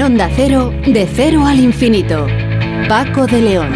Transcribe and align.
En 0.00 0.06
Onda 0.06 0.30
Cero, 0.34 0.72
de 0.86 1.06
cero 1.06 1.44
al 1.44 1.60
infinito. 1.60 2.26
Paco 2.88 3.26
de 3.26 3.42
León. 3.42 3.68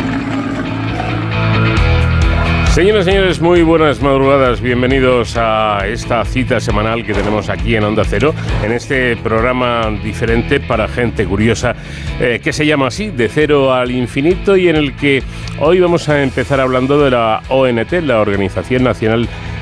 Señoras 2.71 3.07
y 3.07 3.11
señores, 3.11 3.43
muy 3.43 3.63
buenas 3.63 4.01
madrugadas. 4.01 4.63
Bienvenidos 4.63 5.37
a 5.37 5.87
esta 5.87 6.25
cita 6.25 6.61
semanal 6.61 7.05
que 7.05 7.13
tenemos 7.13 7.51
aquí 7.51 7.77
en 7.77 7.85
Onda 7.85 8.05
Cero, 8.07 8.35
en 8.65 8.73
este 8.73 9.19
programa 9.19 9.91
diferente 10.03 10.61
para 10.61 10.89
gente 10.89 11.27
curiosa 11.27 11.77
eh, 12.19 12.41
que 12.43 12.55
se 12.55 12.65
llama 12.65 12.87
así, 12.87 13.11
De 13.11 13.29
Cero 13.29 13.75
al 13.75 13.91
Infinito, 13.91 14.57
y 14.57 14.71
en 14.71 14.77
el 14.77 14.97
que 14.97 15.23
hoy 15.61 15.79
vamos 15.79 16.09
a 16.09 16.23
empezar 16.23 16.59
hablando 16.59 17.05
de 17.05 17.11
la 17.11 17.43
ONT, 17.51 17.93
la 18.03 18.23
Organización 18.23 18.83
Nacional 18.83 19.29
de 19.29 19.54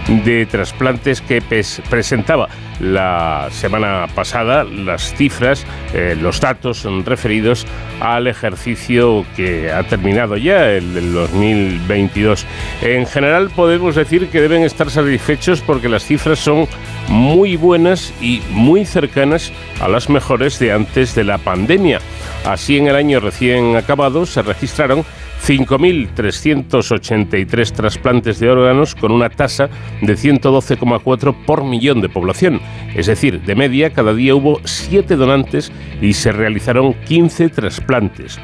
trasplantes 0.50 1.20
que 1.20 1.42
presentaba 1.88 2.48
la 2.80 3.48
semana 3.50 4.06
pasada 4.14 4.64
las 4.64 5.14
cifras, 5.14 5.64
eh, 5.94 6.16
los 6.20 6.40
datos 6.40 6.84
referidos 7.04 7.66
al 8.00 8.26
ejercicio 8.26 9.24
que 9.36 9.70
ha 9.70 9.84
terminado 9.84 10.36
ya, 10.36 10.70
el 10.70 10.94
del 10.94 11.12
2022. 11.12 12.44
En 12.82 13.06
general 13.06 13.50
podemos 13.50 13.94
decir 13.94 14.28
que 14.28 14.40
deben 14.40 14.64
estar 14.64 14.90
satisfechos 14.90 15.60
porque 15.60 15.88
las 15.88 16.04
cifras 16.04 16.40
son 16.40 16.66
muy 17.08 17.56
buenas 17.56 18.12
y 18.20 18.42
muy 18.50 18.84
cercanas 18.84 19.52
a 19.80 19.88
las 19.88 20.08
mejores 20.08 20.58
de 20.58 20.72
antes 20.72 21.14
de 21.14 21.24
la 21.24 21.38
pandemia. 21.38 22.00
Así 22.44 22.76
en 22.76 22.88
el 22.88 22.96
año 22.96 23.20
recién 23.20 23.76
acabado 23.76 24.26
se 24.26 24.42
registraron 24.42 25.04
5.383 25.44 27.72
trasplantes 27.72 28.38
de 28.38 28.50
órganos 28.50 28.94
con 28.94 29.10
una 29.10 29.28
tasa 29.28 29.68
de 30.00 30.14
112,4 30.14 31.34
por 31.44 31.64
millón 31.64 32.00
de 32.00 32.08
población. 32.08 32.60
Es 32.94 33.06
decir, 33.06 33.42
de 33.42 33.54
media 33.54 33.90
cada 33.90 34.14
día 34.14 34.34
hubo 34.34 34.60
7 34.64 35.16
donantes 35.16 35.72
y 36.00 36.12
se 36.12 36.32
realizaron 36.32 36.94
15 36.94 37.48
trasplantes. 37.48 38.38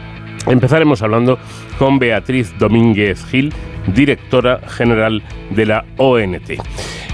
Empezaremos 0.47 1.03
hablando 1.03 1.39
con 1.79 1.99
Beatriz 1.99 2.57
Domínguez 2.59 3.25
Gil, 3.27 3.53
directora 3.95 4.61
general 4.69 5.23
de 5.51 5.67
la 5.67 5.85
ONT. 5.97 6.53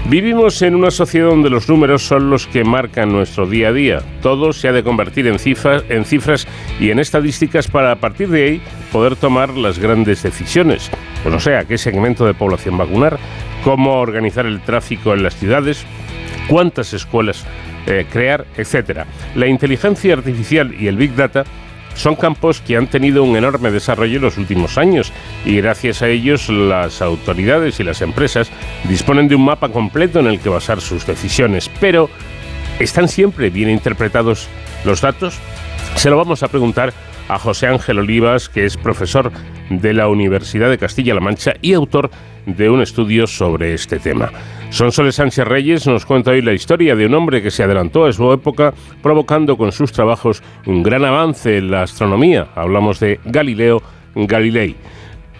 Vivimos 0.07 0.61
en 0.61 0.75
una 0.75 0.91
sociedad 0.91 1.29
donde 1.29 1.49
los 1.49 1.67
números 1.67 2.03
son 2.03 2.29
los 2.29 2.45
que 2.45 2.63
marcan 2.63 3.11
nuestro 3.11 3.47
día 3.47 3.69
a 3.69 3.73
día. 3.73 4.01
Todo 4.21 4.53
se 4.53 4.67
ha 4.67 4.71
de 4.71 4.83
convertir 4.83 5.25
en 5.25 5.39
cifras, 5.39 5.83
en 5.89 6.05
cifras 6.05 6.47
y 6.79 6.91
en 6.91 6.99
estadísticas 6.99 7.67
para 7.67 7.91
a 7.91 7.95
partir 7.95 8.29
de 8.29 8.43
ahí 8.43 8.61
poder 8.91 9.15
tomar 9.15 9.49
las 9.57 9.79
grandes 9.79 10.21
decisiones. 10.21 10.91
Pues 11.23 11.33
no 11.33 11.39
sé, 11.39 11.57
a 11.57 11.65
qué 11.65 11.79
segmento 11.79 12.23
de 12.25 12.35
población 12.35 12.77
vacunar, 12.77 13.17
cómo 13.63 13.99
organizar 13.99 14.45
el 14.45 14.61
tráfico 14.61 15.11
en 15.11 15.23
las 15.23 15.35
ciudades, 15.37 15.83
cuántas 16.47 16.93
escuelas 16.93 17.43
eh, 17.87 18.05
crear, 18.11 18.45
etc. 18.57 19.05
La 19.35 19.47
inteligencia 19.47 20.13
artificial 20.13 20.75
y 20.79 20.87
el 20.87 20.97
Big 20.97 21.15
Data 21.15 21.45
son 21.95 22.15
campos 22.15 22.61
que 22.61 22.77
han 22.77 22.87
tenido 22.87 23.23
un 23.23 23.35
enorme 23.35 23.71
desarrollo 23.71 24.17
en 24.17 24.21
los 24.21 24.37
últimos 24.37 24.77
años 24.77 25.11
y 25.45 25.57
gracias 25.57 26.01
a 26.01 26.09
ellos 26.09 26.49
las 26.49 27.01
autoridades 27.01 27.79
y 27.79 27.83
las 27.83 28.01
empresas 28.01 28.51
disponen 28.83 29.27
de 29.27 29.35
un 29.35 29.45
mapa 29.45 29.69
completo 29.69 30.19
en 30.19 30.27
el 30.27 30.39
que 30.39 30.49
basar 30.49 30.81
sus 30.81 31.07
decisiones. 31.07 31.69
Pero, 31.79 32.09
¿están 32.79 33.07
siempre 33.07 33.49
bien 33.49 33.69
interpretados 33.69 34.47
los 34.83 35.01
datos? 35.01 35.39
Se 35.95 36.09
lo 36.09 36.17
vamos 36.17 36.43
a 36.43 36.49
preguntar 36.49 36.93
a 37.27 37.39
José 37.39 37.67
Ángel 37.67 37.99
Olivas, 37.99 38.49
que 38.49 38.65
es 38.65 38.77
profesor 38.77 39.31
de 39.69 39.93
la 39.93 40.07
Universidad 40.07 40.69
de 40.69 40.77
Castilla-La 40.77 41.21
Mancha 41.21 41.53
y 41.61 41.73
autor 41.73 42.09
de 42.45 42.69
un 42.69 42.81
estudio 42.81 43.27
sobre 43.27 43.73
este 43.73 43.99
tema. 43.99 44.31
Sonsoles 44.69 45.15
Sánchez 45.15 45.45
Reyes 45.45 45.87
nos 45.87 46.05
cuenta 46.05 46.31
hoy 46.31 46.41
la 46.41 46.53
historia 46.53 46.95
de 46.95 47.05
un 47.05 47.13
hombre 47.13 47.41
que 47.41 47.51
se 47.51 47.63
adelantó 47.63 48.05
a 48.05 48.13
su 48.13 48.31
época, 48.31 48.73
provocando 49.01 49.57
con 49.57 49.71
sus 49.71 49.91
trabajos 49.91 50.43
un 50.65 50.83
gran 50.83 51.05
avance 51.05 51.57
en 51.57 51.71
la 51.71 51.83
astronomía. 51.83 52.47
Hablamos 52.55 52.99
de 52.99 53.19
Galileo 53.25 53.81
Galilei. 54.15 54.75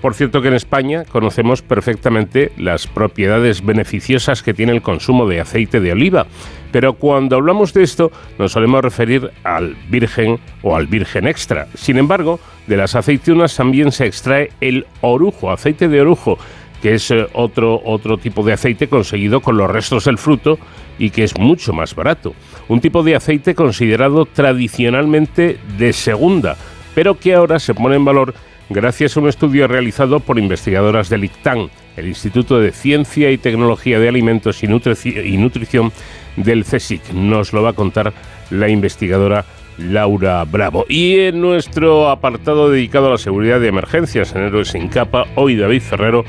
Por 0.01 0.13
cierto 0.13 0.41
que 0.41 0.49
en 0.49 0.53
España 0.53 1.03
conocemos 1.03 1.61
perfectamente 1.61 2.51
las 2.57 2.85
propiedades 2.85 3.65
beneficiosas 3.65 4.43
que 4.43 4.53
tiene 4.53 4.71
el 4.71 4.81
consumo 4.81 5.27
de 5.27 5.41
aceite 5.41 5.79
de 5.79 5.93
oliva, 5.93 6.27
pero 6.75 6.91
cuando 6.91 7.37
hablamos 7.37 7.73
de 7.73 7.83
esto 7.83 8.11
nos 8.37 8.51
solemos 8.51 8.83
referir 8.83 9.31
al 9.45 9.77
virgen 9.89 10.41
o 10.61 10.75
al 10.75 10.87
virgen 10.87 11.25
extra. 11.25 11.67
Sin 11.73 11.97
embargo, 11.97 12.37
de 12.67 12.75
las 12.75 12.95
aceitunas 12.95 13.55
también 13.55 13.93
se 13.93 14.05
extrae 14.05 14.51
el 14.59 14.85
orujo, 14.99 15.49
aceite 15.49 15.87
de 15.87 16.01
orujo, 16.01 16.37
que 16.81 16.95
es 16.95 17.09
eh, 17.11 17.27
otro, 17.31 17.81
otro 17.85 18.17
tipo 18.17 18.43
de 18.43 18.51
aceite 18.51 18.89
conseguido 18.89 19.39
con 19.39 19.55
los 19.55 19.71
restos 19.71 20.03
del 20.03 20.17
fruto 20.17 20.59
y 20.99 21.11
que 21.11 21.23
es 21.23 21.37
mucho 21.37 21.71
más 21.71 21.95
barato. 21.95 22.33
Un 22.67 22.81
tipo 22.81 23.03
de 23.03 23.15
aceite 23.15 23.55
considerado 23.55 24.25
tradicionalmente 24.25 25.57
de 25.77 25.93
segunda, 25.93 26.57
pero 26.93 27.17
que 27.17 27.35
ahora 27.35 27.57
se 27.57 27.73
pone 27.73 27.95
en 27.95 28.03
valor 28.03 28.33
gracias 28.69 29.15
a 29.15 29.21
un 29.21 29.29
estudio 29.29 29.69
realizado 29.69 30.19
por 30.19 30.39
investigadoras 30.39 31.07
del 31.07 31.23
ICTAN, 31.23 31.69
el 31.95 32.07
Instituto 32.07 32.59
de 32.59 32.73
Ciencia 32.73 33.31
y 33.31 33.37
Tecnología 33.37 33.97
de 33.97 34.09
Alimentos 34.09 34.61
y, 34.61 34.67
y 34.67 35.37
Nutrición 35.37 35.93
del 36.35 36.63
CSIC. 36.63 37.13
Nos 37.13 37.53
lo 37.53 37.63
va 37.63 37.69
a 37.69 37.73
contar 37.73 38.13
la 38.49 38.69
investigadora 38.69 39.45
Laura 39.77 40.43
Bravo. 40.45 40.85
Y 40.87 41.19
en 41.19 41.41
nuestro 41.41 42.09
apartado 42.09 42.69
dedicado 42.69 43.07
a 43.07 43.11
la 43.11 43.17
seguridad 43.17 43.59
de 43.59 43.67
emergencias 43.67 44.35
en 44.35 44.43
Héroes 44.43 44.69
sin 44.69 44.87
Capa, 44.87 45.25
hoy 45.35 45.55
David 45.55 45.81
Ferrero 45.81 46.23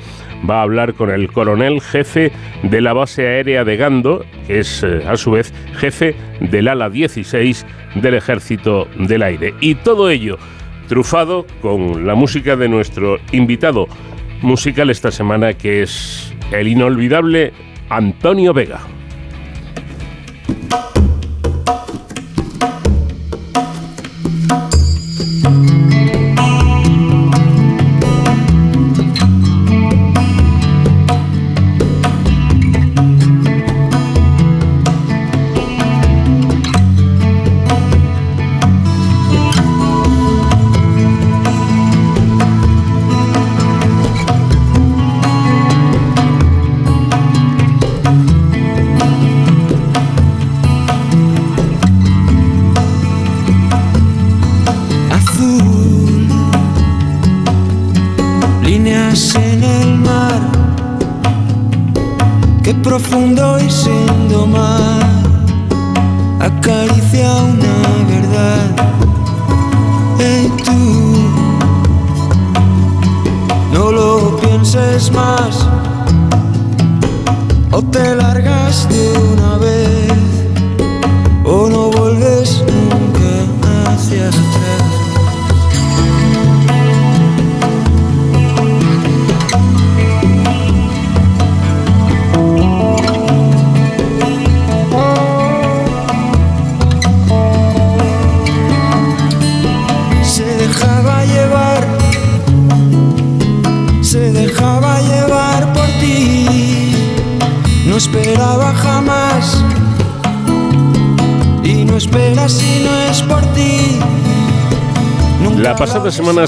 va 0.48 0.58
a 0.58 0.62
hablar 0.62 0.94
con 0.94 1.10
el 1.10 1.30
coronel 1.32 1.80
jefe 1.80 2.32
de 2.62 2.80
la 2.80 2.92
base 2.92 3.26
aérea 3.26 3.64
de 3.64 3.76
Gando, 3.76 4.24
que 4.46 4.60
es 4.60 4.82
eh, 4.82 5.02
a 5.06 5.16
su 5.16 5.32
vez 5.32 5.52
jefe 5.76 6.14
del 6.40 6.68
ala 6.68 6.90
16 6.90 7.66
del 7.96 8.14
Ejército 8.14 8.88
del 8.98 9.22
Aire. 9.22 9.54
Y 9.60 9.76
todo 9.76 10.10
ello 10.10 10.38
trufado 10.88 11.46
con 11.62 12.06
la 12.06 12.14
música 12.14 12.56
de 12.56 12.68
nuestro 12.68 13.18
invitado 13.32 13.88
musical 14.42 14.90
esta 14.90 15.10
semana, 15.10 15.54
que 15.54 15.82
es 15.82 16.34
el 16.52 16.68
inolvidable 16.68 17.52
Antonio 17.88 18.52
Vega. 18.52 18.80
Oh. 20.48 20.95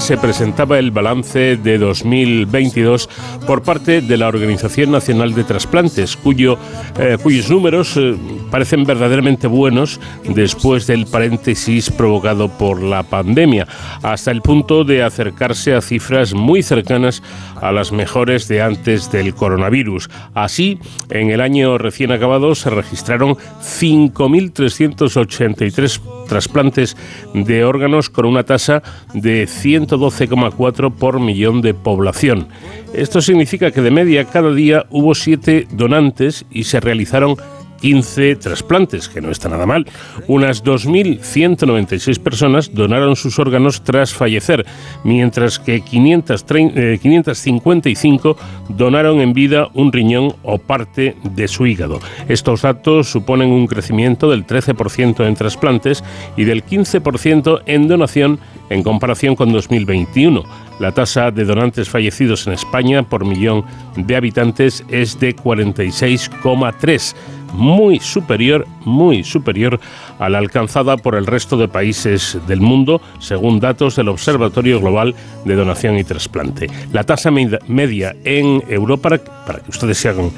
Se 0.09 0.17
presentaba 0.17 0.79
el 0.79 0.89
balance 0.89 1.55
de 1.55 1.77
2022 1.77 3.07
por 3.45 3.61
parte 3.61 4.01
de 4.01 4.17
la 4.17 4.27
Organización 4.27 4.89
Nacional 4.89 5.35
de 5.35 5.43
Trasplantes, 5.43 6.17
eh, 6.25 7.17
cuyos 7.21 7.51
números 7.51 7.95
eh, 7.95 8.15
parecen 8.49 8.85
verdaderamente 8.85 9.45
buenos 9.45 9.99
después 10.23 10.87
del 10.87 11.05
paréntesis 11.05 11.91
provocado 11.91 12.49
por 12.49 12.81
la 12.81 13.03
pandemia, 13.03 13.67
hasta 14.01 14.31
el 14.31 14.41
punto 14.41 14.83
de 14.83 15.03
acercarse 15.03 15.75
a 15.75 15.81
cifras 15.81 16.33
muy 16.33 16.63
cercanas 16.63 17.21
a 17.61 17.71
las 17.71 17.91
mejores 17.91 18.47
de 18.47 18.61
antes 18.61 19.11
del 19.11 19.33
coronavirus. 19.33 20.11
Así, 20.33 20.79
en 21.09 21.31
el 21.31 21.41
año 21.41 21.77
recién 21.77 22.11
acabado 22.11 22.55
se 22.55 22.69
registraron 22.69 23.35
5.383 23.35 25.99
trasplantes 26.27 26.95
de 27.33 27.63
órganos 27.63 28.09
con 28.09 28.25
una 28.25 28.43
tasa 28.43 28.83
de 29.13 29.45
112,4 29.45 30.93
por 30.93 31.19
millón 31.19 31.61
de 31.61 31.73
población. 31.73 32.47
Esto 32.93 33.21
significa 33.21 33.71
que 33.71 33.81
de 33.81 33.91
media 33.91 34.25
cada 34.25 34.53
día 34.53 34.85
hubo 34.89 35.15
siete 35.15 35.67
donantes 35.71 36.45
y 36.49 36.63
se 36.63 36.79
realizaron 36.79 37.35
15 37.79 38.35
trasplantes, 38.35 39.09
que 39.09 39.21
no 39.21 39.31
está 39.31 39.49
nada 39.49 39.65
mal. 39.65 39.87
Unas 40.27 40.63
2.196 40.63 42.19
personas 42.19 42.71
donaron 42.73 43.15
sus 43.15 43.39
órganos 43.39 43.83
tras 43.83 44.13
fallecer, 44.13 44.65
mientras 45.03 45.57
que 45.59 45.81
555 45.81 48.29
eh, 48.29 48.35
donaron 48.69 49.21
en 49.21 49.33
vida 49.33 49.69
un 49.73 49.91
riñón 49.91 50.35
o 50.43 50.57
parte 50.57 51.15
de 51.23 51.47
su 51.47 51.65
hígado. 51.65 51.99
Estos 52.27 52.61
datos 52.61 53.09
suponen 53.09 53.49
un 53.49 53.67
crecimiento 53.67 54.29
del 54.29 54.45
13% 54.45 55.27
en 55.27 55.35
trasplantes 55.35 56.03
y 56.37 56.43
del 56.43 56.65
15% 56.65 57.63
en 57.65 57.87
donación 57.87 58.39
en 58.69 58.83
comparación 58.83 59.35
con 59.35 59.51
2021. 59.51 60.43
La 60.79 60.93
tasa 60.93 61.31
de 61.31 61.43
donantes 61.43 61.89
fallecidos 61.89 62.47
en 62.47 62.53
España 62.53 63.03
por 63.03 63.25
millón 63.25 63.65
de 63.97 64.15
habitantes 64.15 64.85
es 64.89 65.19
de 65.19 65.35
46,3 65.35 67.15
muy 67.53 67.99
superior, 67.99 68.67
muy 68.85 69.23
superior 69.23 69.79
a 70.19 70.29
la 70.29 70.37
alcanzada 70.37 70.97
por 70.97 71.15
el 71.15 71.25
resto 71.25 71.57
de 71.57 71.67
países 71.67 72.37
del 72.47 72.61
mundo, 72.61 73.01
según 73.19 73.59
datos 73.59 73.95
del 73.95 74.09
Observatorio 74.09 74.79
Global 74.79 75.15
de 75.45 75.55
Donación 75.55 75.97
y 75.97 76.03
Trasplante. 76.03 76.67
La 76.91 77.03
tasa 77.03 77.31
media 77.31 78.15
en 78.23 78.63
Europa, 78.67 79.17
para 79.45 79.59
que 79.59 79.69
ustedes 79.69 79.97
se 79.97 80.09
hagan 80.09 80.31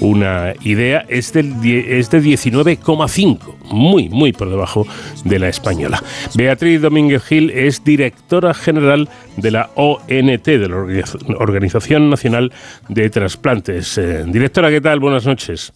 una 0.00 0.54
idea, 0.62 1.04
es, 1.08 1.32
de 1.32 1.44
19,5, 1.44 3.38
muy, 3.70 4.08
muy 4.08 4.32
por 4.32 4.48
debajo 4.50 4.86
de 5.24 5.38
la 5.38 5.48
española. 5.48 6.02
Beatriz 6.34 6.80
Domínguez 6.80 7.22
Gil 7.24 7.50
es 7.50 7.84
directora 7.84 8.54
general 8.54 9.08
de 9.36 9.50
la 9.50 9.70
ONT, 9.74 10.44
de 10.44 10.68
la 10.68 10.76
Organización 11.38 12.10
Nacional 12.10 12.52
de 12.88 13.10
Trasplantes. 13.10 13.98
Eh, 13.98 14.24
directora, 14.26 14.70
¿qué 14.70 14.80
tal? 14.80 15.00
Buenas 15.00 15.26
noches. 15.26 15.72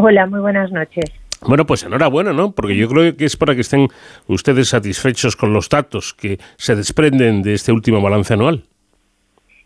Hola, 0.00 0.26
muy 0.26 0.38
buenas 0.38 0.70
noches. 0.70 1.06
Bueno, 1.44 1.66
pues 1.66 1.82
enhorabuena, 1.82 2.32
¿no? 2.32 2.52
Porque 2.52 2.76
yo 2.76 2.88
creo 2.88 3.16
que 3.16 3.24
es 3.24 3.36
para 3.36 3.56
que 3.56 3.62
estén 3.62 3.88
ustedes 4.28 4.68
satisfechos 4.68 5.34
con 5.34 5.52
los 5.52 5.68
datos 5.68 6.14
que 6.14 6.38
se 6.56 6.76
desprenden 6.76 7.42
de 7.42 7.54
este 7.54 7.72
último 7.72 8.00
balance 8.00 8.32
anual. 8.32 8.62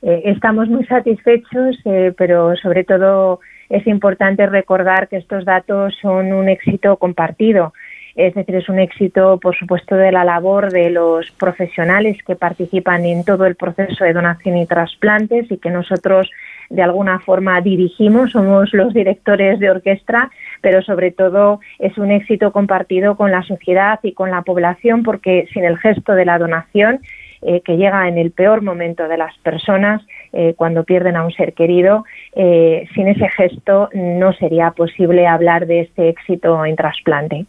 Eh, 0.00 0.22
estamos 0.24 0.70
muy 0.70 0.86
satisfechos, 0.86 1.76
eh, 1.84 2.14
pero 2.16 2.56
sobre 2.56 2.82
todo 2.82 3.40
es 3.68 3.86
importante 3.86 4.46
recordar 4.46 5.08
que 5.08 5.18
estos 5.18 5.44
datos 5.44 5.94
son 6.00 6.32
un 6.32 6.48
éxito 6.48 6.96
compartido. 6.96 7.74
Es 8.14 8.34
decir, 8.34 8.54
es 8.54 8.70
un 8.70 8.78
éxito, 8.78 9.38
por 9.38 9.54
supuesto, 9.54 9.96
de 9.96 10.12
la 10.12 10.24
labor 10.24 10.72
de 10.72 10.88
los 10.88 11.30
profesionales 11.32 12.16
que 12.26 12.36
participan 12.36 13.04
en 13.04 13.22
todo 13.24 13.44
el 13.44 13.54
proceso 13.54 14.04
de 14.04 14.14
donación 14.14 14.56
y 14.56 14.66
trasplantes 14.66 15.50
y 15.50 15.58
que 15.58 15.68
nosotros 15.68 16.30
de 16.72 16.82
alguna 16.82 17.20
forma 17.20 17.60
dirigimos, 17.60 18.32
somos 18.32 18.72
los 18.72 18.94
directores 18.94 19.60
de 19.60 19.70
orquesta, 19.70 20.30
pero 20.62 20.82
sobre 20.82 21.10
todo 21.10 21.60
es 21.78 21.96
un 21.98 22.10
éxito 22.10 22.50
compartido 22.50 23.16
con 23.16 23.30
la 23.30 23.42
sociedad 23.42 24.00
y 24.02 24.12
con 24.12 24.30
la 24.30 24.42
población 24.42 25.02
porque 25.02 25.46
sin 25.52 25.64
el 25.64 25.78
gesto 25.78 26.14
de 26.14 26.24
la 26.24 26.38
donación 26.38 27.00
eh, 27.42 27.62
que 27.64 27.76
llega 27.76 28.08
en 28.08 28.18
el 28.18 28.30
peor 28.30 28.62
momento 28.62 29.08
de 29.08 29.16
las 29.16 29.36
personas, 29.38 30.02
eh, 30.34 30.54
cuando 30.56 30.84
pierden 30.84 31.14
a 31.16 31.26
un 31.26 31.32
ser 31.32 31.52
querido. 31.52 32.06
Eh, 32.34 32.88
sin 32.94 33.06
ese 33.08 33.28
gesto 33.28 33.90
no 33.92 34.32
sería 34.32 34.70
posible 34.70 35.26
hablar 35.26 35.66
de 35.66 35.80
este 35.80 36.08
éxito 36.08 36.64
en 36.64 36.74
trasplante. 36.76 37.44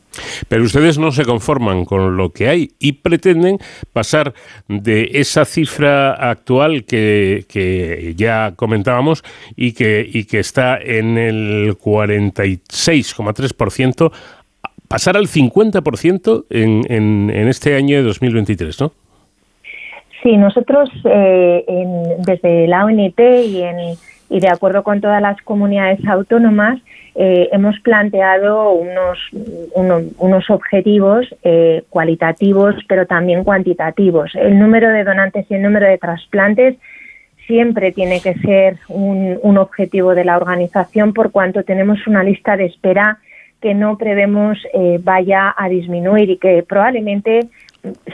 Pero 0.50 0.64
ustedes 0.64 0.98
no 0.98 1.12
se 1.12 1.24
conforman 1.26 1.86
con 1.86 2.18
lo 2.18 2.32
que 2.32 2.50
hay 2.50 2.72
y 2.80 2.94
pretenden 2.94 3.60
pasar 3.94 4.34
de 4.68 5.12
esa 5.14 5.46
cifra 5.46 6.14
actual 6.14 6.86
que, 6.86 7.46
ya 8.18 8.54
comentábamos 8.56 9.24
y 9.56 9.74
que, 9.74 10.10
y 10.12 10.24
que 10.26 10.40
está 10.40 10.76
en 10.78 11.20
el 11.20 11.78
46,3%, 11.78 14.12
pasar 14.90 15.18
al 15.18 15.28
50% 15.28 16.46
en, 16.50 16.82
en, 16.90 17.30
en 17.30 17.48
este 17.48 17.76
año 17.76 17.98
de 17.98 18.04
2023, 18.04 18.82
¿no? 18.82 18.92
Sí, 20.24 20.38
nosotros 20.38 20.90
eh, 21.04 21.66
desde 22.20 22.66
la 22.66 22.86
ONT 22.86 23.20
y, 23.20 23.62
y 24.30 24.40
de 24.40 24.48
acuerdo 24.48 24.82
con 24.82 25.02
todas 25.02 25.22
las 25.22 25.40
comunidades 25.42 26.00
autónomas 26.08 26.80
eh, 27.14 27.50
hemos 27.52 27.78
planteado 27.82 28.72
unos, 28.72 29.20
unos 30.18 30.50
objetivos 30.50 31.28
eh, 31.44 31.84
cualitativos 31.90 32.76
pero 32.88 33.06
también 33.06 33.44
cuantitativos. 33.44 34.34
El 34.36 34.58
número 34.58 34.90
de 34.90 35.04
donantes 35.04 35.46
y 35.50 35.56
el 35.56 35.62
número 35.62 35.88
de 35.88 35.98
trasplantes 35.98 36.78
siempre 37.46 37.92
tiene 37.92 38.22
que 38.22 38.36
ser 38.36 38.78
un 38.88 39.58
objetivo 39.58 40.16
de 40.16 40.24
la 40.24 40.38
organización 40.38 41.12
por 41.12 41.34
cuanto 41.34 41.64
tenemos 41.64 42.08
una 42.08 42.24
lista 42.24 42.56
de 42.56 42.68
espera 42.68 43.20
que 43.62 43.74
no 43.74 43.98
prevemos 43.98 44.58
vaya 45.02 45.54
a 45.58 45.68
disminuir 45.68 46.30
y 46.30 46.38
que 46.38 46.64
probablemente 46.64 47.50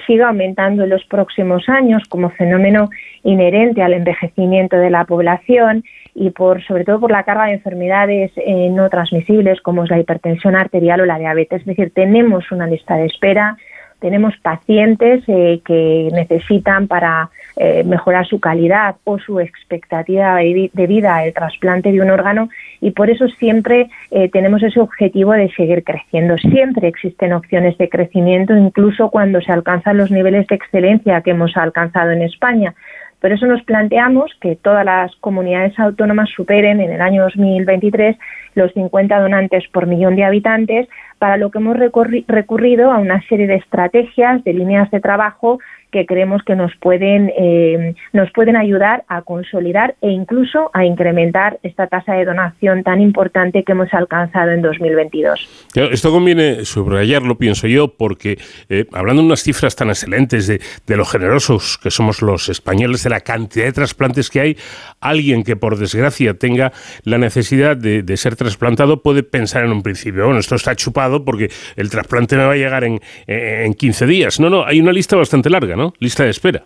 siga 0.08 0.30
aumentando 0.30 0.84
en 0.84 0.90
los 0.90 1.06
próximos 1.06 1.70
años 1.70 2.04
como 2.10 2.30
fenómeno 2.32 2.90
inherente 3.24 3.84
al 3.84 3.94
envejecimiento 3.94 4.78
de 4.78 4.90
la 4.90 5.06
población 5.06 5.84
y 6.16 6.32
por 6.32 6.64
sobre 6.64 6.86
todo 6.86 7.00
por 7.00 7.12
la 7.12 7.24
carga 7.24 7.46
de 7.46 7.54
enfermedades 7.54 8.32
eh, 8.38 8.70
no 8.72 8.90
transmisibles 8.90 9.62
como 9.62 9.84
es 9.84 9.90
la 9.90 10.00
hipertensión 10.00 10.56
arterial 10.56 11.02
o 11.02 11.06
la 11.06 11.20
diabetes. 11.20 11.62
Es 11.62 11.68
decir, 11.68 11.92
tenemos 11.94 12.52
una 12.52 12.68
lista 12.68 12.96
de 12.96 13.06
espera 13.06 13.58
tenemos 14.00 14.34
pacientes 14.38 15.24
eh, 15.28 15.62
que 15.66 16.10
necesitan 16.14 16.88
para 16.88 17.30
eh, 17.58 17.84
mejorar 17.84 18.26
su 18.26 18.40
calidad 18.40 18.96
o 19.04 19.20
su 19.20 19.40
expectativa 19.40 20.36
de 20.38 20.88
vida 20.88 21.26
el 21.26 21.34
trasplante 21.34 21.92
de 21.92 22.02
un 22.02 22.10
órgano 22.10 22.50
y 22.82 22.92
por 22.92 23.10
eso 23.10 23.28
siempre 23.28 23.90
eh, 24.12 24.30
tenemos 24.30 24.64
ese 24.64 24.80
objetivo 24.80 25.34
de 25.34 25.50
seguir 25.52 25.84
creciendo. 25.84 26.38
Siempre 26.38 26.88
existen 26.88 27.34
opciones 27.34 27.78
de 27.78 27.90
crecimiento, 27.90 28.56
incluso 28.56 29.10
cuando 29.10 29.42
se 29.42 29.52
alcanzan 29.52 29.98
los 29.98 30.12
niveles 30.12 30.48
de 30.48 30.56
excelencia 30.56 31.22
que 31.22 31.32
hemos 31.32 31.56
alcanzado 31.58 32.12
en 32.12 32.22
España. 32.22 32.74
Por 33.20 33.34
eso 33.34 33.46
nos 33.48 33.62
planteamos 33.64 34.32
que 34.40 34.56
todas 34.56 34.86
las 34.86 35.14
comunidades 35.18 35.78
autónomas 35.78 36.30
superen 36.30 36.80
en 36.80 36.92
el 36.92 37.02
año 37.02 37.24
2023 37.24 38.18
los 38.56 38.72
50 38.74 39.20
donantes 39.20 39.68
por 39.74 39.88
millón 39.88 40.16
de 40.16 40.24
habitantes, 40.24 40.88
para 41.18 41.36
lo 41.36 41.52
que 41.52 41.58
hemos 41.58 41.76
recurrido 41.78 42.92
a 42.92 42.98
una 42.98 43.22
serie 43.28 43.46
de 43.46 43.56
estrategias, 43.56 44.42
de 44.46 44.54
líneas 44.54 44.90
de 44.92 45.02
trabajo 45.02 45.60
que 45.92 46.06
creemos 46.06 46.44
que 46.44 46.56
nos 46.56 46.72
pueden, 46.76 47.32
eh, 47.38 47.96
nos 48.14 48.32
pueden 48.32 48.56
ayudar 48.56 49.04
a 49.08 49.22
consolidar 49.24 49.96
e 50.02 50.10
incluso 50.12 50.70
a 50.74 50.86
incrementar 50.86 51.60
esta 51.64 51.88
tasa 51.88 52.14
de 52.14 52.26
donación 52.26 52.84
tan 52.84 53.02
importante 53.02 53.64
que 53.64 53.72
hemos 53.72 53.94
alcanzado 53.94 54.52
en 54.52 54.62
2022. 54.62 55.68
Esto 55.76 56.12
conviene 56.12 56.66
subrayarlo, 56.66 57.38
pienso 57.38 57.68
yo, 57.68 57.88
porque 57.96 58.38
eh, 58.70 58.86
hablando 58.94 59.22
de 59.22 59.28
unas 59.28 59.42
cifras 59.42 59.76
tan 59.76 59.90
excelentes 59.90 60.48
de, 60.48 60.60
lo 60.96 61.06
generosos 61.06 61.78
que 61.82 61.92
somos 61.92 62.22
los 62.22 62.50
españoles, 62.50 63.04
de 63.04 63.10
la 63.10 63.22
cantidad 63.22 63.66
de 63.66 63.72
trasplantes 63.72 64.30
que 64.30 64.42
hay, 64.42 64.58
alguien 65.00 65.44
que 65.44 65.56
por 65.56 65.78
desgracia 65.78 66.34
tenga 66.34 66.72
la 67.04 67.18
necesidad 67.18 67.78
de, 67.78 68.04
de 68.04 68.18
ser 68.18 68.36
trasplantado 68.36 69.02
puede 69.02 69.24
pensar 69.24 69.64
en 69.64 69.72
un 69.72 69.82
principio, 69.82 70.26
bueno, 70.26 70.40
esto 70.40 70.56
está 70.56 70.76
chupado 70.76 71.24
porque 71.24 71.50
el 71.76 71.90
trasplante 71.90 72.36
me 72.36 72.46
va 72.46 72.54
a 72.54 72.58
llegar 72.58 72.84
en, 72.84 73.00
en 73.28 73.74
15 73.74 74.06
días. 74.06 74.40
No, 74.40 74.50
no, 74.50 74.66
hay 74.66 74.80
una 74.80 74.92
lista 74.92 75.16
bastante 75.16 75.50
larga. 75.50 75.76
Lista 76.00 76.24
de 76.24 76.30
espera. 76.30 76.64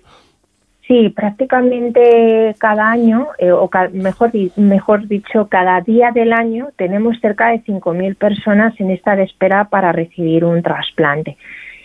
Sí, 0.87 1.09
prácticamente 1.09 2.55
cada 2.59 2.91
año, 2.91 3.27
eh, 3.37 3.51
o 3.51 3.69
mejor, 3.93 4.31
mejor 4.57 5.07
dicho, 5.07 5.47
cada 5.47 5.79
día 5.79 6.11
del 6.11 6.33
año 6.33 6.69
tenemos 6.75 7.17
cerca 7.21 7.49
de 7.49 7.63
5.000 7.63 8.15
personas 8.15 8.77
en 8.79 8.89
lista 8.89 9.15
de 9.15 9.23
espera 9.23 9.69
para 9.69 9.93
recibir 9.93 10.43
un 10.43 10.61
trasplante. 10.61 11.37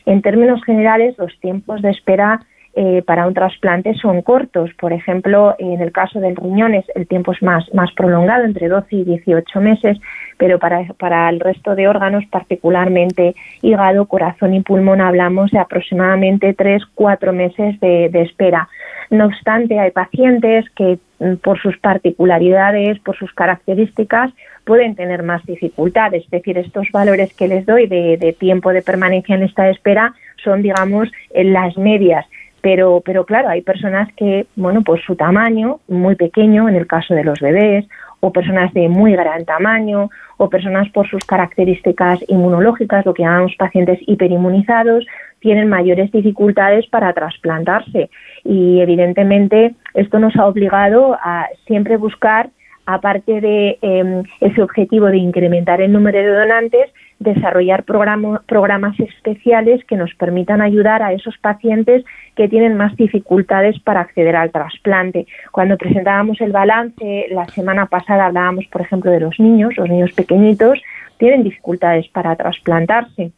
En 0.04 0.20
términos 0.20 0.64
generales, 0.64 1.16
los 1.16 1.38
tiempos 1.38 1.80
de 1.80 1.90
espera 1.90 2.40
eh, 2.80 3.02
para 3.04 3.26
un 3.26 3.34
trasplante 3.34 3.92
son 3.94 4.22
cortos. 4.22 4.70
Por 4.78 4.92
ejemplo, 4.92 5.56
en 5.58 5.80
el 5.80 5.90
caso 5.90 6.20
del 6.20 6.36
riñones 6.36 6.84
el 6.94 7.08
tiempo 7.08 7.32
es 7.32 7.42
más, 7.42 7.64
más 7.74 7.90
prolongado, 7.92 8.44
entre 8.44 8.68
12 8.68 8.94
y 8.94 9.02
18 9.02 9.60
meses, 9.60 9.98
pero 10.36 10.60
para, 10.60 10.84
para 10.96 11.28
el 11.28 11.40
resto 11.40 11.74
de 11.74 11.88
órganos, 11.88 12.24
particularmente 12.30 13.34
hígado, 13.62 14.06
corazón 14.06 14.54
y 14.54 14.60
pulmón, 14.60 15.00
hablamos 15.00 15.50
de 15.50 15.58
aproximadamente 15.58 16.56
3-4 16.56 17.32
meses 17.32 17.80
de, 17.80 18.10
de 18.10 18.22
espera. 18.22 18.68
No 19.10 19.26
obstante, 19.26 19.80
hay 19.80 19.90
pacientes 19.90 20.64
que 20.76 20.98
mm, 21.18 21.34
por 21.42 21.58
sus 21.58 21.76
particularidades, 21.78 23.00
por 23.00 23.16
sus 23.16 23.32
características, 23.32 24.30
pueden 24.68 24.94
tener 24.94 25.22
más 25.22 25.44
dificultades. 25.46 26.24
Es 26.24 26.30
decir, 26.30 26.58
estos 26.58 26.88
valores 26.92 27.32
que 27.32 27.48
les 27.48 27.64
doy 27.64 27.86
de, 27.86 28.36
tiempo 28.38 28.70
de 28.70 28.82
permanencia 28.82 29.34
en 29.34 29.42
esta 29.42 29.70
espera 29.70 30.14
son, 30.44 30.60
digamos, 30.60 31.10
en 31.32 31.54
las 31.54 31.78
medias. 31.78 32.26
Pero, 32.60 33.02
pero 33.04 33.24
claro, 33.24 33.48
hay 33.48 33.62
personas 33.62 34.08
que, 34.16 34.46
bueno, 34.56 34.82
pues 34.82 35.02
su 35.04 35.14
tamaño, 35.14 35.80
muy 35.88 36.16
pequeño 36.16 36.68
en 36.68 36.74
el 36.74 36.86
caso 36.86 37.14
de 37.14 37.24
los 37.24 37.40
bebés, 37.40 37.86
o 38.20 38.32
personas 38.32 38.72
de 38.74 38.88
muy 38.88 39.12
gran 39.12 39.44
tamaño, 39.44 40.10
o 40.38 40.48
personas 40.50 40.88
por 40.90 41.08
sus 41.08 41.24
características 41.24 42.18
inmunológicas, 42.28 43.06
lo 43.06 43.14
que 43.14 43.22
llamamos 43.22 43.54
pacientes 43.56 44.00
hiperinmunizados, 44.06 45.06
tienen 45.40 45.68
mayores 45.68 46.10
dificultades 46.10 46.86
para 46.88 47.12
trasplantarse. 47.12 48.10
Y 48.44 48.80
evidentemente 48.80 49.74
esto 49.94 50.18
nos 50.18 50.34
ha 50.36 50.46
obligado 50.46 51.16
a 51.22 51.46
siempre 51.66 51.96
buscar 51.96 52.50
aparte 52.88 53.42
de 53.42 53.78
em, 53.82 54.22
ese 54.40 54.62
objetivo 54.62 55.08
de 55.08 55.18
incrementar 55.18 55.82
el 55.82 55.92
número 55.92 56.18
de 56.18 56.30
donantes, 56.30 56.90
desarrollar 57.18 57.84
programas 57.84 58.98
especiales 58.98 59.84
que 59.84 59.96
nos 59.96 60.14
permitan 60.14 60.62
ayudar 60.62 61.02
a 61.02 61.12
esos 61.12 61.36
pacientes 61.36 62.02
que 62.34 62.48
tienen 62.48 62.78
más 62.78 62.96
dificultades 62.96 63.78
para 63.80 64.00
acceder 64.00 64.34
al 64.36 64.52
trasplante. 64.52 65.26
Cuando 65.52 65.76
presentábamos 65.76 66.40
el 66.40 66.52
balance 66.52 67.26
la 67.30 67.46
semana 67.48 67.84
pasada 67.86 68.24
hablábamos, 68.24 68.64
por 68.68 68.80
ejemplo, 68.80 69.10
de 69.10 69.20
los 69.20 69.38
niños, 69.38 69.76
los 69.76 69.90
niños 69.90 70.12
pequeñitos 70.12 70.80
tienen 71.18 71.42
dificultades 71.42 72.08
para 72.08 72.36
trasplantarse 72.36 73.32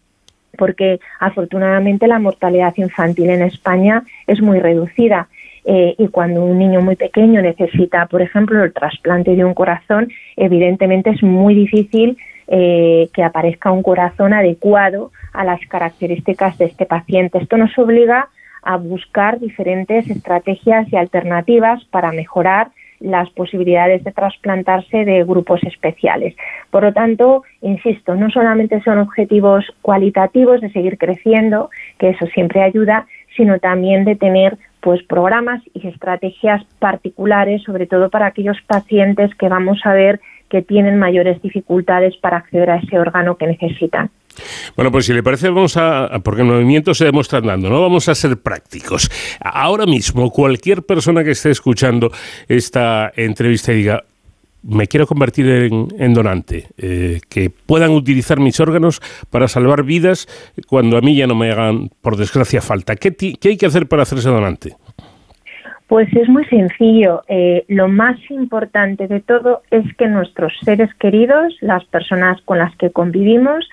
porque 0.59 1.01
afortunadamente 1.21 2.07
la 2.07 2.19
mortalidad 2.19 2.75
infantil 2.77 3.31
en 3.31 3.43
España 3.43 4.03
es 4.27 4.43
muy 4.43 4.59
reducida 4.59 5.29
eh, 5.65 5.95
y 5.99 6.09
cuando 6.09 6.45
un 6.45 6.59
niño 6.59 6.81
muy 6.81 6.97
pequeño 6.97 7.43
necesita, 7.43 8.07
por 8.07 8.23
ejemplo, 8.23 8.63
el 8.65 8.73
trasplante 8.73 9.37
de 9.37 9.45
un 9.45 9.55
corazón, 9.55 10.09
evidentemente 10.37 11.11
es 11.11 11.23
muy 11.23 11.55
difícil 11.55 12.17
eh, 12.49 13.09
que 13.13 13.23
aparezca 13.23 13.71
un 13.71 13.83
corazón 13.83 14.33
adecuado 14.33 15.13
a 15.33 15.45
las 15.45 15.61
características 15.69 16.59
de 16.59 16.65
este 16.67 16.87
paciente. 16.87 17.39
Esto 17.39 17.57
nos 17.57 17.77
obliga 17.79 18.29
a 18.63 18.77
buscar 18.77 19.39
diferentes 19.39 20.09
estrategias 20.11 20.93
y 20.93 20.97
alternativas 20.97 21.85
para 21.85 22.13
mejorar 22.13 22.69
las 23.01 23.31
posibilidades 23.31 24.05
de 24.05 24.13
trasplantarse 24.13 25.05
de 25.05 25.25
grupos 25.25 25.63
especiales. 25.65 26.35
Por 26.71 26.85
lo 26.85 26.93
tanto, 26.93 27.43
insisto, 27.63 28.15
no 28.15 28.31
solamente 28.31 28.81
son 28.83 28.99
objetivos 28.99 29.65
cualitativos 29.83 30.61
de 30.61 30.71
seguir 30.71 30.99
creciendo, 30.99 31.71
que 31.99 32.11
eso 32.11 32.27
siempre 32.27 32.63
ayuda, 32.63 33.07
sino 33.37 33.59
también 33.59 34.05
de 34.05 34.17
tener 34.17 34.59
pues 34.81 35.03
programas 35.03 35.63
y 35.75 35.87
estrategias 35.87 36.65
particulares, 36.79 37.63
sobre 37.63 37.87
todo 37.87 38.11
para 38.11 38.27
aquellos 38.27 38.61
pacientes 38.67 39.35
que 39.35 39.49
vamos 39.49 39.81
a 39.85 39.93
ver 39.93 40.21
que 40.51 40.63
tienen 40.63 40.99
mayores 40.99 41.41
dificultades 41.41 42.17
para 42.19 42.39
acceder 42.39 42.71
a 42.71 42.77
ese 42.77 42.99
órgano 42.99 43.37
que 43.37 43.47
necesitan. 43.47 44.11
Bueno, 44.77 44.91
pues 44.91 45.07
si 45.07 45.13
le 45.13 45.23
parece, 45.23 45.49
vamos 45.49 45.77
a, 45.77 46.21
porque 46.23 46.43
el 46.43 46.49
movimiento 46.49 46.95
se 46.95 47.05
demuestra 47.05 47.39
andando, 47.39 47.69
¿no? 47.69 47.81
Vamos 47.81 48.09
a 48.09 48.15
ser 48.15 48.37
prácticos. 48.39 49.11
Ahora 49.41 49.87
mismo, 49.87 50.31
cualquier 50.31 50.83
persona 50.83 51.25
que 51.25 51.33
esté 51.33 51.51
escuchando 51.51 52.11
esta 52.49 53.13
entrevista 53.17 53.73
y 53.73 53.77
diga, 53.77 54.05
me 54.63 54.87
quiero 54.87 55.07
convertir 55.07 55.47
en, 55.47 56.15
donante, 56.15 56.69
eh, 56.77 57.21
que 57.29 57.51
puedan 57.51 57.91
utilizar 57.93 58.41
mis 58.41 58.61
órganos 58.61 59.01
para 59.31 59.49
salvar 59.49 59.85
vidas 59.85 60.29
cuando 60.67 60.99
a 60.99 61.01
mí 61.01 61.17
ya 61.17 61.27
no 61.27 61.35
me 61.35 61.51
hagan, 61.51 61.91
por 62.03 62.17
desgracia, 62.17 62.61
falta. 62.61 62.97
¿Qué, 62.97 63.15
hay 63.43 63.57
que 63.57 63.67
hacer 63.67 63.87
para 63.87 64.03
hacerse 64.03 64.29
donante? 64.29 64.77
Pues 65.91 66.09
es 66.15 66.29
muy 66.29 66.45
sencillo. 66.45 67.25
Eh, 67.27 67.65
lo 67.67 67.89
más 67.89 68.17
importante 68.31 69.09
de 69.09 69.19
todo 69.19 69.63
es 69.73 69.83
que 69.97 70.07
nuestros 70.07 70.53
seres 70.63 70.89
queridos, 70.95 71.53
las 71.63 71.85
personas 71.87 72.41
con 72.43 72.59
las 72.59 72.77
que 72.77 72.91
convivimos, 72.91 73.69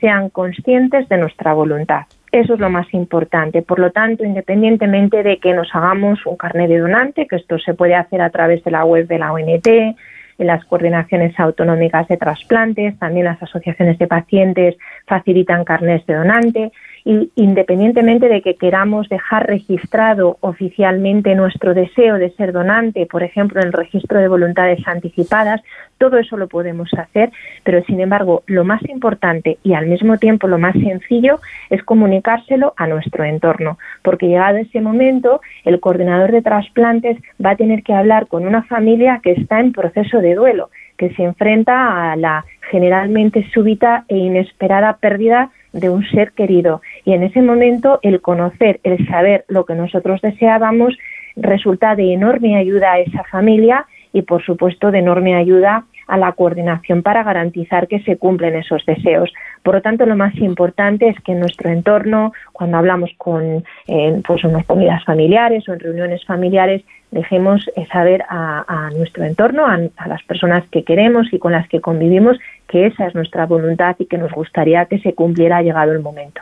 sean 0.00 0.30
conscientes 0.30 1.08
de 1.08 1.18
nuestra 1.18 1.54
voluntad. 1.54 2.02
Eso 2.30 2.54
es 2.54 2.60
lo 2.60 2.70
más 2.70 2.86
importante. 2.94 3.62
Por 3.62 3.80
lo 3.80 3.90
tanto, 3.90 4.24
independientemente 4.24 5.24
de 5.24 5.38
que 5.38 5.54
nos 5.54 5.74
hagamos 5.74 6.24
un 6.24 6.36
carnet 6.36 6.68
de 6.68 6.78
donante, 6.78 7.26
que 7.26 7.34
esto 7.34 7.58
se 7.58 7.74
puede 7.74 7.96
hacer 7.96 8.22
a 8.22 8.30
través 8.30 8.62
de 8.62 8.70
la 8.70 8.84
web 8.84 9.08
de 9.08 9.18
la 9.18 9.32
ONT, 9.32 9.66
en 9.66 10.46
las 10.46 10.64
coordinaciones 10.66 11.34
autonómicas 11.40 12.06
de 12.06 12.16
trasplantes, 12.16 12.96
también 13.00 13.24
las 13.24 13.42
asociaciones 13.42 13.98
de 13.98 14.06
pacientes 14.06 14.76
facilitan 15.04 15.64
carnés 15.64 16.06
de 16.06 16.14
donante 16.14 16.70
y 17.06 17.30
independientemente 17.36 18.28
de 18.28 18.42
que 18.42 18.56
queramos 18.56 19.08
dejar 19.08 19.46
registrado 19.46 20.38
oficialmente 20.40 21.36
nuestro 21.36 21.72
deseo 21.72 22.16
de 22.16 22.30
ser 22.30 22.50
donante, 22.52 23.06
por 23.06 23.22
ejemplo, 23.22 23.60
en 23.60 23.68
el 23.68 23.72
registro 23.72 24.18
de 24.18 24.26
voluntades 24.26 24.80
anticipadas, 24.88 25.62
todo 25.98 26.18
eso 26.18 26.36
lo 26.36 26.48
podemos 26.48 26.92
hacer, 26.94 27.30
pero 27.62 27.80
sin 27.84 28.00
embargo, 28.00 28.42
lo 28.46 28.64
más 28.64 28.82
importante 28.88 29.56
y 29.62 29.74
al 29.74 29.86
mismo 29.86 30.18
tiempo 30.18 30.48
lo 30.48 30.58
más 30.58 30.72
sencillo 30.72 31.38
es 31.70 31.80
comunicárselo 31.84 32.74
a 32.76 32.88
nuestro 32.88 33.22
entorno, 33.22 33.78
porque 34.02 34.26
llegado 34.26 34.56
ese 34.56 34.80
momento, 34.80 35.40
el 35.64 35.78
coordinador 35.78 36.32
de 36.32 36.42
trasplantes 36.42 37.18
va 37.42 37.50
a 37.50 37.56
tener 37.56 37.84
que 37.84 37.94
hablar 37.94 38.26
con 38.26 38.44
una 38.44 38.64
familia 38.64 39.20
que 39.22 39.30
está 39.30 39.60
en 39.60 39.70
proceso 39.70 40.18
de 40.18 40.34
duelo, 40.34 40.70
que 40.98 41.14
se 41.14 41.22
enfrenta 41.22 42.10
a 42.10 42.16
la 42.16 42.44
generalmente 42.68 43.48
súbita 43.54 44.04
e 44.08 44.16
inesperada 44.16 44.96
pérdida 44.96 45.50
de 45.76 45.90
un 45.90 46.04
ser 46.08 46.32
querido. 46.32 46.80
Y 47.04 47.12
en 47.12 47.22
ese 47.22 47.42
momento 47.42 48.00
el 48.02 48.20
conocer, 48.20 48.80
el 48.82 49.06
saber 49.08 49.44
lo 49.48 49.64
que 49.64 49.74
nosotros 49.74 50.20
deseábamos 50.20 50.96
resulta 51.36 51.94
de 51.94 52.14
enorme 52.14 52.56
ayuda 52.56 52.92
a 52.92 52.98
esa 52.98 53.24
familia 53.24 53.86
y 54.12 54.22
por 54.22 54.42
supuesto 54.44 54.90
de 54.90 55.00
enorme 55.00 55.36
ayuda 55.36 55.84
a 56.06 56.16
la 56.16 56.32
coordinación 56.32 57.02
para 57.02 57.22
garantizar 57.22 57.88
que 57.88 58.00
se 58.00 58.16
cumplen 58.16 58.54
esos 58.54 58.84
deseos. 58.86 59.32
Por 59.62 59.74
lo 59.74 59.82
tanto, 59.82 60.06
lo 60.06 60.16
más 60.16 60.34
importante 60.36 61.08
es 61.08 61.20
que 61.20 61.32
en 61.32 61.40
nuestro 61.40 61.68
entorno, 61.68 62.32
cuando 62.52 62.78
hablamos 62.78 63.10
con 63.18 63.64
pues 63.86 64.44
unas 64.44 64.64
comidas 64.66 65.04
familiares 65.04 65.68
o 65.68 65.72
en 65.72 65.80
reuniones 65.80 66.24
familiares, 66.24 66.82
dejemos 67.10 67.68
eh, 67.76 67.86
saber 67.92 68.24
a, 68.28 68.90
nuestro 68.96 69.24
entorno, 69.24 69.66
a, 69.66 70.08
las 70.08 70.22
personas 70.24 70.64
que 70.70 70.84
queremos 70.84 71.32
y 71.32 71.38
con 71.38 71.52
las 71.52 71.68
que 71.68 71.80
convivimos, 71.80 72.38
que 72.68 72.86
esa 72.86 73.06
es 73.06 73.14
nuestra 73.14 73.46
voluntad 73.46 73.96
y 73.98 74.06
que 74.06 74.18
nos 74.18 74.32
gustaría 74.32 74.86
que 74.86 74.98
se 74.98 75.14
cumpliera 75.14 75.62
llegado 75.62 75.92
el 75.92 76.00
momento. 76.00 76.40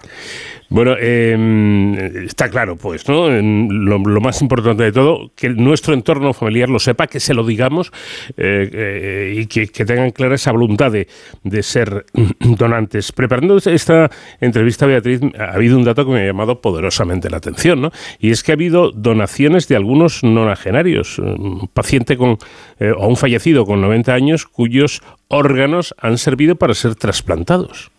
Bueno, 0.70 0.96
em, 0.98 1.94
está 2.24 2.48
claro, 2.48 2.76
pues, 2.76 3.08
¿no? 3.08 3.28
Lo, 3.30 3.98
más 4.20 4.40
importante 4.40 4.82
de 4.82 4.92
todo, 4.92 5.30
que 5.36 5.50
nuestro 5.50 5.94
entorno 5.94 6.32
familiar 6.32 6.68
lo 6.68 6.78
sepa, 6.78 7.06
que 7.06 7.20
se 7.20 7.34
lo 7.34 7.44
digamos 7.44 7.92
eh, 8.36 8.70
eh, 8.72 9.34
y 9.36 9.46
que, 9.46 9.66
tengan 9.84 10.10
clara 10.10 10.34
esa 10.34 10.52
voluntad 10.52 10.90
de, 10.90 11.06
de, 11.42 11.62
ser 11.62 12.06
donantes. 12.40 13.12
Preparando 13.12 13.58
esta 13.58 14.10
entrevista, 14.40 14.86
Beatriz, 14.86 15.20
ha 15.38 15.54
habido 15.54 15.76
un 15.76 15.84
dato 15.84 16.06
que 16.06 16.12
me 16.12 16.22
ha 16.22 16.26
llamado 16.26 16.60
poderosamente 16.60 17.28
la 17.28 17.36
atención, 17.36 17.82
¿no? 17.82 17.90
Y 18.18 18.30
es 18.30 18.42
que 18.42 18.52
ha 18.52 18.54
habido 18.54 18.90
donaciones 18.90 19.68
de 19.68 19.76
algunos 19.76 20.24
nonagenarios, 20.24 21.18
un 21.18 21.68
paciente 21.72 22.16
con, 22.16 22.38
eh, 22.80 22.92
o 22.96 23.06
un 23.06 23.16
fallecido 23.16 23.64
con 23.64 23.80
90 23.80 24.14
años 24.14 24.46
cuyos 24.46 25.02
órganos 25.28 25.94
han 25.98 26.18
servido 26.18 26.56
para 26.56 26.74
ser 26.74 26.94
trasplantados 26.94 27.90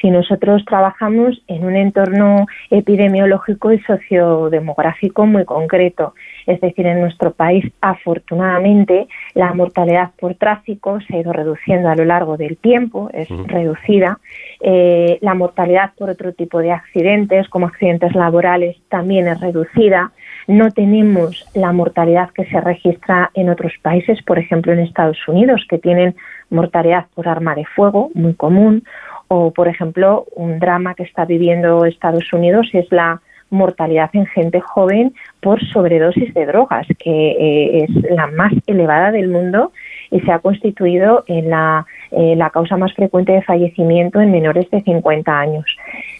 si 0.00 0.10
nosotros 0.10 0.64
trabajamos 0.64 1.42
en 1.46 1.64
un 1.64 1.76
entorno 1.76 2.46
epidemiológico 2.70 3.72
y 3.72 3.80
sociodemográfico 3.80 5.26
muy 5.26 5.44
concreto. 5.44 6.14
Es 6.46 6.60
decir, 6.60 6.86
en 6.86 7.00
nuestro 7.00 7.32
país, 7.32 7.64
afortunadamente, 7.80 9.08
la 9.34 9.52
mortalidad 9.52 10.12
por 10.18 10.34
tráfico 10.34 10.98
se 11.02 11.16
ha 11.16 11.20
ido 11.20 11.32
reduciendo 11.32 11.88
a 11.88 11.96
lo 11.96 12.04
largo 12.04 12.36
del 12.36 12.56
tiempo, 12.56 13.10
es 13.12 13.28
reducida. 13.28 14.18
Eh, 14.60 15.18
la 15.20 15.34
mortalidad 15.34 15.92
por 15.96 16.10
otro 16.10 16.32
tipo 16.32 16.60
de 16.60 16.72
accidentes, 16.72 17.48
como 17.48 17.66
accidentes 17.66 18.14
laborales, 18.14 18.76
también 18.88 19.28
es 19.28 19.40
reducida. 19.40 20.12
No 20.48 20.70
tenemos 20.70 21.46
la 21.54 21.72
mortalidad 21.72 22.30
que 22.30 22.46
se 22.46 22.58
registra 22.58 23.30
en 23.34 23.50
otros 23.50 23.74
países, 23.82 24.22
por 24.22 24.38
ejemplo 24.38 24.72
en 24.72 24.78
Estados 24.78 25.18
Unidos, 25.28 25.66
que 25.68 25.78
tienen 25.78 26.16
mortalidad 26.48 27.04
por 27.14 27.28
arma 27.28 27.54
de 27.54 27.66
fuego 27.66 28.10
muy 28.14 28.32
común, 28.32 28.82
o, 29.28 29.52
por 29.52 29.68
ejemplo, 29.68 30.24
un 30.34 30.58
drama 30.58 30.94
que 30.94 31.02
está 31.02 31.26
viviendo 31.26 31.84
Estados 31.84 32.32
Unidos 32.32 32.66
es 32.72 32.90
la 32.90 33.20
mortalidad 33.50 34.08
en 34.14 34.24
gente 34.24 34.60
joven 34.60 35.14
por 35.40 35.62
sobredosis 35.66 36.32
de 36.32 36.46
drogas, 36.46 36.86
que 36.98 37.10
eh, 37.10 37.84
es 37.84 38.10
la 38.10 38.26
más 38.28 38.54
elevada 38.66 39.12
del 39.12 39.28
mundo 39.28 39.72
y 40.10 40.20
se 40.20 40.32
ha 40.32 40.38
constituido 40.38 41.24
en 41.26 41.50
la, 41.50 41.86
eh, 42.10 42.34
la 42.36 42.50
causa 42.50 42.76
más 42.76 42.92
frecuente 42.94 43.32
de 43.32 43.42
fallecimiento 43.42 44.20
en 44.20 44.30
menores 44.30 44.70
de 44.70 44.80
50 44.82 45.38
años. 45.38 45.64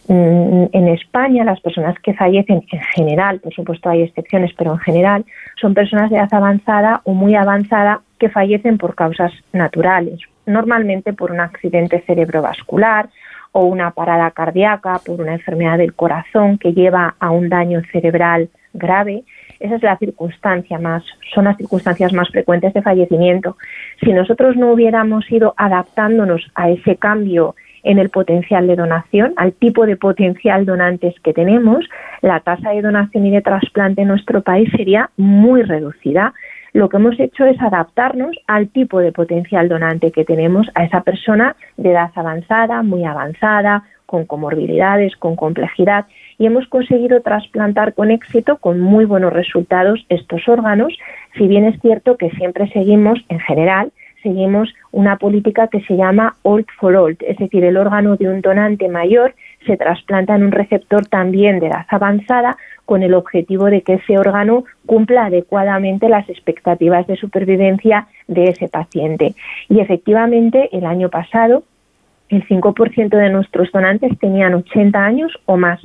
mm, 0.09 0.64
en 0.73 0.88
España 0.88 1.45
las 1.45 1.61
personas 1.61 1.99
que 2.00 2.14
fallecen 2.14 2.64
en 2.71 2.80
general, 2.95 3.40
por 3.40 3.52
supuesto 3.52 3.90
hay 3.90 4.02
excepciones, 4.02 4.52
pero 4.57 4.73
en 4.73 4.78
general 4.78 5.25
son 5.61 5.75
personas 5.75 6.11
de 6.11 6.16
edad 6.16 6.33
avanzada 6.33 7.02
o 7.04 7.12
muy 7.12 7.35
avanzada 7.35 8.00
que 8.18 8.28
fallecen 8.28 8.78
por 8.78 8.95
causas 8.95 9.33
naturales, 9.52 10.21
normalmente 10.47 11.12
por 11.12 11.30
un 11.30 11.40
accidente 11.40 12.02
cerebrovascular 12.07 13.09
o 13.52 13.64
una 13.64 13.90
parada 13.92 14.30
cardíaca, 14.30 15.00
por 15.04 15.21
una 15.21 15.35
enfermedad 15.35 15.78
del 15.78 15.95
corazón 15.95 16.59
que 16.59 16.73
lleva 16.73 17.14
a 17.18 17.30
un 17.30 17.49
daño 17.49 17.83
cerebral 17.92 18.50
grave. 18.73 19.25
Esa 19.60 19.76
es 19.76 19.82
la 19.82 19.96
circunstancia 19.96 20.78
más, 20.78 21.02
son 21.34 21.44
las 21.44 21.56
circunstancias 21.56 22.12
más 22.12 22.28
frecuentes 22.30 22.72
de 22.74 22.82
fallecimiento. 22.82 23.56
Si 24.00 24.12
nosotros 24.12 24.56
no 24.56 24.72
hubiéramos 24.72 25.30
ido 25.30 25.54
adaptándonos 25.56 26.50
a 26.54 26.70
ese 26.70 26.96
cambio 26.96 27.54
en 27.82 27.98
el 27.98 28.10
potencial 28.10 28.66
de 28.66 28.76
donación, 28.76 29.32
al 29.36 29.52
tipo 29.52 29.86
de 29.86 29.96
potencial 29.96 30.64
donantes 30.64 31.14
que 31.20 31.32
tenemos, 31.32 31.88
la 32.22 32.40
tasa 32.40 32.70
de 32.70 32.82
donación 32.82 33.26
y 33.26 33.30
de 33.30 33.42
trasplante 33.42 34.02
en 34.02 34.08
nuestro 34.08 34.42
país 34.42 34.70
sería 34.76 35.10
muy 35.16 35.62
reducida. 35.62 36.34
Lo 36.72 36.88
que 36.88 36.98
hemos 36.98 37.18
hecho 37.18 37.44
es 37.46 37.60
adaptarnos 37.60 38.36
al 38.46 38.68
tipo 38.68 39.00
de 39.00 39.12
potencial 39.12 39.68
donante 39.68 40.12
que 40.12 40.24
tenemos 40.24 40.68
a 40.74 40.84
esa 40.84 41.00
persona 41.00 41.56
de 41.76 41.90
edad 41.90 42.10
avanzada, 42.14 42.82
muy 42.82 43.04
avanzada, 43.04 43.84
con 44.06 44.24
comorbilidades, 44.24 45.16
con 45.16 45.36
complejidad, 45.36 46.06
y 46.38 46.47
hemos 46.47 46.66
conseguido 46.68 47.21
trasplantar 47.21 47.95
con 47.95 48.11
éxito, 48.11 48.59
con 48.59 48.80
muy 48.80 49.04
buenos 49.04 49.33
resultados, 49.33 50.04
estos 50.09 50.49
órganos, 50.49 50.97
si 51.37 51.49
bien 51.49 51.64
es 51.64 51.80
cierto 51.80 52.16
que 52.16 52.30
siempre 52.30 52.68
seguimos, 52.71 53.18
en 53.28 53.40
general, 53.40 53.92
seguimos 54.23 54.73
una 54.90 55.16
política 55.16 55.68
que 55.68 55.80
se 55.83 55.97
llama 55.97 56.37
Old 56.42 56.66
for 56.78 56.95
Old, 56.95 57.18
es 57.21 57.37
decir, 57.38 57.64
el 57.64 57.76
órgano 57.76 58.16
de 58.16 58.28
un 58.28 58.40
donante 58.40 58.88
mayor 58.88 59.35
se 59.66 59.76
trasplanta 59.76 60.35
en 60.35 60.45
un 60.45 60.52
receptor 60.52 61.07
también 61.07 61.61
de 61.61 61.66
edad 61.66 61.87
avanzada 61.88 62.57
con 62.85 63.02
el 63.02 63.14
objetivo 63.14 63.66
de 63.66 63.83
que 63.83 63.95
ese 63.95 64.18
órgano 64.18 64.64
cumpla 64.87 65.26
adecuadamente 65.26 66.09
las 66.09 66.28
expectativas 66.28 67.07
de 67.07 67.16
supervivencia 67.16 68.07
de 68.28 68.45
ese 68.45 68.68
paciente. 68.68 69.35
Y 69.68 69.80
efectivamente, 69.80 70.68
el 70.73 70.87
año 70.87 71.11
pasado, 71.11 71.64
el 72.28 72.47
5% 72.47 73.09
de 73.09 73.30
nuestros 73.30 73.71
donantes 73.73 74.18
tenían 74.18 74.54
80 74.54 75.04
años 75.04 75.33
o 75.47 75.57
más 75.57 75.80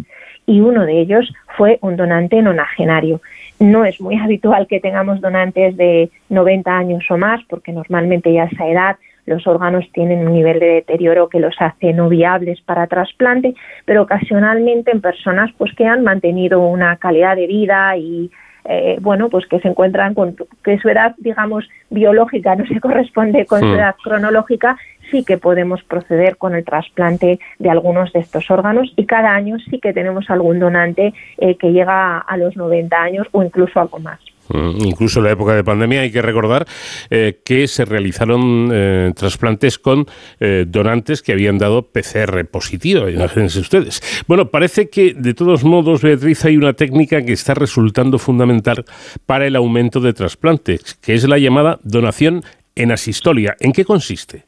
y 0.46 0.62
uno 0.62 0.86
de 0.86 1.00
ellos 1.00 1.32
fue 1.58 1.80
un 1.82 1.96
donante 1.96 2.42
nonagenario. 2.42 3.22
No 3.60 3.86
es 3.86 4.00
muy 4.02 4.18
habitual 4.20 4.68
que 4.68 4.80
tengamos 4.80 5.22
donantes 5.22 5.76
de 5.78 6.10
90 6.30 6.78
años 6.78 7.04
o 7.10 7.18
más, 7.18 7.42
porque 7.50 7.72
normalmente 7.72 8.34
ya 8.34 8.44
a 8.44 8.48
esa 8.48 8.68
edad 8.68 8.96
los 9.26 9.48
órganos 9.48 9.86
tienen 9.94 10.28
un 10.28 10.34
nivel 10.34 10.60
de 10.60 10.68
deterioro 10.68 11.30
que 11.30 11.40
los 11.40 11.56
hace 11.60 11.94
no 11.94 12.10
viables 12.10 12.60
para 12.62 12.88
trasplante, 12.88 13.56
pero 13.86 14.02
ocasionalmente 14.02 14.92
en 14.92 15.00
personas 15.00 15.50
pues 15.58 15.74
que 15.76 15.86
han 15.86 16.04
mantenido 16.04 16.60
una 16.60 16.98
calidad 16.98 17.38
de 17.38 17.48
vida 17.48 17.96
y 17.96 18.32
eh, 18.66 18.98
bueno, 19.02 19.30
pues 19.30 19.46
que 19.48 19.60
se 19.60 19.68
encuentran 19.68 20.14
con 20.14 20.36
que 20.64 20.78
su 20.80 20.88
edad, 20.88 21.16
digamos, 21.18 21.68
biológica 21.90 22.56
no 22.56 22.66
se 22.66 22.80
corresponde 22.82 23.46
con 23.46 23.60
su 23.60 23.68
hmm. 23.68 23.76
edad 23.76 23.96
cronológica, 24.02 24.78
sí 25.14 25.24
que 25.24 25.38
podemos 25.38 25.84
proceder 25.84 26.38
con 26.38 26.56
el 26.56 26.66
trasplante 26.66 27.40
de 27.60 27.70
algunos 27.70 28.12
de 28.14 28.20
estos 28.20 28.50
órganos 28.50 28.92
y 28.98 29.06
cada 29.06 29.30
año 29.30 29.58
sí 29.70 29.80
que 29.80 29.94
tenemos 29.94 30.28
algún 30.30 30.60
donante 30.60 31.14
eh, 31.38 31.56
que 31.56 31.72
llega 31.72 32.18
a 32.18 32.38
los 32.38 32.58
90 32.58 32.98
años 33.00 33.28
o 33.32 33.44
incluso 33.44 33.80
algo 33.80 34.00
más. 34.00 34.20
Mm, 34.50 34.88
incluso 34.88 35.20
en 35.20 35.26
la 35.26 35.32
época 35.32 35.54
de 35.54 35.64
pandemia 35.64 36.02
hay 36.02 36.12
que 36.12 36.22
recordar 36.22 36.66
eh, 37.12 37.42
que 37.46 37.68
se 37.68 37.86
realizaron 37.86 38.70
eh, 38.74 39.12
trasplantes 39.16 39.78
con 39.78 40.06
donantes 40.66 41.22
que 41.22 41.32
habían 41.32 41.58
dado 41.58 41.84
PCR 41.84 42.46
positivo, 42.46 43.08
imagínense 43.08 43.60
ustedes. 43.60 44.02
Bueno, 44.28 44.50
parece 44.50 44.90
que 44.90 45.14
de 45.14 45.34
todos 45.34 45.64
modos, 45.64 46.02
Beatriz, 46.02 46.44
hay 46.44 46.58
una 46.58 46.74
técnica 46.74 47.22
que 47.22 47.34
está 47.34 47.54
resultando 47.54 48.18
fundamental 48.18 48.84
para 49.26 49.46
el 49.46 49.56
aumento 49.56 50.02
de 50.02 50.14
trasplantes, 50.14 50.96
que 50.96 51.14
es 51.14 51.28
la 51.28 51.38
llamada 51.38 51.80
donación 51.84 52.44
en 52.76 52.92
asistolia. 52.92 53.56
¿En 53.60 53.72
qué 53.72 53.86
consiste? 53.86 54.44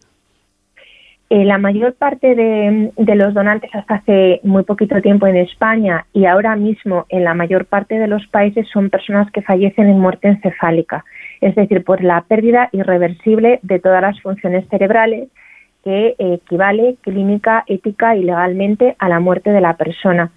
Eh, 1.32 1.44
la 1.44 1.58
mayor 1.58 1.96
parte 1.96 2.36
de, 2.36 3.16
los 3.16 3.34
donantes 3.34 3.74
hasta 3.74 3.96
hace 3.96 4.42
muy 4.44 4.64
poquito 4.64 5.02
tiempo 5.02 5.26
en 5.26 5.38
España 5.38 6.06
y 6.14 6.26
ahora 6.26 6.56
mismo 6.56 7.08
en 7.10 7.24
la 7.24 7.34
mayor 7.34 7.66
parte 7.66 7.98
de 7.98 8.08
los 8.08 8.28
países 8.28 8.68
son 8.72 8.92
personas 8.92 9.32
que 9.32 9.42
fallecen 9.42 9.90
en 9.90 10.00
muerte 10.00 10.28
encefálica, 10.28 11.04
es 11.42 11.56
decir, 11.56 11.84
por 11.84 12.04
la 12.04 12.22
pérdida 12.22 12.70
irreversible 12.74 13.60
de 13.64 13.80
todas 13.80 14.04
las 14.04 14.22
funciones 14.22 14.68
cerebrales 14.70 15.30
que 15.84 16.16
equivale 16.20 16.98
clínica, 17.02 17.64
ética 17.66 18.16
y 18.16 18.24
legalmente 18.24 18.96
a 19.00 19.10
la 19.10 19.20
muerte 19.20 19.50
de 19.50 19.62
la 19.62 19.78
persona. 19.78 20.30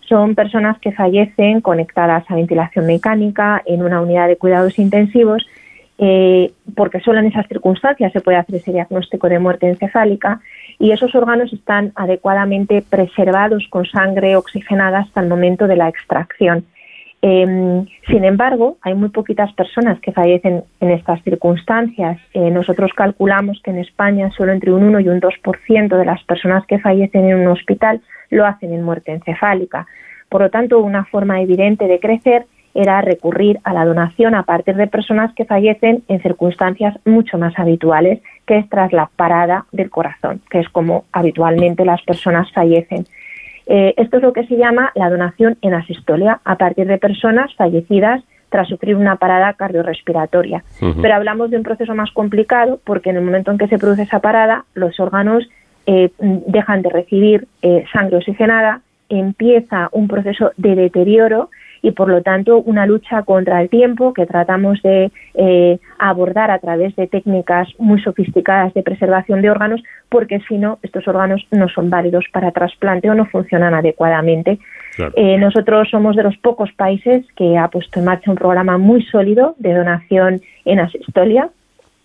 Son 0.00 0.34
personas 0.34 0.78
que 0.78 0.92
fallecen 0.92 1.62
conectadas 1.62 2.30
a 2.30 2.34
ventilación 2.34 2.86
mecánica 2.86 3.62
en 3.64 3.82
una 3.82 4.02
unidad 4.02 4.28
de 4.28 4.36
cuidados 4.36 4.78
intensivos 4.78 5.46
eh, 5.98 6.52
porque 6.74 7.00
solo 7.00 7.20
en 7.20 7.26
esas 7.26 7.46
circunstancias 7.46 8.12
se 8.12 8.20
puede 8.20 8.38
hacer 8.38 8.56
ese 8.56 8.72
diagnóstico 8.72 9.28
de 9.28 9.38
muerte 9.38 9.68
encefálica 9.68 10.40
y 10.78 10.90
esos 10.90 11.14
órganos 11.14 11.52
están 11.52 11.92
adecuadamente 11.94 12.82
preservados 12.82 13.66
con 13.70 13.86
sangre 13.86 14.36
oxigenada 14.36 15.00
hasta 15.00 15.20
el 15.20 15.28
momento 15.28 15.66
de 15.66 15.76
la 15.76 15.88
extracción. 15.88 16.64
Em, 17.26 17.86
sin 18.06 18.24
embargo, 18.24 18.76
hay 18.82 18.94
muy 18.94 19.08
poquitas 19.08 19.50
personas 19.54 19.98
que 20.00 20.12
fallecen 20.12 20.64
en 20.80 20.90
estas 20.90 21.22
circunstancias. 21.22 22.18
Eh, 22.34 22.50
nosotros 22.50 22.90
calculamos 22.94 23.62
que 23.62 23.70
en 23.70 23.78
España 23.78 24.30
solo 24.36 24.52
entre 24.52 24.72
un 24.72 24.82
1 24.82 25.00
y 25.00 25.08
un 25.08 25.20
2% 25.20 25.96
de 25.96 26.04
las 26.04 26.22
personas 26.24 26.66
que 26.66 26.80
fallecen 26.80 27.24
en 27.30 27.38
un 27.38 27.46
hospital 27.46 28.02
lo 28.28 28.44
hacen 28.44 28.74
en 28.74 28.82
muerte 28.82 29.12
encefálica. 29.12 29.86
Por 30.28 30.42
lo 30.42 30.50
tanto, 30.50 30.80
una 30.80 31.04
forma 31.06 31.40
evidente 31.40 31.86
de 31.86 31.98
crecer 31.98 32.44
era 32.74 33.00
recurrir 33.00 33.60
a 33.64 33.72
la 33.72 33.84
donación 33.84 34.34
a 34.34 34.42
partir 34.42 34.74
de 34.74 34.88
personas 34.88 35.32
que 35.34 35.44
fallecen 35.44 36.02
en 36.08 36.20
circunstancias 36.20 36.96
mucho 37.04 37.38
más 37.38 37.56
habituales, 37.58 38.20
que 38.46 38.58
es 38.58 38.68
tras 38.68 38.92
la 38.92 39.08
parada 39.16 39.66
del 39.72 39.90
corazón, 39.90 40.40
que 40.50 40.58
es 40.58 40.68
como 40.68 41.04
habitualmente 41.12 41.84
las 41.84 42.02
personas 42.02 42.50
fallecen. 42.52 43.06
Eh, 43.66 43.94
esto 43.96 44.18
es 44.18 44.22
lo 44.22 44.32
que 44.32 44.46
se 44.46 44.56
llama 44.56 44.92
la 44.94 45.08
donación 45.08 45.56
en 45.62 45.74
asistolia, 45.74 46.40
a 46.44 46.56
partir 46.56 46.86
de 46.86 46.98
personas 46.98 47.54
fallecidas 47.54 48.22
tras 48.50 48.68
sufrir 48.68 48.94
una 48.94 49.16
parada 49.16 49.52
cardiorrespiratoria. 49.54 50.62
Pero 50.78 51.14
hablamos 51.14 51.50
de 51.50 51.56
un 51.56 51.64
proceso 51.64 51.94
más 51.94 52.12
complicado 52.12 52.78
porque 52.84 53.10
en 53.10 53.16
el 53.16 53.24
momento 53.24 53.50
en 53.50 53.58
que 53.58 53.66
se 53.66 53.78
produce 53.78 54.02
esa 54.02 54.20
parada, 54.20 54.64
los 54.74 55.00
órganos 55.00 55.48
eh, 55.86 56.10
dejan 56.18 56.82
de 56.82 56.90
recibir 56.90 57.48
eh, 57.62 57.84
sangre 57.92 58.18
oxigenada, 58.18 58.80
empieza 59.08 59.88
un 59.92 60.06
proceso 60.08 60.52
de 60.56 60.76
deterioro 60.76 61.50
y 61.84 61.92
por 61.92 62.08
lo 62.08 62.22
tanto 62.22 62.60
una 62.60 62.86
lucha 62.86 63.24
contra 63.24 63.60
el 63.60 63.68
tiempo 63.68 64.14
que 64.14 64.24
tratamos 64.24 64.80
de 64.80 65.12
eh, 65.34 65.78
abordar 65.98 66.50
a 66.50 66.58
través 66.58 66.96
de 66.96 67.06
técnicas 67.06 67.68
muy 67.78 68.00
sofisticadas 68.00 68.72
de 68.72 68.82
preservación 68.82 69.42
de 69.42 69.50
órganos 69.50 69.82
porque 70.08 70.40
si 70.48 70.56
no 70.56 70.78
estos 70.82 71.06
órganos 71.06 71.46
no 71.50 71.68
son 71.68 71.90
válidos 71.90 72.24
para 72.32 72.52
trasplante 72.52 73.10
o 73.10 73.14
no 73.14 73.26
funcionan 73.26 73.74
adecuadamente. 73.74 74.58
Eh, 75.14 75.36
nosotros 75.36 75.88
somos 75.90 76.16
de 76.16 76.22
los 76.22 76.38
pocos 76.38 76.72
países 76.72 77.26
que 77.36 77.58
ha 77.58 77.68
puesto 77.68 77.98
en 77.98 78.06
marcha 78.06 78.30
un 78.30 78.38
programa 78.38 78.78
muy 78.78 79.02
sólido 79.02 79.54
de 79.58 79.74
donación 79.74 80.40
en 80.64 80.80
asistolia 80.80 81.50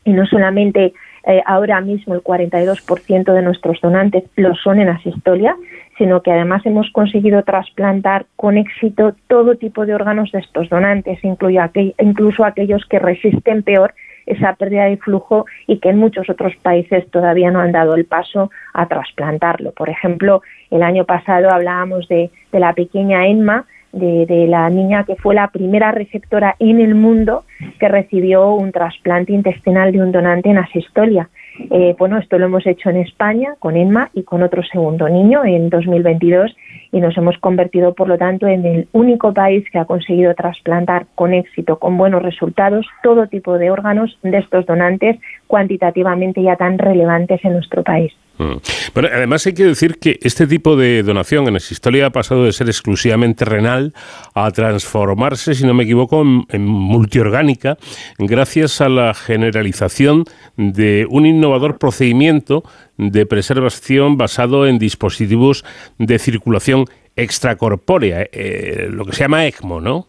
y 0.03 0.11
no 0.11 0.25
solamente 0.25 0.91
eh, 1.25 1.41
ahora 1.45 1.81
mismo 1.81 2.13
el 2.13 2.21
42% 2.21 3.33
de 3.33 3.41
nuestros 3.41 3.79
donantes 3.81 4.23
lo 4.35 4.55
son 4.55 4.79
en 4.79 4.89
asistolia, 4.89 5.55
sino 5.97 6.21
que 6.21 6.31
además 6.31 6.65
hemos 6.65 6.89
conseguido 6.91 7.43
trasplantar 7.43 8.25
con 8.35 8.57
éxito 8.57 9.15
todo 9.27 9.55
tipo 9.55 9.85
de 9.85 9.95
órganos 9.95 10.31
de 10.31 10.39
estos 10.39 10.69
donantes, 10.69 11.19
incluso 11.23 12.45
aquellos 12.45 12.85
que 12.85 12.99
resisten 12.99 13.63
peor 13.63 13.93
esa 14.29 14.53
pérdida 14.53 14.85
de 14.85 14.97
flujo 14.97 15.45
y 15.67 15.79
que 15.79 15.89
en 15.89 15.97
muchos 15.97 16.29
otros 16.29 16.55
países 16.57 17.09
todavía 17.11 17.51
no 17.51 17.59
han 17.59 17.71
dado 17.71 17.95
el 17.95 18.05
paso 18.05 18.51
a 18.73 18.87
trasplantarlo. 18.87 19.71
Por 19.71 19.89
ejemplo, 19.89 20.41
el 20.69 20.83
año 20.83 21.05
pasado 21.05 21.49
hablábamos 21.51 22.07
de, 22.07 22.29
la 22.51 22.73
pequeña 22.73 23.27
Enma, 23.27 23.65
de, 23.91 24.25
de, 24.25 24.47
la 24.47 24.69
niña 24.69 25.03
que 25.03 25.15
fue 25.15 25.35
la 25.35 25.47
primera 25.49 25.91
receptora 25.91 26.55
en 26.59 26.79
el 26.79 26.95
mundo 26.95 27.43
que 27.79 27.87
recibió 27.87 28.53
un 28.53 28.71
trasplante 28.71 29.33
intestinal 29.33 29.91
de 29.91 30.01
un 30.01 30.11
donante 30.11 30.49
en 30.49 30.57
asistolia. 30.57 31.29
Eh, 31.71 31.95
bueno, 31.97 32.17
esto 32.17 32.37
lo 32.37 32.45
hemos 32.45 32.65
hecho 32.65 32.89
en 32.89 32.97
España 32.97 33.55
con 33.59 33.75
Enma 33.75 34.09
y 34.13 34.23
con 34.23 34.43
otro 34.43 34.63
segundo 34.63 35.09
niño 35.09 35.43
en 35.43 35.69
2022 35.69 36.55
y 36.91 37.01
nos 37.01 37.17
hemos 37.17 37.37
convertido, 37.37 37.93
por 37.93 38.07
lo 38.07 38.17
tanto, 38.17 38.47
en 38.47 38.65
el 38.65 38.87
único 38.93 39.33
país 39.33 39.65
que 39.71 39.77
ha 39.77 39.85
conseguido 39.85 40.33
trasplantar 40.33 41.05
con 41.15 41.33
éxito, 41.33 41.77
con 41.77 41.97
buenos 41.97 42.23
resultados, 42.23 42.87
todo 43.03 43.27
tipo 43.27 43.57
de 43.57 43.71
órganos 43.71 44.17
de 44.23 44.37
estos 44.37 44.65
donantes 44.65 45.17
cuantitativamente 45.47 46.41
ya 46.41 46.55
tan 46.55 46.77
relevantes 46.77 47.43
en 47.43 47.53
nuestro 47.53 47.83
país. 47.83 48.13
Mm. 48.39 48.55
Bueno, 48.93 49.09
además 49.11 49.45
hay 49.45 49.53
que 49.53 49.65
decir 49.65 49.99
que 49.99 50.17
este 50.21 50.47
tipo 50.47 50.77
de 50.77 51.03
donación 51.03 51.45
en 51.47 51.53
la 51.53 51.57
historia 51.57 52.05
ha 52.05 52.09
pasado 52.09 52.45
de 52.45 52.53
ser 52.53 52.67
exclusivamente 52.67 53.43
renal 53.43 53.93
a 54.33 54.49
transformarse, 54.51 55.53
si 55.53 55.65
no 55.65 55.73
me 55.73 55.83
equivoco, 55.83 56.21
en, 56.21 56.65
multiorgánica 56.65 57.77
gracias 58.17 58.79
a 58.79 58.87
la 58.87 59.13
generalización 59.13 60.23
de 60.55 61.05
un 61.09 61.25
innovador 61.25 61.77
procedimiento 61.77 62.63
de 62.97 63.25
preservación 63.25 64.17
basado 64.17 64.65
en 64.67 64.79
dispositivos 64.79 65.65
de 65.97 66.17
circulación 66.17 66.85
extracorpórea, 67.17 68.25
eh, 68.31 68.87
lo 68.89 69.03
que 69.05 69.11
se 69.11 69.23
llama 69.23 69.45
ECMO, 69.47 69.81
¿no? 69.81 70.07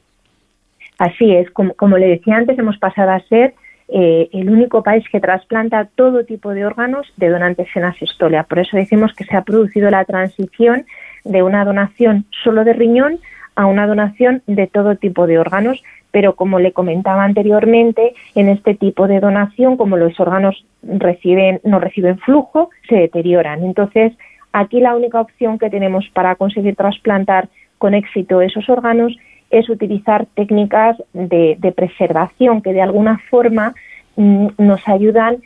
Así 0.99 1.33
es, 1.33 1.51
como, 1.51 1.75
como 1.75 1.99
le 1.99 2.07
decía 2.07 2.37
antes, 2.37 2.57
hemos 2.59 2.79
pasado 2.79 3.11
a 3.11 3.21
ser 3.29 3.55
eh, 3.93 4.29
el 4.33 4.49
único 4.51 4.83
país 4.83 5.05
que 5.11 5.21
trasplanta 5.21 5.89
todo 5.97 6.25
tipo 6.25 6.51
de 6.51 6.65
órganos 6.65 7.13
de 7.17 7.29
donantes 7.29 7.69
en 7.75 7.85
asistolia. 7.85 8.45
Por 8.45 8.61
eso 8.61 8.77
decimos 8.77 9.13
que 9.15 9.25
se 9.25 9.37
ha 9.37 9.43
producido 9.43 9.91
la 9.91 10.05
transición 10.05 10.87
de 11.25 11.43
una 11.43 11.65
donación 11.65 12.25
solo 12.45 12.65
de 12.65 12.73
riñón 12.73 13.19
a 13.57 13.67
una 13.67 13.87
donación 13.87 14.43
de 14.47 14.69
todo 14.69 14.95
tipo 14.95 15.27
de 15.27 15.39
órganos, 15.39 15.83
pero 16.13 16.37
como 16.37 16.61
le 16.61 16.73
comentaba 16.73 17.25
anteriormente, 17.25 18.15
en 18.35 18.49
este 18.49 18.75
tipo 18.75 19.09
de 19.09 19.21
donación, 19.21 19.77
como 19.77 19.97
los 19.97 20.19
órganos 20.21 20.65
reciben, 20.83 21.61
no 21.65 21.81
reciben 21.81 22.19
flujo, 22.19 22.71
se 22.89 22.97
deterioran. 22.97 23.65
Entonces, 23.65 24.13
aquí 24.53 24.81
la 24.81 24.95
única 24.95 25.21
opción 25.21 25.59
que 25.59 25.69
tenemos 25.69 26.09
para 26.15 26.37
conseguir 26.37 26.77
trasplantar 26.77 27.49
con 27.79 27.95
éxito 27.95 28.41
esos 28.41 28.69
órganos 28.69 29.17
es 29.51 29.69
utilizar 29.69 30.27
técnicas 30.35 30.97
de, 31.13 31.73
preservación 31.77 32.63
que 32.63 32.73
de 32.73 32.83
alguna 32.83 33.19
forma 33.31 33.75
mm, 34.17 34.49
nos 34.59 34.87
ayudan 34.89 35.39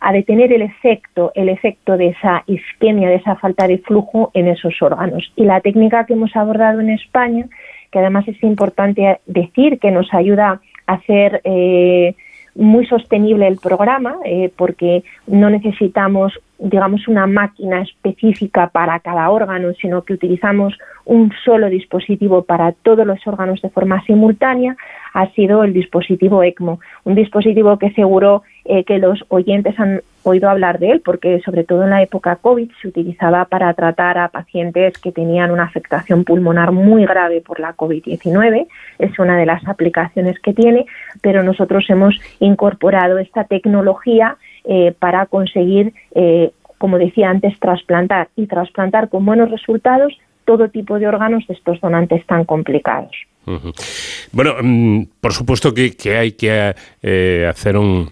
a 0.00 0.12
detener 0.12 0.52
el 0.52 0.62
efecto, 0.62 1.32
el 1.34 1.48
efecto 1.48 1.96
de 1.96 2.08
esa 2.08 2.44
isquemia, 2.46 3.08
de 3.08 3.16
esa 3.16 3.36
falta 3.36 3.66
de 3.66 3.78
flujo 3.78 4.30
en 4.34 4.48
esos 4.48 4.80
órganos. 4.80 5.32
Y 5.34 5.44
la 5.44 5.60
técnica 5.60 6.06
que 6.06 6.12
hemos 6.12 6.36
abordado 6.36 6.80
en 6.80 6.90
España, 6.90 7.46
que 7.90 7.98
además 7.98 8.28
es 8.28 8.40
importante 8.42 9.20
decir 9.26 9.78
que 9.80 9.90
nos 9.90 10.12
ayuda 10.14 10.60
a 10.86 10.92
hacer 10.92 11.40
eh, 11.44 12.14
muy 12.58 12.86
sostenible 12.86 13.46
el 13.46 13.56
programa, 13.58 14.16
eh, 14.24 14.52
porque 14.56 15.04
no 15.28 15.48
necesitamos, 15.48 16.32
digamos, 16.58 17.06
una 17.06 17.26
máquina 17.28 17.82
específica 17.82 18.68
para 18.68 18.98
cada 18.98 19.30
órgano, 19.30 19.72
sino 19.80 20.02
que 20.02 20.14
utilizamos 20.14 20.76
un 21.04 21.32
solo 21.44 21.70
dispositivo 21.70 22.42
para 22.42 22.72
todos 22.72 23.06
los 23.06 23.24
órganos 23.26 23.62
de 23.62 23.70
forma 23.70 24.02
simultánea, 24.04 24.76
ha 25.14 25.30
sido 25.30 25.62
el 25.62 25.72
dispositivo 25.72 26.42
ECMO, 26.42 26.80
un 27.04 27.14
dispositivo 27.14 27.78
que 27.78 27.92
seguro 27.92 28.42
eh, 28.64 28.82
que 28.82 28.98
los 28.98 29.24
oyentes 29.28 29.78
han 29.78 30.02
oído 30.28 30.48
hablar 30.48 30.78
de 30.78 30.90
él, 30.90 31.02
porque 31.04 31.40
sobre 31.44 31.64
todo 31.64 31.84
en 31.84 31.90
la 31.90 32.02
época 32.02 32.36
COVID 32.36 32.70
se 32.80 32.88
utilizaba 32.88 33.44
para 33.46 33.72
tratar 33.74 34.18
a 34.18 34.28
pacientes 34.28 34.98
que 34.98 35.12
tenían 35.12 35.50
una 35.50 35.64
afectación 35.64 36.24
pulmonar 36.24 36.72
muy 36.72 37.04
grave 37.04 37.40
por 37.40 37.60
la 37.60 37.74
COVID-19. 37.74 38.66
Es 38.98 39.18
una 39.18 39.36
de 39.36 39.46
las 39.46 39.66
aplicaciones 39.66 40.38
que 40.40 40.54
tiene, 40.54 40.86
pero 41.22 41.42
nosotros 41.42 41.84
hemos 41.88 42.18
incorporado 42.40 43.18
esta 43.18 43.44
tecnología 43.44 44.36
eh, 44.64 44.94
para 44.98 45.26
conseguir, 45.26 45.94
eh, 46.14 46.52
como 46.78 46.98
decía 46.98 47.30
antes, 47.30 47.58
trasplantar 47.58 48.28
y 48.36 48.46
trasplantar 48.46 49.08
con 49.08 49.24
buenos 49.24 49.50
resultados 49.50 50.18
todo 50.44 50.68
tipo 50.70 50.98
de 50.98 51.06
órganos 51.06 51.46
de 51.46 51.54
estos 51.54 51.78
donantes 51.80 52.24
tan 52.26 52.44
complicados. 52.44 53.12
Bueno, 54.32 54.54
mm, 54.62 55.02
por 55.20 55.32
supuesto 55.32 55.72
que, 55.72 56.16
hay 56.16 56.32
que 56.32 56.74
eh, 57.02 57.46
hacer 57.48 57.76
un, 57.76 58.08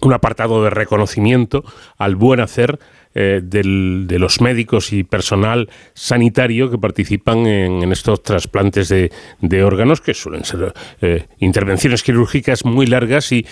un 0.00 0.12
apartado 0.12 0.62
de 0.62 0.70
reconocimiento 0.70 1.64
al 1.98 2.16
buen 2.16 2.40
hacer 2.40 2.78
eh, 3.18 3.40
de 3.42 4.18
los 4.18 4.42
médicos 4.42 4.92
y 4.92 5.02
personal 5.02 5.70
sanitario 5.94 6.70
que 6.70 6.76
participan 6.76 7.46
en, 7.46 7.90
estos 7.90 8.22
trasplantes 8.22 8.90
de, 8.90 9.64
órganos, 9.64 10.02
que 10.02 10.12
suelen 10.12 10.44
ser 10.44 10.74
eh, 11.00 11.24
intervenciones 11.38 12.02
quirúrgicas 12.02 12.66
muy 12.66 12.84
largas 12.86 13.32
y, 13.32 13.46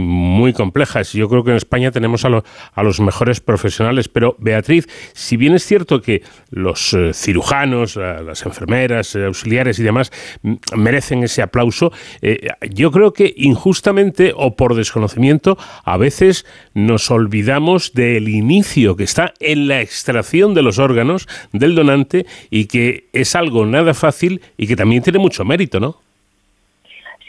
muy 0.00 0.54
complejas. 0.54 1.12
Yo 1.12 1.28
creo 1.28 1.44
que 1.44 1.50
en 1.50 1.58
España 1.58 1.90
tenemos 1.90 2.24
a, 2.24 2.42
los 2.82 3.00
mejores 3.00 3.40
profesionales, 3.40 4.08
pero 4.08 4.34
Beatriz, 4.38 4.88
si 5.12 5.36
bien 5.36 5.54
es 5.54 5.66
cierto 5.66 6.00
que 6.00 6.22
los 6.48 6.94
eh, 6.94 7.12
cirujanos, 7.12 7.96
las 7.96 8.46
enfermeras, 8.46 9.14
auxiliares 9.14 9.78
y 9.78 9.82
demás 9.82 10.10
merecen 10.74 11.22
ese 11.22 11.42
aplauso, 11.42 11.92
yo 12.70 12.90
creo 12.90 13.12
que 13.12 13.34
injustamente 13.36 14.32
o 14.34 14.56
por 14.56 14.74
desconocimiento 14.74 15.58
a 15.84 15.98
veces 15.98 16.46
nos 16.72 17.10
olvidamos 17.10 17.92
del 17.92 18.28
inicio 18.28 18.85
que 18.94 19.04
está 19.04 19.32
en 19.40 19.66
la 19.66 19.80
extracción 19.80 20.54
de 20.54 20.62
los 20.62 20.78
órganos 20.78 21.26
del 21.52 21.74
donante 21.74 22.26
y 22.50 22.66
que 22.66 23.06
es 23.12 23.34
algo 23.34 23.66
nada 23.66 23.94
fácil 23.94 24.42
y 24.56 24.66
que 24.66 24.76
también 24.76 25.02
tiene 25.02 25.18
mucho 25.18 25.44
mérito, 25.44 25.80
¿no? 25.80 25.96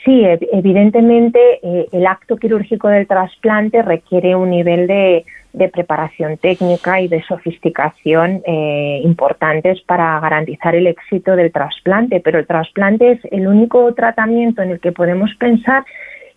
Sí, 0.08 0.24
evidentemente 0.54 1.40
eh, 1.62 1.88
el 1.92 2.08
acto 2.08 2.38
quirúrgico 2.38 2.88
del 2.88 3.08
trasplante 3.08 3.82
requiere 3.82 4.36
un 4.36 4.52
nivel 4.52 4.88
de, 4.88 5.26
preparación 5.74 6.38
técnica 6.38 7.02
y 7.02 7.08
de 7.08 7.24
sofisticación 7.24 8.42
eh, 8.46 9.02
importantes 9.04 9.82
para 9.82 10.20
garantizar 10.20 10.76
el 10.76 10.86
éxito 10.86 11.36
del 11.36 11.52
trasplante, 11.52 12.22
pero 12.22 12.38
el 12.40 12.46
trasplante 12.46 13.14
es 13.14 13.20
el 13.32 13.48
único 13.48 13.92
tratamiento 13.96 14.62
en 14.62 14.70
el 14.70 14.80
que 14.80 14.92
podemos 14.92 15.34
pensar 15.36 15.84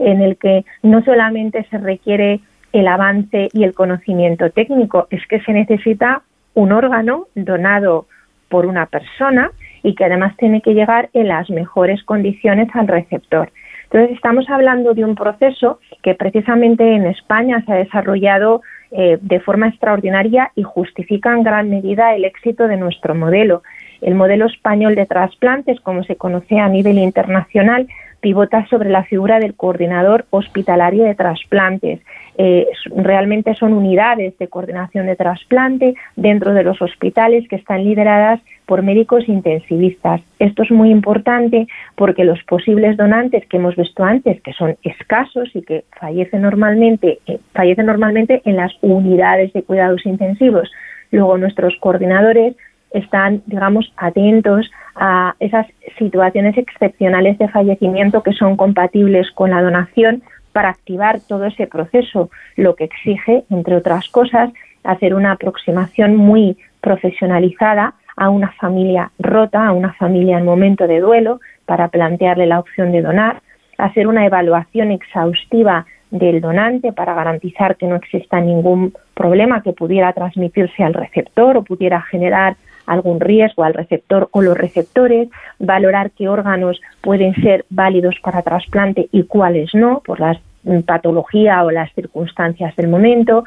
en 0.00 0.22
el 0.22 0.36
que 0.36 0.64
no 0.82 1.04
solamente 1.04 1.64
se 1.70 1.78
requiere 1.78 2.40
el 2.72 2.88
avance 2.88 3.48
y 3.52 3.64
el 3.64 3.74
conocimiento 3.74 4.50
técnico, 4.50 5.06
es 5.10 5.26
que 5.26 5.40
se 5.40 5.52
necesita 5.52 6.22
un 6.54 6.72
órgano 6.72 7.26
donado 7.34 8.06
por 8.48 8.66
una 8.66 8.86
persona 8.86 9.50
y 9.82 9.94
que 9.94 10.04
además 10.04 10.36
tiene 10.36 10.60
que 10.60 10.74
llegar 10.74 11.08
en 11.14 11.28
las 11.28 11.48
mejores 11.50 12.02
condiciones 12.04 12.68
al 12.74 12.88
receptor. 12.88 13.50
Entonces 13.84 14.16
estamos 14.16 14.48
hablando 14.48 14.94
de 14.94 15.04
un 15.04 15.14
proceso 15.16 15.80
que 16.02 16.14
precisamente 16.14 16.94
en 16.94 17.06
España 17.06 17.62
se 17.66 17.72
ha 17.72 17.76
desarrollado 17.76 18.62
eh, 18.92 19.18
de 19.20 19.40
forma 19.40 19.68
extraordinaria 19.68 20.52
y 20.54 20.62
justifica 20.62 21.32
en 21.32 21.42
gran 21.42 21.70
medida 21.70 22.14
el 22.14 22.24
éxito 22.24 22.68
de 22.68 22.76
nuestro 22.76 23.14
modelo. 23.14 23.62
El 24.00 24.14
modelo 24.14 24.46
español 24.46 24.94
de 24.94 25.06
trasplantes, 25.06 25.80
como 25.80 26.04
se 26.04 26.16
conoce 26.16 26.58
a 26.58 26.68
nivel 26.68 26.98
internacional, 26.98 27.88
pivota 28.20 28.66
sobre 28.68 28.90
la 28.90 29.04
figura 29.04 29.40
del 29.40 29.54
coordinador 29.54 30.26
hospitalario 30.30 31.04
de 31.04 31.14
trasplantes. 31.14 32.00
Eh, 32.38 32.66
realmente 32.96 33.54
son 33.54 33.72
unidades 33.72 34.36
de 34.38 34.48
coordinación 34.48 35.06
de 35.06 35.16
trasplante 35.16 35.94
dentro 36.16 36.54
de 36.54 36.62
los 36.62 36.80
hospitales 36.80 37.46
que 37.48 37.56
están 37.56 37.84
lideradas 37.84 38.40
por 38.66 38.82
médicos 38.82 39.28
intensivistas. 39.28 40.20
Esto 40.38 40.62
es 40.62 40.70
muy 40.70 40.90
importante 40.90 41.66
porque 41.96 42.24
los 42.24 42.42
posibles 42.44 42.96
donantes 42.96 43.46
que 43.46 43.56
hemos 43.56 43.76
visto 43.76 44.04
antes, 44.04 44.40
que 44.42 44.52
son 44.52 44.76
escasos 44.82 45.50
y 45.54 45.62
que 45.62 45.84
fallecen 45.98 46.42
normalmente, 46.42 47.18
eh, 47.26 47.40
fallecen 47.52 47.86
normalmente 47.86 48.42
en 48.44 48.56
las 48.56 48.72
unidades 48.80 49.52
de 49.52 49.62
cuidados 49.62 50.06
intensivos. 50.06 50.70
Luego 51.10 51.36
nuestros 51.36 51.74
coordinadores 51.80 52.54
están, 52.92 53.42
digamos, 53.46 53.92
atentos 53.96 54.70
a 54.94 55.34
esas 55.38 55.66
situaciones 55.98 56.56
excepcionales 56.58 57.38
de 57.38 57.48
fallecimiento 57.48 58.22
que 58.22 58.32
son 58.32 58.56
compatibles 58.56 59.30
con 59.32 59.50
la 59.50 59.62
donación 59.62 60.22
para 60.52 60.70
activar 60.70 61.20
todo 61.20 61.44
ese 61.44 61.66
proceso, 61.66 62.30
lo 62.56 62.74
que 62.74 62.84
exige, 62.84 63.44
entre 63.50 63.76
otras 63.76 64.08
cosas, 64.08 64.50
hacer 64.82 65.14
una 65.14 65.32
aproximación 65.32 66.16
muy 66.16 66.56
profesionalizada 66.80 67.94
a 68.16 68.30
una 68.30 68.52
familia 68.52 69.10
rota, 69.18 69.66
a 69.66 69.72
una 69.72 69.92
familia 69.94 70.38
en 70.38 70.44
momento 70.44 70.86
de 70.86 71.00
duelo, 71.00 71.40
para 71.66 71.88
plantearle 71.88 72.46
la 72.46 72.58
opción 72.58 72.90
de 72.90 73.02
donar, 73.02 73.42
hacer 73.78 74.08
una 74.08 74.26
evaluación 74.26 74.90
exhaustiva 74.90 75.86
del 76.10 76.40
donante 76.40 76.92
para 76.92 77.14
garantizar 77.14 77.76
que 77.76 77.86
no 77.86 77.96
exista 77.96 78.40
ningún 78.40 78.92
problema 79.14 79.62
que 79.62 79.72
pudiera 79.72 80.12
transmitirse 80.12 80.82
al 80.82 80.94
receptor 80.94 81.56
o 81.56 81.62
pudiera 81.62 82.02
generar 82.02 82.56
algún 82.86 83.20
riesgo 83.20 83.64
al 83.64 83.74
receptor 83.74 84.28
o 84.32 84.42
los 84.42 84.56
receptores, 84.56 85.28
valorar 85.58 86.10
qué 86.10 86.28
órganos 86.28 86.80
pueden 87.00 87.34
ser 87.36 87.64
válidos 87.70 88.16
para 88.22 88.42
trasplante 88.42 89.08
y 89.12 89.24
cuáles 89.24 89.74
no, 89.74 90.00
por 90.04 90.20
la 90.20 90.38
patología 90.86 91.64
o 91.64 91.70
las 91.70 91.92
circunstancias 91.94 92.74
del 92.76 92.88
momento, 92.88 93.44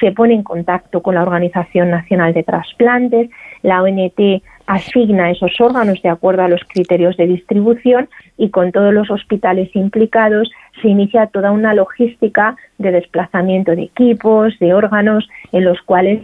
se 0.00 0.12
pone 0.12 0.34
en 0.34 0.42
contacto 0.42 1.02
con 1.02 1.14
la 1.14 1.22
Organización 1.22 1.90
Nacional 1.90 2.34
de 2.34 2.42
Trasplantes, 2.42 3.30
la 3.62 3.82
ONT 3.82 4.42
asigna 4.66 5.30
esos 5.30 5.60
órganos 5.60 6.02
de 6.02 6.08
acuerdo 6.08 6.42
a 6.42 6.48
los 6.48 6.60
criterios 6.64 7.16
de 7.16 7.26
distribución 7.26 8.08
y 8.36 8.50
con 8.50 8.72
todos 8.72 8.92
los 8.92 9.10
hospitales 9.10 9.74
implicados 9.74 10.50
se 10.82 10.88
inicia 10.88 11.28
toda 11.28 11.52
una 11.52 11.72
logística 11.72 12.56
de 12.78 12.90
desplazamiento 12.90 13.74
de 13.74 13.84
equipos, 13.84 14.58
de 14.58 14.74
órganos, 14.74 15.28
en 15.52 15.64
los 15.64 15.80
cuales, 15.82 16.22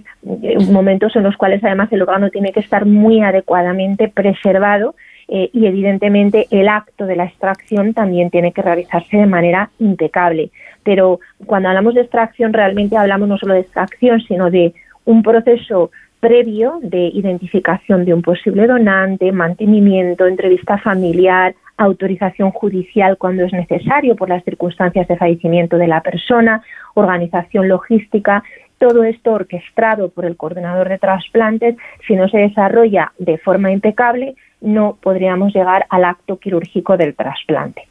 momentos 0.71 1.15
en 1.17 1.23
los 1.23 1.37
cuales 1.37 1.63
además 1.65 1.91
el 1.93 2.03
órgano 2.03 2.31
tiene 2.31 2.53
que 2.53 2.61
estar 2.61 2.85
muy 2.85 3.23
adecuadamente 3.23 4.09
preservado 4.09 4.95
eh, 5.29 5.49
y 5.53 5.67
evidentemente 5.67 6.47
el 6.51 6.69
acto 6.69 7.07
de 7.07 7.17
la 7.17 7.25
extracción 7.25 7.95
también 7.95 8.31
tiene 8.31 8.53
que 8.53 8.61
realizarse 8.61 9.17
de 9.17 9.27
manera 9.27 9.71
impecable. 9.79 10.51
Pero 10.85 11.21
cuando 11.47 11.69
hablamos 11.69 11.95
de 11.95 12.03
extracción 12.03 12.53
realmente 12.53 12.97
hablamos 12.97 13.29
no 13.29 13.39
solo 13.39 13.55
de 13.55 13.61
extracción, 13.61 14.21
sino 14.21 14.51
de 14.51 14.75
un 15.05 15.23
proceso 15.23 15.91
previo 16.21 16.79
de 16.83 17.09
identificación 17.09 18.05
de 18.05 18.15
un 18.15 18.23
posible 18.23 18.67
donante, 18.67 19.33
mantenimiento, 19.33 20.27
entrevista 20.27 20.79
familiar, 20.79 21.55
autorización 21.77 22.53
judicial 22.53 23.19
cuando 23.19 23.45
es 23.45 23.53
necesario 23.53 24.15
por 24.15 24.29
las 24.29 24.45
circunstancias 24.45 25.09
de 25.09 25.17
fallecimiento 25.17 25.79
de 25.79 25.89
la 25.89 26.01
persona, 26.01 26.63
organización 26.95 27.69
logística, 27.69 28.45
todo 28.79 29.05
esto 29.05 29.33
orquestado 29.33 30.11
por 30.11 30.25
el 30.25 30.37
coordinador 30.37 30.89
de 30.89 30.99
trasplantes, 30.99 31.77
si 32.07 32.15
no 32.15 32.29
se 32.29 32.39
desarrolla 32.39 33.13
de 33.19 33.39
forma 33.39 33.73
impecable, 33.73 34.35
no 34.61 34.99
podríamos 35.01 35.53
llegar 35.53 35.87
al 35.89 36.05
acto 36.05 36.39
quirúrgico 36.39 36.97
del 36.97 37.15
trasplante. 37.15 37.89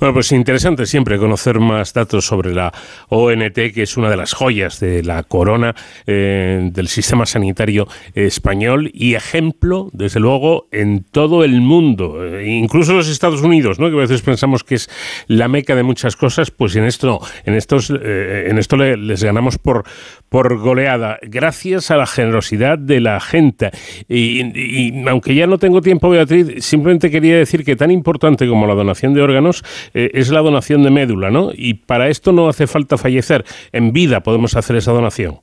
Bueno, 0.00 0.14
pues 0.14 0.32
interesante 0.32 0.86
siempre 0.86 1.18
conocer 1.18 1.60
más 1.60 1.92
datos 1.92 2.26
sobre 2.26 2.54
la 2.54 2.72
ONT, 3.08 3.54
que 3.72 3.82
es 3.82 3.96
una 3.96 4.10
de 4.10 4.16
las 4.16 4.32
joyas 4.32 4.80
de 4.80 5.02
la 5.02 5.22
corona 5.22 5.74
eh, 6.06 6.68
del 6.72 6.88
sistema 6.88 7.26
sanitario 7.26 7.86
español 8.14 8.90
y 8.92 9.14
ejemplo, 9.14 9.90
desde 9.92 10.20
luego, 10.20 10.66
en 10.72 11.04
todo 11.04 11.44
el 11.44 11.60
mundo, 11.60 12.24
eh, 12.24 12.46
incluso 12.46 12.92
en 12.92 12.98
los 12.98 13.08
Estados 13.08 13.42
Unidos, 13.42 13.78
¿no? 13.78 13.88
que 13.88 13.96
a 13.96 14.00
veces 14.00 14.22
pensamos 14.22 14.64
que 14.64 14.76
es 14.76 14.90
la 15.26 15.48
meca 15.48 15.74
de 15.74 15.82
muchas 15.82 16.16
cosas, 16.16 16.50
pues 16.50 16.74
en 16.76 16.84
esto, 16.84 17.20
en 17.44 17.54
estos, 17.54 17.90
eh, 17.90 18.46
en 18.48 18.58
esto 18.58 18.76
les 18.76 19.22
ganamos 19.22 19.58
por, 19.58 19.84
por 20.28 20.58
goleada, 20.58 21.18
gracias 21.22 21.90
a 21.90 21.96
la 21.96 22.06
generosidad 22.06 22.78
de 22.78 23.00
la 23.00 23.20
gente. 23.20 23.70
y 24.08 25.06
aunque 25.06 25.34
ya 25.34 25.46
no 25.46 25.58
tengo 25.58 25.80
tiempo, 25.80 26.10
Beatriz, 26.10 26.64
simplemente 26.64 27.10
quería 27.10 27.36
decir 27.36 27.64
que 27.64 27.76
tan 27.76 27.90
importante 27.90 28.48
como 28.48 28.66
la 28.66 28.74
donación 28.74 29.03
de 29.12 29.20
órganos, 29.20 29.62
eh, 29.92 30.10
es 30.14 30.30
la 30.30 30.40
donación 30.40 30.82
de 30.82 30.90
médula, 30.90 31.30
¿no? 31.30 31.50
Y 31.52 31.74
para 31.74 32.08
esto 32.08 32.32
no 32.32 32.48
hace 32.48 32.66
falta 32.66 32.96
fallecer. 32.96 33.44
En 33.72 33.92
vida 33.92 34.20
podemos 34.20 34.56
hacer 34.56 34.76
esa 34.76 34.92
donación. 34.92 35.40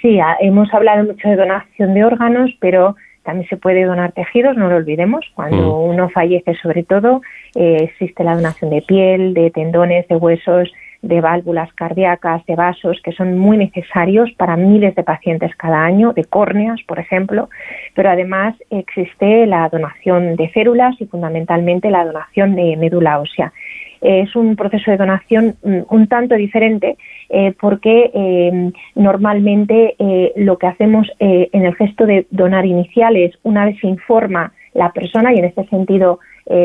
Sí, 0.00 0.18
hemos 0.40 0.72
hablado 0.72 1.04
mucho 1.04 1.28
de 1.28 1.36
donación 1.36 1.94
de 1.94 2.04
órganos, 2.04 2.50
pero 2.60 2.94
también 3.24 3.48
se 3.48 3.56
puede 3.56 3.84
donar 3.84 4.12
tejidos, 4.12 4.56
no 4.56 4.68
lo 4.68 4.76
olvidemos. 4.76 5.26
Cuando 5.34 5.56
mm. 5.56 5.90
uno 5.90 6.08
fallece, 6.10 6.54
sobre 6.62 6.84
todo, 6.84 7.22
eh, 7.54 7.78
existe 7.80 8.22
la 8.22 8.36
donación 8.36 8.70
de 8.70 8.82
piel, 8.82 9.34
de 9.34 9.50
tendones, 9.50 10.06
de 10.08 10.16
huesos, 10.16 10.72
de 11.06 11.20
válvulas 11.20 11.72
cardíacas, 11.74 12.44
de 12.46 12.56
vasos, 12.56 13.00
que 13.02 13.12
son 13.12 13.38
muy 13.38 13.56
necesarios 13.56 14.30
para 14.36 14.56
miles 14.56 14.94
de 14.94 15.02
pacientes 15.02 15.54
cada 15.56 15.84
año, 15.84 16.12
de 16.12 16.24
córneas, 16.24 16.80
por 16.86 16.98
ejemplo, 16.98 17.48
pero 17.94 18.10
además 18.10 18.54
existe 18.70 19.46
la 19.46 19.68
donación 19.68 20.36
de 20.36 20.50
células 20.52 20.94
y 21.00 21.06
fundamentalmente 21.06 21.90
la 21.90 22.04
donación 22.04 22.54
de 22.54 22.76
médula 22.76 23.20
ósea. 23.20 23.52
Es 24.00 24.36
un 24.36 24.56
proceso 24.56 24.90
de 24.90 24.98
donación 24.98 25.56
mm, 25.62 25.78
un 25.88 26.06
tanto 26.06 26.34
diferente 26.34 26.96
eh, 27.28 27.54
porque 27.58 28.10
eh, 28.14 28.72
normalmente 28.94 29.96
eh, 29.98 30.32
lo 30.36 30.58
que 30.58 30.66
hacemos 30.66 31.08
en 31.18 31.64
el 31.64 31.74
gesto 31.74 32.06
de 32.06 32.26
donar 32.30 32.66
inicial 32.66 33.16
es 33.16 33.32
una 33.42 33.64
vez 33.64 33.78
se 33.80 33.86
informa 33.86 34.52
la 34.74 34.92
persona 34.92 35.32
y 35.32 35.38
en 35.38 35.46
este 35.46 35.66
sentido 35.68 36.20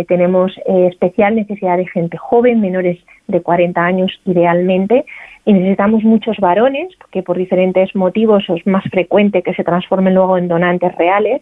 tenemos 0.07 0.53
especial 0.65 1.35
necesidad 1.35 1.77
de 1.77 1.87
gente 1.87 2.15
joven, 2.17 2.61
menores 2.61 2.99
de 3.27 3.41
40 3.41 3.83
años 3.83 4.11
idealmente, 4.25 5.05
y 5.45 5.53
necesitamos 5.53 6.03
muchos 6.03 6.37
varones, 6.37 6.89
que 7.11 7.23
por 7.23 7.37
diferentes 7.37 7.95
motivos 7.95 8.43
es 8.49 8.65
más 8.67 8.83
frecuente 8.85 9.41
que 9.41 9.53
se 9.53 9.63
transformen 9.63 10.13
luego 10.13 10.37
en 10.37 10.47
donantes 10.47 10.95
reales. 10.95 11.41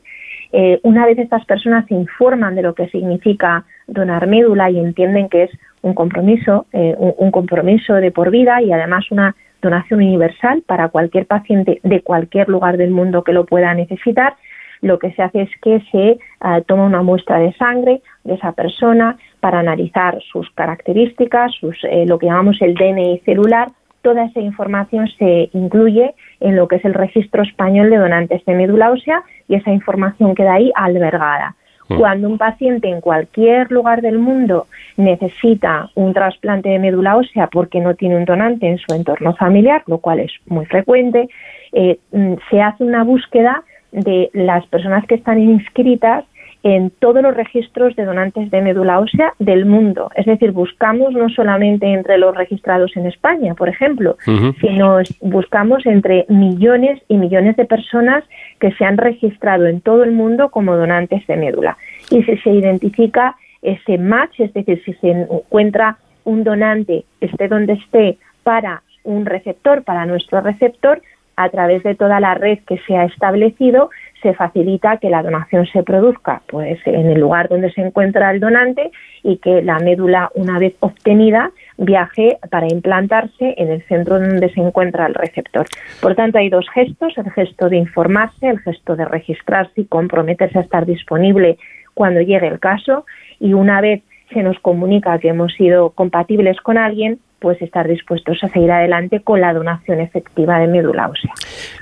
Eh, 0.51 0.79
una 0.83 1.05
vez 1.05 1.19
estas 1.19 1.45
personas 1.45 1.85
se 1.87 1.93
informan 1.93 2.55
de 2.55 2.63
lo 2.63 2.73
que 2.73 2.87
significa 2.89 3.65
donar 3.87 4.25
médula 4.27 4.69
y 4.71 4.79
entienden 4.79 5.29
que 5.29 5.43
es 5.43 5.51
un 5.81 5.93
compromiso, 5.93 6.65
eh, 6.73 6.95
un, 6.97 7.31
compromiso 7.31 7.93
de 7.95 8.11
por 8.11 8.31
vida 8.31 8.61
y 8.61 8.71
además 8.71 9.11
una 9.11 9.35
donación 9.61 9.99
universal 9.99 10.63
para 10.65 10.89
cualquier 10.89 11.25
paciente 11.25 11.79
de 11.83 12.01
cualquier 12.01 12.49
lugar 12.49 12.77
del 12.77 12.91
mundo 12.91 13.23
que 13.23 13.33
lo 13.33 13.45
pueda 13.45 13.73
necesitar, 13.73 14.35
lo 14.81 14.97
que 14.97 15.11
se 15.11 15.21
hace 15.21 15.41
es 15.41 15.49
que 15.61 15.81
se 15.91 16.11
eh, 16.11 16.63
toma 16.65 16.85
una 16.85 17.01
muestra 17.01 17.39
de 17.39 17.53
sangre 17.53 18.01
de 18.29 18.35
esa 18.35 18.53
persona 18.53 19.17
para 19.39 19.59
analizar 19.59 20.19
sus 20.31 20.49
características, 20.51 21.51
sus, 21.59 21.77
lo 22.05 22.17
que 22.17 22.27
llamamos 22.27 22.61
el 22.61 22.75
DNI 22.75 23.19
celular, 23.25 23.69
toda 24.01 24.25
esa 24.25 24.39
información 24.39 25.07
se 25.17 25.49
incluye 25.53 26.13
en 26.39 26.55
lo 26.55 26.67
que 26.67 26.77
es 26.77 26.85
el 26.85 26.93
registro 26.93 27.43
español 27.43 27.89
de 27.89 27.97
donantes 27.97 28.43
de 28.45 28.55
médula 28.55 28.91
ósea 28.91 29.23
y 29.47 29.55
esa 29.55 29.71
información 29.71 30.35
queda 30.35 30.53
ahí 30.53 30.71
albergada. 30.75 31.55
Mm. 31.89 31.97
Cuando 31.97 32.29
un 32.29 32.37
paciente 32.37 32.87
en 32.87 33.01
cualquier 33.01 33.71
lugar 33.71 34.01
del 34.01 34.19
mundo 34.19 34.67
necesita 34.95 35.89
un 35.95 36.13
trasplante 36.13 36.69
de 36.69 36.79
médula 36.79 37.17
ósea 37.17 37.47
porque 37.47 37.79
no 37.79 37.95
tiene 37.95 38.15
un 38.15 38.25
donante 38.25 38.67
en 38.67 38.77
su 38.77 38.93
entorno 38.93 39.35
familiar, 39.35 39.83
lo 39.87 39.97
cual 39.97 40.19
es 40.19 40.31
muy 40.45 40.65
frecuente, 40.65 41.29
eh, 41.73 41.99
mm, 42.11 42.33
se 42.49 42.61
hace 42.61 42.83
una 42.83 43.03
búsqueda 43.03 43.63
de 43.91 44.29
las 44.33 44.65
personas 44.67 45.05
que 45.07 45.15
están 45.15 45.39
inscritas 45.39 46.25
en 46.63 46.89
todos 46.89 47.23
los 47.23 47.35
registros 47.35 47.95
de 47.95 48.03
donantes 48.03 48.51
de 48.51 48.61
médula 48.61 48.99
ósea 48.99 49.33
del 49.39 49.65
mundo. 49.65 50.11
Es 50.15 50.25
decir, 50.25 50.51
buscamos 50.51 51.13
no 51.13 51.29
solamente 51.29 51.87
entre 51.87 52.17
los 52.17 52.35
registrados 52.35 52.95
en 52.97 53.05
España, 53.05 53.53
por 53.53 53.69
ejemplo, 53.69 54.17
sino 54.59 54.97
buscamos 55.21 55.85
entre 55.85 56.25
millones 56.27 57.01
y 57.07 57.17
millones 57.17 57.55
de 57.55 57.65
personas 57.65 58.23
que 58.59 58.71
se 58.73 58.83
han 58.83 58.97
registrado 58.97 59.67
en 59.67 59.79
todo 59.81 60.03
el 60.03 60.11
mundo 60.11 60.49
como 60.49 60.75
donantes 60.75 61.25
de 61.27 61.37
médula. 61.37 61.77
Y 62.11 62.23
si 62.23 62.37
se 62.37 62.49
identifica 62.49 63.35
ese 63.61 63.97
match, 63.97 64.39
es 64.39 64.53
decir, 64.53 64.81
si 64.83 64.93
se 64.95 65.11
encuentra 65.11 65.97
un 66.25 66.43
donante, 66.43 67.05
esté 67.21 67.47
donde 67.47 67.73
esté, 67.73 68.17
para 68.43 68.83
un 69.03 69.25
receptor, 69.25 69.83
para 69.83 70.05
nuestro 70.05 70.41
receptor, 70.41 71.01
a 71.39 71.49
través 71.49 71.83
de 71.83 71.95
toda 71.95 72.19
la 72.19 72.33
red 72.33 72.59
que 72.67 72.77
se 72.79 72.97
ha 72.97 73.05
establecido, 73.05 73.89
se 74.21 74.33
facilita 74.33 74.97
que 74.97 75.09
la 75.09 75.23
donación 75.23 75.65
se 75.67 75.83
produzca 75.83 76.41
pues 76.47 76.79
en 76.85 77.09
el 77.09 77.19
lugar 77.19 77.49
donde 77.49 77.71
se 77.71 77.81
encuentra 77.81 78.31
el 78.31 78.39
donante 78.39 78.91
y 79.23 79.37
que 79.37 79.61
la 79.61 79.79
médula 79.79 80.29
una 80.35 80.59
vez 80.59 80.75
obtenida 80.79 81.51
viaje 81.77 82.37
para 82.49 82.67
implantarse 82.67 83.55
en 83.57 83.69
el 83.69 83.81
centro 83.83 84.19
donde 84.19 84.49
se 84.49 84.59
encuentra 84.59 85.05
el 85.05 85.13
receptor. 85.13 85.65
Por 86.01 86.15
tanto, 86.15 86.37
hay 86.37 86.49
dos 86.49 86.67
gestos, 86.73 87.17
el 87.17 87.31
gesto 87.31 87.69
de 87.69 87.77
informarse, 87.77 88.47
el 88.47 88.59
gesto 88.59 88.95
de 88.95 89.05
registrarse 89.05 89.81
y 89.81 89.85
comprometerse 89.85 90.59
a 90.59 90.61
estar 90.61 90.85
disponible 90.85 91.57
cuando 91.93 92.21
llegue 92.21 92.47
el 92.47 92.59
caso 92.59 93.05
y 93.39 93.53
una 93.53 93.81
vez 93.81 94.03
se 94.33 94.43
nos 94.43 94.59
comunica 94.59 95.17
que 95.19 95.29
hemos 95.29 95.53
sido 95.53 95.91
compatibles 95.91 96.57
con 96.61 96.77
alguien, 96.77 97.19
pues 97.39 97.61
estar 97.61 97.87
dispuestos 97.87 98.43
a 98.43 98.49
seguir 98.49 98.71
adelante 98.71 99.21
con 99.21 99.39
la 99.41 99.53
donación 99.53 100.01
efectiva 100.01 100.59
de 100.59 100.67
médula 100.67 101.07
ósea. 101.07 101.31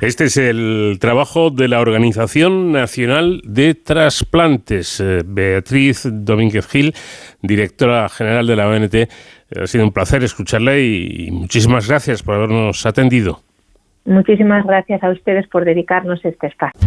Este 0.01 0.25
es 0.25 0.37
el 0.37 0.97
trabajo 1.01 1.49
de 1.49 1.67
la 1.67 1.79
Organización 1.79 2.71
Nacional 2.71 3.41
de 3.43 3.73
Trasplantes. 3.73 4.99
Eh, 4.99 5.23
Beatriz 5.25 6.07
Domínguez 6.11 6.67
Gil, 6.67 6.93
directora 7.41 8.07
general 8.09 8.45
de 8.45 8.55
la 8.55 8.67
ONT, 8.67 8.95
ha 9.59 9.67
sido 9.67 9.85
un 9.85 9.91
placer 9.91 10.23
escucharla 10.23 10.77
y 10.77 11.29
muchísimas 11.31 11.87
gracias 11.87 12.21
por 12.21 12.35
habernos 12.35 12.85
atendido. 12.85 13.39
Muchísimas 14.05 14.65
gracias 14.65 15.03
a 15.03 15.09
ustedes 15.09 15.47
por 15.47 15.65
dedicarnos 15.65 16.23
este 16.23 16.47
espacio. 16.47 16.79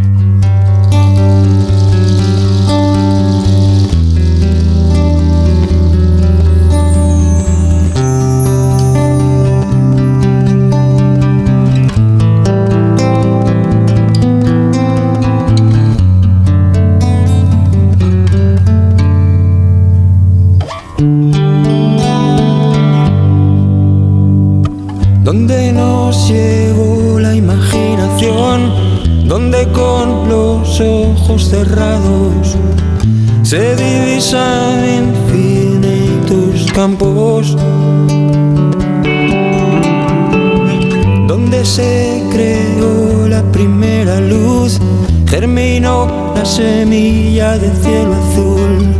Semilla 46.45 47.57
del 47.57 47.75
cielo 47.83 48.13
azul. 48.13 48.95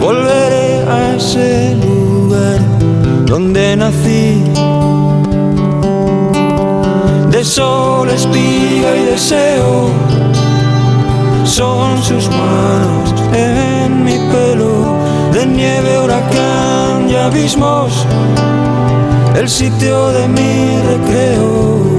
Volveré 0.00 0.82
a 0.88 1.16
ese 1.16 1.76
lugar 1.76 2.60
donde 3.26 3.76
nací. 3.76 4.42
De 7.30 7.44
sol 7.44 8.08
espiga 8.08 8.96
y 8.96 9.04
deseo. 9.12 9.90
Son 11.44 12.02
sus 12.02 12.28
manos 12.28 13.14
en 13.32 14.04
mi 14.04 14.18
pelo, 14.30 14.98
de 15.32 15.46
nieve, 15.46 15.98
huracán 15.98 17.08
y 17.08 17.14
abismos, 17.14 18.06
el 19.34 19.48
sitio 19.48 20.08
de 20.08 20.28
mi 20.28 20.78
recreo. 20.90 21.95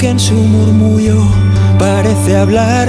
Que 0.00 0.08
en 0.08 0.18
su 0.18 0.34
murmullo 0.34 1.18
parece 1.78 2.34
hablar. 2.34 2.88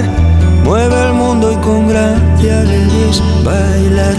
Mueve 0.64 1.08
el 1.08 1.12
mundo 1.12 1.52
y 1.52 1.56
con 1.56 1.86
gracia 1.86 2.62
le 2.64 3.10
es 3.10 3.22
bailar. 3.44 4.16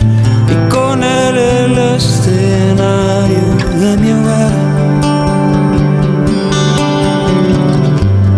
Y 0.53 0.69
con 0.71 1.03
él 1.03 1.35
el 1.37 1.77
escenario 1.95 3.45
de 3.79 3.97
mi 3.97 4.11
hogar. 4.11 4.53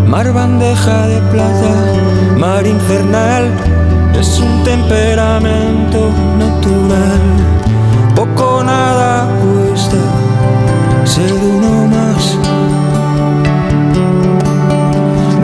Mar 0.07 0.31
bandeja 0.31 1.07
de 1.07 1.19
plata, 1.33 1.73
mar 2.37 2.65
infernal, 2.65 3.51
es 4.17 4.39
un 4.39 4.63
temperamento 4.63 6.11
natural. 6.39 7.21
Poco 8.15 8.63
nada 8.63 9.27
cuesta 9.41 9.97
ser 11.03 11.33
uno 11.33 11.64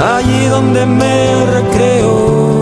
allí 0.00 0.46
donde 0.46 0.86
me 0.86 1.46
recreo. 1.46 2.52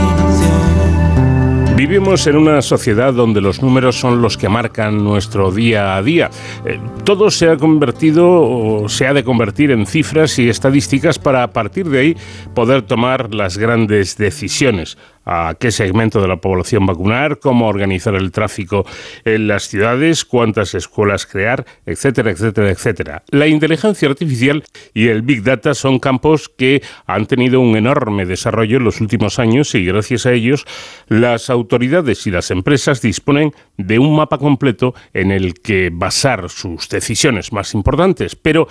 Imaginación. 0.00 1.76
Vivimos 1.76 2.26
en 2.26 2.36
una 2.36 2.62
sociedad 2.62 3.12
donde 3.12 3.40
los 3.40 3.62
números 3.62 3.98
son 3.98 4.22
los 4.22 4.36
que 4.36 4.48
marcan 4.48 5.02
nuestro 5.02 5.50
día 5.50 5.96
a 5.96 6.02
día. 6.02 6.30
Eh, 6.64 6.78
todo 7.04 7.30
se 7.30 7.48
ha 7.48 7.56
convertido 7.56 8.28
o 8.30 8.88
se 8.88 9.06
ha 9.06 9.14
de 9.14 9.24
convertir 9.24 9.70
en 9.70 9.86
cifras 9.86 10.38
y 10.38 10.48
estadísticas 10.48 11.18
para 11.18 11.42
a 11.42 11.52
partir 11.52 11.88
de 11.88 11.98
ahí 11.98 12.16
poder 12.54 12.82
tomar 12.82 13.34
las 13.34 13.58
grandes 13.58 14.16
decisiones 14.16 14.98
a 15.32 15.54
qué 15.54 15.70
segmento 15.70 16.20
de 16.20 16.26
la 16.26 16.40
población 16.40 16.86
vacunar, 16.86 17.38
cómo 17.38 17.68
organizar 17.68 18.16
el 18.16 18.32
tráfico 18.32 18.84
en 19.24 19.46
las 19.46 19.68
ciudades, 19.68 20.24
cuántas 20.24 20.74
escuelas 20.74 21.24
crear, 21.24 21.64
etcétera, 21.86 22.32
etcétera, 22.32 22.70
etcétera. 22.70 23.22
La 23.30 23.46
inteligencia 23.46 24.08
artificial 24.08 24.64
y 24.92 25.06
el 25.06 25.22
Big 25.22 25.44
Data 25.44 25.74
son 25.74 26.00
campos 26.00 26.48
que 26.48 26.82
han 27.06 27.26
tenido 27.26 27.60
un 27.60 27.76
enorme 27.76 28.26
desarrollo 28.26 28.78
en 28.78 28.84
los 28.84 29.00
últimos 29.00 29.38
años 29.38 29.72
y 29.76 29.84
gracias 29.84 30.26
a 30.26 30.32
ellos 30.32 30.66
las 31.06 31.48
autoridades 31.48 32.26
y 32.26 32.32
las 32.32 32.50
empresas 32.50 33.00
disponen 33.00 33.52
de 33.76 34.00
un 34.00 34.16
mapa 34.16 34.38
completo 34.38 34.94
en 35.14 35.30
el 35.30 35.54
que 35.60 35.90
basar 35.92 36.50
sus 36.50 36.88
decisiones 36.88 37.52
más 37.52 37.72
importantes. 37.74 38.34
Pero 38.34 38.66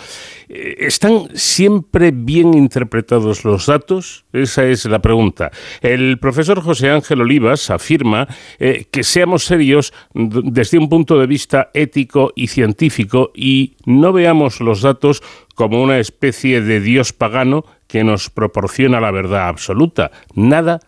eh, 0.50 0.76
¿están 0.80 1.30
siempre 1.36 2.12
bien 2.12 2.54
interpretados 2.54 3.46
los 3.46 3.66
datos? 3.68 4.26
Esa 4.34 4.66
es 4.66 4.84
la 4.84 5.00
pregunta. 5.00 5.52
El 5.82 6.20
profesor 6.20 6.49
José 6.58 6.90
Ángel 6.90 7.22
Olivas 7.22 7.70
afirma 7.70 8.28
eh, 8.58 8.86
que 8.92 9.04
seamos 9.04 9.46
serios 9.46 9.94
desde 10.14 10.80
un 10.80 10.90
punto 10.90 11.20
de 11.20 11.28
vista 11.28 11.70
ético 11.74 12.34
y 12.36 12.48
científico 12.48 13.32
y 13.36 13.76
no 13.86 14.12
veamos 14.12 14.60
los 14.60 14.82
datos 14.82 15.22
como 15.56 15.82
una 15.84 16.00
especie 16.00 16.62
de 16.62 16.80
dios 16.80 17.14
pagano 17.14 17.66
que 17.88 18.04
nos 18.04 18.30
proporciona 18.30 19.00
la 19.00 19.12
verdad 19.12 19.48
absoluta. 19.48 20.12
Nada 20.34 20.80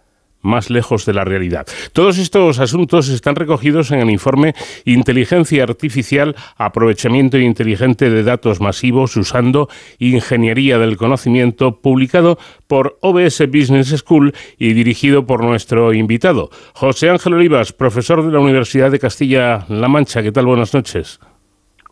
más 0.42 0.70
lejos 0.70 1.06
de 1.06 1.14
la 1.14 1.24
realidad. 1.24 1.66
Todos 1.94 2.18
estos 2.18 2.60
asuntos 2.60 3.10
están 3.10 3.36
recogidos 3.36 3.92
en 3.92 4.00
el 4.00 4.10
informe 4.10 4.54
Inteligencia 4.86 5.64
Artificial, 5.64 6.36
Aprovechamiento 6.58 7.38
Inteligente 7.38 8.10
de 8.10 8.24
Datos 8.24 8.62
Masivos 8.62 9.16
usando 9.18 9.70
Ingeniería 10.00 10.78
del 10.78 10.98
Conocimiento, 10.98 11.80
publicado 11.82 12.38
por 12.68 12.98
OBS 13.02 13.48
Business 13.48 13.90
School 13.98 14.34
y 14.58 14.74
dirigido 14.74 15.26
por 15.26 15.44
nuestro 15.44 15.94
invitado, 15.94 16.50
José 16.74 17.10
Ángel 17.10 17.34
Olivas, 17.34 17.74
profesor 17.74 18.26
de 18.26 18.32
la 18.32 18.40
Universidad 18.40 18.92
de 18.92 19.00
Castilla-La 19.00 19.88
Mancha. 19.88 20.22
¿Qué 20.24 20.32
tal? 20.32 20.46
Buenas 20.46 20.74
noches. 20.74 21.20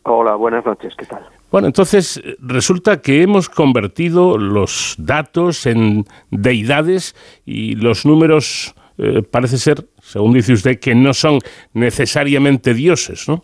Hola, 0.03 0.35
buenas 0.35 0.65
noches, 0.65 0.93
¿qué 0.97 1.05
tal? 1.05 1.38
Bueno, 1.51 1.67
entonces 1.67 2.21
resulta 2.39 3.01
que 3.01 3.23
hemos 3.23 3.49
convertido 3.49 4.37
los 4.37 4.95
datos 4.99 5.65
en 5.65 6.05
deidades 6.29 7.15
y 7.45 7.75
los 7.75 8.05
números 8.05 8.75
eh, 8.99 9.23
parece 9.23 9.57
ser, 9.57 9.85
según 10.01 10.33
dice 10.33 10.53
usted, 10.53 10.79
que 10.79 10.93
no 10.93 11.13
son 11.13 11.39
necesariamente 11.73 12.73
dioses, 12.73 13.29
¿no? 13.29 13.43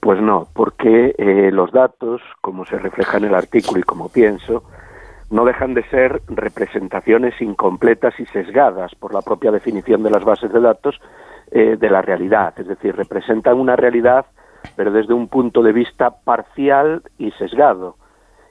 Pues 0.00 0.20
no, 0.20 0.48
porque 0.52 1.14
eh, 1.16 1.50
los 1.50 1.72
datos, 1.72 2.20
como 2.42 2.66
se 2.66 2.78
refleja 2.78 3.16
en 3.16 3.24
el 3.24 3.34
artículo 3.34 3.80
y 3.80 3.84
como 3.84 4.10
pienso, 4.10 4.62
no 5.30 5.46
dejan 5.46 5.72
de 5.72 5.82
ser 5.88 6.20
representaciones 6.28 7.40
incompletas 7.40 8.12
y 8.20 8.26
sesgadas 8.26 8.94
por 8.94 9.14
la 9.14 9.22
propia 9.22 9.50
definición 9.50 10.02
de 10.02 10.10
las 10.10 10.22
bases 10.22 10.52
de 10.52 10.60
datos 10.60 11.00
eh, 11.50 11.78
de 11.80 11.88
la 11.88 12.02
realidad. 12.02 12.52
Es 12.58 12.68
decir, 12.68 12.94
representan 12.94 13.58
una 13.58 13.76
realidad, 13.76 14.26
pero 14.76 14.90
desde 14.90 15.14
un 15.14 15.28
punto 15.28 15.62
de 15.62 15.72
vista 15.72 16.10
parcial 16.24 17.02
y 17.18 17.30
sesgado. 17.32 17.96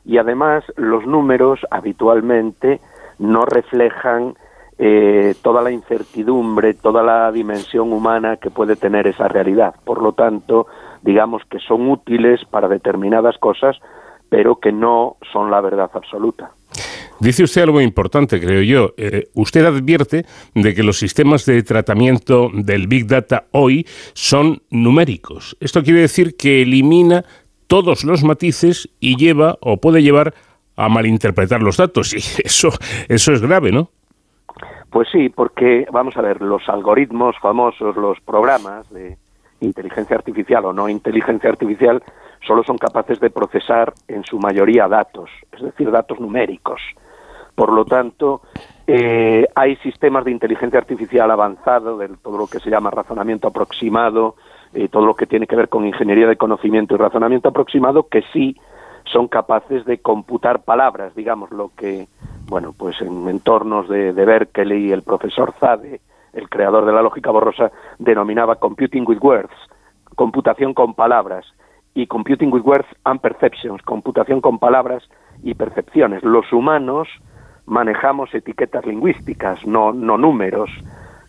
Y 0.06 0.18
además, 0.18 0.64
los 0.76 1.06
números 1.06 1.60
habitualmente 1.72 2.82
no 3.20 3.46
reflejan 3.46 4.36
eh, 4.78 5.36
toda 5.42 5.62
la 5.62 5.72
incertidumbre, 5.72 6.74
toda 6.74 7.04
la 7.04 7.32
dimensión 7.32 7.94
humana 7.94 8.38
que 8.38 8.50
puede 8.50 8.76
tener 8.76 9.08
esa 9.08 9.28
realidad. 9.28 9.76
Por 9.86 10.02
lo 10.02 10.14
tanto, 10.14 10.68
digamos 11.02 11.44
que 11.50 11.60
son 11.60 11.90
útiles 11.90 12.44
para 12.46 12.68
determinadas 12.68 13.38
cosas, 13.38 13.78
pero 14.30 14.56
que 14.56 14.72
no 14.72 15.18
son 15.32 15.52
la 15.52 15.62
verdad 15.62 15.92
absoluta. 15.94 16.52
Dice 17.20 17.44
usted 17.44 17.62
algo 17.62 17.80
importante, 17.80 18.40
creo 18.40 18.62
yo. 18.62 18.94
Eh, 18.98 19.30
usted 19.34 19.66
advierte 19.66 20.26
de 20.54 20.74
que 20.74 20.84
los 20.84 20.98
sistemas 20.98 21.46
de 21.46 21.64
tratamiento 21.64 22.50
del 22.54 22.88
Big 22.88 23.08
Data 23.08 23.46
hoy 23.52 23.88
son 24.14 24.62
numéricos. 24.70 25.56
Esto 25.60 25.84
quiere 25.84 26.02
decir 26.02 26.36
que 26.36 26.64
elimina 26.64 27.24
todos 27.68 28.04
los 28.04 28.24
matices 28.24 28.90
y 29.00 29.16
lleva 29.16 29.58
o 29.62 29.78
puede 29.78 30.04
llevar 30.04 30.34
a 30.76 30.90
malinterpretar 30.90 31.62
los 31.62 31.78
datos. 31.78 32.14
Y 32.14 32.42
eso, 32.44 32.70
eso 33.08 33.34
es 33.34 33.42
grave, 33.42 33.72
¿no? 33.72 33.90
Pues 34.90 35.08
sí, 35.12 35.30
porque 35.30 35.88
vamos 35.92 36.16
a 36.18 36.22
ver, 36.22 36.42
los 36.42 36.68
algoritmos 36.70 37.36
famosos, 37.42 37.96
los 37.96 38.20
programas 38.22 38.88
de 38.92 39.18
inteligencia 39.60 40.16
artificial 40.16 40.66
o 40.66 40.74
no 40.74 40.88
inteligencia 40.88 41.50
artificial, 41.50 42.04
solo 42.46 42.64
son 42.64 42.78
capaces 42.78 43.20
de 43.20 43.30
procesar 43.30 43.94
en 44.08 44.24
su 44.24 44.40
mayoría 44.40 44.88
datos, 44.88 45.30
es 45.52 45.62
decir, 45.62 45.92
datos 45.92 46.20
numéricos. 46.20 46.82
Por 47.56 47.72
lo 47.72 47.86
tanto, 47.86 48.42
eh, 48.88 49.46
hay 49.56 49.76
sistemas 49.78 50.26
de 50.26 50.32
inteligencia 50.32 50.80
artificial 50.80 51.30
avanzado, 51.30 51.98
de 51.98 52.10
todo 52.22 52.38
lo 52.38 52.48
que 52.48 52.60
se 52.60 52.70
llama 52.70 52.90
razonamiento 52.90 53.48
aproximado, 53.48 54.36
eh, 54.74 54.88
todo 54.88 55.06
lo 55.06 55.16
que 55.16 55.28
tiene 55.28 55.46
que 55.46 55.56
ver 55.56 55.70
con 55.70 55.86
ingeniería 55.86 56.28
de 56.28 56.36
conocimiento 56.36 56.96
y 56.96 56.98
razonamiento 56.98 57.50
aproximado, 57.50 58.08
que 58.08 58.24
sí 58.34 58.58
son 59.06 59.28
capaces 59.28 59.86
de 59.86 60.00
computar 60.00 60.64
palabras, 60.64 61.14
digamos, 61.16 61.52
lo 61.52 61.72
que, 61.78 62.08
bueno, 62.48 62.74
pues 62.76 63.00
en 63.02 63.28
entornos 63.30 63.88
de, 63.88 64.14
de 64.14 64.26
Berkeley 64.26 64.92
el 64.92 65.04
profesor 65.04 65.54
Zade, 65.60 66.02
el 66.34 66.50
creador 66.50 66.86
de 66.86 66.94
la 66.94 67.04
lógica 67.04 67.30
borrosa, 67.30 67.72
denominaba 68.00 68.56
computing 68.56 69.06
with 69.08 69.20
words, 69.22 69.54
computación 70.16 70.74
con 70.74 70.96
palabras, 70.96 71.46
y 71.94 72.08
computing 72.08 72.52
with 72.52 72.64
words 72.64 72.88
and 73.04 73.22
perceptions, 73.22 73.82
computación 73.84 74.42
con 74.42 74.60
palabras 74.60 75.04
y 75.44 75.54
percepciones. 75.54 76.24
Los 76.24 76.52
humanos 76.52 77.08
manejamos 77.66 78.34
etiquetas 78.34 78.86
lingüísticas, 78.86 79.66
no, 79.66 79.94
no 79.94 80.18
números. 80.18 80.70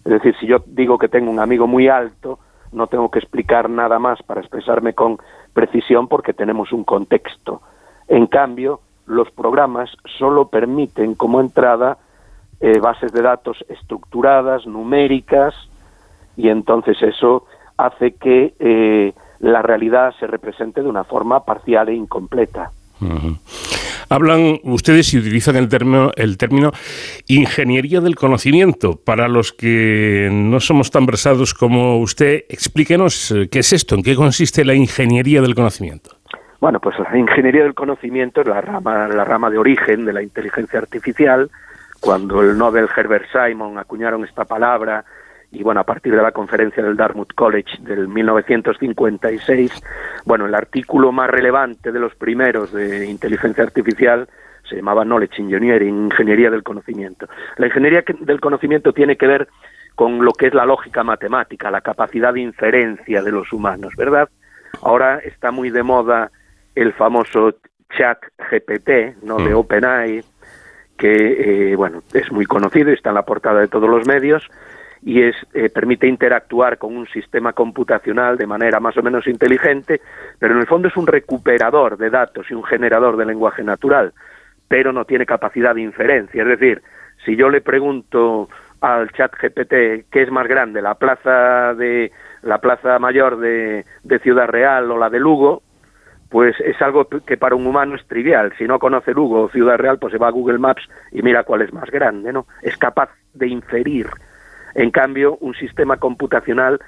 Es 0.05 0.12
decir, 0.12 0.35
si 0.40 0.46
yo 0.46 0.59
digo 0.66 0.98
que 0.98 1.09
tengo 1.09 1.31
un 1.31 1.40
amigo 1.40 1.66
muy 1.66 1.88
alto, 1.88 2.38
no 2.72 2.87
tengo 2.87 3.11
que 3.11 3.20
explicar 3.20 3.70
nada 3.70 3.99
más 3.99 4.22
para 4.22 4.41
expresarme 4.41 4.95
con 4.95 5.18
precisión 5.53 6.09
porque 6.09 6.32
tenemos 6.32 6.72
un 6.72 6.84
contexto. 6.84 7.62
En 8.09 8.26
cambio, 8.26 8.80
los 9.07 9.30
programas 9.30 9.91
solo 10.18 10.49
permiten 10.49 11.14
como 11.14 11.41
entrada 11.41 11.99
eh, 12.61 12.78
bases 12.80 13.12
de 13.12 13.22
datos 13.22 13.64
estructuradas, 13.68 14.66
numéricas, 14.66 15.55
y 16.36 16.49
entonces 16.49 17.01
eso 17.03 17.47
hace 17.76 18.14
que 18.14 18.55
eh, 18.59 19.12
la 19.41 19.62
realidad 19.62 20.14
se 20.18 20.26
represente 20.26 20.82
de 20.82 20.89
una 20.89 21.05
forma 21.05 21.45
parcial 21.45 21.89
e 21.89 21.95
incompleta. 21.95 22.70
Hablan 24.09 24.61
ustedes 24.64 25.12
y 25.14 25.18
utilizan 25.18 25.57
el 25.57 25.68
término, 25.68 26.11
el 26.16 26.37
término 26.39 26.70
ingeniería 27.26 28.01
del 28.01 28.16
conocimiento. 28.16 29.01
Para 29.05 29.28
los 29.28 29.53
que 29.53 30.28
no 30.32 30.61
somos 30.61 30.91
tan 30.91 31.07
versados 31.07 31.55
como 31.55 31.99
usted, 31.99 32.45
explíquenos 32.49 33.30
eh, 33.30 33.49
qué 33.51 33.61
es 33.61 33.72
esto, 33.72 33.95
en 33.95 34.03
qué 34.03 34.14
consiste 34.14 34.64
la 34.64 34.74
ingeniería 34.74 35.41
del 35.41 35.55
conocimiento. 35.55 36.11
Bueno, 36.61 36.80
pues 36.80 36.99
la 36.99 37.18
ingeniería 37.18 37.62
del 37.62 37.74
conocimiento 37.74 38.41
es 38.41 38.47
la 38.47 38.61
rama, 38.61 39.09
la 39.09 39.24
rama 39.24 39.51
de 39.51 39.59
origen 39.59 40.05
de 40.05 40.12
la 40.12 40.22
inteligencia 40.22 40.78
artificial. 40.78 41.51
Cuando 42.01 42.43
el 42.43 42.57
Nobel 42.57 42.89
Herbert 42.95 43.26
Simon 43.32 43.78
acuñaron 43.78 44.24
esta 44.24 44.45
palabra 44.45 45.05
y 45.55 45.62
bueno, 45.62 45.80
a 45.80 45.84
partir 45.84 46.14
de 46.14 46.22
la 46.22 46.32
conferencia 46.32 46.82
del 46.82 46.96
Dartmouth 46.96 47.32
College 47.34 47.78
del 47.80 48.09
1956, 48.09 49.82
bueno, 50.24 50.46
el 50.46 50.55
artículo 50.55 51.12
más 51.12 51.30
relevante 51.30 51.92
de 51.92 52.00
los 52.00 52.14
primeros 52.16 52.72
de 52.72 53.07
inteligencia 53.07 53.62
artificial 53.62 54.28
se 54.68 54.76
llamaba 54.76 55.05
Knowledge 55.05 55.42
Engineering, 55.42 56.07
ingeniería 56.07 56.50
del 56.50 56.62
conocimiento. 56.62 57.28
La 57.57 57.66
ingeniería 57.66 58.02
del 58.20 58.40
conocimiento 58.40 58.92
tiene 58.92 59.16
que 59.16 59.26
ver 59.26 59.48
con 59.94 60.24
lo 60.24 60.32
que 60.32 60.48
es 60.48 60.55
la 60.55 60.66
lógica 60.66 61.05
matemática, 61.05 61.70
la 61.70 61.80
capacidad 61.80 62.32
de 62.32 62.40
inferencia 62.40 63.22
de 63.22 63.30
los 63.30 63.52
humanos, 63.52 63.92
¿verdad? 63.96 64.28
Ahora 64.82 65.18
está 65.18 65.52
muy 65.52 65.70
de 65.70 65.82
moda 65.82 66.30
el 66.74 66.92
famoso 66.94 67.55
chat 67.96 68.18
GPT, 68.50 69.22
¿no? 69.22 69.36
De 69.36 69.55
mm. 69.55 69.57
OpenAI, 69.57 70.24
que, 70.96 71.72
eh, 71.72 71.76
bueno, 71.76 72.02
es 72.12 72.30
muy 72.32 72.46
conocido 72.46 72.90
y 72.90 72.94
está 72.94 73.11
en 73.11 73.16
la 73.16 73.24
portada 73.24 73.61
de 73.61 73.68
todos 73.68 73.88
los 73.88 74.07
medios, 74.07 74.48
y 75.05 75.22
es, 75.22 75.36
eh, 75.52 75.68
permite 75.68 76.07
interactuar 76.07 76.78
con 76.78 76.96
un 76.96 77.07
sistema 77.09 77.52
computacional 77.52 78.38
de 78.38 78.46
manera 78.46 78.80
más 78.80 78.96
o 78.96 79.02
menos 79.02 79.26
inteligente, 79.26 80.00
pero 80.38 80.55
en 80.55 80.61
el 80.61 80.66
fondo 80.66 80.88
es 80.88 80.96
un 80.96 81.07
recuperador 81.07 81.98
de 81.98 82.09
datos 82.09 82.46
y 82.50 82.55
un 82.55 82.64
generador 82.64 83.18
de 83.18 83.26
lenguaje 83.26 83.62
natural, 83.62 84.14
pero 84.66 84.92
no 84.92 85.05
tiene 85.05 85.26
capacidad 85.26 85.74
de 85.74 85.82
inferencia. 85.82 86.42
Es 86.42 86.48
decir, 86.48 86.82
si 87.24 87.36
yo 87.36 87.50
le 87.50 87.61
pregunto 87.61 88.48
al 88.80 89.11
chat 89.12 89.32
GPT 89.34 90.09
qué 90.11 90.22
es 90.22 90.30
más 90.30 90.48
grande, 90.48 90.80
la 90.80 90.94
plaza 90.94 91.74
de 91.74 92.11
la 92.42 92.59
plaza 92.59 92.98
mayor 92.98 93.38
de, 93.38 93.84
de 94.05 94.18
Ciudad 94.20 94.48
Real 94.48 94.90
o 94.90 94.98
la 94.98 95.11
de 95.11 95.20
Lugo, 95.20 95.62
pues 96.30 96.59
es 96.61 96.80
algo 96.80 97.07
que 97.07 97.36
para 97.36 97.55
un 97.55 97.66
humano 97.66 97.94
es 97.94 98.07
trivial. 98.07 98.52
Si 98.59 98.64
no 98.64 98.78
conoce 98.78 99.12
Lugo 99.12 99.42
o 99.42 99.48
Ciudad 99.50 99.76
Real, 99.76 99.98
pues 99.98 100.12
se 100.12 100.18
va 100.18 100.28
a 100.28 100.32
Google 100.32 100.59
Maps 100.59 100.82
y 101.12 101.22
mira 101.22 101.44
cuál 101.44 101.62
es 101.62 101.72
más 101.72 101.90
grande, 101.90 102.32
¿no? 102.32 102.46
Es 102.62 102.76
capaz 102.76 103.11
de 103.34 103.48
inferir 103.48 104.09
en 104.75 104.91
cambio, 104.91 105.37
un 105.41 105.55
sistema 105.55 105.97
computacional 105.99 106.81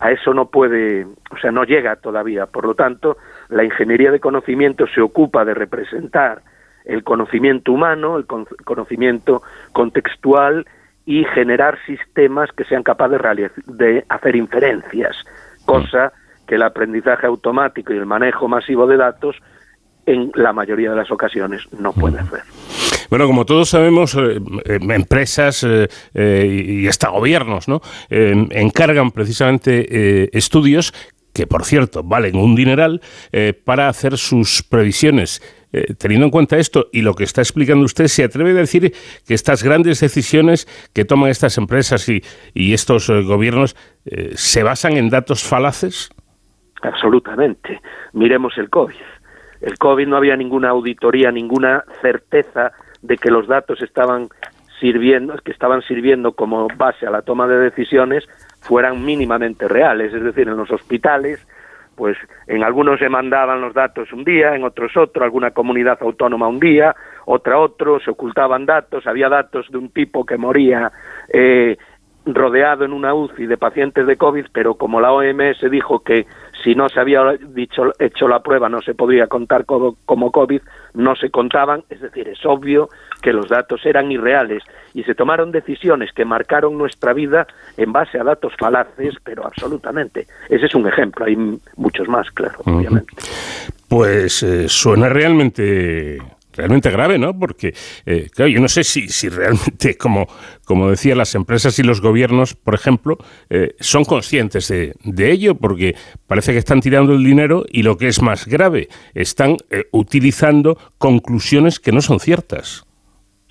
a 0.00 0.10
eso 0.10 0.34
no 0.34 0.46
puede, 0.46 1.04
o 1.04 1.38
sea, 1.40 1.50
no 1.50 1.64
llega 1.64 1.96
todavía. 1.96 2.46
Por 2.46 2.66
lo 2.66 2.74
tanto, 2.74 3.16
la 3.48 3.64
ingeniería 3.64 4.10
de 4.10 4.20
conocimiento 4.20 4.86
se 4.88 5.00
ocupa 5.00 5.44
de 5.44 5.54
representar 5.54 6.42
el 6.84 7.04
conocimiento 7.04 7.72
humano, 7.72 8.16
el 8.16 8.26
conocimiento 8.26 9.42
contextual 9.72 10.66
y 11.06 11.24
generar 11.24 11.78
sistemas 11.86 12.50
que 12.52 12.64
sean 12.64 12.82
capaces 12.82 13.20
de 13.66 14.04
hacer 14.08 14.36
inferencias, 14.36 15.16
cosa 15.64 16.12
que 16.46 16.56
el 16.56 16.62
aprendizaje 16.62 17.26
automático 17.26 17.92
y 17.92 17.96
el 17.96 18.06
manejo 18.06 18.48
masivo 18.48 18.86
de 18.86 18.96
datos 18.96 19.36
en 20.06 20.30
la 20.34 20.52
mayoría 20.52 20.90
de 20.90 20.96
las 20.96 21.10
ocasiones 21.10 21.62
no 21.78 21.92
puede 21.92 22.18
hacer. 22.18 22.42
Bueno, 23.10 23.26
como 23.26 23.44
todos 23.44 23.68
sabemos, 23.68 24.14
eh, 24.14 24.40
eh, 24.64 24.78
empresas 24.80 25.64
eh, 25.64 25.88
y 26.46 26.86
hasta 26.88 27.10
gobiernos 27.10 27.68
¿no? 27.68 27.80
encargan 28.10 29.10
precisamente 29.10 30.36
estudios 30.36 30.92
que 31.32 31.46
por 31.46 31.64
cierto 31.64 32.02
valen 32.04 32.36
un 32.36 32.54
dineral, 32.54 33.00
para 33.64 33.88
hacer 33.88 34.16
sus 34.18 34.62
previsiones. 34.62 35.42
teniendo 35.98 36.26
en 36.26 36.30
cuenta 36.30 36.56
esto 36.58 36.86
y 36.92 37.02
lo 37.02 37.14
que 37.14 37.24
está 37.24 37.40
explicando 37.40 37.84
usted, 37.84 38.06
¿se 38.06 38.22
atreve 38.22 38.50
a 38.50 38.54
decir 38.54 38.94
que 39.26 39.34
estas 39.34 39.64
grandes 39.64 39.98
decisiones 39.98 40.68
que 40.92 41.04
toman 41.04 41.30
estas 41.30 41.58
empresas 41.58 42.08
y, 42.08 42.22
y 42.52 42.72
estos 42.72 43.10
gobiernos 43.10 43.74
se 44.34 44.62
basan 44.62 44.96
en 44.96 45.10
datos 45.10 45.42
falaces? 45.42 46.10
Absolutamente. 46.82 47.80
Miremos 48.12 48.56
el 48.58 48.70
COVID. 48.70 48.94
El 49.64 49.78
COVID 49.78 50.06
no 50.06 50.18
había 50.18 50.36
ninguna 50.36 50.68
auditoría, 50.68 51.30
ninguna 51.30 51.84
certeza 52.02 52.72
de 53.00 53.16
que 53.16 53.30
los 53.30 53.46
datos 53.46 53.80
estaban 53.80 54.28
sirviendo, 54.78 55.34
que 55.42 55.52
estaban 55.52 55.80
sirviendo 55.80 56.32
como 56.32 56.68
base 56.76 57.06
a 57.06 57.10
la 57.10 57.22
toma 57.22 57.46
de 57.46 57.56
decisiones 57.56 58.28
fueran 58.60 59.02
mínimamente 59.02 59.66
reales, 59.66 60.12
es 60.12 60.22
decir, 60.22 60.48
en 60.48 60.58
los 60.58 60.70
hospitales, 60.70 61.46
pues 61.96 62.18
en 62.46 62.62
algunos 62.62 62.98
se 62.98 63.08
mandaban 63.08 63.62
los 63.62 63.72
datos 63.72 64.12
un 64.12 64.24
día, 64.24 64.54
en 64.54 64.64
otros 64.64 64.94
otro, 64.98 65.24
alguna 65.24 65.52
comunidad 65.52 65.96
autónoma 66.02 66.46
un 66.46 66.60
día, 66.60 66.94
otra 67.24 67.58
otro, 67.58 68.00
se 68.00 68.10
ocultaban 68.10 68.66
datos, 68.66 69.06
había 69.06 69.30
datos 69.30 69.70
de 69.70 69.78
un 69.78 69.88
tipo 69.88 70.26
que 70.26 70.36
moría 70.36 70.92
eh, 71.32 71.78
rodeado 72.26 72.84
en 72.84 72.92
una 72.92 73.14
UCI 73.14 73.46
de 73.46 73.56
pacientes 73.56 74.06
de 74.06 74.16
COVID, 74.16 74.46
pero 74.52 74.74
como 74.74 75.00
la 75.00 75.12
OMS 75.12 75.70
dijo 75.70 76.00
que 76.00 76.26
si 76.64 76.74
no 76.74 76.88
se 76.88 76.98
había 76.98 77.20
dicho, 77.50 77.92
hecho 77.98 78.26
la 78.26 78.42
prueba 78.42 78.68
no 78.70 78.80
se 78.80 78.94
podía 78.94 79.26
contar 79.26 79.66
como, 79.66 79.96
como 80.06 80.32
COVID, 80.32 80.62
no 80.94 81.14
se 81.14 81.30
contaban, 81.30 81.84
es 81.90 82.00
decir, 82.00 82.26
es 82.26 82.44
obvio 82.46 82.88
que 83.22 83.32
los 83.32 83.48
datos 83.48 83.84
eran 83.84 84.10
irreales 84.10 84.62
y 84.94 85.02
se 85.02 85.14
tomaron 85.14 85.52
decisiones 85.52 86.12
que 86.12 86.24
marcaron 86.24 86.78
nuestra 86.78 87.12
vida 87.12 87.46
en 87.76 87.92
base 87.92 88.18
a 88.18 88.24
datos 88.24 88.54
falaces, 88.58 89.14
pero 89.22 89.46
absolutamente. 89.46 90.26
Ese 90.48 90.66
es 90.66 90.74
un 90.74 90.88
ejemplo, 90.88 91.26
hay 91.26 91.36
muchos 91.76 92.08
más, 92.08 92.30
claro, 92.30 92.58
obviamente. 92.64 93.12
Pues 93.88 94.42
eh, 94.42 94.68
suena 94.68 95.08
realmente 95.08 96.18
realmente 96.54 96.90
grave, 96.90 97.18
¿no? 97.18 97.38
Porque, 97.38 97.74
eh, 98.06 98.28
claro, 98.34 98.50
yo 98.50 98.60
no 98.60 98.68
sé 98.68 98.84
si, 98.84 99.08
si 99.08 99.28
realmente, 99.28 99.96
como, 99.98 100.26
como 100.64 100.90
decía, 100.90 101.14
las 101.14 101.34
empresas 101.34 101.78
y 101.78 101.82
los 101.82 102.00
gobiernos, 102.00 102.54
por 102.54 102.74
ejemplo, 102.74 103.18
eh, 103.50 103.74
son 103.80 104.04
conscientes 104.04 104.68
de, 104.68 104.94
de, 105.04 105.30
ello, 105.30 105.54
porque 105.54 105.94
parece 106.26 106.52
que 106.52 106.58
están 106.58 106.80
tirando 106.80 107.12
el 107.12 107.24
dinero 107.24 107.64
y 107.68 107.82
lo 107.82 107.96
que 107.96 108.08
es 108.08 108.22
más 108.22 108.46
grave, 108.46 108.88
están 109.14 109.56
eh, 109.70 109.84
utilizando 109.92 110.78
conclusiones 110.98 111.80
que 111.80 111.92
no 111.92 112.00
son 112.00 112.20
ciertas. 112.20 112.86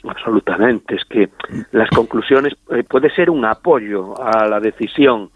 Absolutamente, 0.06 0.96
es 0.96 1.06
que 1.06 1.30
las 1.72 1.90
conclusiones 1.90 2.54
puede 2.90 3.10
ser 3.12 3.30
un 3.30 3.46
apoyo 3.46 4.22
a 4.22 4.48
la 4.48 4.60
decisión, 4.60 5.30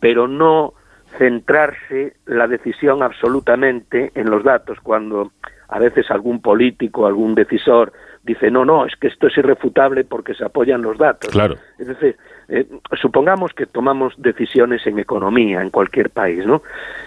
pero 0.00 0.26
no 0.26 0.74
centrarse 1.16 2.14
la 2.26 2.48
decisión 2.48 3.02
absolutamente 3.02 4.10
en 4.14 4.28
los 4.28 4.44
datos 4.44 4.78
cuando 4.82 5.32
a 5.68 5.78
veces 5.78 6.10
algún 6.10 6.40
político, 6.40 7.06
algún 7.06 7.34
decisor 7.34 7.92
dice, 8.22 8.50
no, 8.50 8.64
no, 8.64 8.84
es 8.84 8.94
que 8.96 9.08
esto 9.08 9.26
es 9.26 9.38
irrefutable 9.38 10.04
porque 10.04 10.34
se 10.34 10.44
apoyan 10.44 10.82
los 10.82 10.98
datos. 10.98 11.30
Claro. 11.30 11.56
Es 11.78 11.86
decir, 11.86 12.16
eh, 12.48 12.66
supongamos 13.00 13.52
que 13.52 13.66
tomamos 13.66 14.14
decisiones 14.18 14.86
en 14.86 14.98
economía 14.98 15.62
en 15.62 15.70
cualquier 15.70 16.10
país, 16.10 16.44
¿no? 16.44 16.62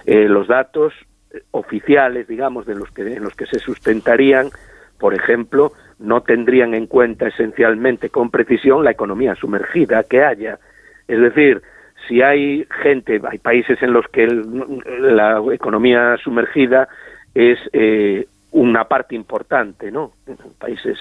Eh, 0.06 0.28
los 0.28 0.48
datos 0.48 0.94
oficiales, 1.52 2.28
digamos, 2.28 2.66
de 2.66 2.76
los 2.76 2.92
que, 2.92 3.02
en 3.02 3.24
los 3.24 3.36
que 3.36 3.46
se 3.46 3.60
sustentarían, 3.60 4.50
por 5.00 5.14
ejemplo, 5.14 5.72
no 6.00 6.22
tendrían 6.22 6.74
en 6.74 6.88
cuenta 6.88 7.28
esencialmente 7.28 8.10
con 8.10 8.30
precisión 8.30 8.84
la 8.84 8.92
economía 8.92 9.36
sumergida 9.36 10.04
que 10.04 10.24
haya. 10.24 10.60
Es 11.08 11.20
decir, 11.20 11.62
si 12.08 12.22
hay 12.22 12.66
gente, 12.82 13.22
hay 13.30 13.38
países 13.38 13.82
en 13.82 13.94
los 13.94 14.08
que 14.08 14.28
la 14.28 15.42
economía 15.54 16.18
sumergida 16.24 16.88
es 17.34 17.60
eh, 17.74 18.28
una 18.52 18.84
parte 18.86 19.16
importante, 19.16 19.92
¿no? 19.92 20.12
En 20.28 20.38
países 20.60 20.98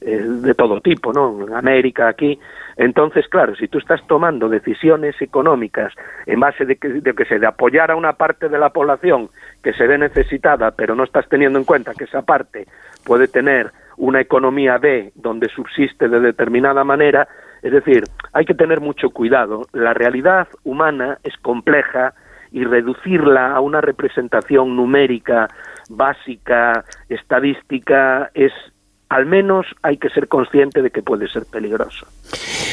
eh, 0.00 0.22
de 0.22 0.54
todo 0.54 0.80
tipo, 0.80 1.12
¿no? 1.12 1.46
En 1.46 1.54
América, 1.54 2.08
aquí. 2.08 2.38
Entonces, 2.76 3.28
claro, 3.28 3.54
si 3.54 3.68
tú 3.68 3.78
estás 3.78 4.00
tomando 4.06 4.48
decisiones 4.48 5.20
económicas 5.20 5.92
en 6.26 6.40
base 6.40 6.64
de 6.64 6.76
que, 6.76 6.88
de 6.88 7.12
que 7.12 7.24
se 7.26 7.38
de 7.38 7.46
apoyar 7.46 7.90
a 7.90 7.96
una 7.96 8.14
parte 8.14 8.48
de 8.48 8.58
la 8.58 8.70
población 8.70 9.28
que 9.62 9.74
se 9.74 9.86
ve 9.86 9.98
necesitada, 9.98 10.70
pero 10.70 10.94
no 10.94 11.04
estás 11.04 11.28
teniendo 11.28 11.58
en 11.58 11.64
cuenta 11.64 11.92
que 11.92 12.04
esa 12.04 12.22
parte 12.22 12.66
puede 13.04 13.28
tener 13.28 13.70
una 13.96 14.20
economía 14.20 14.78
B 14.78 15.12
donde 15.14 15.48
subsiste 15.48 16.08
de 16.08 16.20
determinada 16.20 16.84
manera, 16.84 17.28
es 17.62 17.72
decir, 17.72 18.04
hay 18.32 18.44
que 18.44 18.54
tener 18.54 18.80
mucho 18.80 19.10
cuidado. 19.10 19.66
La 19.72 19.94
realidad 19.94 20.48
humana 20.64 21.18
es 21.22 21.36
compleja 21.38 22.14
y 22.50 22.64
reducirla 22.64 23.52
a 23.52 23.60
una 23.60 23.80
representación 23.80 24.76
numérica 24.76 25.48
básica, 25.88 26.84
estadística, 27.08 28.30
es 28.34 28.52
al 29.08 29.26
menos 29.26 29.66
hay 29.82 29.96
que 29.96 30.08
ser 30.10 30.26
consciente 30.26 30.82
de 30.82 30.90
que 30.90 31.02
puede 31.02 31.28
ser 31.28 31.44
peligroso. 31.46 32.06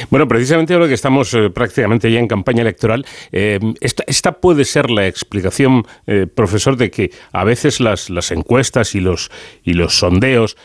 Bueno, 0.09 0.27
precisamente 0.27 0.73
ahora 0.73 0.87
que 0.87 0.95
estamos 0.95 1.33
eh, 1.33 1.49
prácticamente 1.51 2.11
ya 2.11 2.19
en 2.19 2.27
campaña 2.27 2.61
electoral, 2.61 3.05
eh, 3.31 3.59
esta, 3.79 4.31
puede 4.31 4.65
ser 4.65 4.89
la 4.89 5.05
explicación, 5.05 5.83
eh, 6.07 6.27
profesor, 6.27 6.77
de 6.77 6.89
que 6.89 7.11
a 7.31 7.43
veces 7.43 7.79
las, 7.79 8.09
las 8.09 8.31
encuestas 8.31 8.95
y 8.95 9.01
los, 9.01 9.29
y 9.63 9.73
los 9.73 9.99
sondeos 9.99 10.57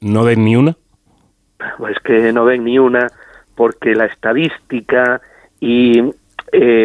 no 0.00 0.24
den 0.24 0.44
ni 0.44 0.56
una. 0.56 0.76
Pues 1.78 1.96
que 2.00 2.32
no 2.32 2.44
ven 2.44 2.64
ni 2.64 2.78
una 2.78 3.06
porque 3.54 3.94
la 3.94 4.06
estadística 4.06 5.20
y, 5.60 6.02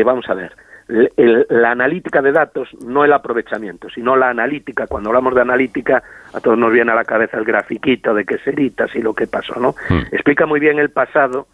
vamos 0.05 0.29
a 0.29 0.33
ver, 0.35 0.53
la 0.87 1.71
analítica 1.71 2.21
de 2.21 2.31
datos, 2.31 2.69
no 2.85 3.03
el 3.03 3.11
aprovechamiento, 3.11 3.89
sino 3.89 4.15
la 4.15 4.29
analítica. 4.29 4.87
Cuando 4.87 5.09
hablamos 5.09 5.35
de 5.35 5.41
analítica, 5.41 6.01
a 6.33 6.39
todos 6.39 6.57
nos 6.57 6.71
viene 6.71 6.91
a 6.91 6.95
la 6.95 7.03
cabeza 7.03 7.37
el 7.37 7.43
grafiquito 7.43 8.13
de 8.13 8.25
qué 8.25 8.37
seritas 8.39 8.95
y 8.95 9.01
lo 9.01 9.13
que 9.13 9.27
pasó, 9.27 9.59
¿no? 9.59 9.75
Hmm. 9.89 10.03
Explica 10.11 10.45
muy 10.45 10.59
bien 10.59 10.79
el 10.79 10.89
pasado, 10.89 11.47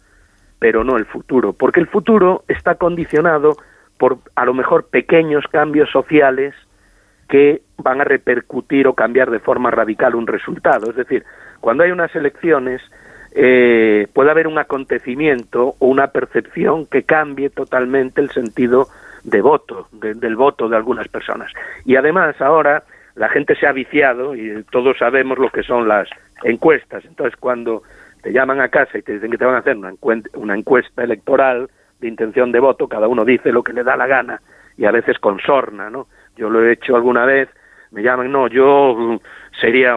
pero 0.58 0.84
no 0.84 0.96
el 0.96 1.04
futuro, 1.04 1.52
porque 1.52 1.80
el 1.80 1.88
futuro 1.88 2.44
está 2.46 2.76
condicionado 2.76 3.56
por 3.98 4.18
a 4.36 4.44
lo 4.44 4.54
mejor 4.54 4.86
pequeños 4.88 5.44
cambios 5.50 5.90
sociales 5.90 6.54
que 7.28 7.62
van 7.78 8.00
a 8.00 8.04
repercutir 8.04 8.86
o 8.86 8.94
cambiar 8.94 9.30
de 9.30 9.40
forma 9.40 9.70
radical 9.70 10.14
un 10.14 10.26
resultado. 10.26 10.90
Es 10.90 10.96
decir, 10.96 11.24
cuando 11.60 11.82
hay 11.82 11.90
unas 11.90 12.14
elecciones, 12.14 12.82
eh, 13.34 14.06
puede 14.12 14.30
haber 14.30 14.46
un 14.46 14.58
acontecimiento 14.58 15.74
o 15.78 15.86
una 15.86 16.08
percepción 16.08 16.86
que 16.86 17.02
cambie 17.02 17.50
totalmente 17.50 18.20
el 18.20 18.30
sentido 18.30 18.88
de 19.24 19.40
voto, 19.40 19.88
del 19.92 20.36
voto 20.36 20.68
de 20.68 20.76
algunas 20.76 21.08
personas. 21.08 21.52
Y 21.84 21.96
además 21.96 22.40
ahora 22.40 22.84
la 23.16 23.28
gente 23.28 23.56
se 23.56 23.66
ha 23.66 23.72
viciado 23.72 24.34
y 24.36 24.64
todos 24.70 24.98
sabemos 24.98 25.38
lo 25.38 25.50
que 25.50 25.62
son 25.62 25.88
las 25.88 26.08
encuestas. 26.42 27.04
Entonces 27.04 27.36
cuando 27.38 27.82
te 28.22 28.32
llaman 28.32 28.60
a 28.60 28.68
casa 28.68 28.98
y 28.98 29.02
te 29.02 29.14
dicen 29.14 29.30
que 29.30 29.38
te 29.38 29.44
van 29.44 29.56
a 29.56 29.58
hacer 29.58 29.76
una, 29.76 29.92
una 30.34 30.56
encuesta 30.56 31.02
electoral 31.02 31.68
de 32.00 32.08
intención 32.08 32.52
de 32.52 32.60
voto, 32.60 32.88
cada 32.88 33.08
uno 33.08 33.24
dice 33.24 33.52
lo 33.52 33.62
que 33.62 33.72
le 33.72 33.82
da 33.82 33.96
la 33.96 34.06
gana 34.06 34.40
y 34.76 34.84
a 34.84 34.90
veces 34.90 35.18
con 35.18 35.40
sorna, 35.40 35.90
¿no? 35.90 36.06
Yo 36.36 36.50
lo 36.50 36.64
he 36.64 36.72
hecho 36.72 36.96
alguna 36.96 37.24
vez, 37.24 37.48
me 37.92 38.02
llaman, 38.02 38.30
no, 38.32 38.48
yo 38.48 39.20
sería, 39.60 39.96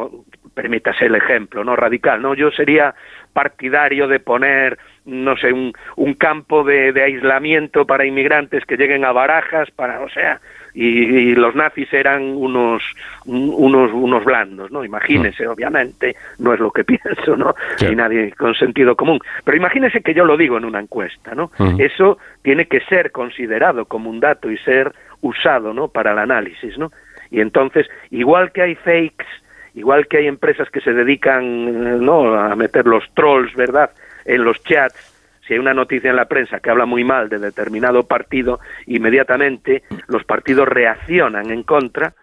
permítase 0.54 1.06
el 1.06 1.16
ejemplo, 1.16 1.64
no 1.64 1.76
radical, 1.76 2.22
no, 2.22 2.36
yo 2.36 2.52
sería 2.52 2.94
partidario 3.34 4.08
de 4.08 4.20
poner, 4.20 4.78
no 5.08 5.38
sé, 5.38 5.54
un, 5.54 5.74
un 5.96 6.14
campo 6.14 6.64
de, 6.64 6.92
de, 6.92 7.02
aislamiento 7.02 7.86
para 7.86 8.06
inmigrantes 8.06 8.66
que 8.66 8.76
lleguen 8.76 9.06
a 9.06 9.14
barajas, 9.14 9.72
para, 9.72 10.02
o 10.02 10.10
sea, 10.10 10.40
y, 10.74 11.34
los 11.34 11.56
nazis 11.56 11.92
eran 11.94 12.24
unos, 12.36 12.84
unos, 13.26 13.92
unos 13.94 14.24
blandos, 14.26 14.70
¿no? 14.70 14.84
Imagínese, 14.84 15.48
mm. 15.48 15.50
obviamente, 15.50 16.16
no 16.40 16.54
es 16.54 16.60
lo 16.60 16.72
que 16.72 16.84
pienso, 16.84 17.36
¿no? 17.36 17.56
Ni 17.82 17.96
nadie 17.96 18.34
con 18.34 18.54
sentido 18.54 18.96
común. 18.96 19.20
Pero 19.44 19.58
imagínese 19.58 20.02
que 20.02 20.14
yo 20.14 20.26
lo 20.26 20.38
digo 20.38 20.58
en 20.58 20.66
una 20.66 20.80
encuesta, 20.80 21.34
¿no? 21.34 21.52
Eso 21.80 22.20
tiene 22.44 22.66
que 22.66 22.82
ser 22.82 23.12
considerado 23.12 23.86
como 23.86 24.10
un 24.10 24.20
dato 24.20 24.52
y 24.52 24.58
ser 24.58 24.92
usado, 25.22 25.74
¿no? 25.74 25.88
Para 25.88 26.12
el 26.12 26.20
análisis, 26.20 26.78
¿no? 26.78 26.92
Y 27.32 27.40
entonces, 27.40 27.88
igual 28.12 28.52
que 28.52 28.62
hay 28.62 28.76
fakes 28.76 29.26
igual 29.74 30.08
que 30.08 30.18
hay 30.18 30.28
empresas 30.28 30.68
que 30.72 30.82
se 30.82 30.92
dedican 30.92 31.44
eh, 31.44 31.98
¿no? 32.02 32.34
a 32.34 32.56
meter 32.56 32.88
los 32.88 33.04
trolls, 33.14 33.54
¿verdad?, 33.54 33.92
en 34.28 34.44
los 34.44 34.62
chats, 34.64 35.16
si 35.48 35.54
hay 35.54 35.60
una 35.60 35.74
noticia 35.74 36.10
en 36.10 36.18
la 36.18 36.26
prensa 36.26 36.60
que 36.60 36.70
habla 36.70 36.86
muy 36.86 37.04
mal 37.04 37.30
de 37.30 37.40
determinado 37.40 38.04
partido, 38.04 38.60
inmediatamente 38.86 39.84
los 40.08 40.26
partidos 40.26 40.68
reaccionan 40.68 41.50
en 41.52 41.64
contra 41.64 42.14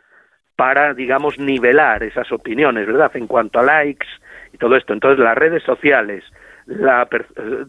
para, 0.57 0.95
digamos, 0.95 1.39
nivelar 1.39 2.03
esas 2.03 2.31
opiniones, 2.31 2.87
¿verdad?, 2.87 3.11
en 3.15 3.27
cuanto 3.27 3.59
a 3.59 3.63
likes 3.63 4.07
y 4.53 4.59
todo 4.59 4.77
esto. 4.77 4.93
Entonces, 4.93 5.19
las 5.19 5.37
redes 5.37 5.63
sociales, 5.63 6.23
la, 6.67 7.09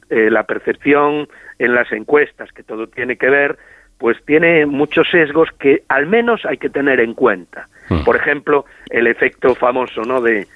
eh, 0.09 0.29
la 0.29 0.43
percepción 0.43 1.27
en 1.57 1.73
las 1.73 1.91
encuestas, 1.91 2.51
que 2.51 2.63
todo 2.63 2.88
tiene 2.88 3.17
que 3.17 3.29
ver, 3.29 3.57
pues 3.97 4.17
tiene 4.25 4.65
muchos 4.65 5.09
sesgos 5.09 5.49
que 5.57 5.83
al 5.88 6.05
menos 6.05 6.45
hay 6.45 6.57
que 6.57 6.69
tener 6.69 6.99
en 6.99 7.13
cuenta. 7.13 7.69
Hmm. 7.89 8.03
Por 8.03 8.17
ejemplo, 8.17 8.65
el 8.89 9.07
efecto 9.07 9.55
famoso, 9.55 10.01
¿no? 10.01 10.21
De, 10.21 10.47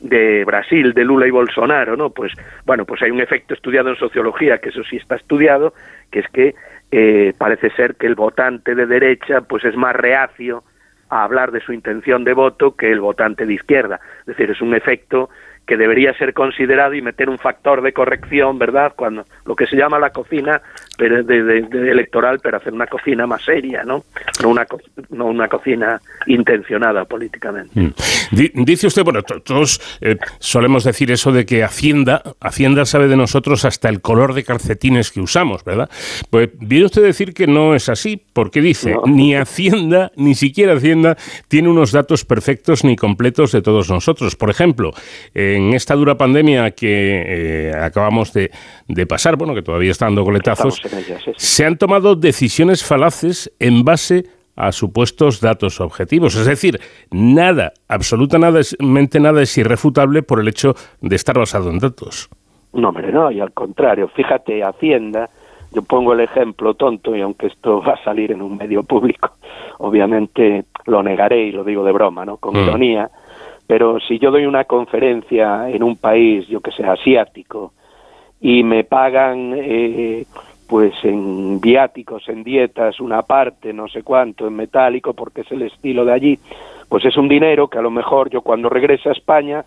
de 0.00 0.44
Brasil, 0.44 0.92
de 0.92 1.04
Lula 1.04 1.26
y 1.26 1.30
Bolsonaro, 1.30 1.96
¿no? 1.96 2.10
Pues 2.10 2.32
bueno, 2.64 2.84
pues 2.84 3.02
hay 3.02 3.10
un 3.10 3.20
efecto 3.20 3.54
estudiado 3.54 3.90
en 3.90 3.96
sociología, 3.96 4.58
que 4.58 4.68
eso 4.68 4.82
sí 4.84 4.96
está 4.96 5.16
estudiado, 5.16 5.74
que 6.10 6.20
es 6.20 6.28
que 6.28 6.54
eh, 6.90 7.34
parece 7.36 7.70
ser 7.70 7.96
que 7.96 8.06
el 8.06 8.14
votante 8.14 8.74
de 8.74 8.86
derecha, 8.86 9.40
pues 9.42 9.64
es 9.64 9.76
más 9.76 9.94
reacio 9.94 10.62
a 11.10 11.24
hablar 11.24 11.52
de 11.52 11.60
su 11.60 11.72
intención 11.72 12.24
de 12.24 12.34
voto 12.34 12.76
que 12.76 12.90
el 12.90 13.00
votante 13.00 13.46
de 13.46 13.54
izquierda. 13.54 14.00
Es 14.20 14.26
decir, 14.26 14.50
es 14.50 14.60
un 14.60 14.74
efecto 14.74 15.30
que 15.68 15.76
debería 15.76 16.14
ser 16.14 16.32
considerado 16.32 16.94
y 16.94 17.02
meter 17.02 17.28
un 17.28 17.38
factor 17.38 17.82
de 17.82 17.92
corrección, 17.92 18.58
¿verdad? 18.58 18.94
Cuando 18.96 19.26
lo 19.44 19.54
que 19.54 19.66
se 19.66 19.76
llama 19.76 19.98
la 19.98 20.10
cocina 20.10 20.62
pero 20.98 21.22
de, 21.22 21.58
electoral, 21.90 22.40
pero 22.42 22.56
hacer 22.56 22.72
una 22.72 22.88
cocina 22.88 23.24
más 23.24 23.44
seria, 23.44 23.84
¿no? 23.84 24.04
No 24.42 24.48
una, 24.48 24.66
no 25.10 25.26
una 25.26 25.46
cocina 25.46 26.00
intencionada 26.26 27.04
políticamente. 27.04 27.80
Mm. 27.80 27.92
Dice 28.64 28.88
usted, 28.88 29.04
bueno, 29.04 29.22
todos 29.22 29.80
eh, 30.00 30.16
solemos 30.40 30.82
decir 30.82 31.12
eso 31.12 31.30
de 31.30 31.46
que 31.46 31.62
Hacienda, 31.62 32.22
Hacienda 32.40 32.84
sabe 32.84 33.06
de 33.06 33.16
nosotros 33.16 33.64
hasta 33.64 33.88
el 33.88 34.00
color 34.00 34.34
de 34.34 34.42
calcetines 34.42 35.12
que 35.12 35.20
usamos, 35.20 35.64
¿verdad? 35.64 35.88
Pues 36.30 36.50
viene 36.58 36.86
usted 36.86 37.02
decir 37.02 37.32
que 37.32 37.46
no 37.46 37.76
es 37.76 37.88
así, 37.88 38.20
porque 38.32 38.60
dice, 38.60 38.96
ni 39.06 39.36
Hacienda, 39.36 40.10
ni 40.16 40.34
siquiera 40.34 40.74
Hacienda, 40.74 41.16
tiene 41.46 41.68
unos 41.68 41.92
datos 41.92 42.24
perfectos 42.24 42.82
ni 42.82 42.96
completos 42.96 43.52
de 43.52 43.62
todos 43.62 43.88
nosotros. 43.88 44.34
Por 44.34 44.50
ejemplo, 44.50 44.92
en 45.58 45.74
esta 45.74 45.94
dura 45.94 46.16
pandemia 46.16 46.70
que 46.70 47.68
eh, 47.68 47.72
acabamos 47.74 48.32
de, 48.32 48.50
pasar, 49.06 49.36
bueno, 49.36 49.54
que 49.54 49.62
todavía 49.62 49.90
está 49.90 50.06
dando 50.06 50.24
coletazos, 50.24 50.80
se 51.36 51.64
han 51.66 51.76
tomado 51.76 52.16
decisiones 52.16 52.84
falaces 52.84 53.52
en 53.58 53.84
base 53.84 54.24
a 54.56 54.72
supuestos 54.72 55.40
datos 55.40 55.80
objetivos. 55.80 56.34
Es 56.34 56.46
decir, 56.46 56.80
nada, 57.12 57.72
absolutamente 57.86 59.20
nada 59.20 59.42
es 59.42 59.56
irrefutable 59.56 60.22
por 60.22 60.40
el 60.40 60.48
hecho 60.48 60.74
de 61.00 61.14
estar 61.14 61.38
basado 61.38 61.70
en 61.70 61.78
datos. 61.78 62.28
No, 62.72 62.88
hombre, 62.88 63.12
no, 63.12 63.30
y 63.30 63.40
al 63.40 63.52
contrario, 63.52 64.08
fíjate, 64.08 64.62
Hacienda, 64.62 65.30
yo 65.72 65.82
pongo 65.82 66.12
el 66.12 66.20
ejemplo 66.20 66.74
tonto 66.74 67.14
y 67.14 67.20
aunque 67.20 67.46
esto 67.46 67.80
va 67.80 67.94
a 67.94 68.04
salir 68.04 68.32
en 68.32 68.42
un 68.42 68.56
medio 68.56 68.82
público, 68.82 69.32
obviamente 69.78 70.64
lo 70.86 71.02
negaré 71.02 71.44
y 71.44 71.52
lo 71.52 71.64
digo 71.64 71.84
de 71.84 71.92
broma, 71.92 72.24
¿no? 72.24 72.36
Con 72.38 72.54
mm. 72.54 72.64
ironía, 72.64 73.10
pero 73.68 74.00
si 74.00 74.18
yo 74.18 74.30
doy 74.30 74.46
una 74.46 74.64
conferencia 74.64 75.68
en 75.68 75.82
un 75.82 75.96
país, 75.96 76.48
yo 76.48 76.62
que 76.62 76.72
sé, 76.72 76.84
asiático, 76.84 77.74
y 78.40 78.62
me 78.64 78.82
pagan 78.82 79.52
eh, 79.54 80.24
pues 80.66 80.94
en 81.04 81.60
viáticos, 81.60 82.26
en 82.30 82.44
dietas, 82.44 82.98
una 82.98 83.20
parte, 83.20 83.74
no 83.74 83.86
sé 83.86 84.02
cuánto, 84.02 84.46
en 84.46 84.56
metálico, 84.56 85.12
porque 85.12 85.42
es 85.42 85.52
el 85.52 85.60
estilo 85.60 86.06
de 86.06 86.12
allí, 86.12 86.38
pues 86.88 87.04
es 87.04 87.18
un 87.18 87.28
dinero 87.28 87.68
que 87.68 87.76
a 87.76 87.82
lo 87.82 87.90
mejor 87.90 88.30
yo 88.30 88.40
cuando 88.40 88.70
regrese 88.70 89.10
a 89.10 89.12
España, 89.12 89.66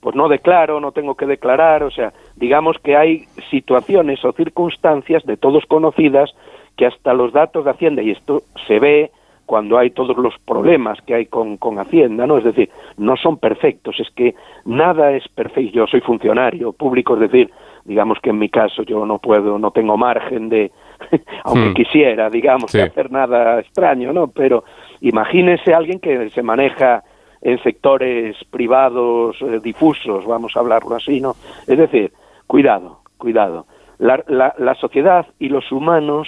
pues 0.00 0.16
no 0.16 0.30
declaro, 0.30 0.80
no 0.80 0.92
tengo 0.92 1.14
que 1.14 1.26
declarar, 1.26 1.82
o 1.82 1.90
sea, 1.90 2.14
digamos 2.36 2.78
que 2.78 2.96
hay 2.96 3.26
situaciones 3.50 4.24
o 4.24 4.32
circunstancias 4.32 5.26
de 5.26 5.36
todos 5.36 5.66
conocidas 5.66 6.34
que 6.78 6.86
hasta 6.86 7.12
los 7.12 7.34
datos 7.34 7.66
de 7.66 7.70
Hacienda, 7.72 8.00
y 8.00 8.12
esto 8.12 8.44
se 8.66 8.78
ve 8.78 9.10
cuando 9.52 9.76
hay 9.76 9.90
todos 9.90 10.16
los 10.16 10.32
problemas 10.46 10.98
que 11.02 11.12
hay 11.12 11.26
con, 11.26 11.58
con 11.58 11.78
Hacienda, 11.78 12.26
¿no? 12.26 12.38
Es 12.38 12.44
decir, 12.44 12.70
no 12.96 13.18
son 13.18 13.36
perfectos, 13.36 14.00
es 14.00 14.08
que 14.16 14.34
nada 14.64 15.12
es 15.12 15.28
perfecto. 15.28 15.72
Yo 15.74 15.86
soy 15.86 16.00
funcionario 16.00 16.72
público, 16.72 17.12
es 17.12 17.20
decir, 17.20 17.50
digamos 17.84 18.16
que 18.22 18.30
en 18.30 18.38
mi 18.38 18.48
caso 18.48 18.82
yo 18.82 19.04
no 19.04 19.18
puedo, 19.18 19.58
no 19.58 19.70
tengo 19.70 19.98
margen 19.98 20.48
de, 20.48 20.70
aunque 21.44 21.68
hmm. 21.68 21.74
quisiera, 21.74 22.30
digamos, 22.30 22.74
hacer 22.74 23.12
nada 23.12 23.60
extraño, 23.60 24.10
¿no? 24.14 24.28
Pero 24.28 24.64
imagínese 25.02 25.74
alguien 25.74 26.00
que 26.00 26.30
se 26.30 26.42
maneja 26.42 27.02
en 27.42 27.62
sectores 27.62 28.34
privados 28.50 29.36
eh, 29.42 29.60
difusos, 29.62 30.24
vamos 30.24 30.56
a 30.56 30.60
hablarlo 30.60 30.96
así, 30.96 31.20
¿no? 31.20 31.34
Es 31.66 31.76
decir, 31.76 32.10
cuidado, 32.46 33.00
cuidado. 33.18 33.66
La, 33.98 34.24
la, 34.28 34.54
la 34.56 34.74
sociedad 34.76 35.26
y 35.38 35.50
los 35.50 35.70
humanos 35.70 36.26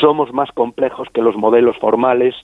somos 0.00 0.32
más 0.32 0.52
complejos 0.52 1.08
que 1.12 1.22
los 1.22 1.34
modelos 1.34 1.76
formales 1.78 2.36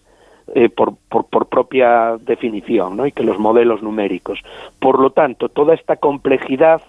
eh, 0.54 0.68
por, 0.68 0.96
por, 1.08 1.26
por, 1.26 1.46
propia 1.46 2.16
definición, 2.18 2.96
¿no? 2.96 3.06
Y 3.06 3.12
que 3.12 3.22
los 3.22 3.38
modelos 3.38 3.82
numéricos. 3.82 4.40
Por 4.78 4.98
lo 5.00 5.10
tanto, 5.10 5.48
toda 5.48 5.74
esta 5.74 5.96
complejidad 5.96 6.82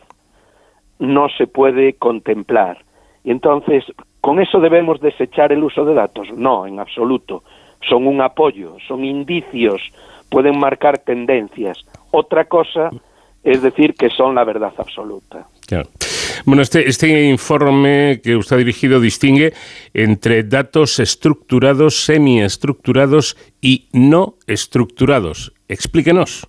no 0.99 1.29
se 1.29 1.47
puede 1.47 1.93
contemplar. 1.93 2.83
Y 3.23 3.31
entonces, 3.31 3.83
¿con 4.21 4.39
eso 4.39 4.59
debemos 4.59 4.99
desechar 5.01 5.51
el 5.51 5.63
uso 5.63 5.85
de 5.85 5.93
datos? 5.93 6.27
No, 6.33 6.67
en 6.67 6.79
absoluto. 6.79 7.43
Son 7.87 8.07
un 8.07 8.21
apoyo, 8.21 8.75
son 8.87 9.05
indicios, 9.05 9.81
pueden 10.29 10.59
marcar 10.59 10.99
tendencias. 10.99 11.85
Otra 12.11 12.45
cosa 12.45 12.89
es 13.43 13.61
decir 13.61 13.93
que 13.93 14.09
son 14.09 14.35
la 14.35 14.43
verdad 14.43 14.73
absoluta. 14.77 15.47
Bueno, 16.45 16.61
este, 16.61 16.87
este 16.87 17.29
informe 17.29 18.21
que 18.23 18.35
usted 18.35 18.55
ha 18.55 18.59
dirigido 18.59 18.99
distingue 18.99 19.53
entre 19.93 20.43
datos 20.43 20.99
estructurados, 20.99 22.05
semiestructurados 22.05 23.37
y 23.61 23.87
no 23.93 24.35
estructurados. 24.47 25.53
Explíquenos. 25.67 26.47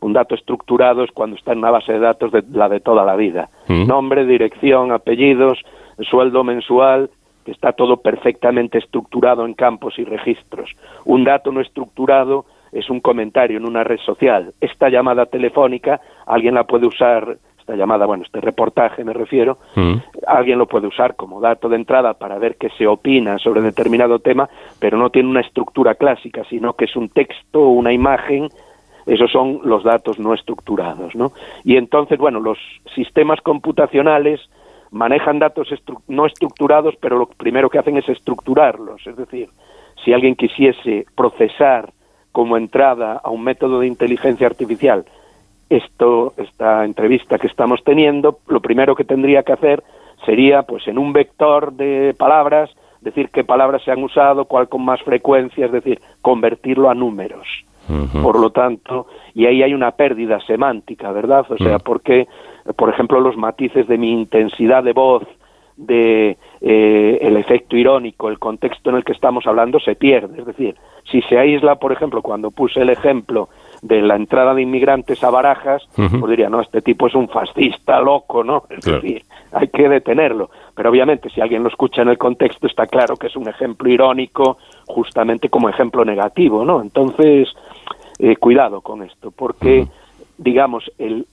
Un 0.00 0.12
dato 0.12 0.34
estructurado 0.34 1.02
es 1.02 1.10
cuando 1.10 1.36
está 1.36 1.52
en 1.52 1.58
una 1.58 1.70
base 1.70 1.92
de 1.92 1.98
datos 1.98 2.30
de 2.30 2.44
la 2.52 2.68
de 2.68 2.80
toda 2.80 3.04
la 3.04 3.16
vida. 3.16 3.48
Mm. 3.68 3.86
Nombre, 3.86 4.26
dirección, 4.26 4.92
apellidos, 4.92 5.58
sueldo 6.10 6.44
mensual, 6.44 7.10
que 7.44 7.52
está 7.52 7.72
todo 7.72 7.98
perfectamente 7.98 8.78
estructurado 8.78 9.46
en 9.46 9.54
campos 9.54 9.98
y 9.98 10.04
registros. 10.04 10.70
Un 11.04 11.24
dato 11.24 11.52
no 11.52 11.60
estructurado 11.60 12.44
es 12.78 12.90
un 12.90 13.00
comentario 13.00 13.56
en 13.56 13.66
una 13.66 13.84
red 13.84 13.98
social. 13.98 14.52
Esta 14.60 14.88
llamada 14.88 15.26
telefónica 15.26 16.00
alguien 16.26 16.54
la 16.54 16.64
puede 16.64 16.86
usar 16.86 17.38
esta 17.58 17.74
llamada, 17.74 18.06
bueno, 18.06 18.22
este 18.22 18.40
reportaje 18.40 19.02
me 19.02 19.12
refiero, 19.12 19.58
mm. 19.74 19.94
alguien 20.28 20.58
lo 20.58 20.66
puede 20.66 20.86
usar 20.86 21.16
como 21.16 21.40
dato 21.40 21.68
de 21.68 21.76
entrada 21.76 22.14
para 22.14 22.38
ver 22.38 22.56
qué 22.56 22.68
se 22.78 22.86
opina 22.86 23.38
sobre 23.38 23.60
determinado 23.60 24.20
tema, 24.20 24.48
pero 24.78 24.96
no 24.96 25.10
tiene 25.10 25.28
una 25.28 25.40
estructura 25.40 25.96
clásica, 25.96 26.44
sino 26.48 26.74
que 26.74 26.84
es 26.84 26.94
un 26.94 27.08
texto 27.08 27.60
o 27.60 27.70
una 27.70 27.92
imagen 27.92 28.48
esos 29.06 29.30
son 29.30 29.60
los 29.62 29.84
datos 29.84 30.18
no 30.18 30.34
estructurados, 30.34 31.14
¿no? 31.14 31.30
Y 31.62 31.76
entonces, 31.76 32.18
bueno, 32.18 32.40
los 32.40 32.58
sistemas 32.92 33.40
computacionales 33.40 34.40
manejan 34.90 35.38
datos 35.38 35.68
no 36.08 36.26
estructurados, 36.26 36.94
pero 37.00 37.16
lo 37.16 37.26
primero 37.26 37.70
que 37.70 37.78
hacen 37.78 37.96
es 37.96 38.08
estructurarlos. 38.08 39.06
Es 39.06 39.16
decir, 39.16 39.48
si 40.04 40.12
alguien 40.12 40.34
quisiese 40.34 41.06
procesar 41.14 41.92
como 42.36 42.58
entrada 42.58 43.18
a 43.24 43.30
un 43.30 43.42
método 43.42 43.80
de 43.80 43.86
inteligencia 43.86 44.46
artificial 44.46 45.06
esto, 45.70 46.34
esta 46.36 46.84
entrevista 46.84 47.38
que 47.38 47.46
estamos 47.46 47.82
teniendo, 47.82 48.40
lo 48.46 48.60
primero 48.60 48.94
que 48.94 49.04
tendría 49.04 49.42
que 49.42 49.54
hacer 49.54 49.82
sería, 50.26 50.62
pues, 50.64 50.86
en 50.86 50.98
un 50.98 51.14
vector 51.14 51.72
de 51.72 52.14
palabras, 52.18 52.68
decir 53.00 53.30
qué 53.30 53.42
palabras 53.42 53.82
se 53.84 53.90
han 53.90 54.04
usado, 54.04 54.44
cuál 54.44 54.68
con 54.68 54.84
más 54.84 55.00
frecuencia, 55.00 55.64
es 55.64 55.72
decir, 55.72 55.98
convertirlo 56.20 56.90
a 56.90 56.94
números. 56.94 57.48
Por 58.22 58.38
lo 58.38 58.50
tanto, 58.50 59.06
y 59.32 59.46
ahí 59.46 59.62
hay 59.62 59.72
una 59.72 59.92
pérdida 59.92 60.38
semántica, 60.40 61.12
¿verdad? 61.12 61.46
O 61.48 61.56
sea, 61.56 61.78
mm. 61.78 61.82
porque, 61.86 62.26
por 62.76 62.90
ejemplo, 62.90 63.18
los 63.18 63.38
matices 63.38 63.88
de 63.88 63.96
mi 63.96 64.10
intensidad 64.10 64.84
de 64.84 64.92
voz, 64.92 65.22
de 65.76 66.38
eh, 66.60 67.18
el 67.20 67.36
efecto 67.36 67.76
irónico, 67.76 68.28
el 68.28 68.38
contexto 68.38 68.90
en 68.90 68.96
el 68.96 69.04
que 69.04 69.12
estamos 69.12 69.46
hablando 69.46 69.78
se 69.78 69.94
pierde. 69.94 70.40
Es 70.40 70.46
decir, 70.46 70.74
si 71.10 71.22
se 71.22 71.38
aísla, 71.38 71.76
por 71.76 71.92
ejemplo, 71.92 72.22
cuando 72.22 72.50
puse 72.50 72.80
el 72.80 72.90
ejemplo 72.90 73.48
de 73.82 74.00
la 74.00 74.16
entrada 74.16 74.54
de 74.54 74.62
inmigrantes 74.62 75.22
a 75.22 75.30
Barajas, 75.30 75.86
pues 75.94 76.30
diría, 76.30 76.48
no, 76.48 76.60
este 76.60 76.80
tipo 76.80 77.06
es 77.06 77.14
un 77.14 77.28
fascista 77.28 78.00
loco, 78.00 78.42
¿no? 78.42 78.64
Es 78.70 78.84
decir, 78.84 79.22
hay 79.52 79.68
que 79.68 79.88
detenerlo. 79.88 80.50
Pero 80.74 80.90
obviamente, 80.90 81.30
si 81.30 81.40
alguien 81.40 81.62
lo 81.62 81.68
escucha 81.68 82.02
en 82.02 82.08
el 82.08 82.18
contexto, 82.18 82.66
está 82.66 82.86
claro 82.86 83.16
que 83.16 83.28
es 83.28 83.36
un 83.36 83.48
ejemplo 83.48 83.88
irónico, 83.88 84.58
justamente 84.86 85.48
como 85.48 85.68
ejemplo 85.68 86.04
negativo, 86.04 86.64
¿no? 86.64 86.80
Entonces, 86.80 87.48
eh, 88.18 88.36
cuidado 88.36 88.80
con 88.80 89.02
esto, 89.02 89.30
porque, 89.30 89.86
digamos, 90.38 90.90
el 90.98 91.26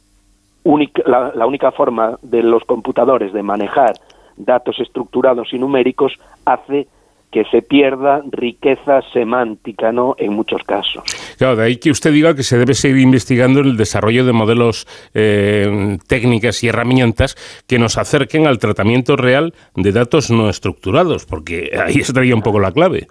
la, 1.06 1.34
la 1.36 1.46
única 1.46 1.72
forma 1.72 2.18
de 2.22 2.42
los 2.42 2.64
computadores 2.64 3.34
de 3.34 3.44
manejar 3.44 3.96
datos 4.38 4.80
estructurados 4.80 5.54
y 5.54 5.60
numéricos 5.60 6.14
hace 6.46 6.88
que 7.34 7.46
se 7.46 7.64
pierda 7.64 8.22
riqueza 8.32 9.02
semántica, 9.12 9.92
¿no? 9.92 10.16
En 10.20 10.34
muchos 10.34 10.62
casos. 10.64 11.04
Claro, 11.40 11.56
de 11.56 11.64
ahí 11.64 11.78
que 11.78 11.90
usted 11.90 12.14
diga 12.14 12.36
que 12.36 12.44
se 12.44 12.60
debe 12.60 12.76
seguir 12.76 13.00
investigando 13.00 13.62
el 13.62 13.76
desarrollo 13.76 14.24
de 14.24 14.34
modelos, 14.34 14.88
eh, 15.16 15.98
técnicas 16.08 16.64
y 16.64 16.68
herramientas 16.68 17.36
que 17.66 17.80
nos 17.80 17.98
acerquen 17.98 18.46
al 18.46 18.60
tratamiento 18.60 19.16
real 19.16 19.56
de 19.76 19.92
datos 19.92 20.30
no 20.30 20.48
estructurados, 20.48 21.26
porque 21.26 21.72
ahí 21.84 21.96
estaría 21.96 22.36
un 22.36 22.44
poco 22.44 22.60
la 22.60 22.72
clave. 22.72 23.08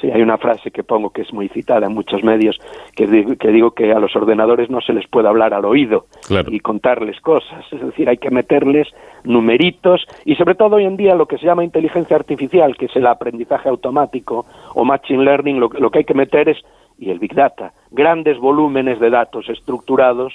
Sí, 0.00 0.10
hay 0.12 0.22
una 0.22 0.38
frase 0.38 0.70
que 0.70 0.84
pongo 0.84 1.10
que 1.10 1.22
es 1.22 1.32
muy 1.32 1.48
citada 1.48 1.86
en 1.86 1.92
muchos 1.92 2.22
medios, 2.22 2.56
que 2.94 3.08
digo, 3.08 3.34
que 3.36 3.48
digo 3.48 3.72
que 3.72 3.92
a 3.92 3.98
los 3.98 4.14
ordenadores 4.14 4.70
no 4.70 4.80
se 4.80 4.92
les 4.92 5.08
puede 5.08 5.26
hablar 5.26 5.54
al 5.54 5.64
oído 5.64 6.06
y 6.48 6.60
contarles 6.60 7.20
cosas. 7.20 7.64
Es 7.72 7.80
decir, 7.80 8.08
hay 8.08 8.18
que 8.18 8.30
meterles 8.30 8.86
numeritos 9.24 10.06
y 10.24 10.36
sobre 10.36 10.54
todo 10.54 10.76
hoy 10.76 10.84
en 10.84 10.96
día 10.96 11.16
lo 11.16 11.26
que 11.26 11.38
se 11.38 11.46
llama 11.46 11.64
inteligencia 11.64 12.14
artificial, 12.14 12.76
que 12.76 12.86
es 12.86 12.94
el 12.94 13.08
aprendizaje 13.08 13.68
automático 13.68 14.46
o 14.74 14.84
machine 14.84 15.24
learning, 15.24 15.58
lo, 15.58 15.68
lo 15.68 15.90
que 15.90 15.98
hay 15.98 16.04
que 16.04 16.14
meter 16.14 16.48
es, 16.48 16.58
y 16.96 17.10
el 17.10 17.18
big 17.18 17.34
data, 17.34 17.72
grandes 17.90 18.38
volúmenes 18.38 19.00
de 19.00 19.10
datos 19.10 19.48
estructurados 19.48 20.34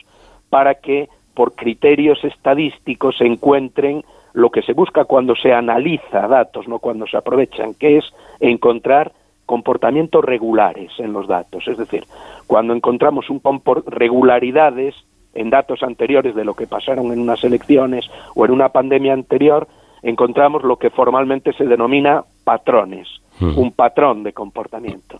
para 0.49 0.76
que 0.76 1.07
por 1.34 1.55
criterios 1.55 2.22
estadísticos 2.24 3.18
se 3.18 3.26
encuentren 3.26 4.03
lo 4.34 4.49
que 4.49 4.61
se 4.61 4.74
busca 4.74 5.05
cuando 5.05 5.36
se 5.36 5.53
analiza 5.53 6.28
datos, 6.28 6.68
no 6.68 6.80
cuando 6.80 7.07
se 7.07 7.18
aprovechan, 7.18 7.76
que 7.76 7.97
es 7.97 8.05
encontrar 8.39 9.11
comportamientos 9.45 10.23
regulares 10.23 10.91
en 10.99 11.13
los 11.13 11.27
datos. 11.27 11.67
Es 11.67 11.77
decir, 11.77 12.05
cuando 12.47 12.73
encontramos 12.73 13.29
un 13.29 13.41
regularidades 13.85 14.95
en 15.33 15.49
datos 15.49 15.83
anteriores 15.83 16.35
de 16.35 16.45
lo 16.45 16.53
que 16.53 16.67
pasaron 16.67 17.11
en 17.11 17.19
unas 17.19 17.43
elecciones 17.43 18.09
o 18.35 18.45
en 18.45 18.51
una 18.51 18.69
pandemia 18.69 19.13
anterior, 19.13 19.67
encontramos 20.01 20.63
lo 20.63 20.77
que 20.77 20.89
formalmente 20.89 21.53
se 21.53 21.65
denomina 21.65 22.23
patrones, 22.43 23.07
hmm. 23.39 23.57
un 23.57 23.71
patrón 23.71 24.23
de 24.23 24.33
comportamiento. 24.33 25.19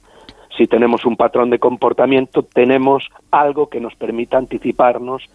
Si 0.58 0.68
tenemos 0.68 1.06
un 1.06 1.16
patrón 1.16 1.50
de 1.50 1.58
comportamiento, 1.58 2.44
tenemos 2.44 3.10
algo 3.32 3.70
que 3.70 3.80
nos 3.80 3.96
permita 3.96 4.38
anticiparnos 4.38 5.28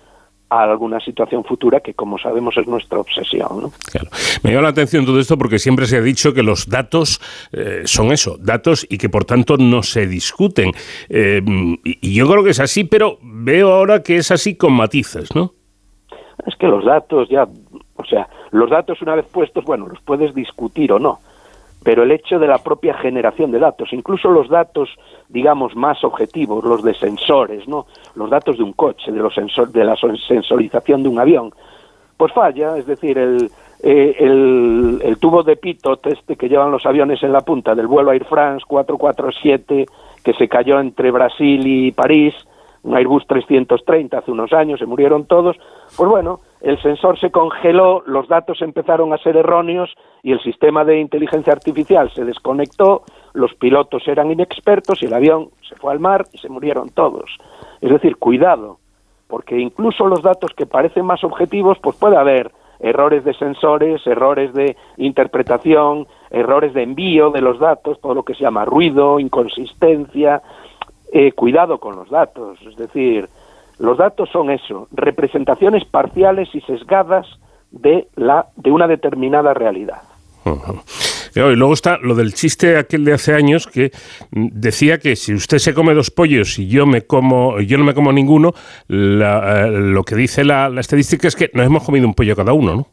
a 0.50 0.62
alguna 0.62 0.98
situación 1.00 1.44
futura 1.44 1.80
que, 1.80 1.94
como 1.94 2.18
sabemos, 2.18 2.56
es 2.56 2.66
nuestra 2.66 2.98
obsesión. 2.98 3.48
¿no? 3.62 3.72
Claro. 3.90 4.08
Me 4.42 4.50
llama 4.50 4.62
la 4.62 4.68
atención 4.70 5.04
todo 5.04 5.20
esto 5.20 5.36
porque 5.36 5.58
siempre 5.58 5.86
se 5.86 5.98
ha 5.98 6.00
dicho 6.00 6.32
que 6.32 6.42
los 6.42 6.68
datos 6.68 7.20
eh, 7.52 7.82
son 7.84 8.12
eso, 8.12 8.36
datos 8.38 8.86
y 8.88 8.98
que 8.98 9.08
por 9.08 9.24
tanto 9.24 9.56
no 9.56 9.82
se 9.82 10.06
discuten. 10.06 10.72
Eh, 11.08 11.42
y 11.84 12.14
yo 12.14 12.28
creo 12.28 12.44
que 12.44 12.50
es 12.50 12.60
así, 12.60 12.84
pero 12.84 13.18
veo 13.22 13.72
ahora 13.72 14.02
que 14.02 14.16
es 14.16 14.30
así 14.30 14.56
con 14.56 14.72
matices, 14.72 15.34
¿no? 15.34 15.52
Es 16.46 16.54
que 16.56 16.66
los 16.66 16.84
datos 16.84 17.28
ya, 17.28 17.46
o 17.96 18.04
sea, 18.04 18.28
los 18.52 18.70
datos 18.70 19.02
una 19.02 19.14
vez 19.14 19.26
puestos, 19.26 19.64
bueno, 19.64 19.86
los 19.86 20.00
puedes 20.00 20.34
discutir 20.34 20.92
o 20.92 20.98
no, 20.98 21.20
pero 21.88 22.02
el 22.02 22.10
hecho 22.10 22.38
de 22.38 22.46
la 22.46 22.58
propia 22.58 22.92
generación 22.92 23.50
de 23.50 23.58
datos, 23.58 23.94
incluso 23.94 24.28
los 24.28 24.50
datos, 24.50 24.90
digamos, 25.30 25.74
más 25.74 26.04
objetivos, 26.04 26.62
los 26.62 26.82
de 26.82 26.92
sensores, 26.92 27.66
¿no? 27.66 27.86
Los 28.14 28.28
datos 28.28 28.58
de 28.58 28.62
un 28.62 28.74
coche, 28.74 29.10
de, 29.10 29.18
los 29.18 29.32
sensor, 29.32 29.70
de 29.70 29.84
la 29.84 29.96
sensorización 29.96 31.02
de 31.02 31.08
un 31.08 31.18
avión, 31.18 31.50
pues 32.14 32.30
falla, 32.34 32.76
es 32.76 32.84
decir, 32.84 33.16
el, 33.16 33.50
eh, 33.82 34.16
el, 34.20 35.16
tubo 35.18 35.42
de 35.42 35.56
pitot 35.56 36.06
este 36.08 36.36
que 36.36 36.50
llevan 36.50 36.70
los 36.70 36.84
aviones 36.84 37.22
en 37.22 37.32
la 37.32 37.40
punta 37.40 37.74
del 37.74 37.86
vuelo 37.86 38.12
Air 38.12 38.26
France 38.26 38.66
447 38.68 39.86
que 40.22 40.34
se 40.34 40.46
cayó 40.46 40.80
entre 40.80 41.10
Brasil 41.10 41.66
y 41.66 41.92
París, 41.92 42.34
un 42.82 42.98
Airbus 42.98 43.26
330 43.26 44.18
hace 44.18 44.30
unos 44.30 44.52
años, 44.52 44.78
se 44.78 44.84
murieron 44.84 45.24
todos, 45.24 45.56
pues 45.96 46.10
bueno, 46.10 46.40
el 46.60 46.80
sensor 46.82 47.18
se 47.18 47.30
congeló, 47.30 48.02
los 48.06 48.28
datos 48.28 48.60
empezaron 48.62 49.12
a 49.12 49.18
ser 49.18 49.36
erróneos 49.36 49.94
y 50.22 50.32
el 50.32 50.40
sistema 50.40 50.84
de 50.84 50.98
inteligencia 50.98 51.52
artificial 51.52 52.10
se 52.12 52.24
desconectó, 52.24 53.02
los 53.32 53.54
pilotos 53.54 54.06
eran 54.08 54.30
inexpertos 54.30 55.02
y 55.02 55.06
el 55.06 55.14
avión 55.14 55.50
se 55.68 55.76
fue 55.76 55.92
al 55.92 56.00
mar 56.00 56.26
y 56.32 56.38
se 56.38 56.48
murieron 56.48 56.90
todos. 56.90 57.38
Es 57.80 57.90
decir, 57.90 58.16
cuidado, 58.16 58.78
porque 59.28 59.58
incluso 59.58 60.06
los 60.06 60.22
datos 60.22 60.52
que 60.56 60.66
parecen 60.66 61.06
más 61.06 61.22
objetivos, 61.22 61.78
pues 61.80 61.96
puede 61.96 62.16
haber 62.16 62.50
errores 62.80 63.24
de 63.24 63.34
sensores, 63.34 64.04
errores 64.06 64.52
de 64.52 64.76
interpretación, 64.96 66.06
errores 66.30 66.74
de 66.74 66.82
envío 66.82 67.30
de 67.30 67.40
los 67.40 67.58
datos, 67.58 68.00
todo 68.00 68.14
lo 68.14 68.22
que 68.24 68.34
se 68.34 68.42
llama 68.42 68.64
ruido, 68.64 69.20
inconsistencia, 69.20 70.42
eh, 71.12 71.32
cuidado 71.32 71.78
con 71.78 71.96
los 71.96 72.10
datos, 72.10 72.58
es 72.62 72.76
decir, 72.76 73.28
los 73.78 73.98
datos 73.98 74.28
son 74.30 74.50
eso, 74.50 74.88
representaciones 74.92 75.84
parciales 75.84 76.48
y 76.54 76.60
sesgadas 76.62 77.26
de, 77.70 78.08
la, 78.16 78.46
de 78.56 78.70
una 78.70 78.86
determinada 78.86 79.54
realidad. 79.54 80.02
Y 81.34 81.56
luego 81.56 81.74
está 81.74 81.98
lo 81.98 82.14
del 82.14 82.34
chiste 82.34 82.76
aquel 82.76 83.04
de 83.04 83.12
hace 83.12 83.34
años 83.34 83.66
que 83.66 83.92
decía 84.30 84.98
que 84.98 85.14
si 85.14 85.34
usted 85.34 85.58
se 85.58 85.74
come 85.74 85.94
dos 85.94 86.10
pollos 86.10 86.58
y 86.58 86.66
yo 86.68 86.86
me 86.86 87.02
como, 87.02 87.60
yo 87.60 87.78
no 87.78 87.84
me 87.84 87.94
como 87.94 88.12
ninguno, 88.12 88.54
eh, 88.88 89.68
lo 89.70 90.02
que 90.04 90.16
dice 90.16 90.44
la, 90.44 90.68
la, 90.68 90.80
estadística 90.80 91.28
es 91.28 91.36
que 91.36 91.50
nos 91.54 91.66
hemos 91.66 91.84
comido 91.84 92.06
un 92.06 92.14
pollo 92.14 92.34
cada 92.34 92.52
uno, 92.52 92.74
¿no? 92.74 92.86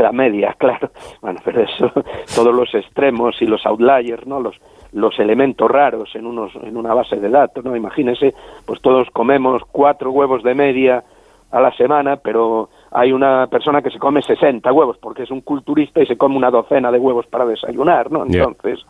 La 0.00 0.12
media, 0.12 0.54
claro. 0.58 0.90
Bueno, 1.20 1.40
pero 1.44 1.62
eso, 1.62 1.92
todos 2.34 2.54
los 2.54 2.74
extremos 2.74 3.40
y 3.40 3.46
los 3.46 3.64
outliers, 3.66 4.26
¿no? 4.26 4.40
Los, 4.40 4.56
los 4.92 5.18
elementos 5.18 5.70
raros 5.70 6.14
en, 6.14 6.26
unos, 6.26 6.54
en 6.56 6.76
una 6.76 6.94
base 6.94 7.16
de 7.16 7.28
datos, 7.28 7.64
¿no? 7.64 7.76
Imagínense, 7.76 8.34
pues 8.64 8.80
todos 8.80 9.10
comemos 9.10 9.62
cuatro 9.70 10.10
huevos 10.10 10.42
de 10.42 10.54
media 10.54 11.04
a 11.50 11.60
la 11.60 11.72
semana, 11.76 12.16
pero 12.16 12.70
hay 12.92 13.12
una 13.12 13.46
persona 13.48 13.82
que 13.82 13.90
se 13.90 13.98
come 13.98 14.22
60 14.22 14.72
huevos 14.72 14.96
porque 14.98 15.24
es 15.24 15.30
un 15.30 15.40
culturista 15.40 16.00
y 16.00 16.06
se 16.06 16.16
come 16.16 16.36
una 16.36 16.50
docena 16.50 16.90
de 16.90 16.98
huevos 16.98 17.26
para 17.26 17.44
desayunar, 17.44 18.10
¿no? 18.10 18.24
Entonces, 18.24 18.80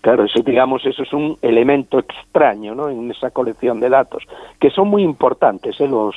claro, 0.00 0.24
eso, 0.24 0.40
digamos, 0.42 0.84
eso 0.86 1.02
es 1.02 1.12
un 1.12 1.38
elemento 1.42 1.98
extraño, 1.98 2.74
¿no? 2.74 2.88
En 2.88 3.10
esa 3.10 3.30
colección 3.30 3.80
de 3.80 3.88
datos, 3.88 4.24
que 4.60 4.70
son 4.70 4.88
muy 4.88 5.02
importantes, 5.02 5.80
¿eh? 5.80 5.88
Los, 5.88 6.14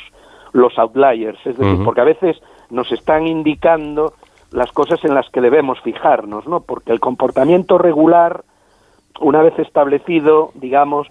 los 0.52 0.78
outliers, 0.78 1.40
es 1.46 1.58
decir, 1.58 1.84
porque 1.84 2.02
a 2.02 2.06
veces 2.06 2.42
nos 2.70 2.92
están 2.92 3.28
indicando 3.28 4.14
las 4.52 4.72
cosas 4.72 5.04
en 5.04 5.14
las 5.14 5.30
que 5.30 5.42
debemos 5.42 5.80
fijarnos, 5.82 6.48
¿no? 6.48 6.62
Porque 6.62 6.92
el 6.92 7.00
comportamiento 7.00 7.78
regular 7.78 8.44
una 9.20 9.42
vez 9.42 9.58
establecido, 9.60 10.52
digamos, 10.56 11.08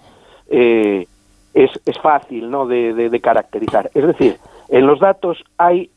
eh, 0.49 1.07
es, 1.53 1.71
es, 1.85 1.99
fácil 1.99 2.49
¿no? 2.51 2.67
De, 2.67 3.19
caracterizar. 3.21 3.89
Es 3.93 4.05
decir, 4.05 4.37
en 4.69 4.85
los 4.85 4.99
datos 4.99 5.43
hay, 5.57 5.89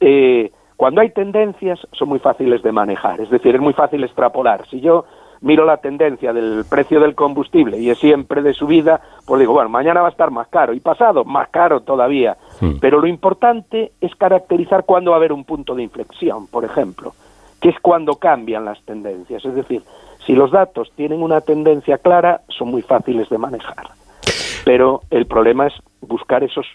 eh, 0.00 0.52
cuando 0.76 1.00
hay 1.00 1.10
tendencias, 1.10 1.80
son 1.92 2.08
muy 2.08 2.18
fáciles 2.18 2.62
de 2.62 2.72
manejar. 2.72 3.20
Es 3.20 3.30
decir, 3.30 3.54
es 3.54 3.60
muy 3.60 3.72
fácil 3.72 4.04
extrapolar. 4.04 4.66
Si 4.68 4.80
yo 4.80 5.06
miro 5.40 5.64
la 5.64 5.78
tendencia 5.78 6.32
del 6.32 6.64
precio 6.68 7.00
del 7.00 7.14
combustible 7.14 7.78
y 7.78 7.90
es 7.90 7.98
siempre 7.98 8.42
de 8.42 8.54
subida, 8.54 9.00
pues 9.26 9.40
digo, 9.40 9.52
bueno, 9.52 9.68
mañana 9.68 10.00
va 10.00 10.08
a 10.08 10.10
estar 10.10 10.30
más 10.30 10.48
caro 10.48 10.72
y 10.72 10.80
pasado 10.80 11.24
más 11.24 11.48
caro 11.48 11.80
todavía. 11.80 12.36
Hmm. 12.60 12.78
Pero 12.80 13.00
lo 13.00 13.06
importante 13.06 13.92
es 14.00 14.14
caracterizar 14.14 14.84
cuándo 14.84 15.10
va 15.10 15.16
a 15.16 15.20
haber 15.20 15.32
un 15.32 15.44
punto 15.44 15.74
de 15.74 15.82
inflexión, 15.82 16.46
por 16.46 16.64
ejemplo. 16.64 17.14
que 17.60 17.70
es 17.70 17.80
cuando 17.80 18.16
cambian 18.16 18.66
las 18.66 18.82
tendencias. 18.82 19.42
Es 19.44 19.54
decir, 19.54 19.82
si 20.26 20.34
los 20.34 20.50
datos 20.50 20.92
tienen 20.94 21.22
una 21.22 21.40
tendencia 21.40 21.96
clara, 21.96 22.42
son 22.48 22.68
muy 22.68 22.82
fáciles 22.82 23.30
de 23.30 23.38
manejar. 23.38 23.88
Pero 24.66 25.00
el 25.10 25.26
problema 25.26 25.68
es 25.68 25.72
buscar 26.02 26.44
esos 26.44 26.66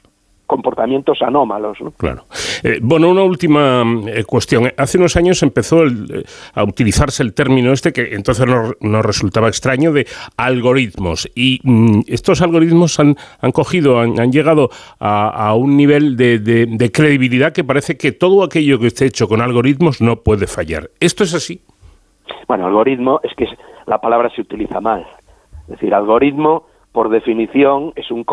comportamientos 0.51 1.21
anómalos. 1.21 1.77
¿no? 1.79 1.91
Claro. 1.91 2.25
Eh, 2.61 2.79
bueno, 2.81 3.09
una 3.09 3.23
última 3.23 3.85
eh, 4.05 4.25
cuestión. 4.25 4.69
Hace 4.77 4.97
unos 4.97 5.15
años 5.15 5.41
empezó 5.43 5.85
eh, 5.85 6.25
a 6.53 6.65
utilizarse 6.65 7.23
el 7.23 7.33
término 7.33 7.71
este 7.71 7.93
que 7.93 8.13
entonces 8.15 8.45
nos, 8.45 9.05
resultaba 9.05 9.47
extraño 9.47 9.93
de 9.93 10.05
algoritmos. 10.35 11.29
Y 11.35 11.61
mm, 11.63 12.01
estos 12.07 12.41
algoritmos 12.41 12.99
han, 12.99 13.15
han 13.39 13.53
cogido, 13.53 14.01
han, 14.01 14.31
llegado 14.33 14.69
a, 14.99 15.55
un 15.55 15.77
nivel 15.77 16.17
de, 16.17 16.39
de 16.39 16.91
credibilidad 16.91 17.53
que 17.53 17.63
parece 17.63 17.97
que 17.97 18.11
todo 18.11 18.43
aquello 18.43 18.77
que 18.77 18.87
esté 18.87 19.05
hecho 19.05 19.29
con 19.29 19.39
algoritmos 19.39 20.01
no 20.01 20.17
puede 20.17 20.47
fallar. 20.47 20.89
¿Esto 20.99 21.23
es 21.23 21.33
así? 21.33 21.61
Bueno, 22.45 22.67
algoritmo 22.67 23.21
es 23.23 23.33
que 23.35 23.47
la 23.85 23.99
palabra 23.99 24.29
se 24.35 24.41
utiliza 24.41 24.81
mal. 24.81 25.07
Es 25.63 25.79
decir, 25.79 25.93
algoritmo 25.93 26.65
por 26.91 27.09
definición, 27.09 27.93
es 27.95 28.11
un, 28.11 28.25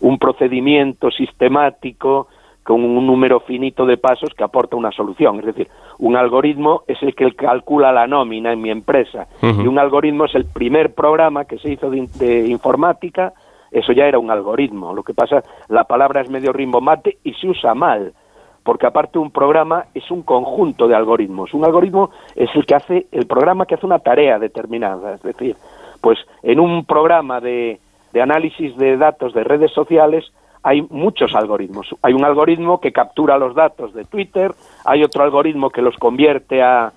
un, 0.00 0.18
procedimiento 0.18 1.10
sistemático 1.10 2.28
con 2.62 2.82
un 2.82 3.06
número 3.06 3.40
finito 3.40 3.86
de 3.86 3.98
pasos 3.98 4.30
que 4.34 4.44
aporta 4.44 4.76
una 4.76 4.90
solución. 4.90 5.40
Es 5.40 5.46
decir, 5.46 5.68
un 5.98 6.16
algoritmo 6.16 6.82
es 6.86 7.02
el 7.02 7.14
que 7.14 7.30
calcula 7.32 7.92
la 7.92 8.06
nómina 8.06 8.52
en 8.52 8.60
mi 8.60 8.70
empresa 8.70 9.26
y 9.42 9.66
un 9.66 9.78
algoritmo 9.78 10.24
es 10.24 10.34
el 10.34 10.46
primer 10.46 10.94
programa 10.94 11.44
que 11.44 11.58
se 11.58 11.72
hizo 11.72 11.90
de, 11.90 12.46
informática. 12.48 13.32
Eso 13.70 13.92
ya 13.92 14.06
era 14.06 14.18
un 14.18 14.30
algoritmo. 14.30 14.94
Lo 14.94 15.02
que 15.02 15.12
pasa, 15.12 15.42
la 15.68 15.84
palabra 15.84 16.22
es 16.22 16.30
medio 16.30 16.52
rimbombante 16.52 17.18
y 17.22 17.34
se 17.34 17.48
usa 17.48 17.74
mal, 17.74 18.14
porque 18.62 18.86
aparte 18.86 19.18
un 19.18 19.30
programa 19.30 19.86
es 19.94 20.10
un 20.10 20.22
conjunto 20.22 20.88
de 20.88 20.94
algoritmos. 20.94 21.52
Un 21.52 21.66
algoritmo 21.66 22.10
es 22.34 22.48
el 22.54 22.64
que 22.64 22.74
hace 22.74 23.06
el 23.12 23.26
programa 23.26 23.66
que 23.66 23.74
hace 23.74 23.84
una 23.84 23.98
tarea 23.98 24.38
determinada. 24.38 25.14
Es 25.14 25.22
decir, 25.22 25.54
pues 26.00 26.18
en 26.42 26.60
un 26.60 26.84
programa 26.84 27.40
de, 27.40 27.80
análisis 28.20 28.76
de 28.76 28.96
datos 28.96 29.32
de 29.32 29.44
redes 29.44 29.70
sociales 29.72 30.24
hay 30.64 30.82
muchos 30.90 31.34
algoritmos. 31.36 31.94
Hay 32.02 32.14
un 32.14 32.24
algoritmo 32.24 32.80
que 32.80 32.92
captura 32.92 33.38
los 33.38 33.54
datos 33.54 33.94
de 33.94 34.04
Twitter, 34.04 34.52
hay 34.84 35.04
otro 35.04 35.22
algoritmo 35.22 35.70
que 35.70 35.82
los 35.82 35.96
convierte 35.96 36.62
a, 36.62 36.92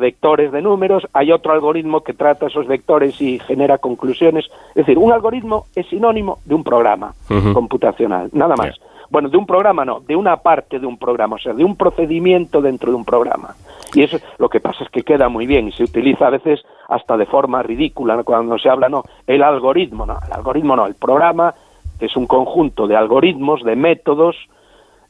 vectores 0.00 0.50
de 0.50 0.60
números, 0.60 1.06
hay 1.12 1.30
otro 1.30 1.52
algoritmo 1.52 2.02
que 2.02 2.14
trata 2.14 2.48
esos 2.48 2.66
vectores 2.66 3.20
y 3.20 3.38
genera 3.38 3.78
conclusiones. 3.78 4.46
Es 4.70 4.74
decir, 4.74 4.98
un 4.98 5.12
algoritmo 5.12 5.66
es 5.76 5.86
sinónimo 5.86 6.40
de 6.44 6.56
un 6.56 6.64
programa 6.64 7.14
computacional, 7.54 8.28
nada 8.32 8.56
más. 8.56 8.74
Bueno, 9.08 9.28
de 9.28 9.36
un 9.36 9.46
programa 9.46 9.84
no, 9.84 10.00
de 10.00 10.16
una 10.16 10.38
parte 10.38 10.80
de 10.80 10.86
un 10.86 10.96
programa, 10.96 11.36
o 11.36 11.38
sea, 11.38 11.52
de 11.52 11.62
un 11.62 11.76
procedimiento 11.76 12.60
dentro 12.60 12.90
de 12.90 12.96
un 12.96 13.04
programa. 13.04 13.54
Y 13.94 14.02
eso 14.02 14.18
lo 14.38 14.48
que 14.48 14.60
pasa 14.60 14.84
es 14.84 14.90
que 14.90 15.02
queda 15.02 15.28
muy 15.28 15.46
bien 15.46 15.68
y 15.68 15.72
se 15.72 15.84
utiliza 15.84 16.26
a 16.26 16.30
veces 16.30 16.62
hasta 16.88 17.16
de 17.16 17.26
forma 17.26 17.62
ridícula 17.62 18.22
cuando 18.22 18.58
se 18.58 18.68
habla, 18.68 18.88
no, 18.88 19.02
el 19.26 19.42
algoritmo, 19.42 20.06
no, 20.06 20.18
el 20.26 20.32
algoritmo 20.32 20.76
no, 20.76 20.86
el 20.86 20.94
programa 20.94 21.54
es 22.00 22.16
un 22.16 22.26
conjunto 22.26 22.86
de 22.86 22.96
algoritmos, 22.96 23.62
de 23.62 23.76
métodos, 23.76 24.36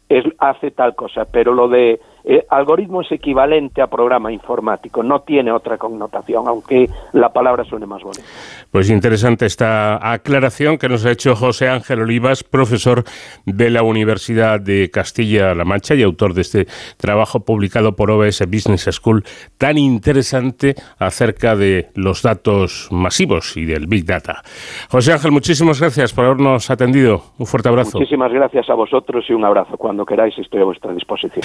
es, 0.08 0.24
hace 0.38 0.70
tal 0.72 0.94
cosa, 0.94 1.24
pero 1.24 1.54
lo 1.54 1.68
de 1.68 2.00
eh, 2.24 2.44
algoritmo 2.50 3.02
es 3.02 3.10
equivalente 3.10 3.82
a 3.82 3.88
programa 3.88 4.32
informático, 4.32 5.02
no 5.02 5.20
tiene 5.22 5.52
otra 5.52 5.78
connotación, 5.78 6.46
aunque 6.46 6.88
la 7.12 7.32
palabra 7.32 7.64
suene 7.64 7.86
más 7.86 8.02
bonita. 8.02 8.22
Pues 8.70 8.90
interesante 8.90 9.46
esta 9.46 10.12
aclaración 10.12 10.78
que 10.78 10.88
nos 10.88 11.04
ha 11.04 11.10
hecho 11.10 11.34
José 11.34 11.68
Ángel 11.68 12.02
Olivas, 12.02 12.44
profesor 12.44 13.04
de 13.44 13.70
la 13.70 13.82
Universidad 13.82 14.60
de 14.60 14.90
Castilla-La 14.90 15.64
Mancha 15.64 15.94
y 15.94 16.02
autor 16.02 16.34
de 16.34 16.42
este 16.42 16.66
trabajo 16.96 17.40
publicado 17.40 17.96
por 17.96 18.10
OBS 18.10 18.46
Business 18.46 18.88
School, 18.90 19.24
tan 19.58 19.78
interesante 19.78 20.74
acerca 20.98 21.56
de 21.56 21.88
los 21.94 22.22
datos 22.22 22.88
masivos 22.90 23.56
y 23.56 23.64
del 23.64 23.86
Big 23.86 24.04
Data. 24.04 24.42
José 24.90 25.12
Ángel, 25.12 25.32
muchísimas 25.32 25.80
gracias 25.80 26.12
por 26.12 26.24
habernos 26.24 26.70
atendido. 26.70 27.22
Un 27.38 27.46
fuerte 27.46 27.68
abrazo. 27.68 27.98
Muchísimas 27.98 28.32
gracias 28.32 28.68
a 28.70 28.74
vosotros 28.74 29.24
y 29.28 29.32
un 29.32 29.44
abrazo. 29.44 29.76
Cuando 29.76 30.04
queráis 30.04 30.38
estoy 30.38 30.60
a 30.60 30.64
vuestra 30.64 30.92
disposición. 30.92 31.42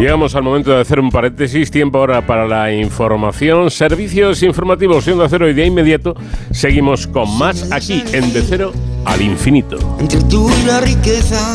Llegamos 0.00 0.34
al 0.34 0.42
momento 0.42 0.70
de 0.70 0.80
hacer 0.80 0.98
un 0.98 1.10
paréntesis, 1.10 1.70
tiempo 1.70 1.98
ahora 1.98 2.26
para 2.26 2.48
la 2.48 2.72
información, 2.72 3.70
servicios 3.70 4.42
informativos 4.42 5.04
siendo 5.04 5.28
cero 5.28 5.46
y 5.46 5.52
de 5.52 5.66
inmediato 5.66 6.16
seguimos 6.50 7.06
con 7.06 7.36
más 7.36 7.70
aquí 7.70 8.02
en 8.14 8.32
De 8.32 8.40
Cero 8.40 8.72
al 9.04 9.20
Infinito. 9.20 9.76
Entre 10.00 10.18
tú 10.22 10.50
y 10.50 10.66
la 10.66 10.80
riqueza, 10.80 11.54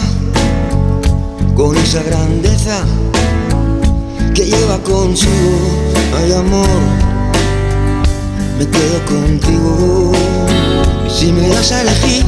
con 1.55 1.77
esa 1.77 2.03
grandeza 2.03 2.83
que 4.33 4.45
lleva 4.45 4.77
consigo, 4.79 5.57
hay 6.17 6.33
amor, 6.33 6.67
me 8.59 8.67
quedo 8.67 9.05
contigo. 9.05 10.11
Si 11.07 11.31
me 11.31 11.47
das 11.47 11.71
a 11.71 11.81
elegir 11.81 12.25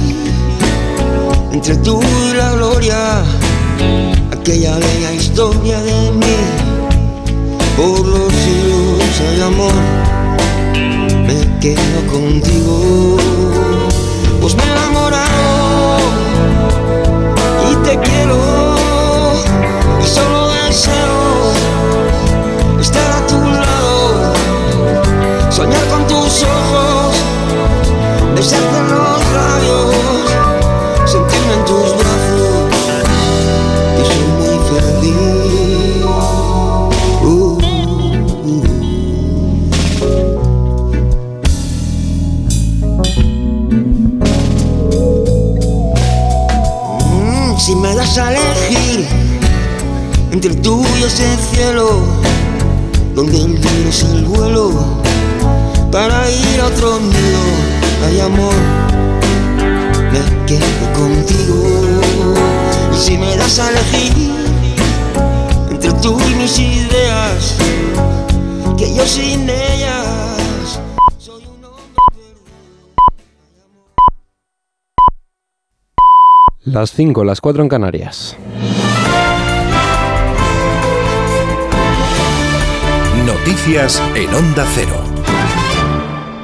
entre 1.52 1.76
tú 1.78 2.00
y 2.02 2.38
la 2.38 2.54
gloria, 2.54 3.24
aquella 4.32 4.78
bella 4.78 5.12
historia 5.14 5.82
de 5.82 6.12
mí. 6.12 6.38
Por 7.76 8.08
los 8.08 8.34
siglos 8.34 9.22
hay 9.30 9.42
amor, 9.42 9.74
me 11.28 11.60
quedo 11.60 12.00
contigo. 12.10 13.18
Pues 14.40 14.56
me 14.56 14.64
besarte 28.38 28.78
en 28.78 28.88
los 28.90 29.20
labios, 29.34 29.96
sentirme 31.06 31.54
en 31.54 31.66
tus 31.66 31.98
brazos. 31.98 32.68
Si 47.58 47.76
me 47.76 47.94
das 47.96 48.18
a 48.18 48.32
elegir 48.32 49.06
entre 50.32 50.54
tú 50.56 50.86
y 51.00 51.04
ese 51.04 51.26
cielo, 51.52 52.00
donde 53.14 53.42
el 53.42 53.90
es 53.90 54.04
el 54.04 54.24
vuelo, 54.24 54.72
para 55.92 56.30
ir 56.30 56.62
a 56.62 56.68
otro 56.68 57.00
mundo, 57.00 57.77
hay 58.08 58.20
amor, 58.22 58.54
me 60.12 60.46
quedo 60.46 60.94
contigo. 60.94 62.00
Y 62.94 62.98
si 62.98 63.18
me 63.18 63.36
das 63.36 63.60
a 63.60 63.70
elegir 63.70 64.36
entre 65.70 65.92
tú 65.94 66.18
y 66.20 66.36
mis 66.36 66.58
ideas, 66.58 67.56
que 68.78 68.96
yo 68.96 69.06
sin 69.06 69.50
ellas 69.50 70.80
soy 71.18 71.44
un 71.46 71.66
hombre 71.66 72.24
Las 76.64 76.92
5, 76.92 77.24
las 77.24 77.42
4 77.42 77.64
en 77.64 77.70
Canarias. 77.70 78.38
Noticias 83.26 84.02
en 84.16 84.34
Onda 84.34 84.66
Cero. 84.74 85.04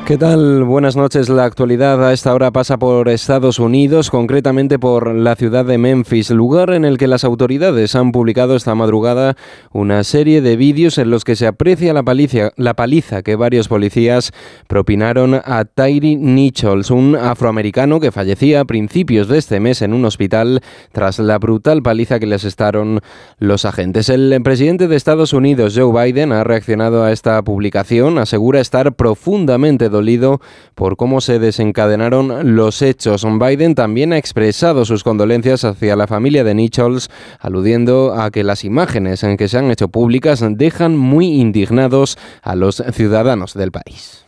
¿Qué 0.05 0.17
tal? 0.17 0.65
Buenas 0.65 0.97
noches. 0.97 1.29
La 1.29 1.45
actualidad 1.45 2.05
a 2.05 2.11
esta 2.11 2.33
hora 2.33 2.51
pasa 2.51 2.77
por 2.77 3.07
Estados 3.07 3.57
Unidos, 3.57 4.09
concretamente 4.09 4.77
por 4.77 5.15
la 5.15 5.37
ciudad 5.37 5.63
de 5.63 5.77
Memphis, 5.77 6.29
lugar 6.29 6.71
en 6.71 6.83
el 6.83 6.97
que 6.97 7.07
las 7.07 7.23
autoridades 7.23 7.95
han 7.95 8.11
publicado 8.11 8.57
esta 8.57 8.75
madrugada 8.75 9.37
una 9.71 10.03
serie 10.03 10.41
de 10.41 10.57
vídeos 10.57 10.97
en 10.97 11.09
los 11.09 11.23
que 11.23 11.37
se 11.37 11.47
aprecia 11.47 11.93
la 11.93 12.03
paliza, 12.03 12.51
la 12.57 12.73
paliza 12.73 13.21
que 13.21 13.37
varios 13.37 13.69
policías 13.69 14.33
propinaron 14.67 15.35
a 15.35 15.63
Tyree 15.63 16.17
Nichols, 16.17 16.91
un 16.91 17.15
afroamericano 17.15 18.01
que 18.01 18.11
fallecía 18.11 18.59
a 18.59 18.65
principios 18.65 19.29
de 19.29 19.37
este 19.37 19.61
mes 19.61 19.81
en 19.81 19.93
un 19.93 20.03
hospital 20.03 20.59
tras 20.91 21.17
la 21.19 21.39
brutal 21.39 21.81
paliza 21.81 22.19
que 22.19 22.27
le 22.27 22.35
asestaron 22.35 22.99
los 23.39 23.63
agentes. 23.63 24.09
El 24.09 24.37
presidente 24.43 24.89
de 24.89 24.97
Estados 24.97 25.31
Unidos, 25.31 25.75
Joe 25.77 26.03
Biden, 26.03 26.33
ha 26.33 26.43
reaccionado 26.43 27.05
a 27.05 27.13
esta 27.13 27.41
publicación, 27.41 28.17
asegura 28.17 28.59
estar 28.59 28.93
profundamente 28.95 29.92
dolido 29.93 30.41
por 30.75 30.97
cómo 30.97 31.21
se 31.21 31.39
desencadenaron 31.39 32.57
los 32.57 32.81
hechos. 32.81 33.25
Biden 33.39 33.75
también 33.75 34.11
ha 34.11 34.17
expresado 34.17 34.83
sus 34.83 35.05
condolencias 35.05 35.63
hacia 35.63 35.95
la 35.95 36.07
familia 36.07 36.43
de 36.43 36.53
Nichols, 36.53 37.09
aludiendo 37.39 38.13
a 38.13 38.29
que 38.29 38.43
las 38.43 38.65
imágenes 38.65 39.23
en 39.23 39.37
que 39.37 39.47
se 39.47 39.57
han 39.57 39.71
hecho 39.71 39.87
públicas 39.87 40.43
dejan 40.45 40.97
muy 40.97 41.27
indignados 41.27 42.17
a 42.41 42.55
los 42.55 42.83
ciudadanos 42.91 43.53
del 43.53 43.71
país. 43.71 44.22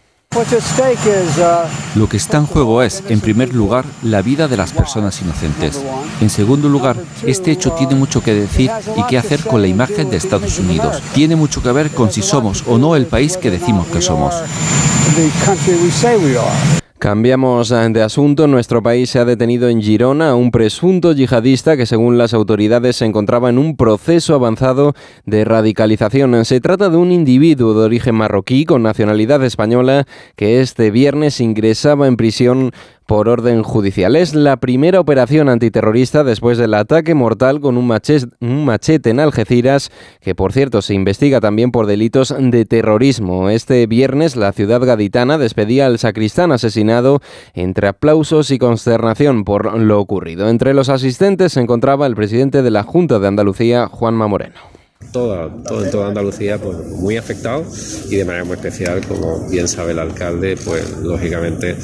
Lo 1.95 2.09
que 2.09 2.17
está 2.17 2.37
en 2.37 2.45
juego 2.45 2.83
es, 2.83 3.03
en 3.07 3.21
primer 3.21 3.53
lugar, 3.53 3.85
la 4.03 4.21
vida 4.21 4.49
de 4.49 4.57
las 4.57 4.73
personas 4.73 5.21
inocentes. 5.21 5.81
En 6.19 6.29
segundo 6.29 6.67
lugar, 6.67 6.97
este 7.25 7.51
hecho 7.51 7.71
tiene 7.71 7.95
mucho 7.95 8.21
que 8.21 8.33
decir 8.33 8.69
y 8.97 9.03
qué 9.03 9.17
hacer 9.17 9.45
con 9.45 9.61
la 9.61 9.67
imagen 9.67 10.09
de 10.09 10.17
Estados 10.17 10.59
Unidos. 10.59 11.01
Tiene 11.13 11.37
mucho 11.37 11.63
que 11.63 11.71
ver 11.71 11.89
con 11.91 12.11
si 12.11 12.21
somos 12.21 12.65
o 12.67 12.77
no 12.77 12.97
el 12.97 13.05
país 13.05 13.37
que 13.37 13.49
decimos 13.49 13.87
que 13.87 14.01
somos. 14.01 14.35
Cambiamos 16.97 17.69
de 17.69 18.01
asunto. 18.01 18.47
Nuestro 18.47 18.81
país 18.81 19.09
se 19.09 19.19
ha 19.19 19.25
detenido 19.25 19.67
en 19.67 19.81
Girona 19.81 20.29
a 20.29 20.35
un 20.35 20.49
presunto 20.49 21.11
yihadista 21.11 21.75
que, 21.75 21.85
según 21.85 22.17
las 22.17 22.33
autoridades, 22.33 22.95
se 22.95 23.05
encontraba 23.05 23.49
en 23.49 23.57
un 23.57 23.75
proceso 23.75 24.33
avanzado 24.33 24.93
de 25.25 25.43
radicalización. 25.43 26.45
Se 26.45 26.61
trata 26.61 26.89
de 26.89 26.95
un 26.95 27.11
individuo 27.11 27.73
de 27.73 27.85
origen 27.85 28.15
marroquí 28.15 28.63
con 28.63 28.81
nacionalidad 28.81 29.43
española 29.43 30.07
que 30.37 30.61
este 30.61 30.89
viernes 30.89 31.41
ingresaba 31.41 32.07
en 32.07 32.15
prisión 32.15 32.71
por 33.05 33.29
orden 33.29 33.63
judicial. 33.63 34.15
Es 34.15 34.33
la 34.33 34.57
primera 34.57 34.99
operación 34.99 35.49
antiterrorista 35.49 36.23
después 36.23 36.57
del 36.57 36.73
ataque 36.73 37.13
mortal 37.13 37.61
con 37.61 37.77
un 37.77 37.85
machete, 37.87 39.09
en 39.09 39.19
Algeciras, 39.19 39.91
que 40.21 40.35
por 40.35 40.53
cierto 40.53 40.81
se 40.81 40.93
investiga 40.93 41.39
también 41.39 41.71
por 41.71 41.85
delitos 41.85 42.33
de 42.37 42.65
terrorismo. 42.65 43.49
Este 43.49 43.85
viernes 43.87 44.35
la 44.35 44.51
ciudad 44.51 44.81
gaditana 44.81 45.37
despedía 45.37 45.85
al 45.85 45.99
sacristán 45.99 46.51
asesinado 46.51 47.21
entre 47.53 47.87
aplausos 47.87 48.51
y 48.51 48.57
consternación 48.57 49.43
por 49.43 49.77
lo 49.79 49.99
ocurrido. 49.99 50.49
Entre 50.49 50.73
los 50.73 50.89
asistentes 50.89 51.53
se 51.53 51.61
encontraba 51.61 52.07
el 52.07 52.15
presidente 52.15 52.61
de 52.61 52.71
la 52.71 52.83
Junta 52.83 53.19
de 53.19 53.27
Andalucía, 53.27 53.87
Juanma 53.87 54.27
Moreno. 54.27 54.55
Todo 55.11 55.83
en 55.83 55.91
toda 55.91 56.07
Andalucía 56.07 56.57
pues 56.57 56.77
muy 56.87 57.17
afectado 57.17 57.63
y 58.09 58.15
de 58.15 58.25
manera 58.25 58.43
muy 58.43 58.55
especial, 58.55 59.05
como 59.05 59.47
bien 59.49 59.67
sabe 59.67 59.91
el 59.91 59.99
alcalde, 59.99 60.57
pues 60.57 60.97
lógicamente 60.97 61.75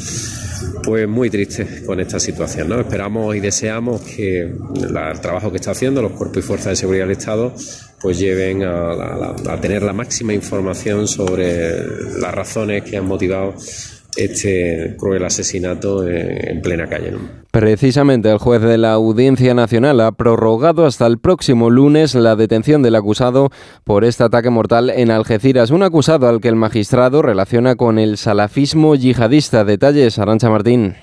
pues 0.84 1.07
muy 1.07 1.30
triste 1.30 1.84
con 1.86 1.99
esta 1.99 2.20
situación. 2.20 2.70
¿no? 2.70 2.80
Esperamos 2.80 3.36
y 3.36 3.39
deseamos 3.39 4.01
que 4.01 4.41
el 4.41 5.22
trabajo 5.22 5.51
que 5.51 5.57
está 5.57 5.72
haciendo 5.72 6.01
los 6.01 6.12
cuerpos 6.14 6.38
y 6.38 6.41
fuerzas 6.41 6.72
de 6.72 6.76
seguridad 6.76 7.05
del 7.05 7.18
Estado 7.18 7.53
pues 8.01 8.18
lleven 8.18 8.64
a, 8.64 9.36
tener 9.62 9.84
la 9.84 9.93
máxima 9.93 10.34
información 10.34 11.07
sobre 11.07 11.86
las 12.20 12.34
razones 12.34 12.84
que 12.84 12.97
han 12.97 13.05
motivado 13.05 13.53
este 14.16 14.95
cruel 14.97 15.24
asesinato 15.24 16.07
en, 16.07 16.62
plena 16.62 16.88
calle. 16.88 17.14
Precisamente 17.51 18.30
el 18.30 18.38
juez 18.38 18.62
de 18.62 18.78
la 18.78 18.93
Audiencia 18.93 19.53
Nacional 19.53 19.99
ha 20.01 20.12
prorrogado 20.12 20.86
hasta 20.86 21.07
el 21.07 21.20
próximo 21.20 21.70
lunes 21.70 22.16
la 22.16 22.36
detención 22.36 22.82
del 22.82 22.95
acusado 22.95 23.49
por 23.84 24.03
este 24.03 24.24
ataque 24.24 24.49
mortal 24.49 24.89
en 24.89 25.12
Algeciras, 25.12 25.72
un 25.72 25.84
acusado 25.84 26.28
al 26.28 26.41
que 26.41 26.49
el 26.49 26.55
magistrado 26.55 27.22
relaciona 27.22 27.76
con 27.76 27.99
el 27.99 28.18
salafismo 28.18 28.95
yihadista. 28.95 29.66
Detalles, 29.66 30.20
Arancha 30.20 30.49
Martín. 30.49 30.95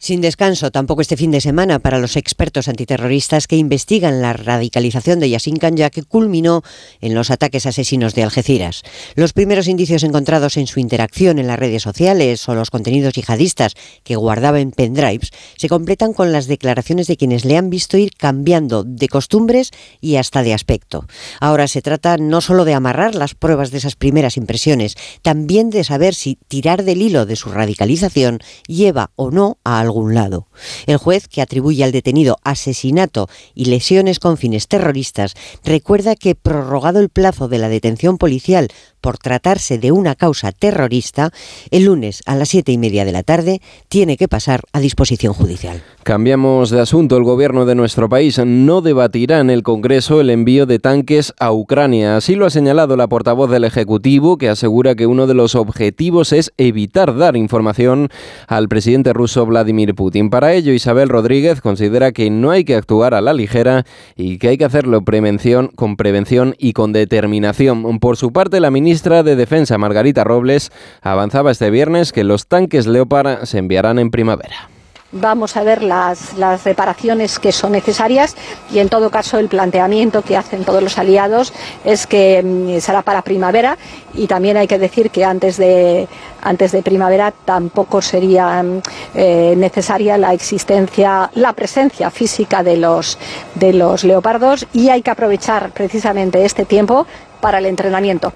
Sin 0.00 0.20
descanso 0.20 0.70
tampoco 0.70 1.00
este 1.00 1.16
fin 1.16 1.32
de 1.32 1.40
semana 1.40 1.80
para 1.80 1.98
los 1.98 2.16
expertos 2.16 2.68
antiterroristas 2.68 3.48
que 3.48 3.56
investigan 3.56 4.22
la 4.22 4.32
radicalización 4.32 5.18
de 5.18 5.28
Yassin 5.28 5.56
Kanya 5.56 5.90
que 5.90 6.04
culminó 6.04 6.62
en 7.00 7.14
los 7.14 7.32
ataques 7.32 7.66
asesinos 7.66 8.14
de 8.14 8.22
Algeciras. 8.22 8.82
Los 9.16 9.32
primeros 9.32 9.66
indicios 9.66 10.04
encontrados 10.04 10.56
en 10.56 10.68
su 10.68 10.78
interacción 10.78 11.40
en 11.40 11.48
las 11.48 11.58
redes 11.58 11.82
sociales 11.82 12.48
o 12.48 12.54
los 12.54 12.70
contenidos 12.70 13.14
yihadistas 13.14 13.74
que 14.04 14.14
guardaba 14.14 14.60
en 14.60 14.70
pendrives 14.70 15.32
se 15.56 15.68
completan 15.68 16.12
con 16.12 16.30
las 16.30 16.46
declaraciones 16.46 17.08
de 17.08 17.16
quienes 17.16 17.44
le 17.44 17.56
han 17.56 17.68
visto 17.68 17.98
ir 17.98 18.12
cambiando 18.16 18.84
de 18.84 19.08
costumbres 19.08 19.72
y 20.00 20.14
hasta 20.14 20.44
de 20.44 20.54
aspecto. 20.54 21.06
Ahora 21.40 21.66
se 21.66 21.82
trata 21.82 22.18
no 22.18 22.40
solo 22.40 22.64
de 22.64 22.74
amarrar 22.74 23.16
las 23.16 23.34
pruebas 23.34 23.72
de 23.72 23.78
esas 23.78 23.96
primeras 23.96 24.36
impresiones, 24.36 24.94
también 25.22 25.70
de 25.70 25.82
saber 25.82 26.14
si 26.14 26.38
tirar 26.46 26.84
del 26.84 27.02
hilo 27.02 27.26
de 27.26 27.34
su 27.34 27.50
radicalización 27.50 28.38
lleva 28.68 29.10
o 29.16 29.32
no 29.32 29.58
a 29.64 29.87
algún 29.88 30.14
lado. 30.14 30.46
El 30.86 30.98
juez, 30.98 31.28
que 31.28 31.42
atribuye 31.42 31.82
al 31.82 31.92
detenido 31.92 32.38
asesinato 32.44 33.28
y 33.54 33.66
lesiones 33.66 34.20
con 34.20 34.36
fines 34.36 34.68
terroristas, 34.68 35.34
recuerda 35.64 36.14
que 36.14 36.34
prorrogado 36.34 37.00
el 37.00 37.08
plazo 37.08 37.48
de 37.48 37.58
la 37.58 37.68
detención 37.68 38.18
policial 38.18 38.68
por 39.00 39.18
tratarse 39.18 39.78
de 39.78 39.92
una 39.92 40.14
causa 40.14 40.52
terrorista, 40.52 41.30
el 41.70 41.84
lunes 41.84 42.22
a 42.26 42.36
las 42.36 42.48
siete 42.48 42.72
y 42.72 42.78
media 42.78 43.04
de 43.04 43.12
la 43.12 43.22
tarde 43.22 43.60
tiene 43.88 44.16
que 44.16 44.28
pasar 44.28 44.62
a 44.72 44.80
disposición 44.80 45.32
judicial. 45.32 45.82
Cambiamos 46.02 46.70
de 46.70 46.80
asunto. 46.80 47.16
El 47.16 47.24
gobierno 47.24 47.66
de 47.66 47.74
nuestro 47.74 48.08
país 48.08 48.40
no 48.44 48.80
debatirá 48.80 49.40
en 49.40 49.50
el 49.50 49.62
Congreso 49.62 50.20
el 50.20 50.30
envío 50.30 50.64
de 50.64 50.78
tanques 50.78 51.34
a 51.38 51.52
Ucrania. 51.52 52.16
Así 52.16 52.34
lo 52.34 52.46
ha 52.46 52.50
señalado 52.50 52.96
la 52.96 53.08
portavoz 53.08 53.50
del 53.50 53.64
Ejecutivo, 53.64 54.38
que 54.38 54.48
asegura 54.48 54.94
que 54.94 55.06
uno 55.06 55.26
de 55.26 55.34
los 55.34 55.54
objetivos 55.54 56.32
es 56.32 56.52
evitar 56.56 57.16
dar 57.16 57.36
información 57.36 58.08
al 58.46 58.68
presidente 58.68 59.12
ruso 59.12 59.44
Vladimir 59.44 59.94
Putin. 59.94 60.30
Para 60.30 60.54
ello, 60.54 60.72
Isabel 60.72 61.08
Rodríguez 61.08 61.60
considera 61.60 62.12
que 62.12 62.30
no 62.30 62.50
hay 62.50 62.64
que 62.64 62.74
actuar 62.74 63.14
a 63.14 63.20
la 63.20 63.34
ligera 63.34 63.84
y 64.16 64.38
que 64.38 64.48
hay 64.48 64.58
que 64.58 64.64
hacerlo 64.64 65.02
prevención, 65.02 65.70
con 65.74 65.96
prevención 65.96 66.54
y 66.58 66.72
con 66.72 66.92
determinación. 66.92 67.98
Por 67.98 68.16
su 68.16 68.32
parte, 68.32 68.60
la 68.60 68.70
ministra 68.70 68.87
ministra 68.88 69.22
de 69.22 69.36
Defensa, 69.36 69.76
Margarita 69.76 70.24
Robles, 70.24 70.72
avanzaba 71.02 71.50
este 71.50 71.68
viernes 71.68 72.10
que 72.10 72.24
los 72.24 72.46
tanques 72.46 72.86
Leopard 72.86 73.44
se 73.44 73.58
enviarán 73.58 73.98
en 73.98 74.10
primavera 74.10 74.70
vamos 75.12 75.56
a 75.56 75.62
ver 75.62 75.82
las, 75.82 76.34
reparaciones 76.64 77.38
que 77.38 77.52
son 77.52 77.72
necesarias 77.72 78.36
y 78.70 78.78
en 78.78 78.88
todo 78.88 79.10
caso 79.10 79.38
el 79.38 79.48
planteamiento 79.48 80.22
que 80.22 80.36
hacen 80.36 80.64
todos 80.64 80.82
los 80.82 80.98
aliados 80.98 81.52
es 81.84 82.06
que 82.06 82.42
mm, 82.42 82.80
será 82.80 83.02
para 83.02 83.22
primavera 83.22 83.78
y 84.12 84.26
también 84.26 84.56
hay 84.58 84.66
que 84.66 84.78
decir 84.78 85.10
que 85.10 85.24
antes 85.24 85.56
de, 85.56 86.08
antes 86.42 86.72
de 86.72 86.82
primavera 86.82 87.32
tampoco 87.44 88.02
sería 88.02 88.62
mm, 88.62 88.82
eh, 89.14 89.54
necesaria 89.56 90.18
la 90.18 90.34
existencia, 90.34 91.30
la 91.34 91.54
presencia 91.54 92.10
física 92.10 92.62
de 92.62 92.76
los, 92.76 93.18
de 93.54 93.72
los 93.72 94.04
leopardos 94.04 94.66
y 94.74 94.90
hay 94.90 95.00
que 95.00 95.10
aprovechar 95.10 95.70
precisamente 95.70 96.44
este 96.44 96.66
tiempo 96.66 97.06
para 97.40 97.58
el 97.58 97.66
entrenamiento. 97.66 98.32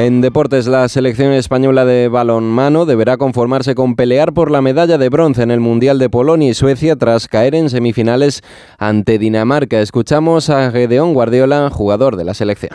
En 0.00 0.22
deportes, 0.22 0.66
la 0.66 0.88
selección 0.88 1.34
española 1.34 1.84
de 1.84 2.08
balonmano 2.08 2.86
deberá 2.86 3.18
conformarse 3.18 3.74
con 3.74 3.96
pelear 3.96 4.32
por 4.32 4.50
la 4.50 4.62
medalla 4.62 4.96
de 4.96 5.10
bronce 5.10 5.42
en 5.42 5.50
el 5.50 5.60
Mundial 5.60 5.98
de 5.98 6.08
Polonia 6.08 6.48
y 6.48 6.54
Suecia 6.54 6.96
tras 6.96 7.28
caer 7.28 7.54
en 7.54 7.68
semifinales 7.68 8.40
ante 8.78 9.18
Dinamarca. 9.18 9.78
Escuchamos 9.78 10.48
a 10.48 10.70
Gedeón 10.70 11.12
Guardiola, 11.12 11.68
jugador 11.68 12.16
de 12.16 12.24
la 12.24 12.32
selección. 12.32 12.70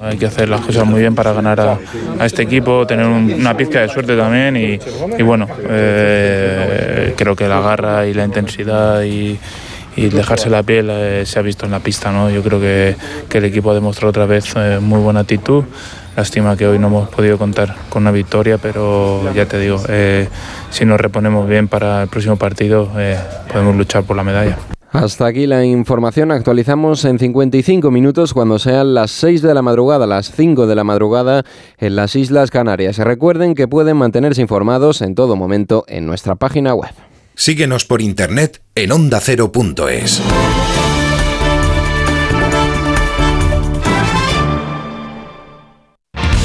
Hay 0.00 0.16
que 0.16 0.26
hacer 0.26 0.48
las 0.48 0.60
cosas 0.60 0.86
muy 0.86 1.00
bien 1.00 1.16
para 1.16 1.32
ganar 1.32 1.58
a, 1.58 2.24
este 2.24 2.42
equipo, 2.42 2.86
tener 2.86 3.04
una 3.04 3.56
pizca 3.56 3.80
de 3.80 3.88
suerte 3.88 4.16
también 4.16 4.56
y, 4.56 5.22
bueno, 5.24 5.48
eh, 5.68 7.14
creo 7.16 7.34
que 7.34 7.48
la 7.48 7.60
garra 7.60 8.06
y 8.06 8.14
la 8.14 8.24
intensidad 8.24 9.02
y, 9.02 9.40
dejarse 9.96 10.48
la 10.48 10.62
piel 10.62 10.88
eh, 10.88 11.26
se 11.26 11.38
ha 11.40 11.42
visto 11.42 11.66
en 11.66 11.72
la 11.72 11.80
pista. 11.80 12.12
¿no? 12.12 12.30
Yo 12.30 12.44
creo 12.44 12.60
que, 12.60 12.94
el 13.32 13.44
equipo 13.44 13.72
ha 13.72 13.74
demostrado 13.74 14.10
otra 14.10 14.24
vez 14.24 14.54
eh, 14.54 14.78
muy 14.80 15.00
buena 15.00 15.20
actitud. 15.20 15.64
Lástima 16.16 16.56
que 16.56 16.66
hoy 16.66 16.78
no 16.78 16.88
hemos 16.88 17.08
podido 17.08 17.38
contar 17.38 17.76
con 17.88 18.02
una 18.02 18.10
victoria, 18.10 18.58
pero 18.58 19.32
ya 19.32 19.46
te 19.46 19.58
digo, 19.58 19.80
eh, 19.88 20.28
si 20.70 20.84
nos 20.84 21.00
reponemos 21.00 21.48
bien 21.48 21.68
para 21.68 22.02
el 22.02 22.08
próximo 22.08 22.36
partido, 22.36 22.90
eh, 22.98 23.18
podemos 23.50 23.76
luchar 23.76 24.04
por 24.04 24.16
la 24.16 24.24
medalla. 24.24 24.58
Hasta 24.92 25.26
aquí 25.26 25.46
la 25.46 25.64
información. 25.64 26.32
Actualizamos 26.32 27.04
en 27.04 27.18
55 27.18 27.90
minutos 27.92 28.34
cuando 28.34 28.58
sean 28.58 28.92
las 28.92 29.12
6 29.12 29.40
de 29.40 29.54
la 29.54 29.62
madrugada, 29.62 30.06
las 30.06 30.32
5 30.32 30.66
de 30.66 30.74
la 30.74 30.82
madrugada 30.82 31.44
en 31.78 31.94
las 31.94 32.16
Islas 32.16 32.50
Canarias. 32.50 32.98
Recuerden 32.98 33.54
que 33.54 33.68
pueden 33.68 33.96
mantenerse 33.96 34.42
informados 34.42 35.00
en 35.02 35.14
todo 35.14 35.36
momento 35.36 35.84
en 35.86 36.06
nuestra 36.06 36.34
página 36.34 36.74
web. 36.74 36.90
Síguenos 37.36 37.84
por 37.84 38.02
internet 38.02 38.60
en 38.74 38.90
ondacero.es. 38.90 40.20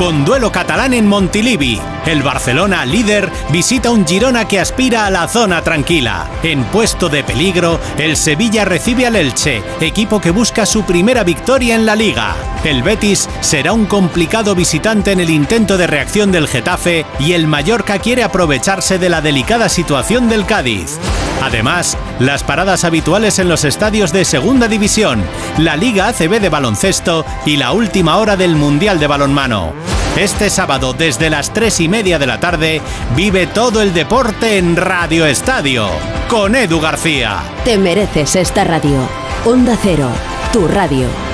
Con 0.00 0.24
duelo 0.24 0.50
catalán 0.50 0.94
en 0.94 1.06
Montilivi, 1.06 1.78
el 2.06 2.22
Barcelona 2.22 2.86
líder 2.86 3.30
visita 3.50 3.90
un 3.90 4.06
Girona 4.06 4.48
que 4.48 4.58
aspira 4.58 5.04
a 5.04 5.10
la 5.10 5.28
zona 5.28 5.60
tranquila. 5.60 6.26
En 6.42 6.64
puesto 6.64 7.10
de 7.10 7.22
peligro, 7.22 7.78
el 7.98 8.16
Sevilla 8.16 8.64
recibe 8.64 9.06
al 9.06 9.14
Elche, 9.14 9.62
equipo 9.78 10.18
que 10.18 10.30
busca 10.30 10.64
su 10.64 10.84
primera 10.84 11.22
victoria 11.22 11.74
en 11.74 11.84
la 11.84 11.96
liga. 11.96 12.34
El 12.64 12.82
Betis 12.82 13.28
será 13.42 13.74
un 13.74 13.84
complicado 13.84 14.54
visitante 14.54 15.12
en 15.12 15.20
el 15.20 15.28
intento 15.28 15.76
de 15.76 15.86
reacción 15.86 16.32
del 16.32 16.48
Getafe 16.48 17.04
y 17.18 17.34
el 17.34 17.46
Mallorca 17.46 17.98
quiere 17.98 18.22
aprovecharse 18.22 18.98
de 18.98 19.10
la 19.10 19.20
delicada 19.20 19.68
situación 19.68 20.30
del 20.30 20.46
Cádiz. 20.46 20.98
Además, 21.42 21.98
las 22.18 22.42
paradas 22.42 22.84
habituales 22.84 23.38
en 23.38 23.50
los 23.50 23.64
estadios 23.64 24.12
de 24.12 24.24
Segunda 24.24 24.66
División, 24.66 25.22
la 25.58 25.76
Liga 25.76 26.08
ACB 26.08 26.40
de 26.40 26.48
baloncesto 26.48 27.26
y 27.44 27.58
la 27.58 27.72
última 27.72 28.16
hora 28.16 28.36
del 28.36 28.56
Mundial 28.56 28.98
de 28.98 29.06
balonmano. 29.06 29.89
Este 30.16 30.50
sábado 30.50 30.92
desde 30.92 31.30
las 31.30 31.52
3 31.52 31.80
y 31.80 31.88
media 31.88 32.18
de 32.18 32.26
la 32.26 32.40
tarde 32.40 32.80
vive 33.16 33.46
todo 33.46 33.80
el 33.80 33.94
deporte 33.94 34.58
en 34.58 34.76
Radio 34.76 35.26
Estadio 35.26 35.88
con 36.28 36.54
Edu 36.54 36.80
García. 36.80 37.42
Te 37.64 37.78
mereces 37.78 38.36
esta 38.36 38.64
radio. 38.64 39.08
Onda 39.44 39.76
Cero, 39.80 40.10
tu 40.52 40.68
radio. 40.68 41.29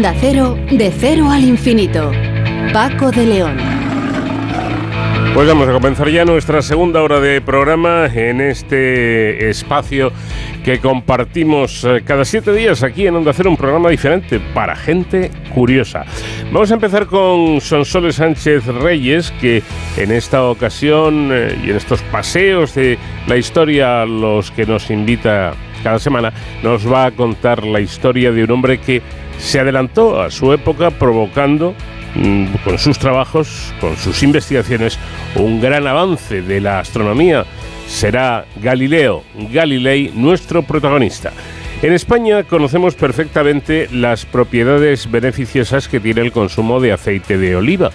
Onda 0.00 0.14
Cero, 0.18 0.56
de 0.70 0.90
cero 0.90 1.30
al 1.30 1.44
infinito. 1.44 2.10
Paco 2.72 3.10
de 3.10 3.26
León. 3.26 3.58
Pues 5.34 5.46
vamos 5.46 5.68
a 5.68 5.72
comenzar 5.72 6.08
ya 6.08 6.24
nuestra 6.24 6.62
segunda 6.62 7.02
hora 7.02 7.20
de 7.20 7.42
programa 7.42 8.06
en 8.06 8.40
este 8.40 9.50
espacio 9.50 10.10
que 10.64 10.78
compartimos 10.78 11.84
eh, 11.84 12.00
cada 12.02 12.24
siete 12.24 12.54
días 12.54 12.82
aquí 12.82 13.06
en 13.06 13.16
Onda 13.16 13.34
Cero, 13.34 13.50
un 13.50 13.58
programa 13.58 13.90
diferente 13.90 14.40
para 14.54 14.74
gente 14.74 15.30
curiosa. 15.54 16.06
Vamos 16.50 16.70
a 16.70 16.74
empezar 16.74 17.04
con 17.04 17.60
Sonsoles 17.60 18.14
Sánchez 18.14 18.64
Reyes, 18.68 19.30
que 19.38 19.62
en 19.98 20.12
esta 20.12 20.44
ocasión 20.44 21.28
eh, 21.30 21.58
y 21.62 21.68
en 21.68 21.76
estos 21.76 22.00
paseos 22.04 22.74
de 22.74 22.96
la 23.26 23.36
historia 23.36 24.00
a 24.00 24.06
los 24.06 24.50
que 24.50 24.64
nos 24.64 24.90
invita 24.90 25.52
cada 25.82 25.98
semana, 25.98 26.32
nos 26.62 26.90
va 26.90 27.04
a 27.04 27.10
contar 27.10 27.64
la 27.64 27.80
historia 27.80 28.32
de 28.32 28.44
un 28.44 28.50
hombre 28.50 28.78
que 28.78 29.02
se 29.40 29.60
adelantó 29.60 30.20
a 30.20 30.30
su 30.30 30.52
época 30.52 30.90
provocando 30.90 31.74
mm, 32.14 32.46
con 32.64 32.78
sus 32.78 32.98
trabajos, 32.98 33.72
con 33.80 33.96
sus 33.96 34.22
investigaciones, 34.22 34.98
un 35.34 35.60
gran 35.60 35.86
avance 35.86 36.42
de 36.42 36.60
la 36.60 36.80
astronomía. 36.80 37.44
Será 37.88 38.44
Galileo 38.62 39.24
Galilei 39.52 40.12
nuestro 40.14 40.62
protagonista. 40.62 41.32
En 41.82 41.94
España 41.94 42.44
conocemos 42.44 42.94
perfectamente 42.94 43.88
las 43.90 44.26
propiedades 44.26 45.10
beneficiosas 45.10 45.88
que 45.88 45.98
tiene 45.98 46.20
el 46.20 46.30
consumo 46.30 46.78
de 46.78 46.92
aceite 46.92 47.38
de 47.38 47.56
oliva, 47.56 47.90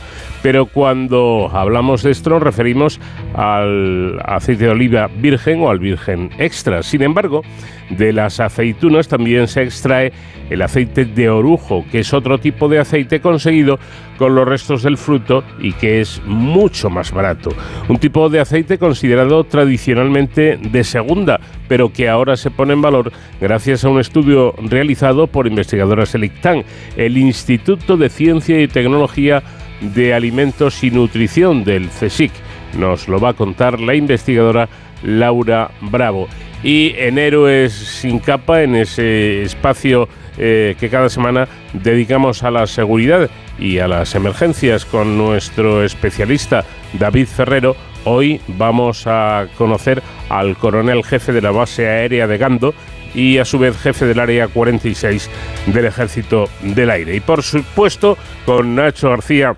pero 0.45 0.67
cuando 0.67 1.49
hablamos 1.51 2.03
de 2.03 2.11
esto 2.11 2.29
nos 2.29 2.43
referimos 2.43 2.99
al 3.33 4.21
aceite 4.23 4.65
de 4.65 4.69
oliva 4.69 5.07
virgen 5.07 5.63
o 5.63 5.71
al 5.71 5.79
virgen 5.79 6.29
extra. 6.37 6.83
Sin 6.83 7.01
embargo, 7.01 7.41
de 7.89 8.13
las 8.13 8.39
aceitunas 8.39 9.07
también 9.07 9.47
se 9.47 9.63
extrae 9.63 10.13
el 10.51 10.61
aceite 10.61 11.05
de 11.05 11.31
orujo, 11.31 11.83
que 11.91 12.01
es 12.01 12.13
otro 12.13 12.37
tipo 12.37 12.69
de 12.69 12.77
aceite 12.77 13.21
conseguido 13.21 13.79
con 14.19 14.35
los 14.35 14.47
restos 14.47 14.83
del 14.83 14.97
fruto 14.97 15.43
y 15.59 15.73
que 15.73 15.99
es 15.99 16.21
mucho 16.27 16.91
más 16.91 17.11
barato. 17.11 17.49
Un 17.89 17.97
tipo 17.97 18.29
de 18.29 18.39
aceite 18.39 18.77
considerado 18.77 19.45
tradicionalmente 19.45 20.57
de 20.57 20.83
segunda, 20.83 21.39
pero 21.67 21.91
que 21.91 22.07
ahora 22.07 22.37
se 22.37 22.51
pone 22.51 22.73
en 22.73 22.83
valor 22.83 23.11
gracias 23.41 23.83
a 23.83 23.89
un 23.89 23.99
estudio 23.99 24.53
realizado 24.59 25.25
por 25.25 25.47
investigadoras 25.47 26.13
del 26.13 26.25
ICTAN, 26.25 26.63
el 26.97 27.17
Instituto 27.17 27.97
de 27.97 28.09
Ciencia 28.09 28.61
y 28.61 28.67
Tecnología 28.67 29.41
de 29.81 30.13
Alimentos 30.13 30.83
y 30.83 30.91
Nutrición 30.91 31.63
del 31.63 31.89
CSIC. 31.89 32.31
Nos 32.77 33.07
lo 33.07 33.19
va 33.19 33.29
a 33.29 33.33
contar 33.33 33.79
la 33.79 33.95
investigadora 33.95 34.69
Laura 35.03 35.71
Bravo. 35.81 36.27
Y 36.63 36.93
en 36.97 37.17
Héroes 37.17 37.73
sin 37.73 38.19
capa, 38.19 38.63
en 38.63 38.75
ese 38.75 39.43
espacio 39.43 40.09
eh, 40.37 40.75
que 40.79 40.89
cada 40.89 41.09
semana 41.09 41.47
dedicamos 41.73 42.43
a 42.43 42.51
la 42.51 42.67
seguridad 42.67 43.29
y 43.59 43.79
a 43.79 43.87
las 43.87 44.15
emergencias 44.15 44.83
con 44.83 45.17
nuestro 45.17 45.83
especialista 45.83 46.65
David 46.99 47.27
Ferrero, 47.27 47.75
hoy 48.03 48.41
vamos 48.47 49.07
a 49.07 49.47
conocer 49.57 50.01
al 50.27 50.57
coronel 50.57 51.03
jefe 51.03 51.31
de 51.31 51.41
la 51.41 51.51
base 51.51 51.87
aérea 51.87 52.27
de 52.27 52.37
Gando 52.37 52.73
y 53.15 53.37
a 53.37 53.45
su 53.45 53.57
vez 53.57 53.77
jefe 53.77 54.05
del 54.05 54.19
área 54.19 54.47
46 54.47 55.29
del 55.67 55.85
Ejército 55.85 56.49
del 56.61 56.89
Aire. 56.89 57.15
Y 57.15 57.19
por 57.21 57.41
supuesto, 57.41 58.17
con 58.45 58.75
Nacho 58.75 59.09
García 59.09 59.57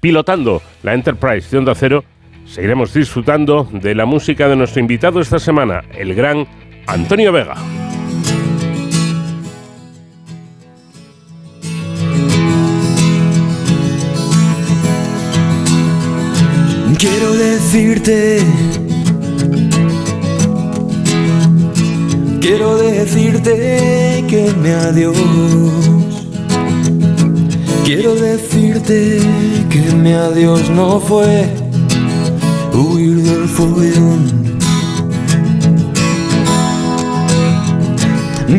pilotando 0.00 0.62
la 0.82 0.94
Enterprise 0.94 1.48
de 1.50 1.58
Onda 1.58 1.74
Cero, 1.74 2.04
seguiremos 2.46 2.94
disfrutando 2.94 3.68
de 3.72 3.94
la 3.94 4.04
música 4.04 4.48
de 4.48 4.56
nuestro 4.56 4.80
invitado 4.80 5.20
esta 5.20 5.38
semana, 5.38 5.84
el 5.94 6.14
gran 6.14 6.46
Antonio 6.86 7.32
Vega. 7.32 7.54
Quiero 16.98 17.32
decirte, 17.32 18.46
quiero 22.42 22.76
decirte 22.76 24.24
que 24.28 24.52
me 24.60 24.74
adiós. 24.74 25.16
Quiero 27.84 28.14
decirte 28.14 29.20
que 29.70 29.80
mi 29.94 30.12
adiós 30.12 30.68
no 30.70 31.00
fue 31.00 31.46
huir 32.74 33.22
del 33.22 33.48
follón. 33.48 34.42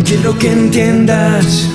Quiero 0.06 0.38
que 0.38 0.52
entiendas. 0.52 1.68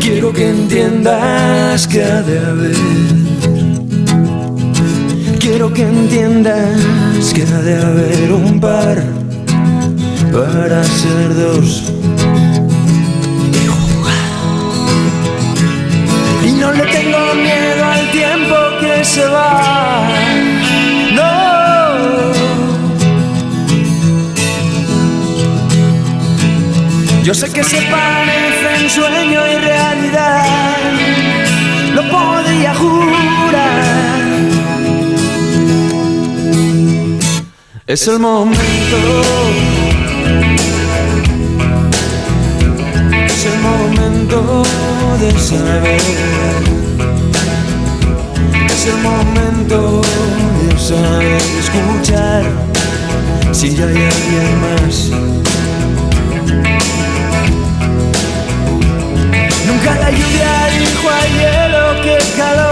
Quiero 0.00 0.32
que 0.32 0.48
entiendas 0.50 1.88
de 1.88 2.38
haber. 2.38 3.27
Quiero 5.58 5.74
que 5.74 5.82
entiendas 5.82 7.34
que 7.34 7.42
ha 7.42 7.60
de 7.62 7.82
haber 7.82 8.32
un 8.32 8.60
par 8.60 9.02
para 10.30 10.84
ser 10.84 11.34
dos. 11.34 11.92
Y 13.52 13.66
jugar. 13.66 14.14
Y 16.46 16.52
no 16.52 16.70
le 16.70 16.84
tengo 16.86 17.34
miedo 17.34 17.84
al 17.84 18.08
tiempo 18.12 18.54
que 18.80 19.04
se 19.04 19.26
va. 19.26 20.08
No. 21.16 21.32
Yo 27.24 27.34
sé 27.34 27.50
que 27.50 27.64
se 27.64 27.82
parece 27.82 28.76
en 28.80 28.88
sueño 28.88 29.40
y 29.44 29.56
realidad, 29.56 30.76
lo 31.96 32.08
podría 32.08 32.72
jurar. 32.76 34.17
Es 37.88 38.06
el 38.06 38.18
momento, 38.18 38.58
es 43.24 43.46
el 43.46 43.58
momento 43.60 44.62
de 45.18 45.32
saber, 45.38 46.00
es 48.66 48.86
el 48.88 48.98
momento 48.98 50.02
de 50.02 50.78
saber 50.78 51.40
escuchar 51.58 52.44
si 53.52 53.74
ya 53.74 53.86
hay 53.86 53.96
alguien 53.96 54.60
más. 54.60 55.08
Nunca 59.66 59.94
la 59.94 60.10
lluvia 60.10 60.68
dijo 60.78 61.08
a 61.08 61.22
hielo 61.26 62.02
que 62.02 62.18
calor. 62.36 62.67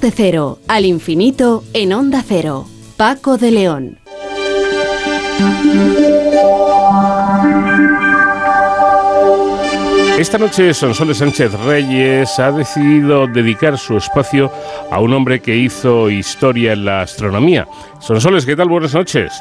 Vamos 0.00 0.16
de 0.16 0.22
cero 0.22 0.58
al 0.66 0.86
infinito 0.86 1.62
en 1.74 1.92
Onda 1.92 2.22
Cero. 2.26 2.64
Paco 2.96 3.36
de 3.36 3.50
León. 3.50 3.98
Esta 10.18 10.38
noche 10.38 10.72
Sonsoles 10.72 11.18
Sánchez 11.18 11.52
Reyes 11.64 12.38
ha 12.38 12.50
decidido 12.50 13.26
dedicar 13.26 13.76
su 13.76 13.98
espacio 13.98 14.50
a 14.90 15.00
un 15.00 15.12
hombre 15.12 15.40
que 15.40 15.56
hizo 15.56 16.08
historia 16.08 16.72
en 16.72 16.86
la 16.86 17.02
astronomía. 17.02 17.68
Sonsoles, 17.98 18.46
¿qué 18.46 18.56
tal? 18.56 18.68
Buenas 18.68 18.94
noches. 18.94 19.32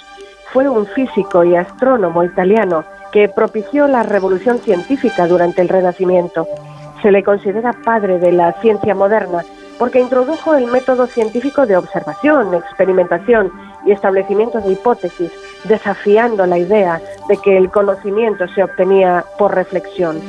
fue 0.52 0.68
un 0.68 0.84
físico 0.86 1.44
y 1.44 1.54
astrónomo 1.56 2.24
italiano 2.24 2.84
que 3.12 3.28
propició 3.28 3.86
la 3.86 4.02
revolución 4.02 4.60
científica 4.60 5.26
durante 5.26 5.60
el 5.60 5.68
Renacimiento. 5.68 6.48
Se 7.02 7.12
le 7.12 7.22
considera 7.22 7.74
padre 7.84 8.18
de 8.18 8.32
la 8.32 8.52
ciencia 8.60 8.94
moderna 8.94 9.44
porque 9.78 10.00
introdujo 10.00 10.54
el 10.54 10.66
método 10.66 11.06
científico 11.06 11.66
de 11.66 11.76
observación, 11.76 12.54
experimentación 12.54 13.52
y 13.86 13.92
establecimiento 13.92 14.60
de 14.60 14.72
hipótesis, 14.72 15.30
desafiando 15.64 16.44
la 16.46 16.58
idea 16.58 17.00
de 17.28 17.36
que 17.38 17.56
el 17.56 17.70
conocimiento 17.70 18.46
se 18.48 18.62
obtenía 18.62 19.24
por 19.38 19.54
reflexión. 19.54 20.20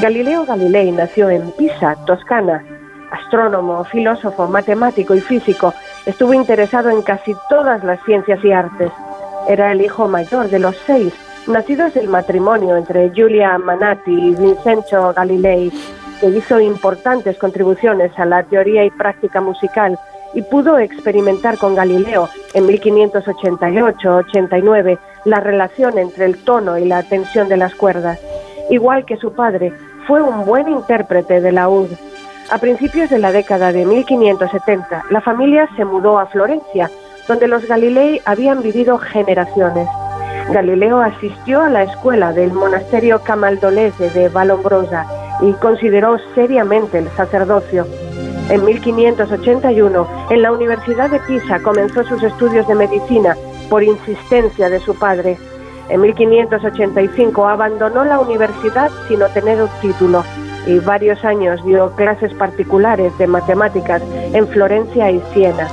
Galileo 0.00 0.46
Galilei 0.46 0.92
nació 0.92 1.30
en 1.30 1.50
Pisa, 1.52 1.96
Toscana. 2.06 2.62
Astrónomo, 3.10 3.84
filósofo, 3.84 4.48
matemático 4.48 5.14
y 5.14 5.20
físico, 5.20 5.74
estuvo 6.04 6.34
interesado 6.34 6.90
en 6.90 7.02
casi 7.02 7.34
todas 7.48 7.84
las 7.84 8.02
ciencias 8.04 8.44
y 8.44 8.52
artes. 8.52 8.90
Era 9.48 9.72
el 9.72 9.80
hijo 9.80 10.08
mayor 10.08 10.48
de 10.48 10.58
los 10.58 10.76
seis, 10.86 11.14
nacidos 11.46 11.94
del 11.94 12.08
matrimonio 12.08 12.76
entre 12.76 13.12
Giulia 13.12 13.56
Manati 13.58 14.12
y 14.12 14.34
Vincenzo 14.34 15.14
Galilei, 15.14 15.72
que 16.20 16.28
hizo 16.28 16.60
importantes 16.60 17.38
contribuciones 17.38 18.12
a 18.18 18.24
la 18.24 18.42
teoría 18.42 18.84
y 18.84 18.90
práctica 18.90 19.40
musical 19.40 19.96
y 20.34 20.42
pudo 20.42 20.78
experimentar 20.78 21.56
con 21.58 21.74
Galileo 21.74 22.28
en 22.54 22.66
1588-89 22.66 24.98
la 25.24 25.40
relación 25.40 25.98
entre 25.98 26.26
el 26.26 26.44
tono 26.44 26.78
y 26.78 26.84
la 26.84 27.02
tensión 27.02 27.48
de 27.48 27.56
las 27.56 27.74
cuerdas. 27.74 28.20
Igual 28.70 29.04
que 29.06 29.16
su 29.16 29.32
padre, 29.32 29.72
fue 30.06 30.22
un 30.22 30.44
buen 30.44 30.68
intérprete 30.68 31.40
de 31.40 31.50
la 31.52 31.68
ud. 31.68 31.88
A 32.48 32.58
principios 32.58 33.10
de 33.10 33.18
la 33.18 33.32
década 33.32 33.72
de 33.72 33.84
1570, 33.84 35.06
la 35.10 35.20
familia 35.20 35.68
se 35.76 35.84
mudó 35.84 36.20
a 36.20 36.26
Florencia, 36.26 36.88
donde 37.26 37.48
los 37.48 37.66
Galilei 37.66 38.20
habían 38.24 38.62
vivido 38.62 38.98
generaciones. 38.98 39.88
Galileo 40.52 41.00
asistió 41.00 41.62
a 41.62 41.68
la 41.68 41.82
escuela 41.82 42.32
del 42.32 42.52
monasterio 42.52 43.20
camaldolese 43.20 44.10
de 44.10 44.28
Vallombrosa 44.28 45.06
y 45.40 45.54
consideró 45.54 46.18
seriamente 46.36 46.98
el 46.98 47.08
sacerdocio. 47.16 47.84
En 48.48 48.64
1581, 48.64 50.08
en 50.30 50.42
la 50.42 50.52
Universidad 50.52 51.10
de 51.10 51.18
Pisa 51.18 51.58
comenzó 51.58 52.04
sus 52.04 52.22
estudios 52.22 52.68
de 52.68 52.76
medicina 52.76 53.36
por 53.68 53.82
insistencia 53.82 54.70
de 54.70 54.78
su 54.78 54.96
padre. 54.96 55.36
En 55.88 56.00
1585 56.00 57.48
abandonó 57.48 58.04
la 58.04 58.20
universidad 58.20 58.92
sin 59.08 59.20
obtener 59.20 59.60
un 59.60 59.68
título 59.80 60.22
y 60.66 60.78
varios 60.80 61.24
años 61.24 61.64
dio 61.64 61.90
clases 61.92 62.34
particulares 62.34 63.16
de 63.18 63.26
matemáticas 63.26 64.02
en 64.32 64.46
Florencia 64.48 65.10
y 65.10 65.22
Siena. 65.32 65.68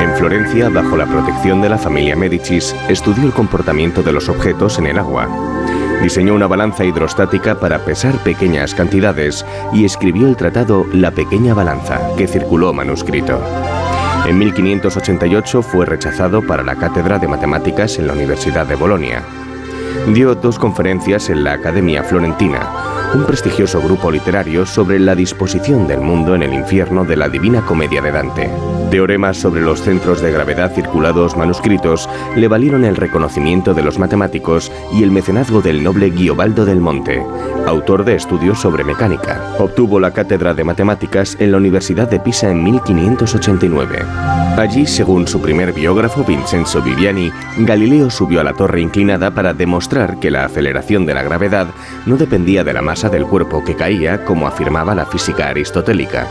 En 0.00 0.14
Florencia, 0.14 0.68
bajo 0.68 0.96
la 0.96 1.06
protección 1.06 1.60
de 1.60 1.68
la 1.68 1.78
familia 1.78 2.16
Medicis, 2.16 2.74
estudió 2.88 3.24
el 3.24 3.32
comportamiento 3.32 4.02
de 4.02 4.12
los 4.12 4.28
objetos 4.28 4.78
en 4.78 4.86
el 4.86 4.98
agua. 4.98 5.28
Diseñó 6.02 6.34
una 6.34 6.46
balanza 6.46 6.84
hidrostática 6.84 7.58
para 7.58 7.84
pesar 7.84 8.14
pequeñas 8.22 8.74
cantidades 8.74 9.44
y 9.72 9.84
escribió 9.84 10.28
el 10.28 10.36
tratado 10.36 10.86
La 10.92 11.10
pequeña 11.10 11.54
balanza, 11.54 12.00
que 12.16 12.28
circuló 12.28 12.72
manuscrito. 12.72 13.40
En 14.26 14.38
1588 14.38 15.62
fue 15.62 15.86
rechazado 15.86 16.46
para 16.46 16.62
la 16.62 16.76
cátedra 16.76 17.18
de 17.18 17.26
matemáticas 17.26 17.98
en 17.98 18.06
la 18.06 18.12
Universidad 18.12 18.66
de 18.66 18.76
Bolonia. 18.76 19.22
Dio 20.14 20.34
dos 20.34 20.58
conferencias 20.58 21.28
en 21.30 21.42
la 21.42 21.54
Academia 21.54 22.04
Florentina, 22.04 22.60
un 23.14 23.24
prestigioso 23.24 23.80
grupo 23.80 24.10
literario 24.10 24.66
sobre 24.66 24.98
la 24.98 25.14
disposición 25.14 25.86
del 25.86 26.00
mundo 26.00 26.34
en 26.34 26.42
el 26.42 26.52
infierno 26.52 27.04
de 27.04 27.16
la 27.16 27.28
Divina 27.28 27.64
Comedia 27.64 28.02
de 28.02 28.12
Dante. 28.12 28.50
Teoremas 28.90 29.36
sobre 29.36 29.60
los 29.60 29.82
centros 29.82 30.22
de 30.22 30.32
gravedad 30.32 30.74
circulados 30.74 31.36
manuscritos 31.36 32.08
le 32.36 32.48
valieron 32.48 32.84
el 32.84 32.96
reconocimiento 32.96 33.74
de 33.74 33.82
los 33.82 33.98
matemáticos 33.98 34.72
y 34.94 35.02
el 35.02 35.10
mecenazgo 35.10 35.60
del 35.60 35.82
noble 35.82 36.10
Guiobaldo 36.10 36.64
del 36.64 36.80
Monte, 36.80 37.22
autor 37.66 38.04
de 38.04 38.14
estudios 38.14 38.60
sobre 38.60 38.84
mecánica. 38.84 39.54
Obtuvo 39.58 40.00
la 40.00 40.12
cátedra 40.12 40.54
de 40.54 40.64
matemáticas 40.64 41.36
en 41.38 41.52
la 41.52 41.58
Universidad 41.58 42.08
de 42.08 42.20
Pisa 42.20 42.50
en 42.50 42.64
1589. 42.64 43.98
Allí, 44.56 44.86
según 44.86 45.28
su 45.28 45.40
primer 45.40 45.72
biógrafo 45.72 46.24
Vincenzo 46.24 46.82
Viviani, 46.82 47.30
Galileo 47.58 48.10
subió 48.10 48.40
a 48.40 48.44
la 48.44 48.54
torre 48.54 48.80
inclinada 48.80 49.30
para 49.30 49.54
demostrar 49.54 50.18
que 50.18 50.30
la 50.30 50.46
aceleración 50.46 51.06
de 51.06 51.14
la 51.14 51.22
gravedad 51.22 51.68
no 52.06 52.16
dependía 52.16 52.64
de 52.64 52.72
la 52.72 52.82
masa 52.82 52.97
del 53.08 53.24
cuerpo 53.24 53.62
que 53.64 53.76
caía, 53.76 54.24
como 54.24 54.48
afirmaba 54.48 54.96
la 54.96 55.06
física 55.06 55.48
aristotélica. 55.48 56.26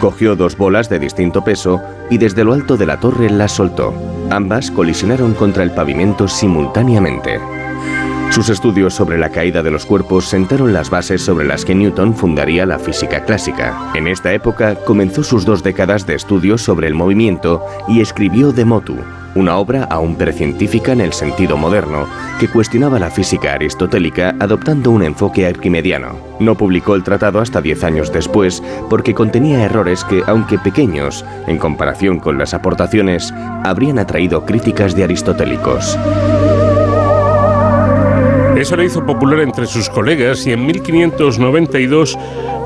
Cogió 0.00 0.36
dos 0.36 0.58
bolas 0.58 0.90
de 0.90 0.98
distinto 0.98 1.42
peso 1.42 1.80
y 2.10 2.18
desde 2.18 2.44
lo 2.44 2.52
alto 2.52 2.76
de 2.76 2.84
la 2.84 3.00
torre 3.00 3.30
las 3.30 3.52
soltó. 3.52 3.94
Ambas 4.28 4.70
colisionaron 4.70 5.32
contra 5.32 5.62
el 5.62 5.70
pavimento 5.70 6.28
simultáneamente. 6.28 7.40
Sus 8.30 8.50
estudios 8.50 8.92
sobre 8.92 9.16
la 9.16 9.30
caída 9.30 9.62
de 9.62 9.70
los 9.70 9.86
cuerpos 9.86 10.26
sentaron 10.26 10.74
las 10.74 10.90
bases 10.90 11.22
sobre 11.22 11.46
las 11.46 11.64
que 11.64 11.74
Newton 11.74 12.14
fundaría 12.14 12.66
la 12.66 12.78
física 12.78 13.24
clásica. 13.24 13.90
En 13.94 14.06
esta 14.06 14.34
época 14.34 14.74
comenzó 14.74 15.22
sus 15.22 15.46
dos 15.46 15.62
décadas 15.62 16.06
de 16.06 16.16
estudios 16.16 16.60
sobre 16.60 16.88
el 16.88 16.94
movimiento 16.94 17.64
y 17.88 18.02
escribió 18.02 18.52
De 18.52 18.66
Motu, 18.66 18.98
una 19.36 19.56
obra 19.58 19.84
aún 19.84 20.16
precientífica 20.16 20.92
en 20.92 21.00
el 21.00 21.12
sentido 21.12 21.56
moderno, 21.56 22.08
que 22.40 22.48
cuestionaba 22.48 22.98
la 22.98 23.10
física 23.10 23.52
aristotélica 23.52 24.34
adoptando 24.40 24.90
un 24.90 25.02
enfoque 25.02 25.46
arquimediano. 25.46 26.18
No 26.40 26.56
publicó 26.56 26.94
el 26.94 27.04
tratado 27.04 27.40
hasta 27.40 27.60
diez 27.60 27.84
años 27.84 28.12
después 28.12 28.62
porque 28.90 29.14
contenía 29.14 29.62
errores 29.62 30.04
que, 30.04 30.22
aunque 30.26 30.58
pequeños, 30.58 31.24
en 31.46 31.58
comparación 31.58 32.18
con 32.18 32.38
las 32.38 32.54
aportaciones, 32.54 33.32
habrían 33.64 33.98
atraído 33.98 34.44
críticas 34.44 34.96
de 34.96 35.04
aristotélicos. 35.04 35.98
Eso 38.56 38.74
le 38.74 38.86
hizo 38.86 39.04
popular 39.04 39.40
entre 39.40 39.66
sus 39.66 39.90
colegas 39.90 40.46
y 40.46 40.52
en 40.52 40.64
1592 40.64 42.18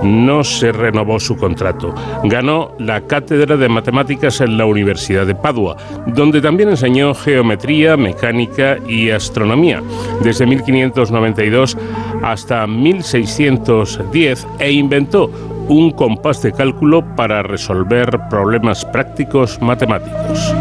no 0.02 0.44
se 0.44 0.72
renovó 0.72 1.20
su 1.20 1.36
contrato. 1.36 1.94
Ganó 2.24 2.72
la 2.78 3.02
cátedra 3.02 3.56
de 3.56 3.68
matemáticas 3.68 4.40
en 4.40 4.56
la 4.56 4.66
Universidad 4.66 5.26
de 5.26 5.34
Padua, 5.34 5.76
donde 6.06 6.40
también 6.40 6.70
enseñó 6.70 7.14
geometría, 7.14 7.96
mecánica 7.96 8.78
y 8.86 9.10
astronomía, 9.10 9.82
desde 10.22 10.46
1592 10.46 11.76
hasta 12.22 12.66
1610 12.66 14.46
e 14.58 14.72
inventó 14.72 15.30
un 15.68 15.92
compás 15.92 16.42
de 16.42 16.52
cálculo 16.52 17.04
para 17.14 17.42
resolver 17.42 18.18
problemas 18.28 18.84
prácticos 18.84 19.60
matemáticos. 19.62 20.52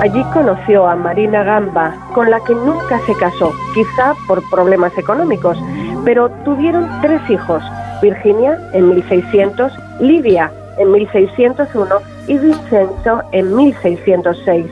Allí 0.00 0.22
conoció 0.32 0.86
a 0.86 0.94
Marina 0.94 1.42
Gamba, 1.42 1.96
con 2.14 2.30
la 2.30 2.38
que 2.40 2.54
nunca 2.54 3.00
se 3.06 3.14
casó, 3.14 3.52
quizá 3.74 4.14
por 4.28 4.42
problemas 4.50 4.96
económicos, 4.98 5.58
pero 6.04 6.30
tuvieron 6.44 6.88
tres 7.00 7.22
hijos, 7.30 7.62
Virginia 8.04 8.58
en 8.74 8.90
1600, 8.90 9.72
Livia 9.98 10.52
en 10.76 10.92
1601 10.92 11.96
y 12.28 12.36
Vincenzo 12.36 13.22
en 13.32 13.56
1606. 13.56 14.66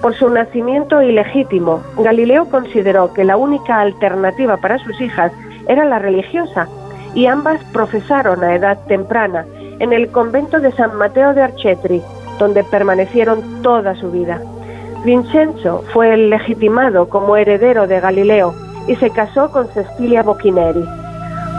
Por 0.00 0.14
su 0.14 0.30
nacimiento 0.30 1.02
ilegítimo, 1.02 1.82
Galileo 1.98 2.46
consideró 2.48 3.12
que 3.12 3.24
la 3.24 3.36
única 3.36 3.80
alternativa 3.80 4.56
para 4.56 4.78
sus 4.78 4.98
hijas 5.00 5.30
era 5.68 5.84
la 5.84 5.98
religiosa, 5.98 6.68
y 7.14 7.26
ambas 7.26 7.62
profesaron 7.72 8.42
a 8.42 8.54
edad 8.54 8.78
temprana 8.88 9.44
en 9.78 9.92
el 9.92 10.08
convento 10.08 10.58
de 10.58 10.72
San 10.72 10.96
Mateo 10.96 11.34
de 11.34 11.42
Archetri, 11.42 12.02
donde 12.38 12.64
permanecieron 12.64 13.62
toda 13.62 13.94
su 13.94 14.10
vida. 14.10 14.40
Vincenzo 15.04 15.84
fue 15.92 16.16
legitimado 16.16 17.08
como 17.08 17.36
heredero 17.36 17.86
de 17.86 18.00
Galileo 18.00 18.54
y 18.88 18.96
se 18.96 19.10
casó 19.10 19.50
con 19.50 19.68
Cecilia 19.68 20.22
Bocchineri. 20.22 21.03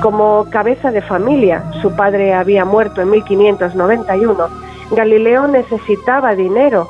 Como 0.05 0.47
cabeza 0.51 0.91
de 0.91 1.01
familia, 1.01 1.63
su 1.81 1.95
padre 1.95 2.35
había 2.35 2.63
muerto 2.63 3.01
en 3.01 3.09
1591, 3.09 4.49
Galileo 4.91 5.47
necesitaba 5.47 6.35
dinero. 6.35 6.87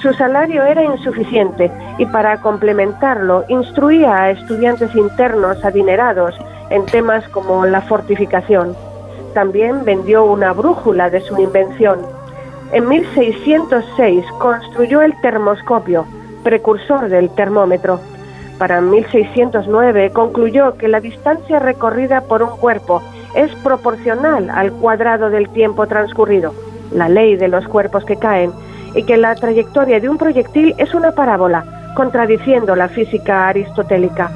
Su 0.00 0.12
salario 0.12 0.62
era 0.62 0.84
insuficiente 0.84 1.72
y 1.98 2.06
para 2.06 2.40
complementarlo 2.40 3.44
instruía 3.48 4.14
a 4.14 4.30
estudiantes 4.30 4.94
internos 4.94 5.64
adinerados 5.64 6.36
en 6.70 6.86
temas 6.86 7.28
como 7.30 7.66
la 7.66 7.80
fortificación. 7.80 8.76
También 9.34 9.84
vendió 9.84 10.24
una 10.24 10.52
brújula 10.52 11.10
de 11.10 11.20
su 11.20 11.36
invención. 11.40 11.98
En 12.70 12.86
1606 12.88 14.24
construyó 14.38 15.02
el 15.02 15.20
termoscopio, 15.20 16.06
precursor 16.44 17.08
del 17.08 17.28
termómetro. 17.30 17.98
Para 18.62 18.80
1609 18.80 20.12
concluyó 20.12 20.76
que 20.76 20.86
la 20.86 21.00
distancia 21.00 21.58
recorrida 21.58 22.20
por 22.20 22.44
un 22.44 22.50
cuerpo 22.50 23.02
es 23.34 23.52
proporcional 23.56 24.48
al 24.50 24.70
cuadrado 24.70 25.30
del 25.30 25.48
tiempo 25.48 25.88
transcurrido, 25.88 26.54
la 26.92 27.08
ley 27.08 27.34
de 27.34 27.48
los 27.48 27.66
cuerpos 27.66 28.04
que 28.04 28.14
caen, 28.14 28.52
y 28.94 29.02
que 29.02 29.16
la 29.16 29.34
trayectoria 29.34 29.98
de 29.98 30.08
un 30.08 30.16
proyectil 30.16 30.76
es 30.78 30.94
una 30.94 31.10
parábola, 31.10 31.64
contradiciendo 31.96 32.76
la 32.76 32.88
física 32.88 33.48
aristotélica. 33.48 34.30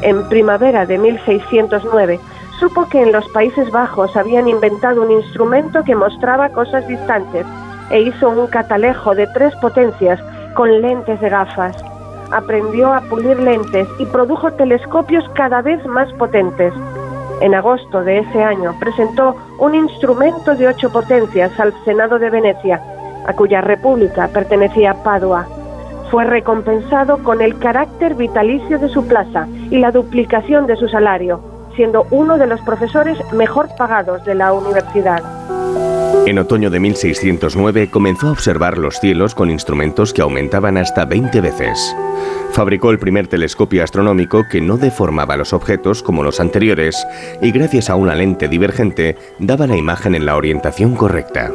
En 0.00 0.26
primavera 0.30 0.86
de 0.86 0.96
1609 0.96 2.18
supo 2.58 2.88
que 2.88 3.02
en 3.02 3.12
los 3.12 3.28
Países 3.32 3.70
Bajos 3.70 4.16
habían 4.16 4.48
inventado 4.48 5.02
un 5.02 5.10
instrumento 5.10 5.84
que 5.84 5.94
mostraba 5.94 6.48
cosas 6.48 6.88
distantes 6.88 7.44
e 7.90 8.00
hizo 8.00 8.30
un 8.30 8.46
catalejo 8.46 9.14
de 9.14 9.26
tres 9.26 9.54
potencias 9.56 10.18
con 10.54 10.80
lentes 10.80 11.20
de 11.20 11.28
gafas. 11.28 11.76
Aprendió 12.30 12.92
a 12.92 13.00
pulir 13.02 13.38
lentes 13.40 13.88
y 13.98 14.06
produjo 14.06 14.52
telescopios 14.52 15.24
cada 15.34 15.62
vez 15.62 15.84
más 15.86 16.12
potentes. 16.14 16.72
En 17.40 17.54
agosto 17.54 18.02
de 18.02 18.18
ese 18.18 18.42
año 18.42 18.74
presentó 18.80 19.36
un 19.58 19.74
instrumento 19.74 20.54
de 20.54 20.68
ocho 20.68 20.90
potencias 20.90 21.58
al 21.58 21.72
Senado 21.84 22.18
de 22.18 22.30
Venecia, 22.30 22.82
a 23.26 23.32
cuya 23.32 23.60
república 23.60 24.28
pertenecía 24.28 25.02
Padua. 25.02 25.46
Fue 26.10 26.24
recompensado 26.24 27.22
con 27.22 27.40
el 27.40 27.58
carácter 27.58 28.14
vitalicio 28.14 28.78
de 28.78 28.88
su 28.88 29.06
plaza 29.06 29.46
y 29.70 29.78
la 29.78 29.90
duplicación 29.90 30.66
de 30.66 30.76
su 30.76 30.88
salario, 30.88 31.40
siendo 31.76 32.06
uno 32.10 32.38
de 32.38 32.46
los 32.46 32.60
profesores 32.62 33.18
mejor 33.32 33.68
pagados 33.76 34.24
de 34.24 34.34
la 34.34 34.52
universidad. 34.52 35.22
En 36.28 36.38
otoño 36.38 36.68
de 36.68 36.78
1609 36.78 37.88
comenzó 37.90 38.28
a 38.28 38.32
observar 38.32 38.76
los 38.76 39.00
cielos 39.00 39.34
con 39.34 39.50
instrumentos 39.50 40.12
que 40.12 40.20
aumentaban 40.20 40.76
hasta 40.76 41.06
20 41.06 41.40
veces. 41.40 41.96
Fabricó 42.52 42.90
el 42.90 42.98
primer 42.98 43.28
telescopio 43.28 43.82
astronómico 43.82 44.44
que 44.46 44.60
no 44.60 44.76
deformaba 44.76 45.38
los 45.38 45.54
objetos 45.54 46.02
como 46.02 46.22
los 46.22 46.38
anteriores 46.38 47.06
y 47.40 47.50
gracias 47.50 47.88
a 47.88 47.94
una 47.94 48.14
lente 48.14 48.46
divergente 48.46 49.16
daba 49.38 49.66
la 49.66 49.78
imagen 49.78 50.14
en 50.14 50.26
la 50.26 50.36
orientación 50.36 50.96
correcta. 50.96 51.50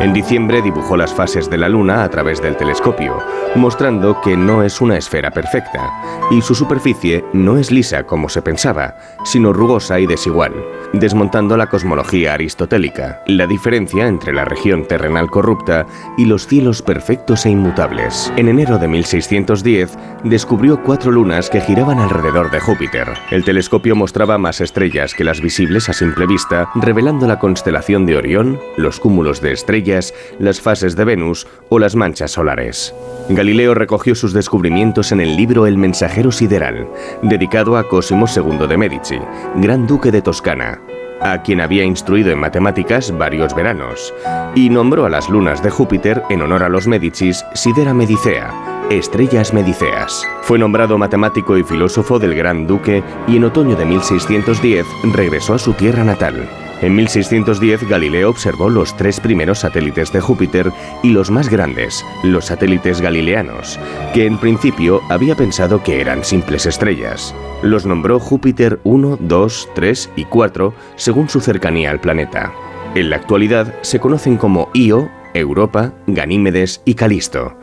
En 0.00 0.12
diciembre 0.12 0.60
dibujó 0.60 0.98
las 0.98 1.14
fases 1.14 1.48
de 1.48 1.56
la 1.56 1.70
Luna 1.70 2.04
a 2.04 2.10
través 2.10 2.42
del 2.42 2.56
telescopio, 2.56 3.16
mostrando 3.54 4.20
que 4.20 4.36
no 4.36 4.62
es 4.62 4.82
una 4.82 4.98
esfera 4.98 5.30
perfecta, 5.30 5.90
y 6.30 6.42
su 6.42 6.54
superficie 6.54 7.24
no 7.32 7.56
es 7.56 7.70
lisa 7.70 8.04
como 8.04 8.28
se 8.28 8.42
pensaba, 8.42 8.96
sino 9.24 9.52
rugosa 9.52 10.00
y 10.00 10.06
desigual, 10.06 10.52
desmontando 10.92 11.56
la 11.56 11.68
cosmología 11.68 12.34
aristotélica, 12.34 13.22
la 13.26 13.46
diferencia 13.46 14.06
entre 14.06 14.32
la 14.32 14.44
región 14.44 14.86
terrenal 14.86 15.30
corrupta 15.30 15.86
y 16.16 16.24
los 16.24 16.46
cielos 16.46 16.82
perfectos 16.82 17.46
e 17.46 17.50
inmutables. 17.50 18.32
En 18.36 18.48
enero 18.48 18.78
de 18.78 18.88
1610 18.88 19.96
descubrió 20.24 20.82
cuatro 20.82 21.10
lunas 21.12 21.50
que 21.50 21.60
giraban 21.60 21.98
alrededor 21.98 22.50
de 22.50 22.60
Júpiter. 22.60 23.08
El 23.30 23.44
telescopio 23.44 23.94
mostraba 23.94 24.38
más 24.38 24.60
estrellas 24.60 25.14
que 25.14 25.24
las 25.24 25.40
visibles 25.40 25.88
a 25.88 25.92
simple 25.92 26.26
vista, 26.26 26.70
revelando 26.74 27.26
la 27.26 27.38
constelación 27.38 28.06
de 28.06 28.16
Orión, 28.16 28.58
los 28.76 29.00
cúmulos 29.00 29.40
de 29.40 29.52
estrellas, 29.52 30.14
las 30.38 30.60
fases 30.60 30.96
de 30.96 31.04
Venus 31.04 31.46
o 31.68 31.78
las 31.78 31.96
manchas 31.96 32.32
solares. 32.32 32.94
Galileo 33.28 33.74
recogió 33.74 34.14
sus 34.14 34.32
descubrimientos 34.32 35.12
en 35.12 35.20
el 35.20 35.36
libro 35.36 35.66
El 35.66 35.78
mensajero 35.78 36.32
sideral, 36.32 36.88
dedicado 37.22 37.76
a 37.76 37.88
Cosimo 37.88 38.26
II 38.34 38.66
de 38.66 38.76
Medici, 38.76 39.18
gran 39.56 39.86
duque 39.86 40.10
de 40.10 40.22
Toscana, 40.22 40.79
a 41.20 41.42
quien 41.42 41.60
había 41.60 41.84
instruido 41.84 42.30
en 42.30 42.38
matemáticas 42.38 43.16
varios 43.16 43.54
veranos, 43.54 44.12
y 44.54 44.70
nombró 44.70 45.06
a 45.06 45.10
las 45.10 45.28
lunas 45.28 45.62
de 45.62 45.70
Júpiter 45.70 46.22
en 46.30 46.42
honor 46.42 46.62
a 46.62 46.68
los 46.68 46.86
Medicis 46.86 47.44
Sidera 47.54 47.94
Medicea, 47.94 48.86
estrellas 48.90 49.52
mediceas. 49.54 50.24
Fue 50.42 50.58
nombrado 50.58 50.98
matemático 50.98 51.56
y 51.56 51.62
filósofo 51.62 52.18
del 52.18 52.34
Gran 52.34 52.66
Duque 52.66 53.02
y 53.28 53.36
en 53.36 53.44
otoño 53.44 53.76
de 53.76 53.84
1610 53.84 54.86
regresó 55.14 55.54
a 55.54 55.58
su 55.58 55.72
tierra 55.74 56.04
natal. 56.04 56.48
En 56.82 56.96
1610 56.96 57.88
Galileo 57.88 58.30
observó 58.30 58.70
los 58.70 58.96
tres 58.96 59.20
primeros 59.20 59.60
satélites 59.60 60.12
de 60.12 60.20
Júpiter 60.20 60.72
y 61.02 61.10
los 61.10 61.30
más 61.30 61.50
grandes, 61.50 62.04
los 62.22 62.46
satélites 62.46 63.02
galileanos, 63.02 63.78
que 64.14 64.24
en 64.24 64.38
principio 64.38 65.02
había 65.10 65.34
pensado 65.34 65.82
que 65.82 66.00
eran 66.00 66.24
simples 66.24 66.64
estrellas. 66.64 67.34
Los 67.62 67.84
nombró 67.84 68.18
Júpiter 68.18 68.80
1, 68.84 69.18
2, 69.20 69.68
3 69.74 70.10
y 70.16 70.24
4 70.24 70.74
según 70.96 71.28
su 71.28 71.40
cercanía 71.40 71.90
al 71.90 72.00
planeta. 72.00 72.52
En 72.94 73.10
la 73.10 73.16
actualidad 73.16 73.74
se 73.82 74.00
conocen 74.00 74.38
como 74.38 74.70
Io, 74.72 75.10
Europa, 75.34 75.92
Ganímedes 76.06 76.80
y 76.86 76.94
Calisto. 76.94 77.56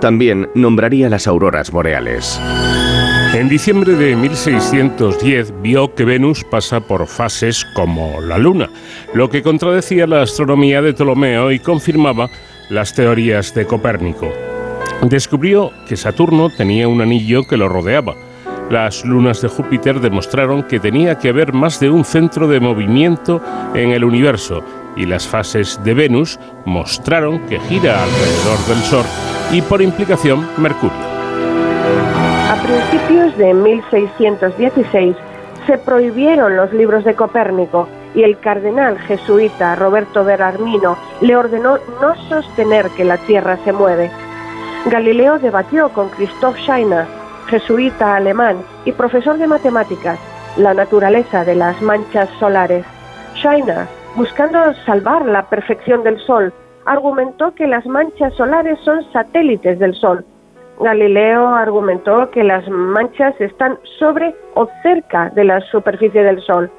También 0.00 0.48
nombraría 0.54 1.10
las 1.10 1.26
auroras 1.26 1.72
boreales. 1.72 2.40
En 3.32 3.48
diciembre 3.48 3.94
de 3.94 4.16
1610 4.16 5.62
vio 5.62 5.94
que 5.94 6.04
Venus 6.04 6.42
pasa 6.42 6.80
por 6.80 7.06
fases 7.06 7.64
como 7.74 8.20
la 8.20 8.38
Luna, 8.38 8.68
lo 9.14 9.30
que 9.30 9.40
contradecía 9.40 10.08
la 10.08 10.22
astronomía 10.22 10.82
de 10.82 10.92
Ptolomeo 10.92 11.52
y 11.52 11.60
confirmaba 11.60 12.28
las 12.70 12.92
teorías 12.92 13.54
de 13.54 13.66
Copérnico. 13.66 14.32
Descubrió 15.02 15.70
que 15.86 15.96
Saturno 15.96 16.50
tenía 16.50 16.88
un 16.88 17.00
anillo 17.00 17.44
que 17.44 17.56
lo 17.56 17.68
rodeaba. 17.68 18.16
Las 18.68 19.04
lunas 19.04 19.40
de 19.40 19.48
Júpiter 19.48 20.00
demostraron 20.00 20.64
que 20.64 20.80
tenía 20.80 21.16
que 21.16 21.28
haber 21.28 21.52
más 21.52 21.78
de 21.78 21.88
un 21.88 22.04
centro 22.04 22.48
de 22.48 22.58
movimiento 22.58 23.40
en 23.74 23.92
el 23.92 24.02
universo 24.02 24.64
y 24.96 25.06
las 25.06 25.26
fases 25.26 25.78
de 25.84 25.94
Venus 25.94 26.40
mostraron 26.66 27.38
que 27.46 27.60
gira 27.60 28.02
alrededor 28.02 28.58
del 28.66 28.84
Sol 28.84 29.06
y 29.52 29.62
por 29.62 29.80
implicación 29.80 30.48
Mercurio. 30.58 31.09
Principios 32.70 33.36
de 33.36 33.52
1616 33.52 35.16
se 35.66 35.78
prohibieron 35.78 36.56
los 36.56 36.72
libros 36.72 37.04
de 37.04 37.16
Copérnico 37.16 37.88
y 38.14 38.22
el 38.22 38.38
cardenal 38.38 38.96
jesuita 38.96 39.74
Roberto 39.74 40.22
Berarmino 40.24 40.96
le 41.20 41.34
ordenó 41.34 41.78
no 42.00 42.14
sostener 42.28 42.88
que 42.90 43.04
la 43.04 43.16
Tierra 43.16 43.56
se 43.64 43.72
mueve. 43.72 44.12
Galileo 44.86 45.40
debatió 45.40 45.88
con 45.88 46.10
Christoph 46.10 46.58
Scheiner, 46.58 47.06
jesuita 47.48 48.14
alemán 48.14 48.58
y 48.84 48.92
profesor 48.92 49.36
de 49.36 49.48
matemáticas, 49.48 50.20
la 50.56 50.72
naturaleza 50.72 51.44
de 51.44 51.56
las 51.56 51.82
manchas 51.82 52.28
solares. 52.38 52.86
Scheiner, 53.34 53.88
buscando 54.14 54.60
salvar 54.86 55.26
la 55.26 55.50
perfección 55.50 56.04
del 56.04 56.20
Sol, 56.20 56.52
argumentó 56.86 57.52
que 57.52 57.66
las 57.66 57.84
manchas 57.84 58.32
solares 58.34 58.78
son 58.84 59.02
satélites 59.12 59.80
del 59.80 59.96
Sol 59.96 60.24
Galileo 60.80 61.48
argumentó 61.48 62.30
que 62.30 62.42
las 62.42 62.66
manchas 62.70 63.38
están 63.38 63.78
sobre 63.98 64.34
o 64.54 64.66
cerca 64.82 65.28
de 65.30 65.44
la 65.44 65.60
superficie 65.60 66.22
del 66.22 66.40
Sol. 66.40 66.70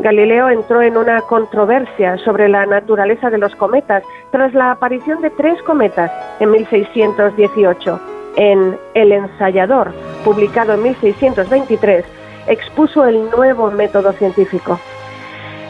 Galileo 0.00 0.50
entró 0.50 0.82
en 0.82 0.98
una 0.98 1.22
controversia 1.22 2.18
sobre 2.18 2.48
la 2.48 2.66
naturaleza 2.66 3.30
de 3.30 3.38
los 3.38 3.54
cometas 3.56 4.04
tras 4.32 4.52
la 4.52 4.72
aparición 4.72 5.22
de 5.22 5.30
tres 5.30 5.60
cometas 5.62 6.10
en 6.40 6.50
1618. 6.50 8.00
En 8.36 8.78
El 8.94 9.12
ensayador, 9.12 9.92
publicado 10.24 10.74
en 10.74 10.82
1623, 10.82 12.04
expuso 12.48 13.06
el 13.06 13.30
nuevo 13.30 13.70
método 13.70 14.12
científico. 14.12 14.78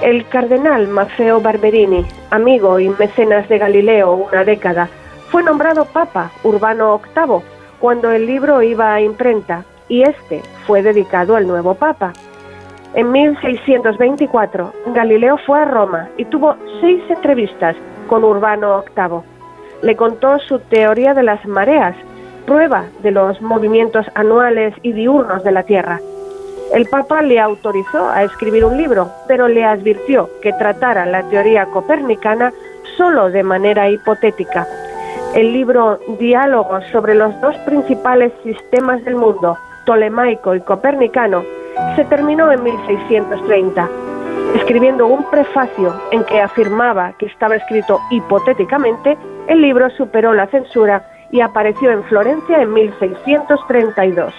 El 0.02 0.26
cardenal 0.28 0.88
Maffeo 0.88 1.40
Barberini, 1.40 2.04
amigo 2.30 2.80
y 2.80 2.88
mecenas 2.88 3.48
de 3.48 3.58
Galileo 3.58 4.14
una 4.14 4.42
década, 4.42 4.88
Fue 5.30 5.42
nombrado 5.42 5.86
Papa 5.86 6.30
Urbano 6.44 7.00
VIII 7.16 7.51
cuando 7.82 8.12
el 8.12 8.26
libro 8.26 8.62
iba 8.62 8.94
a 8.94 9.00
imprenta 9.00 9.64
y 9.88 10.04
este 10.04 10.40
fue 10.68 10.84
dedicado 10.84 11.34
al 11.34 11.48
nuevo 11.48 11.74
Papa. 11.74 12.12
En 12.94 13.10
1624, 13.10 14.72
Galileo 14.94 15.36
fue 15.44 15.58
a 15.58 15.64
Roma 15.64 16.08
y 16.16 16.24
tuvo 16.26 16.54
seis 16.80 17.02
entrevistas 17.10 17.74
con 18.06 18.22
Urbano 18.22 18.84
VIII. 18.96 19.22
Le 19.82 19.96
contó 19.96 20.38
su 20.38 20.60
teoría 20.60 21.12
de 21.12 21.24
las 21.24 21.44
mareas, 21.44 21.96
prueba 22.46 22.84
de 23.02 23.10
los 23.10 23.42
movimientos 23.42 24.06
anuales 24.14 24.74
y 24.82 24.92
diurnos 24.92 25.42
de 25.42 25.50
la 25.50 25.64
Tierra. 25.64 25.98
El 26.72 26.86
Papa 26.86 27.20
le 27.20 27.40
autorizó 27.40 28.08
a 28.10 28.22
escribir 28.22 28.64
un 28.64 28.76
libro, 28.76 29.10
pero 29.26 29.48
le 29.48 29.64
advirtió 29.64 30.30
que 30.40 30.52
tratara 30.52 31.04
la 31.04 31.28
teoría 31.30 31.66
copernicana 31.66 32.52
solo 32.96 33.30
de 33.30 33.42
manera 33.42 33.90
hipotética. 33.90 34.68
El 35.34 35.54
libro 35.54 35.98
Diálogos 36.18 36.84
sobre 36.92 37.14
los 37.14 37.40
dos 37.40 37.56
principales 37.64 38.32
sistemas 38.42 39.02
del 39.02 39.16
mundo, 39.16 39.56
tolemaico 39.86 40.54
y 40.54 40.60
copernicano, 40.60 41.42
se 41.96 42.04
terminó 42.04 42.52
en 42.52 42.62
1630, 42.62 43.88
escribiendo 44.56 45.06
un 45.06 45.24
prefacio 45.30 45.98
en 46.10 46.22
que 46.24 46.38
afirmaba 46.38 47.14
que 47.18 47.24
estaba 47.26 47.56
escrito 47.56 47.98
hipotéticamente, 48.10 49.16
el 49.46 49.62
libro 49.62 49.88
superó 49.96 50.34
la 50.34 50.48
censura 50.48 51.08
y 51.30 51.40
apareció 51.40 51.90
en 51.90 52.04
Florencia 52.04 52.60
en 52.60 52.74
1632. 52.74 54.34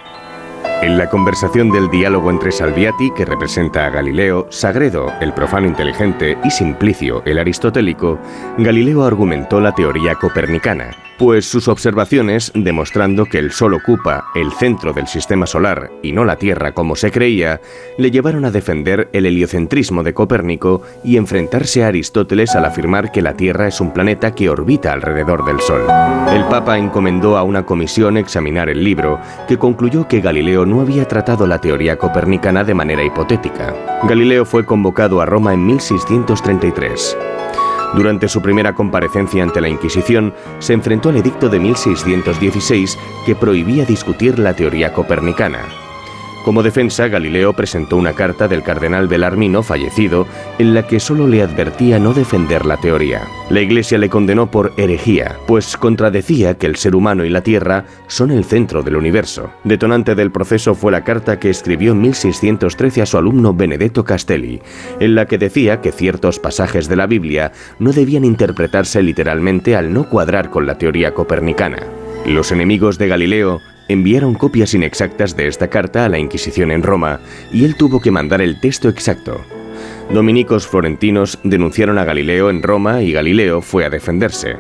En 0.82 0.98
la 0.98 1.10
conversación 1.10 1.72
del 1.72 1.90
diálogo 1.90 2.30
entre 2.30 2.52
Salviati, 2.52 3.12
que 3.12 3.26
representa 3.26 3.86
a 3.86 3.90
Galileo, 3.90 4.48
Sagredo, 4.50 5.14
el 5.22 5.34
profano 5.34 5.68
inteligente, 5.68 6.38
y 6.44 6.52
Simplicio, 6.52 7.24
el 7.26 7.40
aristotélico, 7.40 8.20
Galileo 8.58 9.04
argumentó 9.04 9.62
la 9.62 9.74
teoría 9.74 10.16
copernicana, 10.16 10.92
pues 11.18 11.46
sus 11.46 11.68
observaciones, 11.68 12.52
demostrando 12.56 13.26
que 13.26 13.38
el 13.38 13.52
Sol 13.52 13.76
ocupa 13.76 14.26
el 14.36 14.52
centro 14.52 14.94
del 14.94 15.08
sistema 15.08 15.46
solar 15.46 15.92
y 16.02 16.12
no 16.12 16.26
la 16.26 16.38
Tierra 16.38 16.74
como 16.74 16.96
se 16.96 17.12
creía, 17.12 17.62
le 17.98 18.12
llevaron 18.12 18.46
a 18.46 18.52
defender 18.52 19.10
el 19.14 19.26
heliocentrismo 19.26 20.04
de 20.04 20.14
Copérnico 20.14 20.82
y 21.04 21.18
enfrentarse 21.18 21.84
a 21.84 21.88
Aristóteles 21.88 22.56
al 22.56 22.66
afirmar 22.66 23.12
que 23.12 23.22
la 23.22 23.36
Tierra 23.36 23.68
es 23.68 23.80
un 23.80 23.92
planeta 23.92 24.34
que 24.34 24.50
orbita 24.50 24.92
alrededor 24.92 25.46
del 25.46 25.62
Sol. 25.62 25.84
El 26.34 26.46
Papa 26.46 26.78
encomendó 26.78 27.38
a 27.38 27.44
una 27.44 27.66
comisión 27.66 28.18
examinar 28.18 28.70
el 28.70 28.84
libro, 28.84 29.20
que 29.48 29.58
concluyó 29.58 30.08
que 30.08 30.22
Galileo 30.22 30.66
no 30.66 30.73
había 30.82 31.08
tratado 31.08 31.48
la 31.48 31.60
teoría 31.60 31.98
copernicana 31.98 32.64
de 32.64 32.74
manera 32.74 33.04
hipotética. 33.04 33.74
Galileo 34.04 34.46
fue 34.46 34.66
convocado 34.66 35.22
a 35.22 35.26
Roma 35.26 35.54
en 35.54 35.66
1633. 35.66 37.18
Durante 37.96 38.28
su 38.28 38.42
primera 38.42 38.74
comparecencia 38.74 39.44
ante 39.44 39.62
la 39.62 39.70
Inquisición, 39.70 40.34
se 40.60 40.74
enfrentó 40.74 41.10
al 41.10 41.18
edicto 41.18 41.50
de 41.50 41.60
1616 41.60 42.98
que 43.26 43.36
prohibía 43.36 43.86
discutir 43.86 44.40
la 44.40 44.56
teoría 44.56 44.94
copernicana. 44.94 45.60
Como 46.44 46.62
defensa, 46.62 47.08
Galileo 47.08 47.54
presentó 47.54 47.96
una 47.96 48.12
carta 48.12 48.50
del 48.50 48.64
cardenal 48.64 49.08
Belarmino, 49.08 49.64
fallecido, 49.64 50.28
en 50.60 50.74
la 50.74 50.86
que 50.86 51.00
solo 51.00 51.26
le 51.26 51.42
advertía 51.42 52.00
no 52.00 52.14
defender 52.14 52.66
la 52.66 52.76
teoría. 52.76 53.22
La 53.50 53.62
Iglesia 53.62 53.98
le 53.98 54.10
condenó 54.10 54.52
por 54.52 54.74
herejía, 54.76 55.38
pues 55.48 55.78
contradecía 55.78 56.58
que 56.58 56.66
el 56.66 56.76
ser 56.76 56.96
humano 56.96 57.24
y 57.24 57.30
la 57.30 57.44
Tierra 57.44 57.86
son 58.08 58.30
el 58.30 58.44
centro 58.44 58.84
del 58.84 58.98
universo. 58.98 59.52
Detonante 59.64 60.16
del 60.16 60.32
proceso 60.32 60.76
fue 60.76 60.92
la 60.92 61.06
carta 61.06 61.40
que 61.40 61.50
escribió 61.50 61.94
en 61.94 62.02
1613 62.02 63.02
a 63.02 63.06
su 63.06 63.18
alumno 63.18 63.54
Benedetto 63.54 64.04
Castelli, 64.04 64.62
en 65.00 65.16
la 65.16 65.28
que 65.28 65.38
decía 65.38 65.80
que 65.80 65.94
ciertos 65.94 66.40
pasajes 66.40 66.90
de 66.90 66.98
la 66.98 67.08
Biblia 67.08 67.54
no 67.80 67.94
debían 67.94 68.26
interpretarse 68.26 69.02
literalmente 69.02 69.78
al 69.78 69.94
no 69.94 70.10
cuadrar 70.10 70.50
con 70.50 70.66
la 70.66 70.78
teoría 70.78 71.14
copernicana. 71.14 71.84
Los 72.26 72.52
enemigos 72.52 72.98
de 72.98 73.08
Galileo 73.08 73.62
enviaron 73.88 74.36
copias 74.36 74.74
inexactas 74.74 75.36
de 75.36 75.48
esta 75.48 75.68
carta 75.70 76.06
a 76.06 76.10
la 76.10 76.20
Inquisición 76.20 76.72
en 76.72 76.84
Roma 76.84 77.20
y 77.52 77.66
él 77.66 77.76
tuvo 77.76 78.02
que 78.02 78.12
mandar 78.12 78.42
el 78.42 78.60
texto 78.60 78.90
exacto. 78.90 79.42
Dominicos 80.12 80.68
florentinos 80.68 81.40
denunciaron 81.44 81.98
a 81.98 82.06
Galileo 82.06 82.50
en 82.50 82.62
Roma 82.62 83.02
y 83.02 83.12
Galileo 83.12 83.62
fue 83.62 83.86
a 83.86 83.90
defenderse. 83.90 84.58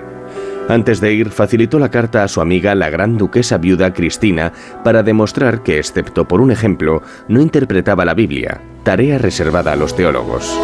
Antes 0.70 1.02
de 1.02 1.14
ir, 1.14 1.30
facilitó 1.30 1.78
la 1.78 1.92
carta 1.92 2.24
a 2.24 2.28
su 2.30 2.40
amiga 2.40 2.74
la 2.74 2.90
gran 2.90 3.18
duquesa 3.18 3.58
viuda 3.58 3.94
Cristina 3.94 4.54
para 4.84 5.04
demostrar 5.04 5.62
que, 5.62 5.78
excepto 5.78 6.26
por 6.26 6.40
un 6.40 6.52
ejemplo, 6.52 7.02
no 7.28 7.42
interpretaba 7.42 8.06
la 8.06 8.14
Biblia, 8.14 8.62
tarea 8.84 9.18
reservada 9.18 9.74
a 9.74 9.76
los 9.76 9.94
teólogos. 9.96 10.58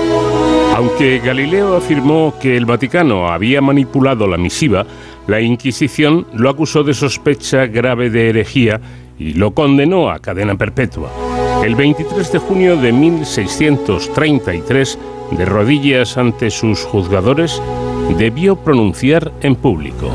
Aunque 0.74 1.20
Galileo 1.20 1.76
afirmó 1.76 2.36
que 2.40 2.56
el 2.56 2.66
Vaticano 2.66 3.28
había 3.28 3.60
manipulado 3.60 4.28
la 4.28 4.38
misiva, 4.38 4.86
la 5.30 5.40
Inquisición 5.42 6.26
lo 6.34 6.50
acusó 6.50 6.84
de 6.84 6.96
sospecha 6.96 7.68
grave 7.68 8.10
de 8.10 8.30
herejía 8.30 8.82
y 9.20 9.34
lo 9.34 9.54
condenó 9.54 10.10
a 10.10 10.18
cadena 10.18 10.56
perpetua. 10.56 11.12
El 11.64 11.76
23 11.76 12.32
de 12.32 12.40
junio 12.40 12.78
de 12.78 12.92
1633, 12.92 14.98
de 15.32 15.46
rodillas 15.46 16.18
ante 16.18 16.50
sus 16.50 16.84
juzgadores, 16.84 17.62
debió 18.18 18.56
pronunciar 18.56 19.32
en 19.42 19.56
público. 19.56 20.10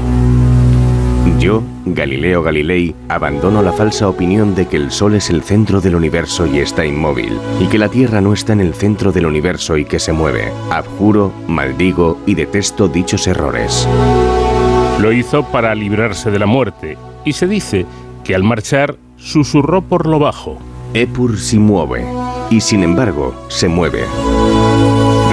Yo, 1.38 1.62
Galileo 1.86 2.42
Galilei, 2.42 2.92
abandono 3.08 3.62
la 3.62 3.72
falsa 3.72 4.08
opinión 4.08 4.56
de 4.56 4.66
que 4.66 4.76
el 4.76 4.90
Sol 4.90 5.14
es 5.14 5.30
el 5.30 5.42
centro 5.42 5.80
del 5.80 5.94
universo 5.94 6.44
y 6.46 6.58
está 6.58 6.84
inmóvil, 6.84 7.38
y 7.60 7.66
que 7.66 7.78
la 7.78 7.88
Tierra 7.88 8.20
no 8.20 8.32
está 8.32 8.52
en 8.52 8.60
el 8.60 8.74
centro 8.74 9.12
del 9.12 9.26
universo 9.26 9.76
y 9.76 9.84
que 9.84 10.00
se 10.00 10.12
mueve. 10.12 10.50
Abjuro, 10.70 11.32
maldigo 11.46 12.18
y 12.26 12.34
detesto 12.34 12.88
dichos 12.88 13.28
errores. 13.28 13.86
Lo 15.04 15.12
hizo 15.12 15.42
para 15.42 15.74
librarse 15.74 16.30
de 16.30 16.38
la 16.38 16.46
muerte, 16.46 16.96
y 17.26 17.34
se 17.34 17.46
dice 17.46 17.84
que 18.24 18.34
al 18.34 18.42
marchar 18.42 18.96
susurró 19.18 19.82
por 19.82 20.06
lo 20.06 20.18
bajo. 20.18 20.56
Epur 20.94 21.36
si 21.36 21.58
mueve, 21.58 22.06
y 22.48 22.62
sin 22.62 22.82
embargo 22.82 23.34
se 23.48 23.68
mueve. 23.68 24.06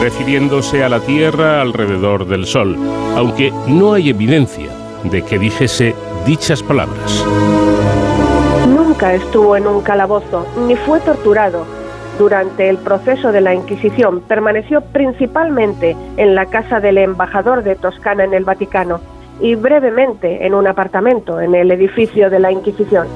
Refiriéndose 0.01 0.83
a 0.83 0.89
la 0.89 0.99
Tierra 0.99 1.61
alrededor 1.61 2.27
del 2.27 2.45
Sol, 2.47 2.77
aunque 3.15 3.53
no 3.65 3.93
hay 3.93 4.09
evidencia 4.09 4.67
de 5.05 5.21
que 5.21 5.39
dijese 5.39 5.95
dichas 6.25 6.61
palabras. 6.61 7.25
Nunca 8.67 9.13
estuvo 9.13 9.55
en 9.55 9.67
un 9.67 9.79
calabozo, 9.83 10.45
ni 10.67 10.75
fue 10.75 10.99
torturado. 10.99 11.65
Durante 12.19 12.67
el 12.67 12.77
proceso 12.77 13.31
de 13.31 13.39
la 13.39 13.55
Inquisición 13.55 14.19
permaneció 14.19 14.81
principalmente 14.81 15.95
en 16.17 16.35
la 16.35 16.47
casa 16.47 16.81
del 16.81 16.97
embajador 16.97 17.63
de 17.63 17.77
Toscana 17.77 18.25
en 18.25 18.33
el 18.33 18.43
Vaticano 18.43 18.99
y 19.41 19.55
brevemente 19.55 20.45
en 20.45 20.53
un 20.53 20.67
apartamento 20.67 21.41
en 21.41 21.55
el 21.55 21.71
edificio 21.71 22.29
de 22.29 22.39
la 22.39 22.51
Inquisición. 22.51 23.07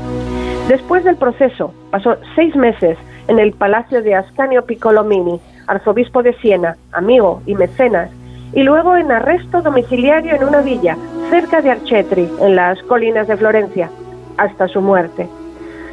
Después 0.68 1.03
del 1.03 1.15
proceso, 1.15 1.73
pasó 1.91 2.18
seis 2.35 2.56
meses 2.56 2.97
en 3.27 3.39
el 3.39 3.53
palacio 3.53 4.02
de 4.02 4.15
Ascanio 4.15 4.65
Piccolomini, 4.65 5.39
arzobispo 5.68 6.23
de 6.23 6.34
Siena, 6.34 6.76
amigo 6.91 7.41
y 7.45 7.56
mecenas, 7.56 8.10
y 8.53 8.64
luego 8.64 8.95
en 8.95 9.11
arresto 9.11 9.61
domiciliario 9.61 10.35
en 10.35 10.43
una 10.43 10.61
villa 10.61 10.97
cerca 11.30 11.61
de 11.61 11.72
Archetri, 11.72 12.30
en 12.41 12.56
las 12.56 12.81
colinas 12.84 13.27
de 13.27 13.38
Florencia, 13.38 13.89
hasta 14.38 14.68
su 14.68 14.81
muerte. 14.81 15.27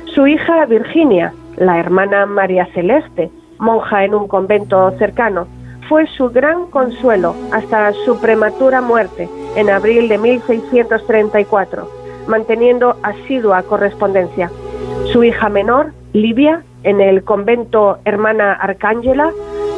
Su 0.06 0.26
hija 0.26 0.64
Virginia, 0.66 1.32
la 1.56 1.78
hermana 1.78 2.26
María 2.26 2.66
Celeste, 2.74 3.30
monja 3.58 4.04
en 4.04 4.14
un 4.14 4.28
convento 4.28 4.90
cercano, 4.98 5.46
fue 5.88 6.06
su 6.06 6.30
gran 6.30 6.66
consuelo 6.66 7.34
hasta 7.52 7.92
su 8.04 8.20
prematura 8.20 8.80
muerte 8.80 9.28
en 9.56 9.70
abril 9.70 10.08
de 10.08 10.18
1634, 10.18 11.88
manteniendo 12.26 12.96
asidua 13.02 13.62
correspondencia. 13.62 14.50
Su 15.12 15.24
hija 15.24 15.48
menor, 15.48 15.92
Livia, 16.12 16.62
en 16.84 17.00
el 17.00 17.24
convento 17.24 17.98
hermana 18.04 18.52
Arcángela, 18.54 19.30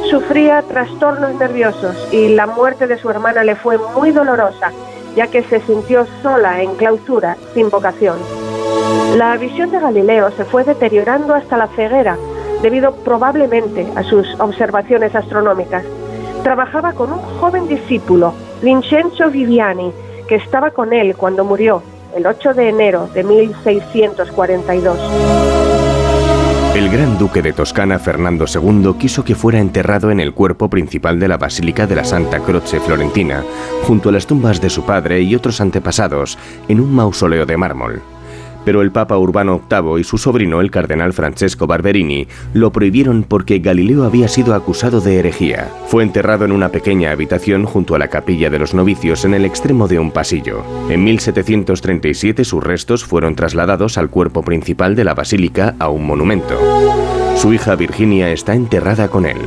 sufría 0.09 0.61
trastornos 0.61 1.35
nerviosos 1.35 2.07
y 2.11 2.29
la 2.35 2.47
muerte 2.47 2.87
de 2.87 2.97
su 2.97 3.09
hermana 3.09 3.43
le 3.43 3.55
fue 3.55 3.77
muy 3.95 4.11
dolorosa, 4.11 4.71
ya 5.15 5.27
que 5.27 5.43
se 5.43 5.59
sintió 5.61 6.05
sola 6.21 6.61
en 6.61 6.75
clausura, 6.75 7.37
sin 7.53 7.69
vocación. 7.69 8.17
La 9.17 9.35
visión 9.37 9.71
de 9.71 9.79
Galileo 9.79 10.31
se 10.31 10.45
fue 10.45 10.63
deteriorando 10.63 11.33
hasta 11.33 11.57
la 11.57 11.67
ceguera, 11.67 12.17
debido 12.61 12.93
probablemente 13.03 13.87
a 13.95 14.03
sus 14.03 14.27
observaciones 14.39 15.15
astronómicas. 15.15 15.83
Trabajaba 16.45 16.93
con 16.93 17.11
un 17.11 17.17
joven 17.39 17.67
discípulo, 17.67 18.35
Vincenzo 18.61 19.31
Viviani, 19.31 19.91
que 20.27 20.35
estaba 20.35 20.69
con 20.69 20.93
él 20.93 21.15
cuando 21.15 21.43
murió, 21.43 21.81
el 22.15 22.27
8 22.27 22.53
de 22.53 22.69
enero 22.69 23.09
de 23.15 23.23
1642. 23.23 24.99
El 26.75 26.89
gran 26.91 27.17
duque 27.17 27.41
de 27.41 27.51
Toscana, 27.51 27.97
Fernando 27.97 28.45
II, 28.45 28.93
quiso 28.99 29.23
que 29.23 29.33
fuera 29.33 29.57
enterrado 29.57 30.11
en 30.11 30.19
el 30.19 30.35
cuerpo 30.35 30.69
principal 30.69 31.19
de 31.19 31.29
la 31.29 31.37
Basílica 31.37 31.87
de 31.87 31.95
la 31.95 32.03
Santa 32.03 32.39
Croce 32.39 32.79
Florentina, 32.79 33.43
junto 33.81 34.09
a 34.09 34.11
las 34.11 34.27
tumbas 34.27 34.61
de 34.61 34.69
su 34.69 34.85
padre 34.85 35.21
y 35.21 35.33
otros 35.33 35.59
antepasados, 35.61 36.37
en 36.67 36.79
un 36.79 36.93
mausoleo 36.93 37.47
de 37.47 37.57
mármol. 37.57 38.03
Pero 38.65 38.81
el 38.81 38.91
Papa 38.91 39.17
Urbano 39.17 39.61
VIII 39.69 40.01
y 40.01 40.03
su 40.03 40.17
sobrino, 40.17 40.59
el 40.59 40.71
cardenal 40.71 41.13
Francesco 41.13 41.67
Barberini, 41.67 42.27
lo 42.53 42.71
prohibieron 42.71 43.23
porque 43.23 43.59
Galileo 43.59 44.03
había 44.03 44.27
sido 44.27 44.55
acusado 44.55 44.99
de 44.99 45.19
herejía. 45.19 45.69
Fue 45.87 46.03
enterrado 46.03 46.43
en 46.43 46.51
una 46.51 46.69
pequeña 46.69 47.11
habitación 47.11 47.65
junto 47.65 47.95
a 47.95 47.99
la 47.99 48.09
capilla 48.09 48.49
de 48.49 48.59
los 48.59 48.73
novicios 48.73 49.23
en 49.23 49.35
el 49.35 49.45
extremo 49.45 49.87
de 49.87 49.99
un 49.99 50.11
pasillo. 50.11 50.63
En 50.89 51.03
1737 51.03 52.43
sus 52.43 52.63
restos 52.63 53.05
fueron 53.05 53.35
trasladados 53.35 53.97
al 53.97 54.09
cuerpo 54.09 54.41
principal 54.41 54.95
de 54.95 55.03
la 55.03 55.13
basílica 55.13 55.75
a 55.79 55.89
un 55.89 56.05
monumento. 56.05 56.59
Su 57.35 57.53
hija 57.53 57.75
Virginia 57.75 58.31
está 58.31 58.55
enterrada 58.55 59.09
con 59.09 59.25
él. 59.25 59.37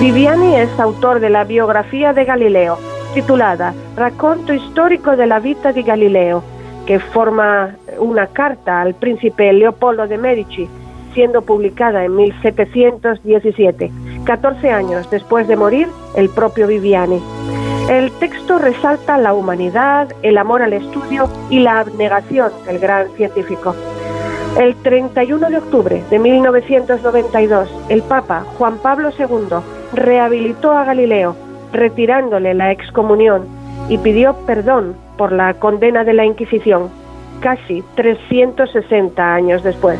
Viviani 0.00 0.56
es 0.56 0.78
autor 0.78 1.20
de 1.20 1.30
la 1.30 1.44
biografía 1.44 2.12
de 2.12 2.24
Galileo, 2.24 2.78
titulada 3.14 3.74
Racconto 3.96 4.52
storico 4.70 5.16
della 5.16 5.40
vita 5.40 5.72
di 5.72 5.82
Galileo, 5.82 6.42
que 6.88 6.98
forma 6.98 7.76
una 7.98 8.28
carta 8.28 8.80
al 8.80 8.94
príncipe 8.94 9.52
Leopoldo 9.52 10.06
de 10.06 10.16
Medici, 10.16 10.66
siendo 11.12 11.42
publicada 11.42 12.02
en 12.02 12.16
1717, 12.16 13.92
14 14.24 14.70
años 14.70 15.10
después 15.10 15.46
de 15.48 15.56
morir 15.56 15.88
el 16.16 16.30
propio 16.30 16.66
Viviani. 16.66 17.20
El 17.90 18.10
texto 18.12 18.58
resalta 18.58 19.18
la 19.18 19.34
humanidad, 19.34 20.08
el 20.22 20.38
amor 20.38 20.62
al 20.62 20.72
estudio 20.72 21.28
y 21.50 21.58
la 21.58 21.80
abnegación 21.80 22.52
del 22.64 22.78
gran 22.78 23.10
científico. 23.16 23.74
El 24.58 24.74
31 24.76 25.50
de 25.50 25.58
octubre 25.58 26.02
de 26.08 26.18
1992, 26.18 27.70
el 27.90 28.00
Papa 28.00 28.46
Juan 28.56 28.78
Pablo 28.78 29.10
II 29.10 29.58
rehabilitó 29.92 30.72
a 30.72 30.84
Galileo, 30.84 31.36
retirándole 31.70 32.54
la 32.54 32.72
excomunión 32.72 33.57
y 33.88 33.98
pidió 33.98 34.34
perdón 34.46 34.94
por 35.16 35.32
la 35.32 35.54
condena 35.54 36.04
de 36.04 36.14
la 36.14 36.24
Inquisición, 36.24 36.88
casi 37.40 37.82
360 37.96 39.34
años 39.34 39.62
después. 39.62 39.98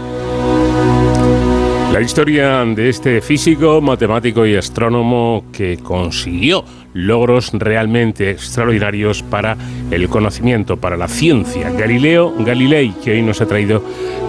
La 1.93 2.02
historia 2.02 2.65
de 2.65 2.90
este 2.90 3.20
físico, 3.23 3.81
matemático 3.81 4.47
y 4.47 4.55
astrónomo 4.55 5.44
que 5.52 5.78
consiguió 5.78 6.62
logros 6.93 7.51
realmente 7.55 8.31
extraordinarios 8.31 9.23
para 9.23 9.56
el 9.90 10.09
conocimiento, 10.09 10.77
para 10.77 10.97
la 10.97 11.09
ciencia. 11.09 11.70
Galileo 11.70 12.35
Galilei, 12.39 12.93
que 13.02 13.12
hoy 13.12 13.23
nos 13.23 13.40
ha 13.40 13.47
traído, 13.47 13.82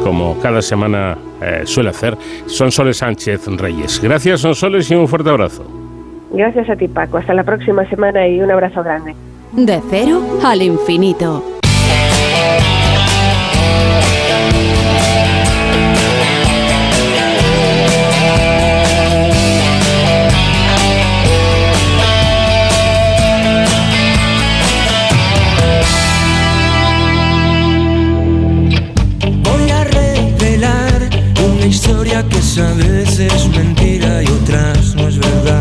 como 0.04 0.40
cada 0.40 0.62
semana 0.62 1.18
eh, 1.42 1.62
suele 1.66 1.90
hacer, 1.90 2.18
Sonsoles 2.46 2.98
Sánchez 2.98 3.46
Reyes. 3.48 4.00
Gracias, 4.02 4.40
Sonsoles, 4.40 4.90
y 4.90 4.96
un 4.96 5.08
fuerte 5.08 5.30
abrazo. 5.30 5.64
Gracias 6.32 6.70
a 6.70 6.76
ti, 6.76 6.88
Paco. 6.88 7.18
Hasta 7.18 7.34
la 7.34 7.44
próxima 7.44 7.88
semana 7.90 8.28
y 8.28 8.40
un 8.40 8.50
abrazo 8.50 8.82
grande. 8.84 9.16
De 9.52 9.82
cero 9.90 10.40
al 10.44 10.62
infinito. 10.62 11.44
Voy 29.44 29.72
a 29.72 29.84
revelar 29.84 31.10
una 31.44 31.66
historia 31.66 32.24
que 32.30 32.38
a 32.62 32.74
veces 32.74 33.34
es 33.34 33.50
mentira 33.50 34.22
y 34.22 34.28
otras 34.28 34.96
no 34.96 35.08
es 35.08 35.18
verdad. 35.18 35.59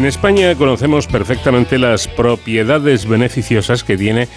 En 0.00 0.06
España 0.06 0.54
conocemos 0.54 1.06
perfectamente 1.06 1.76
las 1.76 2.08
propiedades 2.08 3.06
beneficiosas 3.06 3.84
que 3.84 3.98
tiene 3.98 4.28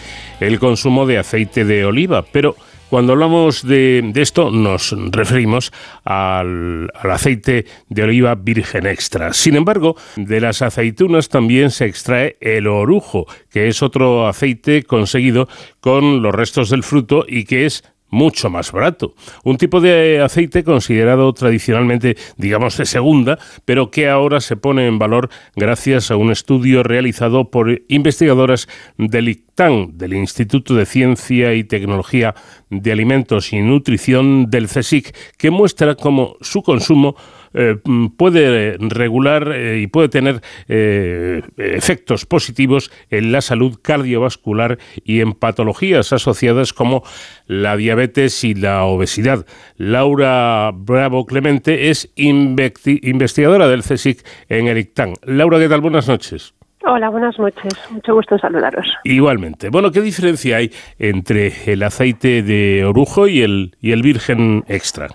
el 0.42 0.60
consumo 0.60 1.06
de 1.06 1.18
aceite 1.18 1.64
de 1.64 1.86
oliva, 1.86 2.26
pero 2.34 2.58
cuando 2.90 3.14
hablamos 3.14 3.66
de, 3.66 4.12
esto 4.16 4.52
nos 4.52 4.94
referimos 5.12 5.72
al 6.04 6.92
aceite 7.02 7.66
de 7.88 8.04
oliva 8.04 8.36
virgen 8.36 8.86
extra. 8.86 9.32
Sin 9.32 9.56
embargo, 9.56 9.96
de 10.18 10.42
las 10.42 10.62
aceitunas 10.62 11.30
también 11.30 11.72
se 11.72 11.86
extrae 11.86 12.36
el 12.42 12.68
orujo, 12.68 13.26
que 13.50 13.70
es 13.70 13.82
otro 13.82 14.28
aceite 14.28 14.84
conseguido 14.84 15.48
con 15.80 16.22
los 16.22 16.36
restos 16.36 16.72
del 16.72 16.84
fruto 16.84 17.24
y 17.26 17.46
que 17.46 17.66
es 17.66 17.86
mucho 18.14 18.50
más 18.50 18.72
barato. 18.72 19.16
Un 19.44 19.58
tipo 19.58 19.82
de 19.82 20.22
aceite 20.22 20.64
considerado 20.64 21.34
tradicionalmente, 21.34 22.16
digamos, 22.38 22.78
de 22.78 22.86
segunda, 22.86 23.40
pero 23.66 23.90
que 23.90 24.08
ahora 24.08 24.40
se 24.40 24.56
pone 24.56 24.88
en 24.88 25.00
valor 25.00 25.30
gracias 25.56 26.12
a 26.12 26.16
un 26.16 26.32
estudio 26.32 26.84
realizado 26.84 27.50
por 27.50 27.82
investigadoras 27.88 28.70
del 28.98 29.30
ICTAN, 29.30 29.98
del 29.98 30.14
Instituto 30.14 30.76
de 30.76 30.86
Ciencia 30.86 31.56
y 31.56 31.64
Tecnología 31.64 32.36
de 32.70 32.92
Alimentos 32.92 33.52
y 33.52 33.62
Nutrición 33.62 34.50
del 34.50 34.68
CSIC, 34.68 35.16
que 35.38 35.50
muestra 35.50 35.96
cómo 35.96 36.38
su 36.42 36.62
consumo 36.62 37.16
eh, 37.54 37.78
puede 38.18 38.78
regular 38.80 39.52
eh, 39.52 39.80
y 39.82 39.88
puede 39.88 40.10
tener 40.10 40.42
eh, 40.68 41.42
efectos 41.58 42.26
positivos 42.26 42.92
en 43.10 43.32
la 43.32 43.42
salud 43.42 43.80
cardiovascular 43.82 44.78
y 45.04 45.22
en 45.22 45.34
patologías 45.34 46.14
asociadas 46.14 46.74
como 46.74 47.04
la 47.48 47.78
diabetes 47.78 48.44
y 48.44 48.54
la 48.54 48.84
obesidad. 48.86 49.46
Laura 49.78 50.72
Bravo 50.74 51.26
Clemente 51.26 51.90
es 51.90 52.12
investigadora 52.16 53.68
del 53.68 53.84
CSIC 53.84 54.26
en 54.50 54.68
el 54.68 54.78
ICTAN. 54.78 55.14
Laura, 55.24 55.60
¿qué 55.60 55.70
tal? 55.70 55.82
Buenas 55.82 56.08
noches. 56.08 56.54
Hola, 56.86 57.10
buenas 57.10 57.40
noches. 57.40 57.74
Mucho 57.92 58.14
gusto 58.14 58.36
en 58.36 58.42
saludaros. 58.42 58.86
Igualmente. 59.06 59.70
Bueno, 59.70 59.92
¿qué 59.92 60.02
diferencia 60.02 60.58
hay 60.58 60.72
entre 61.00 61.72
el 61.72 61.82
aceite 61.82 62.44
de 62.44 62.84
orujo 62.84 63.28
y 63.28 63.42
el, 63.42 63.76
y 63.80 63.92
el 63.94 64.02
virgen 64.02 64.66
extra? 64.68 65.08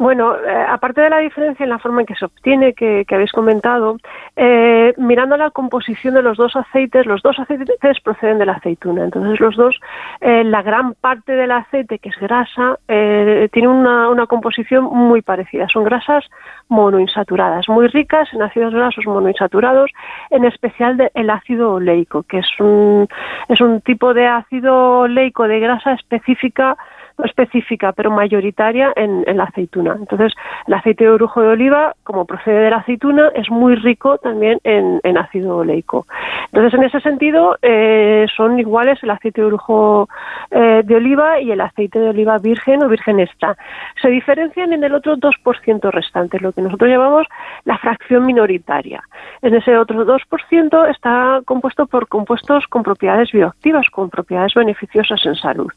Bueno, 0.00 0.34
eh, 0.34 0.64
aparte 0.66 1.02
de 1.02 1.10
la 1.10 1.18
diferencia 1.18 1.62
en 1.62 1.68
la 1.68 1.78
forma 1.78 2.00
en 2.00 2.06
que 2.06 2.14
se 2.14 2.24
obtiene, 2.24 2.72
que, 2.72 3.04
habéis 3.10 3.32
comentado, 3.32 3.98
eh, 4.34 4.94
mirando 4.96 5.36
la 5.36 5.50
composición 5.50 6.14
de 6.14 6.22
los 6.22 6.38
dos 6.38 6.56
aceites, 6.56 7.04
los 7.04 7.20
dos 7.20 7.38
aceites 7.38 8.00
proceden 8.02 8.38
de 8.38 8.46
la 8.46 8.52
aceituna. 8.52 9.04
Entonces, 9.04 9.38
los 9.38 9.54
dos, 9.56 9.78
eh, 10.22 10.42
la 10.42 10.62
gran 10.62 10.94
parte 10.94 11.32
del 11.32 11.50
aceite, 11.50 11.98
que 11.98 12.08
es 12.08 12.16
grasa, 12.16 12.78
tiene 12.86 13.68
una, 13.68 14.26
composición 14.26 14.84
muy 14.84 15.20
parecida. 15.20 15.68
Son 15.68 15.84
grasas 15.84 16.24
monoinsaturadas, 16.70 17.68
muy 17.68 17.86
ricas 17.88 18.26
en 18.32 18.40
ácidos 18.40 18.72
grasos 18.72 19.04
monoinsaturados, 19.04 19.90
en 20.30 20.46
especial 20.46 21.10
el 21.12 21.28
ácido 21.28 21.74
oleico, 21.74 22.22
que 22.22 22.38
es 22.38 22.48
un, 22.58 23.06
es 23.50 23.60
un 23.60 23.82
tipo 23.82 24.14
de 24.14 24.26
ácido 24.26 25.00
oleico 25.00 25.46
de 25.46 25.60
grasa 25.60 25.92
específica 25.92 26.78
específica, 27.24 27.92
pero 27.92 28.10
mayoritaria 28.10 28.92
en, 28.96 29.24
la 29.36 29.44
aceituna. 29.44 29.96
Entonces, 29.98 30.32
el 30.66 30.74
aceite 30.74 31.04
de 31.04 31.10
orujo 31.10 31.40
de 31.40 31.48
oliva, 31.48 31.94
como 32.04 32.24
procede 32.24 32.60
de 32.60 32.70
la 32.70 32.78
aceituna, 32.78 33.30
es 33.34 33.50
muy 33.50 33.74
rico 33.74 34.18
también 34.18 34.58
en, 34.64 35.00
ácido 35.18 35.58
oleico. 35.58 36.06
Entonces, 36.46 36.78
en 36.78 36.84
ese 36.84 37.00
sentido, 37.00 37.56
eh, 37.62 38.26
son 38.34 38.58
iguales 38.58 38.98
el 39.02 39.10
aceite 39.10 39.40
de 39.40 39.46
orujo 39.48 40.08
eh, 40.50 40.82
de 40.84 40.96
oliva 40.96 41.40
y 41.40 41.50
el 41.50 41.60
aceite 41.60 41.98
de 41.98 42.08
oliva 42.08 42.38
virgen 42.38 42.82
o 42.82 42.88
virgen 42.88 43.20
extra. 43.20 43.56
Se 44.00 44.08
diferencian 44.08 44.72
en 44.72 44.82
el 44.82 44.94
otro 44.94 45.16
2% 45.16 45.90
restante, 45.90 46.40
lo 46.40 46.52
que 46.52 46.62
nosotros 46.62 46.90
llamamos 46.90 47.26
la 47.64 47.78
fracción 47.78 48.24
minoritaria. 48.26 49.02
En 49.42 49.54
ese 49.54 49.76
otro 49.76 50.06
2% 50.06 50.90
está 50.90 51.40
compuesto 51.44 51.86
por 51.86 52.08
compuestos 52.08 52.66
con 52.68 52.82
propiedades 52.82 53.30
bioactivas, 53.32 53.88
con 53.90 54.10
propiedades 54.10 54.54
beneficiosas 54.54 55.24
en 55.24 55.34
salud. 55.34 55.70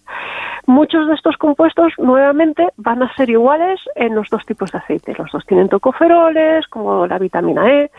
Muchos 0.65 1.07
de 1.07 1.15
estos 1.15 1.32
compuestos 1.37 1.93
nuevamente 1.97 2.67
van 2.77 3.03
a 3.03 3.13
ser 3.15 3.29
iguales 3.29 3.79
en 3.95 4.15
los 4.15 4.29
dos 4.29 4.45
tipos 4.45 4.71
de 4.71 4.77
aceite. 4.77 5.15
Los 5.17 5.31
dos 5.31 5.45
tienen 5.45 5.69
tocoferoles, 5.69 6.67
como 6.67 7.07
la 7.07 7.19
vitamina 7.19 7.69
E, 7.71 7.91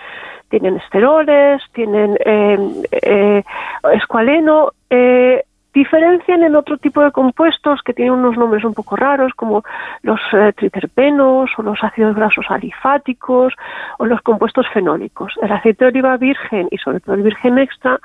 tienen 0.48 0.76
esteroles, 0.76 1.62
tienen 1.72 2.16
eh, 2.24 2.58
eh, 2.92 3.42
escualeno. 3.94 4.72
Eh, 4.90 5.44
diferencian 5.72 6.44
en 6.44 6.54
otro 6.54 6.78
tipo 6.78 7.02
de 7.02 7.10
compuestos 7.10 7.80
que 7.84 7.92
tienen 7.92 8.14
unos 8.14 8.36
nombres 8.36 8.64
un 8.64 8.74
poco 8.74 8.94
raros, 8.94 9.32
como 9.34 9.64
los 10.02 10.20
triterpenos 10.54 11.50
o 11.58 11.62
los 11.62 11.82
ácidos 11.82 12.14
grasos 12.14 12.46
alifáticos 12.48 13.54
o 13.98 14.06
los 14.06 14.20
compuestos 14.20 14.68
fenólicos. 14.72 15.34
El 15.42 15.50
aceite 15.50 15.84
de 15.84 15.88
oliva 15.90 16.16
virgen 16.16 16.68
y 16.70 16.78
sobre 16.78 17.00
todo 17.00 17.16
el 17.16 17.22
virgen 17.22 17.58
extra 17.58 17.98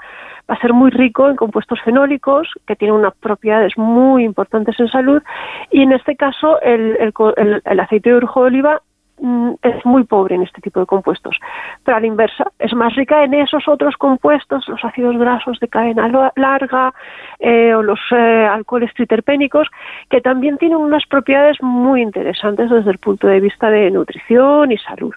va 0.49 0.55
a 0.55 0.61
ser 0.61 0.73
muy 0.73 0.89
rico 0.89 1.29
en 1.29 1.35
compuestos 1.35 1.79
fenólicos 1.81 2.47
que 2.65 2.75
tienen 2.75 2.97
unas 2.97 3.15
propiedades 3.15 3.77
muy 3.77 4.23
importantes 4.23 4.79
en 4.79 4.87
salud 4.87 5.21
y 5.69 5.83
en 5.83 5.91
este 5.91 6.15
caso 6.15 6.59
el, 6.61 7.13
aceite 7.79 8.09
de 8.09 8.15
orujo 8.15 8.41
de 8.41 8.47
oliva 8.47 8.81
mm, 9.19 9.51
es 9.61 9.85
muy 9.85 10.05
pobre 10.05 10.35
en 10.35 10.41
este 10.41 10.61
tipo 10.61 10.79
de 10.79 10.85
compuestos. 10.87 11.37
Pero 11.83 11.97
a 11.97 11.99
la 11.99 12.07
inversa, 12.07 12.45
es 12.57 12.73
más 12.73 12.95
rica 12.95 13.23
en 13.23 13.35
esos 13.35 13.67
otros 13.67 13.95
compuestos, 13.97 14.67
los 14.67 14.83
ácidos 14.83 15.17
grasos 15.17 15.59
de 15.59 15.67
cadena 15.67 16.31
larga 16.35 16.93
eh, 17.39 17.73
o 17.75 17.83
los 17.83 17.99
eh, 18.11 18.47
alcoholes 18.49 18.93
triterpénicos, 18.93 19.67
que 20.09 20.21
también 20.21 20.57
tienen 20.57 20.77
unas 20.77 21.05
propiedades 21.05 21.57
muy 21.61 22.01
interesantes 22.01 22.69
desde 22.69 22.91
el 22.91 22.97
punto 22.97 23.27
de 23.27 23.39
vista 23.39 23.69
de 23.69 23.91
nutrición 23.91 24.71
y 24.71 24.77
salud. 24.77 25.13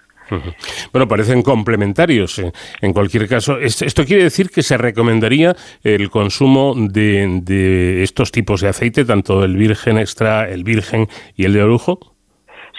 Bueno, 0.91 1.07
parecen 1.07 1.41
complementarios. 1.41 2.39
Eh. 2.39 2.51
En 2.81 2.93
cualquier 2.93 3.27
caso, 3.27 3.57
esto 3.59 4.05
quiere 4.05 4.23
decir 4.23 4.49
que 4.49 4.63
se 4.63 4.77
recomendaría 4.77 5.55
el 5.83 6.09
consumo 6.09 6.73
de, 6.75 8.03
estos 8.03 8.31
tipos 8.31 8.61
de 8.61 8.69
aceite, 8.69 9.05
tanto 9.05 9.43
el 9.43 9.55
virgen 9.55 9.97
extra, 9.97 10.49
el 10.49 10.63
virgen 10.63 11.07
y 11.35 11.45
el 11.45 11.53
de 11.53 11.63
orujo. 11.63 11.99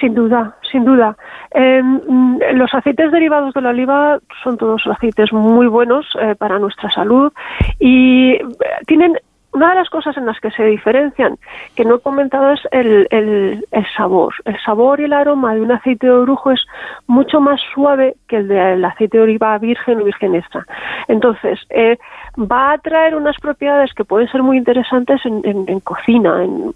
Sin 0.01 0.15
duda, 0.15 0.57
sin 0.71 0.85
duda. 0.85 1.17
Em, 1.53 2.39
los 2.55 2.75
aceites 2.75 3.13
derivados 3.13 3.55
de 3.55 3.61
la 3.61 3.71
oliva 3.71 4.19
son 4.43 4.57
todos 4.57 4.83
aceites 4.87 5.33
muy 5.33 5.69
buenos 5.69 6.05
eh, 6.21 6.35
para 6.37 6.59
nuestra 6.59 6.91
salud 6.91 7.33
y 7.79 8.33
eh, 8.33 8.45
tienen 8.87 9.17
una 9.55 9.71
de 9.71 9.77
las 9.77 9.89
cosas 9.89 10.17
en 10.17 10.27
las 10.27 10.39
que 10.41 10.51
se 10.51 10.65
diferencian, 10.65 11.39
que 11.77 11.85
no 11.85 11.97
he 11.97 12.01
comentado, 12.01 12.51
es 12.53 12.61
el, 12.73 13.07
el, 13.11 13.87
sabor. 13.97 14.35
El 14.45 14.61
sabor 14.63 15.01
y 15.01 15.05
el 15.05 15.13
aroma 15.13 15.55
de 15.55 15.61
un 15.61 15.71
aceite 15.71 16.09
de 16.09 16.13
orujo 16.13 16.51
es 16.51 16.61
mucho 17.07 17.41
más 17.41 17.61
suave 17.73 18.17
que 18.29 18.39
el 18.39 18.49
del 18.49 18.85
aceite 18.85 19.17
de 19.17 19.23
oliva 19.23 19.57
virgen 19.59 20.01
o 20.01 20.05
virgen 20.05 20.35
extra. 20.35 20.67
Entonces, 21.07 21.61
eh, 21.71 21.99
va 22.37 22.73
a 22.73 22.79
traer 22.79 23.15
unas 23.15 23.37
propiedades 23.41 23.95
que 23.95 24.05
pueden 24.05 24.29
ser 24.29 24.43
muy 24.43 24.59
interesantes 24.59 25.25
en, 25.25 25.43
en, 25.45 25.81
cocina. 25.81 26.43
En, 26.43 26.75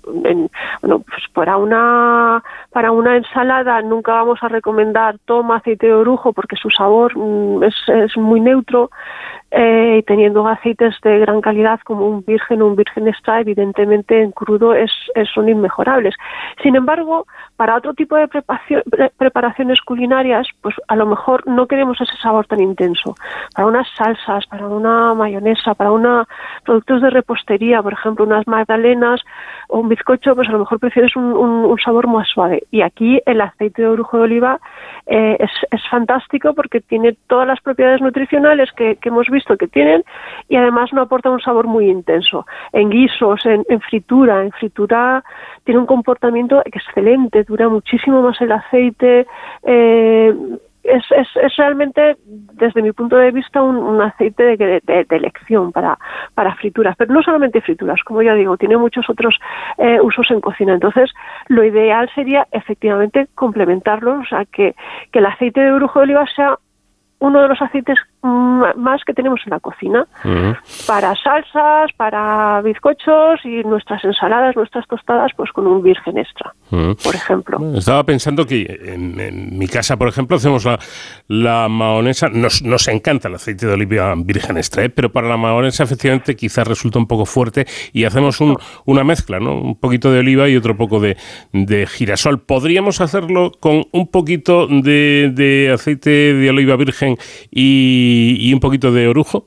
bueno, 0.80 1.00
pues 1.00 1.22
para 1.32 1.56
una, 1.56 2.42
para 2.72 2.92
una 2.92 3.16
ensalada 3.16 3.82
nunca 3.82 4.12
vamos 4.12 4.38
a 4.42 4.48
recomendar 4.48 5.18
toma 5.24 5.56
aceite 5.56 5.86
de 5.86 5.94
orujo 5.94 6.32
porque 6.32 6.54
su 6.54 6.70
sabor 6.70 7.16
mm, 7.16 7.64
es 7.64 8.16
muy 8.16 8.40
neutro 8.40 8.90
eh, 9.50 10.02
teniendo 10.06 10.46
aceites 10.46 10.94
de 11.02 11.18
gran 11.20 11.40
calidad 11.40 11.80
como 11.84 12.06
un 12.06 12.24
virgen 12.24 12.62
o 12.62 12.66
un 12.66 12.76
virgen 12.76 13.08
extra, 13.08 13.40
evidentemente 13.40 14.22
en 14.22 14.32
crudo 14.32 14.74
es, 14.74 14.90
son 15.34 15.48
inmejorables. 15.48 16.14
Sin 16.62 16.76
embargo, 16.76 17.26
para 17.56 17.76
otro 17.76 17.94
tipo 17.94 18.16
de 18.16 18.28
preparaciones 19.16 19.80
culinarias, 19.82 20.46
pues 20.60 20.74
a 20.86 20.96
lo 20.96 21.06
mejor 21.06 21.46
no 21.46 21.66
queremos 21.66 22.00
ese 22.00 22.16
sabor 22.22 22.46
tan 22.46 22.60
intenso. 22.60 23.14
Para 23.54 23.66
unas 23.66 23.88
salsas, 23.96 24.46
para 24.46 24.66
una 24.66 25.14
mayonesa, 25.14 25.74
para 25.74 25.92
una 25.92 26.26
productos 26.64 27.02
de 27.02 27.10
repostería, 27.10 27.82
por 27.82 27.92
ejemplo, 27.92 28.24
unas 28.24 28.46
magdalenas 28.46 29.22
o 29.68 29.80
un 29.80 29.88
bizcocho, 29.88 30.34
pues 30.34 30.48
a 30.48 30.52
lo 30.52 30.60
mejor 30.60 30.78
prefieres 30.78 31.16
un, 31.16 31.76
sabor 31.84 32.08
más 32.08 32.28
suave. 32.28 32.64
Y 32.70 32.82
aquí 32.82 33.20
el 33.24 33.40
aceite 33.40 33.82
de 33.82 33.88
orujo 33.88 34.18
de 34.18 34.22
oliva 34.24 34.60
eh, 35.06 35.38
es, 35.38 35.50
fantástico 35.90 36.54
porque 36.54 36.80
tiene 36.80 37.16
todas 37.28 37.46
las 37.46 37.60
propiedades 37.60 38.00
nutricionales 38.00 38.70
que, 38.72 38.98
hemos 39.02 39.26
visto 39.28 39.37
que 39.44 39.68
tienen 39.68 40.04
y 40.48 40.56
además 40.56 40.92
no 40.92 41.02
aporta 41.02 41.30
un 41.30 41.40
sabor 41.40 41.66
muy 41.66 41.88
intenso. 41.88 42.46
En 42.72 42.90
guisos, 42.90 43.44
en, 43.46 43.64
fritura, 43.80 44.42
en 44.42 44.52
fritura 44.52 45.24
tiene 45.64 45.80
un 45.80 45.86
comportamiento 45.86 46.62
excelente, 46.64 47.44
dura 47.44 47.68
muchísimo 47.68 48.22
más 48.22 48.40
el 48.40 48.52
aceite. 48.52 49.26
Eh, 49.62 50.34
es, 50.88 51.04
es, 51.10 51.28
es, 51.42 51.56
realmente, 51.56 52.16
desde 52.24 52.82
mi 52.82 52.92
punto 52.92 53.16
de 53.16 53.30
vista, 53.30 53.62
un, 53.62 54.00
aceite 54.00 54.56
de, 54.56 54.80
de, 54.84 55.16
elección 55.16 55.72
para, 55.72 55.98
para 56.34 56.54
frituras, 56.54 56.96
pero 56.96 57.12
no 57.12 57.22
solamente 57.22 57.60
frituras, 57.60 58.02
como 58.04 58.22
ya 58.22 58.34
digo, 58.34 58.56
tiene 58.56 58.76
muchos 58.76 59.08
otros 59.10 59.38
eh, 59.76 60.00
usos 60.00 60.30
en 60.30 60.40
cocina. 60.40 60.74
Entonces, 60.74 61.12
lo 61.48 61.64
ideal 61.64 62.08
sería 62.14 62.46
efectivamente 62.52 63.28
complementarlo, 63.34 64.20
o 64.20 64.24
sea, 64.24 64.44
que, 64.46 64.74
que 65.12 65.18
el 65.18 65.26
aceite 65.26 65.60
de 65.60 65.72
brujo 65.72 65.98
de 65.98 66.04
oliva 66.04 66.24
sea 66.34 66.56
uno 67.20 67.42
de 67.42 67.48
los 67.48 67.60
aceites 67.60 67.98
más 68.22 69.02
que 69.04 69.14
tenemos 69.14 69.40
en 69.46 69.50
la 69.50 69.60
cocina 69.60 70.06
para 70.86 71.14
salsas, 71.16 71.92
para 71.96 72.60
bizcochos 72.62 73.44
y 73.44 73.62
nuestras 73.62 74.04
ensaladas, 74.04 74.56
nuestras 74.56 74.86
tostadas, 74.86 75.30
pues 75.36 75.52
con 75.52 75.66
un 75.66 75.82
virgen 75.82 76.18
extra, 76.18 76.52
por 76.70 77.14
ejemplo. 77.14 77.58
Estaba 77.76 78.04
pensando 78.04 78.44
que 78.44 78.66
en, 78.82 79.58
mi 79.58 79.68
casa, 79.68 79.96
por 79.96 80.08
ejemplo, 80.08 80.36
hacemos 80.36 80.64
la, 80.64 80.78
la 81.28 81.68
mahonesa, 81.68 82.28
nos, 82.28 82.62
nos 82.62 82.88
encanta 82.88 83.28
el 83.28 83.34
aceite 83.34 83.66
de 83.66 83.72
oliva 83.72 84.14
virgen 84.16 84.56
extra, 84.56 84.84
¿eh? 84.84 84.90
pero 84.90 85.12
para 85.12 85.28
la 85.28 85.36
mahonesa 85.36 85.84
efectivamente 85.84 86.34
quizás 86.34 86.66
resulta 86.66 86.98
un 86.98 87.06
poco 87.06 87.24
fuerte 87.24 87.66
y 87.92 88.04
hacemos 88.04 88.40
un, 88.40 88.56
una 88.84 89.04
mezcla, 89.04 89.38
¿no? 89.38 89.60
Un 89.60 89.76
poquito 89.76 90.10
de 90.12 90.20
oliva 90.20 90.48
y 90.48 90.56
otro 90.56 90.76
poco 90.76 91.00
de, 91.00 91.16
de 91.52 91.86
girasol. 91.86 92.40
¿Podríamos 92.40 93.00
hacerlo 93.00 93.52
con 93.60 93.84
un 93.92 94.08
poquito 94.08 94.66
de, 94.66 95.30
de 95.34 95.70
aceite 95.72 96.10
de 96.10 96.50
oliva 96.50 96.76
virgen 96.76 97.16
y 97.50 98.07
y, 98.08 98.52
un 98.52 98.60
poquito 98.60 98.92
de 98.92 99.08
orujo? 99.08 99.46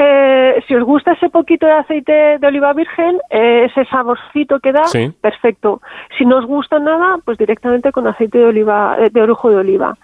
Eh, 0.00 0.62
si 0.68 0.76
os 0.76 0.84
gusta 0.84 1.12
ese 1.14 1.28
poquito 1.28 1.66
de 1.66 1.72
aceite 1.72 2.38
de 2.38 2.46
oliva 2.46 2.72
virgen, 2.72 3.18
eh, 3.30 3.66
ese 3.68 3.84
saborcito 3.86 4.60
que 4.60 4.70
da, 4.70 4.84
perfecto. 5.20 5.82
Si 6.16 6.24
no 6.24 6.38
os 6.38 6.46
gusta 6.46 6.78
nada, 6.78 7.18
pues 7.24 7.36
directamente 7.36 7.90
con 7.90 8.06
aceite 8.06 8.38
de 8.38 8.44
oliva, 8.44 8.96
eh, 9.00 9.10
de 9.10 9.22
orujo 9.22 9.50
de 9.50 9.56
oliva. 9.56 9.98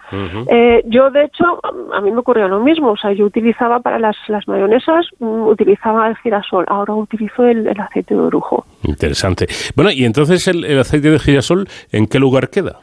yo, 0.85 1.11
de 1.11 1.23
hecho, 1.23 1.61
a 1.93 2.01
mí 2.01 2.11
me 2.11 2.19
ocurrió 2.19 2.49
lo 2.49 2.59
mismo. 2.59 2.91
O 2.91 2.97
sea, 2.97 3.13
yo 3.13 3.25
utilizaba 3.25 3.79
para 3.79 3.97
las, 3.97 4.17
las 4.27 4.45
mayonesas, 4.49 5.07
mm, 5.19 5.47
utilizaba 5.47 6.09
el 6.09 6.17
girasol. 6.17 6.65
Ahora 6.67 6.93
utilizo 6.93 7.45
el, 7.45 7.65
aceite 7.79 8.15
de 8.15 8.19
orujo. 8.19 8.65
Interesante. 8.83 9.47
Bueno, 9.77 9.91
y 9.91 10.03
entonces 10.03 10.45
el, 10.49 10.77
aceite 10.77 11.09
de 11.09 11.19
girasol, 11.19 11.69
¿en 11.93 12.07
qué 12.07 12.19
lugar 12.19 12.49
queda? 12.49 12.79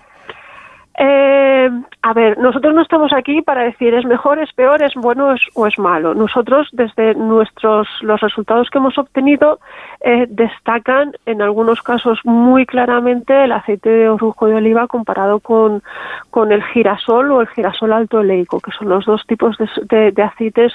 Eh, 0.98 1.42
Eh, 1.62 1.70
a 2.02 2.12
ver, 2.12 2.38
nosotros 2.38 2.74
no 2.74 2.82
estamos 2.82 3.12
aquí 3.12 3.42
para 3.42 3.62
decir 3.62 3.94
es 3.94 4.04
mejor, 4.04 4.38
es 4.40 4.52
peor, 4.52 4.82
es 4.82 4.94
bueno 4.94 5.34
o 5.54 5.66
es 5.66 5.78
malo. 5.78 6.14
Nosotros, 6.14 6.68
desde 6.72 7.14
nuestros 7.14 7.86
los 8.00 8.20
resultados 8.20 8.68
que 8.70 8.78
hemos 8.78 8.98
obtenido, 8.98 9.60
eh, 10.00 10.26
destacan 10.28 11.12
en 11.26 11.42
algunos 11.42 11.80
casos 11.82 12.18
muy 12.24 12.66
claramente 12.66 13.44
el 13.44 13.52
aceite 13.52 13.88
de 13.88 14.08
orujo 14.08 14.46
de 14.46 14.56
oliva 14.56 14.88
comparado 14.88 15.38
con, 15.38 15.82
con 16.30 16.50
el 16.50 16.62
girasol 16.64 17.30
o 17.30 17.40
el 17.40 17.48
girasol 17.48 17.92
alto 17.92 18.18
oleico, 18.18 18.60
que 18.60 18.72
son 18.72 18.88
los 18.88 19.04
dos 19.04 19.24
tipos 19.26 19.56
de, 19.58 20.22
aceites 20.22 20.72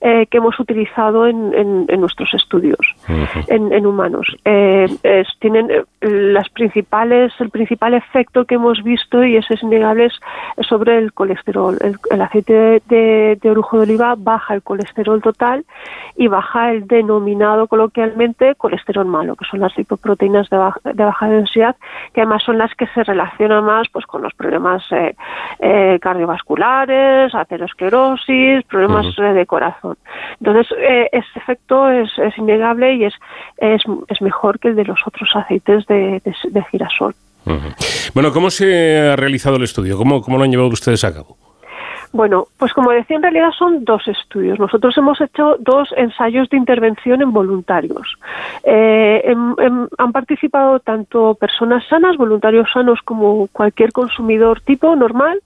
eh, 0.00 0.26
que 0.26 0.38
hemos 0.38 0.58
utilizado 0.60 1.26
en, 1.26 1.52
en, 1.54 2.00
nuestros 2.00 2.32
estudios 2.34 2.78
en, 3.48 3.86
humanos. 3.86 4.36
tienen 5.40 5.68
las 6.00 6.48
principales, 6.50 7.32
el 7.40 7.50
principal 7.50 7.94
efecto 7.94 8.44
que 8.44 8.54
hemos 8.54 8.82
visto 8.84 9.24
y 9.24 9.36
ese 9.36 9.56
es 9.58 9.62
innegable 9.62 10.08
sobre 10.68 10.98
el 10.98 11.12
colesterol. 11.12 11.76
El, 11.80 12.20
aceite 12.20 12.82
de, 12.88 13.38
orujo 13.44 13.78
de 13.78 13.82
oliva 13.84 14.14
baja 14.16 14.54
el 14.54 14.62
colesterol 14.62 15.20
total 15.20 15.64
y 16.16 16.28
baja 16.28 16.72
el 16.72 16.86
denominado 16.86 17.66
coloquialmente 17.66 18.54
colesterol 18.54 19.06
malo, 19.06 19.36
que 19.36 19.44
son 19.44 19.60
las 19.60 19.76
lipoproteínas 19.76 20.48
de 20.50 20.56
baja, 20.56 21.28
densidad, 21.28 21.76
que 22.12 22.22
además 22.22 22.42
son 22.44 22.58
las 22.58 22.74
que 22.74 22.86
se 22.88 23.04
relacionan 23.04 23.64
más 23.64 23.88
pues 23.92 24.06
con 24.06 24.22
los 24.22 24.34
problemas 24.34 24.82
eh, 24.92 25.14
eh, 25.60 25.98
cardiovasculares, 26.00 27.34
aterosclerosis, 27.34 28.64
problemas 28.64 29.06
eh, 29.18 29.22
de 29.22 29.46
corazón. 29.46 29.96
Entonces, 30.40 30.76
ese 31.12 31.38
efecto 31.38 31.90
es, 31.90 32.10
innegable 32.36 32.94
y 32.94 33.04
es, 33.04 33.14
es, 33.58 33.82
mejor 34.20 34.58
que 34.58 34.68
el 34.68 34.76
de 34.76 34.84
los 34.84 35.00
otros 35.06 35.28
aceites 35.34 35.86
de 35.86 36.64
girasol. 36.70 37.14
Bueno, 38.14 38.32
¿cómo 38.32 38.50
se 38.50 38.98
ha 38.98 39.16
realizado 39.16 39.56
el 39.56 39.64
estudio? 39.64 39.96
¿Cómo, 39.96 40.20
¿Cómo 40.22 40.38
lo 40.38 40.44
han 40.44 40.50
llevado 40.50 40.68
ustedes 40.68 41.04
a 41.04 41.12
cabo? 41.12 41.36
Bueno, 42.12 42.46
pues 42.56 42.72
como 42.72 42.90
decía, 42.90 43.16
en 43.16 43.22
realidad 43.22 43.50
son 43.58 43.84
dos 43.84 44.08
estudios. 44.08 44.58
Nosotros 44.58 44.96
hemos 44.96 45.20
hecho 45.20 45.56
dos 45.58 45.92
ensayos 45.96 46.48
de 46.48 46.56
intervención 46.56 47.20
en 47.20 47.32
voluntarios. 47.32 48.14
Eh, 48.64 49.34
han 49.98 50.12
participado 50.12 50.80
tanto 50.80 51.34
personas 51.34 51.86
sanas, 51.86 52.16
voluntarios 52.16 52.68
sanos, 52.72 53.00
como 53.04 53.48
cualquier 53.48 53.92
consumidor 53.92 54.62
tipo 54.62 54.96
normal, 54.96 55.40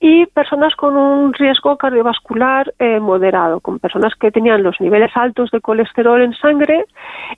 y 0.00 0.26
personas 0.26 0.74
con 0.76 0.96
un 0.96 1.32
riesgo 1.32 1.76
cardiovascular 1.76 2.74
eh, 2.78 3.00
moderado, 3.00 3.60
con 3.60 3.78
personas 3.78 4.14
que 4.14 4.30
tenían 4.30 4.62
los 4.62 4.80
niveles 4.80 5.10
altos 5.14 5.50
de 5.50 5.60
colesterol 5.60 6.20
en 6.20 6.34
sangre, 6.34 6.84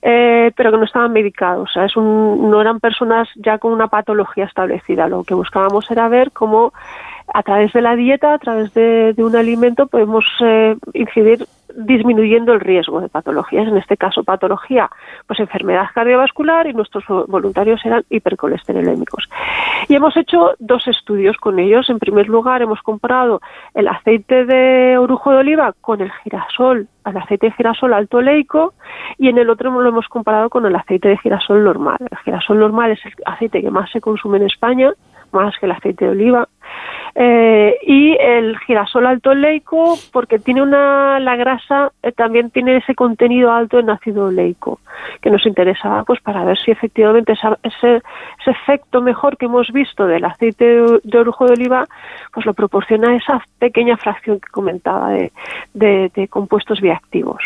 eh, 0.02 0.50
pero 0.56 0.70
que 0.70 0.78
no 0.78 0.84
estaban 0.84 1.12
medicados. 1.12 1.70
O 1.70 1.72
sea, 1.72 1.84
es 1.84 1.96
un, 1.96 2.50
no 2.50 2.60
eran 2.60 2.80
personas 2.80 3.28
ya 3.36 3.58
con 3.58 3.72
una 3.72 3.88
patología 3.88 4.44
establecida. 4.44 5.08
Lo 5.08 5.24
que 5.24 5.34
buscábamos 5.34 5.90
era 5.90 6.08
ver 6.08 6.32
cómo 6.32 6.72
a 7.32 7.42
través 7.42 7.72
de 7.72 7.82
la 7.82 7.96
dieta, 7.96 8.34
a 8.34 8.38
través 8.38 8.72
de, 8.74 9.14
un 9.18 9.36
alimento, 9.36 9.86
podemos 9.86 10.24
eh, 10.40 10.76
incidir 10.94 11.46
disminuyendo 11.76 12.54
el 12.54 12.60
riesgo 12.60 13.00
de 13.00 13.08
patologías, 13.08 13.68
en 13.68 13.76
este 13.76 13.96
caso 13.96 14.24
patología, 14.24 14.90
pues 15.26 15.40
enfermedad 15.40 15.86
cardiovascular 15.94 16.66
y 16.66 16.72
nuestros 16.72 17.04
voluntarios 17.28 17.84
eran 17.84 18.02
hipercolesterolémicos. 18.08 19.28
Y 19.88 19.94
hemos 19.94 20.16
hecho 20.16 20.52
dos 20.58 20.88
estudios 20.88 21.36
con 21.36 21.58
ellos. 21.58 21.88
En 21.90 21.98
primer 21.98 22.28
lugar, 22.28 22.62
hemos 22.62 22.80
comparado 22.82 23.40
el 23.74 23.88
aceite 23.88 24.46
de 24.46 24.96
orujo 24.98 25.32
de 25.32 25.38
oliva 25.38 25.74
con 25.80 26.00
el 26.00 26.10
girasol, 26.24 26.88
el 27.04 27.16
aceite 27.16 27.46
de 27.46 27.52
girasol 27.52 27.92
alto 27.92 28.18
oleico, 28.18 28.74
y 29.18 29.28
en 29.28 29.38
el 29.38 29.50
otro 29.50 29.70
lo 29.70 29.88
hemos 29.88 30.08
comparado 30.08 30.48
con 30.48 30.64
el 30.66 30.74
aceite 30.74 31.08
de 31.08 31.18
girasol 31.18 31.62
normal. 31.62 31.98
El 32.10 32.18
girasol 32.18 32.58
normal 32.58 32.92
es 32.92 33.04
el 33.04 33.12
aceite 33.26 33.60
que 33.60 33.70
más 33.70 33.90
se 33.90 34.00
consume 34.00 34.38
en 34.38 34.46
España, 34.46 34.92
más 35.32 35.54
que 35.58 35.66
el 35.66 35.72
aceite 35.72 36.06
de 36.06 36.10
oliva. 36.12 36.48
Eh, 37.18 37.78
y 37.86 38.14
el 38.20 38.58
girasol 38.58 39.06
alto 39.06 39.30
oleico 39.30 39.98
porque 40.12 40.38
tiene 40.38 40.60
una 40.60 41.18
la 41.18 41.34
grasa 41.34 41.90
eh, 42.02 42.12
también 42.12 42.50
tiene 42.50 42.76
ese 42.76 42.94
contenido 42.94 43.50
alto 43.52 43.78
en 43.78 43.88
ácido 43.88 44.26
oleico 44.26 44.80
que 45.22 45.30
nos 45.30 45.46
interesaba 45.46 46.04
pues 46.04 46.20
para 46.20 46.44
ver 46.44 46.58
si 46.58 46.72
efectivamente 46.72 47.32
ese, 47.32 47.48
ese 47.62 48.02
efecto 48.50 49.00
mejor 49.00 49.38
que 49.38 49.46
hemos 49.46 49.72
visto 49.72 50.06
del 50.06 50.26
aceite 50.26 50.66
de, 51.02 51.18
orujo 51.18 51.46
de 51.46 51.54
oliva 51.54 51.86
pues 52.34 52.44
lo 52.44 52.52
proporciona 52.52 53.16
esa 53.16 53.42
pequeña 53.58 53.96
fracción 53.96 54.38
que 54.38 54.50
comentaba 54.50 55.12
de 55.72 56.28
compuestos 56.28 56.82
bioactivos. 56.82 57.42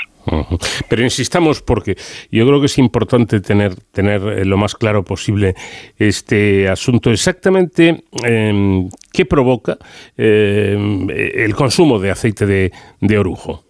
Pero 0.88 1.02
insistamos 1.02 1.62
porque 1.62 1.96
yo 2.30 2.46
creo 2.46 2.60
que 2.60 2.66
es 2.66 2.78
importante 2.78 3.40
tener, 3.40 3.74
tener 3.92 4.22
eh, 4.22 4.44
lo 4.44 4.56
más 4.56 4.74
claro 4.74 5.04
posible 5.04 5.54
este 5.98 6.68
asunto. 6.68 7.10
Exactamente 7.10 8.04
em, 8.24 8.88
qué 9.12 9.24
provoca 9.24 9.78
em, 10.16 11.08
el 11.10 11.54
consumo 11.54 11.98
de 11.98 12.10
aceite 12.10 12.46
de 12.46 13.18
orujo. 13.18 13.69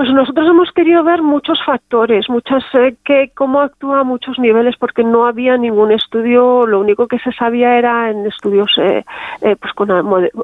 Pues 0.00 0.14
nosotros 0.14 0.48
hemos 0.48 0.72
querido 0.72 1.04
ver 1.04 1.20
muchos 1.20 1.62
factores, 1.62 2.30
muchas 2.30 2.64
eh, 2.72 2.96
que 3.04 3.32
cómo 3.36 3.60
actúa 3.60 4.00
a 4.00 4.02
muchos 4.02 4.38
niveles, 4.38 4.74
porque 4.78 5.04
no 5.04 5.26
había 5.26 5.58
ningún 5.58 5.92
estudio. 5.92 6.66
Lo 6.66 6.80
único 6.80 7.06
que 7.06 7.18
se 7.18 7.30
sabía 7.32 7.76
era 7.76 8.08
en 8.08 8.26
estudios 8.26 8.70
eh, 8.78 9.04
eh, 9.42 9.56
pues 9.56 9.74
con 9.74 9.90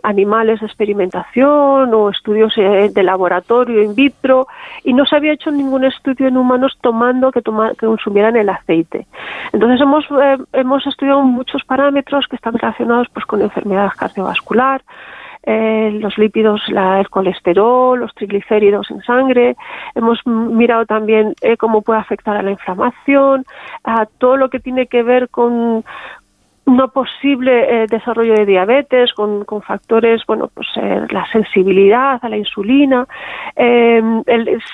animales 0.02 0.60
de 0.60 0.66
experimentación 0.66 1.94
o 1.94 2.10
estudios 2.10 2.54
de 2.54 3.02
laboratorio 3.02 3.82
in 3.82 3.94
vitro, 3.94 4.46
y 4.84 4.92
no 4.92 5.06
se 5.06 5.16
había 5.16 5.32
hecho 5.32 5.50
ningún 5.50 5.84
estudio 5.84 6.28
en 6.28 6.36
humanos 6.36 6.76
tomando 6.82 7.32
que, 7.32 7.40
que 7.40 7.86
consumieran 7.86 8.36
el 8.36 8.50
aceite. 8.50 9.06
Entonces 9.54 9.80
hemos 9.80 10.04
hemos 10.52 10.86
estudiado 10.86 11.22
muchos 11.22 11.64
parámetros 11.64 12.26
que 12.28 12.36
están 12.36 12.58
relacionados 12.58 13.08
pues 13.08 13.24
con 13.24 13.40
enfermedad 13.40 13.90
cardiovascular 13.96 14.82
eh, 15.48 15.96
los 16.00 16.18
lípidos, 16.18 16.60
el 16.66 17.08
colesterol, 17.08 18.00
los 18.00 18.12
triglicéridos 18.14 18.90
en 18.90 19.00
sangre. 19.02 19.56
Hemos 19.94 20.18
mirado 20.26 20.86
también 20.86 21.34
eh, 21.40 21.56
cómo 21.56 21.82
puede 21.82 22.00
afectar 22.00 22.36
a 22.36 22.42
la 22.42 22.50
inflamación, 22.50 23.44
a 23.84 24.06
todo 24.06 24.36
lo 24.36 24.50
que 24.50 24.58
tiene 24.58 24.88
que 24.88 25.04
ver 25.04 25.28
con 25.28 25.84
un 26.64 26.90
posible 26.92 27.84
eh, 27.84 27.86
desarrollo 27.88 28.34
de 28.34 28.44
diabetes 28.44 29.12
con, 29.12 29.44
factores, 29.62 30.22
bueno, 30.26 30.50
pues 30.52 30.66
la 30.76 31.24
sensibilidad 31.30 32.18
a 32.20 32.28
la 32.28 32.38
insulina, 32.38 33.06
em, 33.54 34.24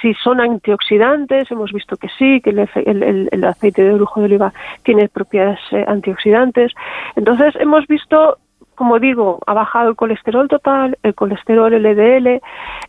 si 0.00 0.14
son 0.14 0.40
antioxidantes, 0.40 1.50
hemos 1.50 1.70
visto 1.70 1.98
que 1.98 2.08
sí, 2.16 2.40
que 2.40 2.48
el, 2.48 3.28
el 3.30 3.44
aceite 3.44 3.84
de 3.84 3.92
orujo 3.92 4.20
de 4.20 4.26
oliva 4.26 4.54
tiene 4.84 5.10
propiedades 5.10 5.60
antioxidantes. 5.86 6.72
Entonces 7.14 7.54
hemos 7.56 7.86
visto 7.86 8.38
como 8.82 8.98
digo, 8.98 9.38
ha 9.46 9.54
bajado 9.54 9.90
el 9.90 9.94
colesterol 9.94 10.48
total, 10.48 10.98
el 11.04 11.14
colesterol 11.14 11.72
LDL, 11.72 12.40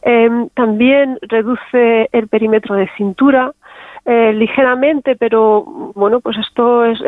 em, 0.01 0.49
también 0.55 1.19
reduce 1.21 2.09
el 2.11 2.27
perímetro 2.29 2.73
de 2.73 2.89
cintura, 2.97 3.51
eh, 4.05 4.33
ligeramente, 4.33 5.15
pero 5.15 5.63
bueno, 5.93 6.19
pues 6.19 6.35
esto 6.39 6.83
es 6.83 6.99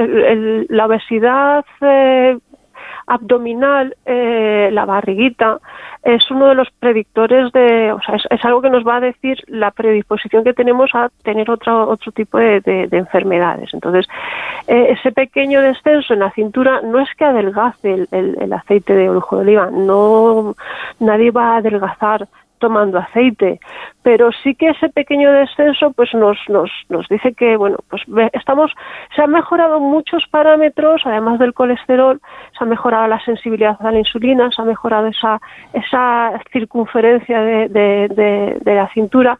la 0.69 0.85
obesidad 0.85 1.65
eh, 1.81 2.37
abdominal, 3.07 3.97
eh, 4.05 4.69
la 4.71 4.85
barriguita, 4.85 5.59
es 6.05 6.29
uno 6.29 6.47
de 6.47 6.55
los 6.55 6.69
predictores 6.79 7.51
de, 7.51 7.91
o 7.91 7.99
sea, 7.99 8.15
es, 8.29 8.45
algo 8.45 8.61
que 8.61 8.69
nos 8.69 8.85
va 8.87 8.97
a 8.97 8.99
decir 8.99 9.43
la 9.47 9.71
predisposición 9.71 10.43
que 10.43 10.53
tenemos 10.53 10.91
a 10.93 11.09
tener 11.23 11.49
otro, 11.49 11.89
otro 11.89 12.11
tipo 12.11 12.37
de, 12.37 12.87
enfermedades. 12.91 13.73
Entonces, 13.73 14.05
eh, 14.67 14.89
ese 14.91 15.11
pequeño 15.11 15.61
descenso 15.61 16.13
en 16.13 16.19
la 16.19 16.31
cintura 16.31 16.81
no 16.81 16.99
es 16.99 17.09
que 17.17 17.25
adelgace 17.25 18.07
el, 18.11 18.37
el 18.39 18.53
aceite 18.53 18.93
de 18.93 19.09
orujo 19.09 19.37
de 19.37 19.41
oliva, 19.41 19.71
no, 19.71 20.53
nadie 20.99 21.31
va 21.31 21.53
a 21.53 21.57
adelgazar 21.57 22.27
tomando 22.59 22.99
aceite, 22.99 23.59
pero 24.03 24.31
sí 24.43 24.55
que 24.55 24.69
ese 24.69 24.89
pequeño 24.89 25.31
descenso 25.31 25.91
pues 25.91 26.13
nos, 26.13 26.37
nos, 26.47 26.69
nos 26.89 27.07
dice 27.09 27.33
que 27.33 27.57
bueno 27.57 27.77
pues 27.89 28.03
estamos 28.33 28.71
se 29.15 29.21
han 29.21 29.31
mejorado 29.31 29.79
muchos 29.79 30.25
parámetros 30.29 31.01
además 31.05 31.39
del 31.39 31.53
colesterol 31.53 32.21
se 32.57 32.63
ha 32.63 32.67
mejorado 32.67 33.07
la 33.07 33.19
sensibilidad 33.23 33.77
a 33.79 33.91
la 33.91 33.99
insulina 33.99 34.49
se 34.51 34.61
ha 34.61 34.65
mejorado 34.65 35.07
esa 35.07 35.39
esa 35.73 36.39
circunferencia 36.51 37.41
de, 37.41 37.67
de, 37.69 38.57
de 38.61 38.75
la 38.75 38.87
cintura. 38.89 39.37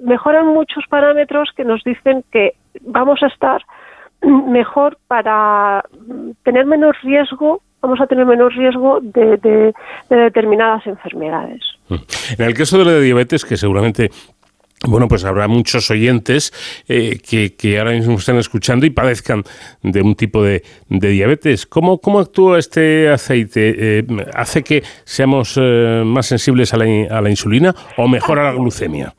Mejoran 0.00 0.46
muchos 0.48 0.84
parámetros 0.88 1.50
que 1.56 1.64
nos 1.64 1.82
dicen 1.84 2.24
que 2.32 2.54
vamos 2.82 3.22
a 3.22 3.26
estar 3.26 3.62
mejor 4.22 4.98
para 5.06 5.84
tener 6.42 6.66
menos 6.66 7.00
riesgo 7.02 7.60
vamos 7.84 8.00
a 8.00 8.06
tener 8.06 8.24
menos 8.24 8.54
riesgo 8.54 8.98
de, 9.02 9.74
determinadas 10.08 10.86
enfermedades. 10.86 11.60
En 12.38 12.46
el 12.46 12.54
caso 12.54 12.78
de 12.78 12.84
la 12.86 12.98
diabetes, 12.98 13.44
que 13.44 13.58
seguramente 13.58 14.10
bueno, 14.86 15.08
pues 15.08 15.24
habrá 15.24 15.48
muchos 15.48 15.90
oyentes 15.90 16.52
eh, 16.88 17.18
que, 17.18 17.78
ahora 17.78 17.92
mismo 17.92 18.16
están 18.16 18.36
escuchando 18.36 18.84
y 18.84 18.90
padezcan 18.90 19.42
de 19.82 20.02
un 20.02 20.14
tipo 20.14 20.42
de, 20.42 20.62
diabetes. 20.88 21.64
¿Cómo, 21.66 21.98
¿Cómo, 21.98 22.20
actúa 22.20 22.58
este 22.58 23.08
aceite? 23.08 23.74
Eh, 23.98 24.06
¿Hace 24.34 24.62
que 24.62 24.82
seamos 25.04 25.58
eh, 25.58 26.02
más 26.04 26.26
sensibles 26.26 26.74
a 26.74 26.76
la, 26.76 26.84
a 27.16 27.22
la, 27.22 27.30
insulina 27.30 27.74
o 27.96 28.08
mejora 28.08 28.44
la 28.44 28.52
glucemia? 28.52 29.14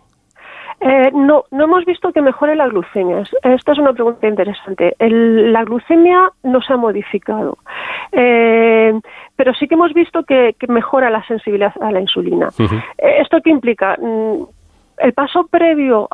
Eh, 0.82 1.12
no, 1.14 1.46
no 1.52 1.64
hemos 1.64 1.86
visto 1.86 2.12
que 2.12 2.22
mejore 2.22 2.56
la 2.56 2.68
glucemia. 2.68 3.24
Esta 3.44 3.72
es 3.72 3.80
una 3.80 3.94
pregunta 3.94 4.28
interesante. 4.28 4.96
la 5.00 5.64
glucemia 5.64 6.32
no 6.44 6.62
se 6.62 6.74
ha 6.74 6.78
modificado, 6.78 7.58
eh, 8.12 8.94
pero 9.36 9.54
sí 9.54 9.68
que 9.68 9.76
hemos 9.76 9.94
visto 9.94 10.24
que, 10.24 10.56
mejora 10.68 11.10
la 11.10 11.26
sensibilidad 11.26 11.74
a 11.82 11.92
la 11.92 12.02
insulina. 12.02 12.50
Eh, 12.60 13.22
¿Esto 13.22 13.40
qué 13.44 13.50
implica? 13.50 13.98
El 14.98 15.14
paso 15.14 15.48
previo, 15.48 16.08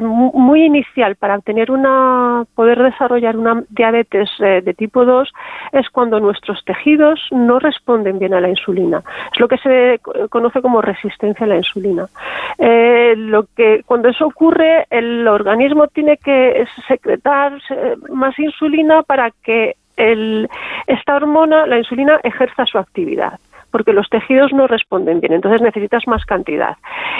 muy 0.00 0.64
inicial 0.64 1.14
para 1.16 1.36
obtener 1.36 1.70
una, 1.70 2.44
poder 2.54 2.82
desarrollar 2.82 3.36
una 3.36 3.62
diabetes 3.68 4.30
eh, 4.40 4.62
de 4.62 4.74
tipo 4.74 5.04
2 5.04 5.32
es 5.72 5.88
cuando 5.90 6.18
nuestros 6.18 6.64
tejidos 6.64 7.20
no 7.30 7.58
responden 7.58 8.18
bien 8.18 8.34
a 8.34 8.40
la 8.40 8.48
insulina. 8.48 9.02
Es 9.32 9.38
lo 9.38 9.48
que 9.48 9.58
se 9.58 10.00
conoce 10.28 10.60
como 10.60 10.82
resistencia 10.82 11.46
a 11.46 11.48
la 11.48 11.56
insulina. 11.56 12.08
Eh, 12.58 13.14
lo 13.16 13.46
que 13.56 13.82
cuando 13.86 14.08
eso 14.08 14.26
ocurre, 14.26 14.86
el 14.90 15.26
organismo 15.28 15.86
tiene 15.86 16.16
que 16.16 16.66
secretar 16.88 17.52
más 18.10 18.38
insulina 18.38 19.02
para 19.02 19.30
que 19.30 19.76
esta 19.96 21.14
hormona, 21.14 21.66
la 21.66 21.78
insulina, 21.78 22.18
ejerza 22.24 22.66
su 22.66 22.78
actividad 22.78 23.38
porque 23.74 23.92
los 23.92 24.08
tejidos 24.08 24.52
no 24.52 24.68
responden 24.68 25.18
bien, 25.18 25.32
entonces 25.32 25.60
necesitas 25.60 26.06
más 26.06 26.24
cantidad. 26.26 26.76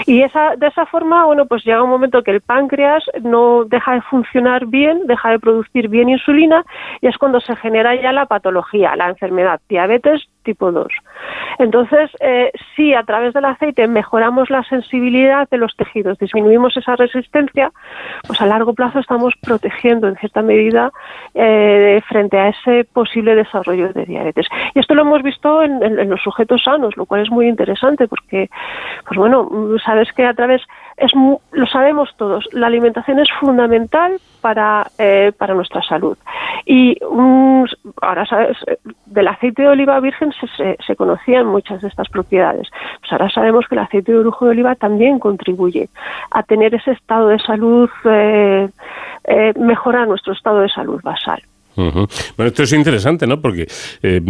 Y 0.07 0.23
esa, 0.23 0.55
de 0.55 0.69
esa 0.69 0.87
forma, 0.87 1.25
bueno, 1.25 1.47
pues 1.47 1.65
llega 1.65 1.83
un 1.83 1.91
momento 1.91 2.23
que 2.23 2.31
el 2.31 2.43
páncreas 2.43 3.03
no 3.23 3.65
deja 3.65 3.95
de 3.95 4.03
funcionar 4.03 4.65
bien, 4.67 5.09
deja 5.09 5.31
de 5.31 5.41
producir 5.41 5.89
bien 5.89 6.09
insulina 6.09 6.65
y 7.01 7.09
es 7.09 7.19
cuando 7.19 7.41
se 7.41 7.57
genera 7.57 8.01
ya 8.01 8.13
la 8.13 8.27
patología, 8.27 8.95
la 8.95 9.09
enfermedad, 9.09 9.61
diabetes 9.69 10.29
tipo 10.45 10.71
2. 10.71 10.87
Entonces, 11.59 12.11
eh, 12.21 12.53
si 12.75 12.95
a 12.95 13.03
través 13.03 13.35
del 13.35 13.45
aceite 13.45 13.87
mejoramos 13.89 14.51
la 14.51 14.63
sensibilidad 14.65 15.49
de 15.49 15.59
los 15.59 15.75
tejidos, 15.77 16.19
disminuimos 16.19 16.77
esa 16.77 16.97
resistencia, 16.97 17.73
pues 18.27 18.41
a 18.41 18.47
largo 18.47 18.75
plazo 18.75 18.99
estamos 18.99 19.35
protegiendo 19.43 20.09
en 20.09 20.17
cierta 20.17 20.43
medida 20.43 20.93
eh, 21.35 22.01
frente 22.09 22.39
a 22.39 22.49
ese 22.49 22.85
posible 22.85 23.35
desarrollo 23.35 23.93
de 23.93 24.05
diabetes. 24.05 24.47
Y 24.75 24.79
esto 24.79 24.95
lo 24.95 25.03
hemos 25.03 25.23
visto 25.23 25.63
en, 25.63 26.09
los 26.09 26.23
sujetos 26.23 26.63
sanos, 26.63 26.97
lo 26.97 27.07
cual 27.07 27.23
es 27.23 27.31
muy 27.31 27.49
interesante 27.49 28.07
porque, 28.09 28.51
pues 29.07 29.19
bueno, 29.19 29.49
sabes 29.85 30.13
que 30.13 30.25
a 30.25 30.35
través, 30.35 30.63
es, 30.97 31.13
lo 31.15 31.67
sabemos 31.67 32.11
todos, 32.17 32.49
la 32.53 32.67
alimentación 32.67 33.19
es 33.19 33.29
fundamental 33.41 34.21
para, 34.41 34.87
eh, 34.99 35.33
para 35.37 35.55
nuestra 35.55 35.83
salud. 35.83 36.17
Y 36.67 36.99
ahora 38.01 38.27
sabes, 38.27 38.57
del 39.07 39.29
aceite 39.29 39.63
de 39.63 39.69
oliva 39.69 39.99
virgen 40.01 40.33
se, 40.87 40.97
conocían 40.97 41.47
muchas 41.47 41.83
de 41.83 41.89
estas 41.89 42.09
propiedades. 42.09 42.69
Pues 43.01 43.13
ahora 43.13 43.31
sabemos 43.31 43.67
que 43.69 43.75
el 43.75 43.81
aceite 43.81 44.13
de 44.13 44.19
orujo 44.19 44.45
de 44.45 44.53
oliva 44.53 44.75
también 44.75 45.19
contribuye 45.19 45.89
a 46.31 46.43
tener 46.43 46.75
ese 46.75 46.93
estado 46.93 47.29
de 47.29 47.39
salud, 47.39 47.91
eh, 48.05 48.69
eh, 49.25 49.53
mejorar 49.59 50.09
nuestro 50.09 50.33
estado 50.33 50.61
de 50.61 50.69
salud 50.69 51.01
basal. 51.03 51.43
Bueno, 51.77 52.09
esto 52.39 52.63
es 52.63 52.73
interesante, 52.73 53.27
¿no? 53.27 53.41
Porque, 53.41 53.67
eh, 54.03 54.21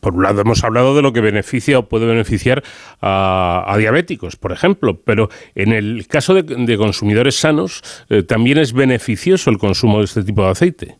por 0.00 0.14
un 0.14 0.22
lado, 0.22 0.40
hemos 0.40 0.62
hablado 0.64 0.94
de 0.94 1.02
lo 1.02 1.12
que 1.12 1.20
beneficia 1.20 1.78
o 1.78 1.88
puede 1.88 2.06
beneficiar 2.06 2.62
a, 3.02 3.74
diabéticos, 3.78 4.36
por 4.36 4.52
ejemplo, 4.52 4.98
pero 5.04 5.28
en 5.54 5.72
el 5.72 6.06
caso 6.06 6.34
de, 6.34 6.76
consumidores 6.76 7.36
sanos, 7.36 7.82
también 8.28 8.58
es 8.58 8.72
beneficioso 8.72 9.50
el 9.50 9.58
consumo 9.58 9.98
de 9.98 10.04
este 10.04 10.22
tipo 10.22 10.42
de 10.42 10.50
aceite. 10.50 10.96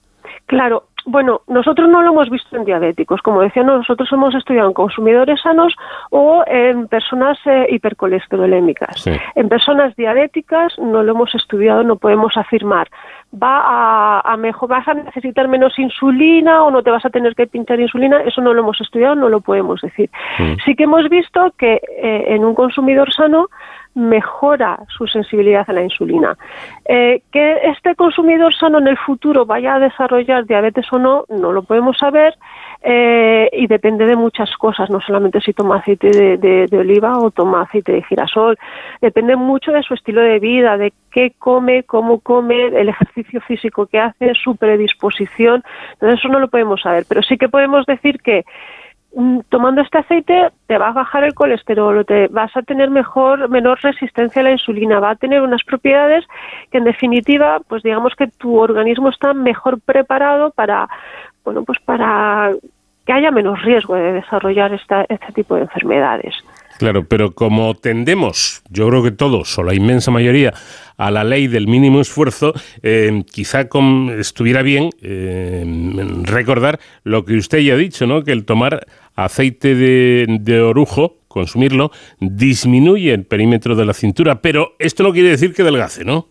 Claro, 0.46 0.88
bueno, 1.06 1.42
nosotros 1.48 1.88
no 1.88 2.02
lo 2.02 2.12
hemos 2.12 2.30
visto 2.30 2.56
en 2.56 2.64
diabéticos. 2.64 3.20
Como 3.20 3.42
decía, 3.42 3.62
nosotros 3.62 4.10
hemos 4.12 4.34
estudiado 4.34 4.68
en 4.68 4.74
consumidores 4.74 5.40
sanos 5.42 5.74
o 6.10 6.42
en 6.46 6.88
personas 6.88 7.38
eh, 7.44 7.66
hipercolesterolémicas. 7.70 9.06
En 9.34 9.48
personas 9.48 9.94
diabéticas 9.96 10.78
no 10.78 11.02
lo 11.02 11.12
hemos 11.12 11.34
estudiado, 11.34 11.82
no 11.82 11.96
podemos 11.96 12.36
afirmar. 12.36 12.88
Va 13.42 14.20
a, 14.20 14.36
mejor, 14.36 14.68
vas 14.68 14.86
a 14.86 14.94
necesitar 14.94 15.48
menos 15.48 15.78
insulina 15.78 16.62
o 16.62 16.70
no 16.70 16.82
te 16.82 16.90
vas 16.90 17.04
a 17.04 17.10
tener 17.10 17.34
que 17.34 17.46
pinchar 17.46 17.80
insulina. 17.80 18.22
Eso 18.22 18.40
no 18.40 18.54
lo 18.54 18.60
hemos 18.60 18.80
estudiado, 18.80 19.14
no 19.14 19.28
lo 19.28 19.40
podemos 19.40 19.80
decir. 19.80 20.08
Mm. 20.38 20.54
Sí 20.64 20.76
que 20.76 20.84
hemos 20.84 21.08
visto 21.08 21.52
que 21.58 21.74
eh, 21.74 22.24
en 22.28 22.44
un 22.44 22.54
consumidor 22.54 23.12
sano 23.12 23.48
mejora 23.94 24.80
su 24.88 25.06
sensibilidad 25.06 25.64
a 25.68 25.72
la 25.72 25.82
insulina. 25.82 26.36
Eh, 26.84 27.22
que 27.32 27.58
este 27.64 27.94
consumidor 27.94 28.54
sano 28.54 28.78
en 28.78 28.88
el 28.88 28.98
futuro 28.98 29.46
vaya 29.46 29.74
a 29.74 29.78
desarrollar 29.78 30.46
diabetes 30.46 30.86
o 30.92 30.98
no, 30.98 31.24
no 31.28 31.52
lo 31.52 31.62
podemos 31.62 31.96
saber 31.98 32.34
eh, 32.86 33.48
y 33.52 33.66
depende 33.66 34.04
de 34.04 34.14
muchas 34.14 34.54
cosas, 34.56 34.90
no 34.90 35.00
solamente 35.00 35.40
si 35.40 35.54
toma 35.54 35.76
aceite 35.76 36.36
de, 36.36 36.68
oliva 36.76 37.18
o 37.18 37.30
toma 37.30 37.62
aceite 37.62 37.92
de 37.92 38.02
girasol, 38.02 38.58
depende 39.00 39.36
mucho 39.36 39.72
de 39.72 39.82
su 39.82 39.94
estilo 39.94 40.20
de 40.20 40.38
vida, 40.38 40.76
de 40.76 40.92
qué 41.10 41.32
come, 41.38 41.84
cómo 41.84 42.20
come, 42.20 42.66
el 42.66 42.88
ejercicio 42.90 43.40
físico 43.40 43.86
que 43.86 43.98
hace, 43.98 44.34
su 44.34 44.56
predisposición, 44.56 45.62
entonces 45.94 46.20
eso 46.20 46.28
no 46.28 46.38
lo 46.38 46.48
podemos 46.48 46.82
saber, 46.82 47.04
pero 47.08 47.22
sí 47.22 47.38
que 47.38 47.48
podemos 47.48 47.86
decir 47.86 48.20
que 48.20 48.44
Mm, 49.16 49.40
tomando 49.48 49.80
este 49.80 49.98
aceite 49.98 50.50
te 50.66 50.76
va 50.76 50.88
a 50.88 50.92
bajar 50.92 51.22
el 51.22 51.34
colesterol, 51.34 52.04
te 52.04 52.26
vas 52.28 52.54
a 52.56 52.62
tener 52.62 52.90
mejor, 52.90 53.48
menor 53.48 53.78
resistencia 53.80 54.40
a 54.40 54.44
la 54.44 54.50
insulina, 54.50 54.98
va 54.98 55.10
a 55.10 55.14
tener 55.14 55.40
unas 55.40 55.62
propiedades 55.62 56.24
que 56.72 56.78
en 56.78 56.84
definitiva, 56.84 57.60
pues 57.68 57.84
digamos 57.84 58.14
que 58.16 58.26
tu 58.26 58.56
organismo 58.58 59.10
está 59.10 59.32
mejor 59.32 59.80
preparado 59.80 60.50
para, 60.50 60.88
bueno, 61.44 61.64
pues 61.64 61.78
para 61.84 62.52
que 63.06 63.12
haya 63.12 63.30
menos 63.30 63.60
riesgo 63.62 63.94
de 63.96 64.12
desarrollar 64.14 64.72
esta, 64.72 65.04
este 65.08 65.32
tipo 65.32 65.56
de 65.56 65.62
enfermedades. 65.62 66.34
Claro, 66.78 67.04
pero 67.06 67.34
como 67.34 67.74
tendemos, 67.74 68.62
yo 68.68 68.88
creo 68.88 69.02
que 69.02 69.12
todos, 69.12 69.56
o 69.58 69.62
la 69.62 69.74
inmensa 69.74 70.10
mayoría, 70.10 70.52
a 70.96 71.10
la 71.10 71.22
ley 71.22 71.46
del 71.46 71.68
mínimo 71.68 72.00
esfuerzo, 72.00 72.52
eh, 72.82 73.22
quizá 73.30 73.68
estuviera 74.18 74.62
bien 74.62 74.90
eh, 75.00 75.64
recordar 76.22 76.80
lo 77.04 77.24
que 77.24 77.36
usted 77.36 77.58
ya 77.58 77.74
ha 77.74 77.76
dicho, 77.76 78.06
¿no? 78.06 78.24
Que 78.24 78.32
el 78.32 78.44
tomar 78.44 78.86
aceite 79.14 79.76
de, 79.76 80.60
orujo, 80.60 81.18
consumirlo, 81.28 81.92
disminuye 82.18 83.12
el 83.12 83.24
perímetro 83.24 83.76
de 83.76 83.84
la 83.84 83.92
cintura, 83.92 84.40
pero 84.40 84.74
esto 84.80 85.04
no 85.04 85.12
quiere 85.12 85.30
decir 85.30 85.54
que 85.54 85.62
delgace, 85.62 86.04
¿no? 86.04 86.26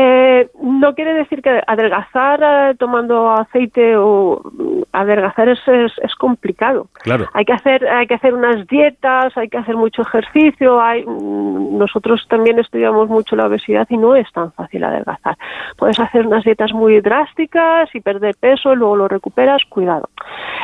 Eh, 0.00 0.48
no 0.62 0.94
quiere 0.94 1.12
decir 1.12 1.42
que 1.42 1.60
adelgazar 1.66 2.40
eh, 2.40 2.76
tomando 2.78 3.32
aceite 3.32 3.96
o 3.96 4.40
mm, 4.44 4.82
adelgazar 4.92 5.48
es, 5.48 5.58
es, 5.66 6.14
complicado. 6.14 6.86
Claro. 6.92 7.26
Hay 7.32 7.44
que 7.44 7.52
hacer 7.52 7.84
hay 7.88 8.06
que 8.06 8.14
hacer 8.14 8.32
unas 8.32 8.64
dietas, 8.68 9.36
hay 9.36 9.48
que 9.48 9.58
hacer 9.58 9.74
mucho 9.74 10.02
ejercicio. 10.02 10.80
Hay, 10.80 11.04
mm, 11.04 11.78
nosotros 11.78 12.24
también 12.28 12.60
estudiamos 12.60 13.08
mucho 13.08 13.34
la 13.34 13.46
obesidad 13.46 13.88
y 13.90 13.96
no 13.96 14.14
es 14.14 14.30
tan 14.30 14.52
fácil 14.52 14.84
adelgazar. 14.84 15.36
Puedes 15.76 15.98
hacer 15.98 16.28
unas 16.28 16.44
dietas 16.44 16.72
muy 16.72 17.00
drásticas 17.00 17.92
y 17.92 18.00
perder 18.00 18.36
peso, 18.38 18.76
luego 18.76 18.94
lo 18.94 19.08
recuperas. 19.08 19.62
Cuidado. 19.68 20.10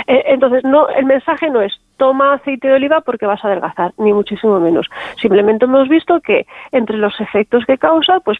Eh, 0.07 0.23
entonces 0.27 0.63
no 0.63 0.89
el 0.91 1.07
mensaje 1.07 1.51
no 1.51 1.61
es 1.61 1.73
toma 1.97 2.35
aceite 2.35 2.69
de 2.69 2.75
oliva 2.75 3.01
porque 3.01 3.27
vas 3.27 3.45
a 3.45 3.49
adelgazar, 3.49 3.93
ni 3.99 4.13
muchísimo 4.13 4.61
menos. 4.61 4.87
Simplemente 5.21 5.65
hemos 5.65 5.89
visto 5.89 6.21
que 6.21 6.47
entre 6.71 6.99
los 6.99 7.19
efectos 7.21 7.65
que 7.67 7.79
causa, 7.79 8.21
pues 8.21 8.39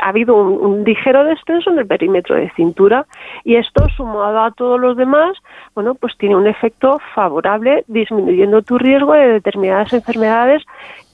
ha 0.00 0.08
habido 0.08 0.36
un, 0.36 0.84
ligero 0.84 1.24
descenso 1.24 1.70
en 1.70 1.78
el 1.78 1.86
perímetro 1.86 2.36
de 2.36 2.50
cintura 2.50 3.06
y 3.44 3.56
esto 3.56 3.88
sumado 3.96 4.40
a 4.40 4.50
todos 4.52 4.80
los 4.80 4.96
demás, 4.96 5.36
bueno, 5.74 5.94
pues 5.94 6.16
tiene 6.16 6.36
un 6.36 6.46
efecto 6.46 7.00
favorable 7.14 7.84
disminuyendo 7.86 8.62
tu 8.62 8.78
riesgo 8.78 9.12
de 9.12 9.34
determinadas 9.34 9.92
enfermedades 9.92 10.62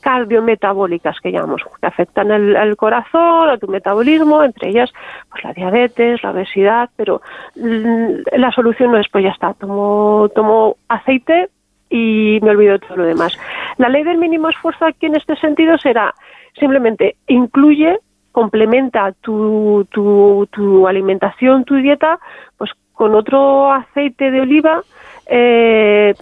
cardiometabólicas 0.00 1.18
que 1.20 1.32
llamamos, 1.32 1.62
que 1.80 1.86
afectan 1.86 2.30
al 2.30 2.76
corazón, 2.76 3.48
a 3.48 3.58
tu 3.58 3.66
metabolismo, 3.66 4.44
entre 4.44 4.68
ellas 4.68 4.92
pues 5.30 5.42
la 5.42 5.52
diabetes, 5.52 6.22
la 6.22 6.30
obesidad, 6.30 6.90
pero 6.94 7.22
la 7.56 8.52
solución 8.52 8.92
no 8.92 8.98
es 8.98 9.08
pues 9.10 9.24
ya 9.24 9.30
está, 9.30 9.54
tomo, 9.54 10.28
tomo 10.32 10.76
aceite 10.88 11.48
y 11.90 12.38
me 12.42 12.50
olvido 12.50 12.74
de 12.74 12.78
todo 12.80 12.98
lo 12.98 13.04
demás. 13.04 13.36
La 13.78 13.88
ley 13.88 14.04
del 14.04 14.18
mínimo 14.18 14.48
esfuerzo 14.48 14.84
aquí 14.84 15.06
en 15.06 15.16
este 15.16 15.34
sentido 15.36 15.76
será 15.78 16.14
simplemente 16.58 17.16
incluye 17.26 17.98
complementa 18.36 19.12
tu, 19.22 19.86
tu, 19.90 20.46
tu 20.52 20.86
alimentación, 20.86 21.64
tu 21.64 21.76
dieta, 21.76 22.18
pues 22.58 22.70
con 22.92 23.14
otro 23.14 23.72
aceite 23.72 24.30
de 24.30 24.42
oliva, 24.42 24.82
eh, 25.26 26.14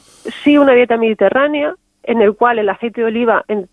sí 0.44 0.56
una 0.56 0.74
dieta 0.74 0.96
mediterránea, 0.96 1.74
en 2.04 2.22
el 2.22 2.36
cual 2.36 2.60
el 2.60 2.68
aceite 2.68 3.00
de 3.00 3.08
oliva 3.08 3.44
en, 3.48 3.68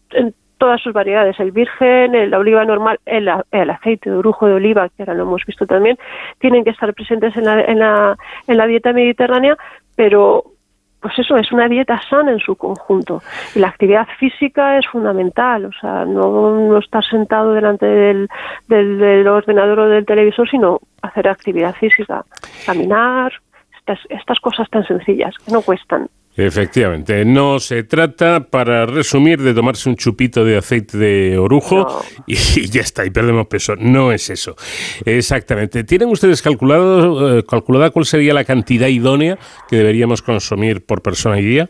todas 0.58 0.82
sus 0.82 0.92
variedades, 0.92 1.40
el 1.40 1.52
virgen, 1.52 2.16
el, 2.16 2.32
la 2.32 2.40
oliva 2.40 2.66
normal, 2.66 3.00
el, 3.06 3.30
el, 3.52 3.70
aceite 3.70 4.10
de 4.10 4.16
orujo 4.16 4.48
de 4.48 4.56
oliva, 4.56 4.90
que 4.90 5.04
ahora 5.04 5.14
lo 5.14 5.24
hemos 5.24 5.46
visto 5.46 5.68
también, 5.68 6.00
tienen 6.40 6.64
que 6.64 6.72
estar 6.72 6.92
presentes 6.96 7.38
en 7.38 7.46
la, 7.46 7.62
en 7.62 7.78
la, 7.78 8.18
en 8.48 8.58
la 8.58 8.66
dieta 8.66 8.92
mediterránea, 8.92 9.56
pero 9.96 10.46
pues 11.02 11.18
eso, 11.18 11.36
es 11.36 11.52
una 11.52 11.68
dieta 11.68 12.00
sana 12.10 12.32
en 12.32 12.40
su 12.40 12.56
conjunto. 12.56 13.22
Y 13.56 13.60
la 13.60 13.70
actividad 13.70 14.08
física 14.20 14.78
es 14.78 14.88
fundamental, 14.88 15.66
o 15.66 15.72
sea, 15.80 16.06
no, 16.06 16.56
no 16.56 16.78
estar 16.78 17.04
sentado 17.04 17.54
delante 17.54 17.88
del, 17.88 18.30
del, 18.68 19.28
ordenador 19.28 19.80
o 19.80 19.90
del 19.90 20.06
televisor, 20.06 20.50
sino 20.50 20.80
hacer 21.02 21.28
actividad 21.28 21.74
física, 21.76 22.24
caminar, 22.66 23.34
estas, 23.78 24.00
estas 24.10 24.40
cosas 24.40 24.70
tan 24.70 24.86
sencillas 24.86 25.36
que 25.44 25.52
no 25.52 25.62
cuestan. 25.62 26.08
Efectivamente, 26.36 27.26
no 27.26 27.60
se 27.60 27.84
trata, 27.84 28.40
para 28.50 28.86
resumir, 28.86 29.42
de 29.42 29.54
tomarse 29.54 29.90
un 29.90 29.96
chupito 29.96 30.46
de 30.46 30.58
aceite 30.58 30.98
de 30.98 31.38
orujo 31.38 32.02
y, 32.26 32.36
ya 32.72 32.82
está, 32.82 33.06
y 33.06 33.10
perdemos 33.10 33.48
peso. 33.48 33.76
No 33.76 34.12
es 34.12 34.30
eso. 34.30 34.56
Exactamente. 35.06 35.84
¿Tienen 35.84 36.10
ustedes 36.10 36.42
calculado, 36.42 37.40
eh, 37.40 37.44
calculada 37.46 37.90
cuál 37.90 38.06
sería 38.06 38.34
la 38.34 38.46
cantidad 38.46 38.88
idónea 38.88 39.38
que 39.70 39.76
deberíamos 39.76 40.22
consumir 40.22 40.86
por 40.86 41.02
persona 41.02 41.40
y 41.40 41.44
día? 41.44 41.70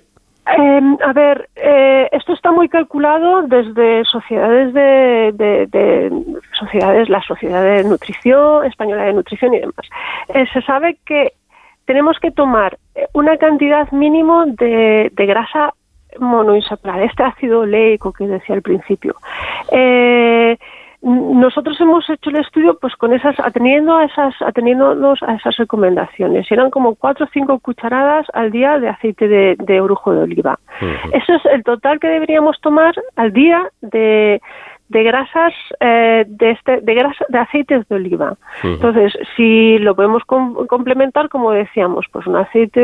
Em, 0.58 0.98
a 1.06 1.14
ver, 1.14 1.50
eh, 1.56 2.10
esto 2.12 2.34
está 2.34 2.52
muy 2.52 2.68
calculado 2.68 3.44
desde 3.44 4.04
sociedades 4.06 4.74
de, 4.74 6.12
sociedades, 6.60 7.10
la 7.10 7.22
Sociedad 7.22 7.64
de 7.64 7.84
Nutrición 7.84 8.66
Española 8.66 9.04
de 9.04 9.14
Nutrición 9.14 9.54
y 9.54 9.60
demás. 9.60 9.90
Eh, 10.34 10.46
se 10.52 10.62
sabe 10.64 10.98
que 11.06 11.34
tenemos 11.92 12.18
que 12.20 12.32
tomar 12.32 12.78
eh, 12.96 13.06
una 13.14 13.36
cantidad 13.36 13.92
mínimo 13.92 14.46
de, 14.46 15.12
grasa 15.14 15.74
monoinsaturada, 16.20 17.04
este 17.04 17.22
ácido 17.22 17.60
oleico 17.60 18.14
que 18.14 18.28
decía 18.28 18.56
al 18.56 18.62
principio. 18.62 19.14
Eh, 19.74 20.58
nosotros 21.02 21.76
hemos 21.82 22.10
hecho 22.10 22.30
el 22.30 22.38
estudio 22.38 22.78
pues 22.80 22.96
con 22.96 23.12
esas 23.12 23.38
atendiendo 23.42 23.98
a 23.98 24.06
esas 24.06 24.34
atendiéndonos 24.42 25.22
a 25.24 25.34
esas 25.34 25.58
recomendaciones. 25.58 26.50
Eran 26.50 26.70
como 26.70 26.96
cuatro 26.96 27.26
o 27.26 27.30
cinco 27.34 27.60
cucharadas 27.60 28.26
al 28.34 28.52
día 28.52 28.80
de 28.80 28.88
aceite 28.88 29.28
de, 29.28 29.58
de 29.58 29.82
orujo 29.82 30.14
de 30.14 30.24
oliva. 30.24 30.60
Eso 31.12 31.34
es 31.34 31.46
el 31.48 31.64
total 31.64 32.00
que 32.00 32.08
deberíamos 32.08 32.56
tomar 32.62 32.94
al 33.18 33.34
día 33.34 33.68
de 33.82 34.42
de 34.92 35.04
grasas 35.04 35.54
eh, 35.80 36.26
de 36.28 36.52
este 36.52 36.82
de 36.82 36.94
grasa, 36.94 37.26
de 37.30 37.40
aceites 37.40 37.88
de 37.88 37.96
oliva. 37.96 38.36
Entonces, 38.62 39.18
si 39.36 39.78
lo 39.80 39.96
podemos 39.96 40.24
complementar, 40.26 41.30
como 41.30 41.52
decíamos, 41.52 42.06
pues 42.12 42.28
un 42.28 42.36
aceite 42.36 42.82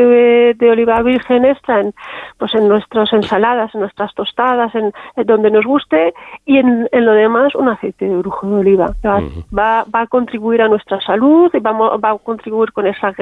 de, 0.54 0.70
oliva 0.70 1.02
virgen 1.02 1.44
extra 1.44 1.80
en, 1.80 1.94
pues 2.38 2.54
en 2.54 2.68
nuestras 2.68 3.12
ensaladas, 3.12 3.74
en 3.74 3.82
nuestras 3.82 4.14
tostadas, 4.14 4.74
en, 4.74 4.92
donde 5.26 5.50
nos 5.50 5.66
guste, 5.66 6.14
y 6.46 6.58
en, 6.58 6.88
lo 6.92 7.12
demás 7.12 7.54
un 7.54 7.68
aceite 7.68 8.06
de 8.06 8.16
orujo 8.16 8.46
de 8.48 8.56
oliva. 8.56 8.94
Va, 9.04 9.84
va, 9.94 10.00
a 10.00 10.06
contribuir 10.06 10.62
a 10.62 10.68
nuestra 10.68 11.00
salud 11.00 11.50
y 11.52 11.58
vamos, 11.58 11.90
va 12.02 12.10
a 12.10 12.18
contribuir 12.18 12.72
con 12.72 12.86
esa, 12.86 13.12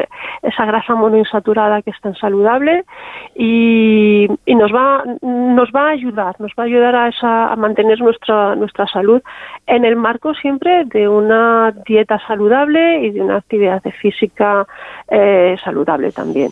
esa 0.43 0.65
grasa 0.65 0.95
monoinsaturada 0.95 1.83
que 1.83 1.91
es 1.91 2.01
tan 2.01 2.15
saludable 2.15 2.85
y, 3.35 4.29
y 4.45 4.55
nos 4.55 4.73
va 4.73 5.03
nos 5.23 5.71
va 5.71 5.89
a 5.89 5.91
ayudar, 5.91 6.37
nos 6.41 6.53
va 6.53 6.65
a 6.65 6.67
ayudar 6.67 6.95
a, 6.95 7.09
esa, 7.09 7.53
a 7.53 7.57
mantener 7.57 8.01
nuestra 8.01 8.55
nuestra 8.55 8.76
salud 8.87 9.23
en 9.67 9.85
el 9.85 9.97
marco 9.97 10.35
siempre 10.35 10.85
de 10.85 11.09
una 11.09 11.73
dieta 11.87 12.21
saludable 12.27 13.07
y 13.07 13.11
de 13.13 13.23
una 13.23 13.37
actividad 13.39 13.83
física 14.03 14.67
eh, 15.09 15.57
saludable 15.65 16.13
también. 16.13 16.51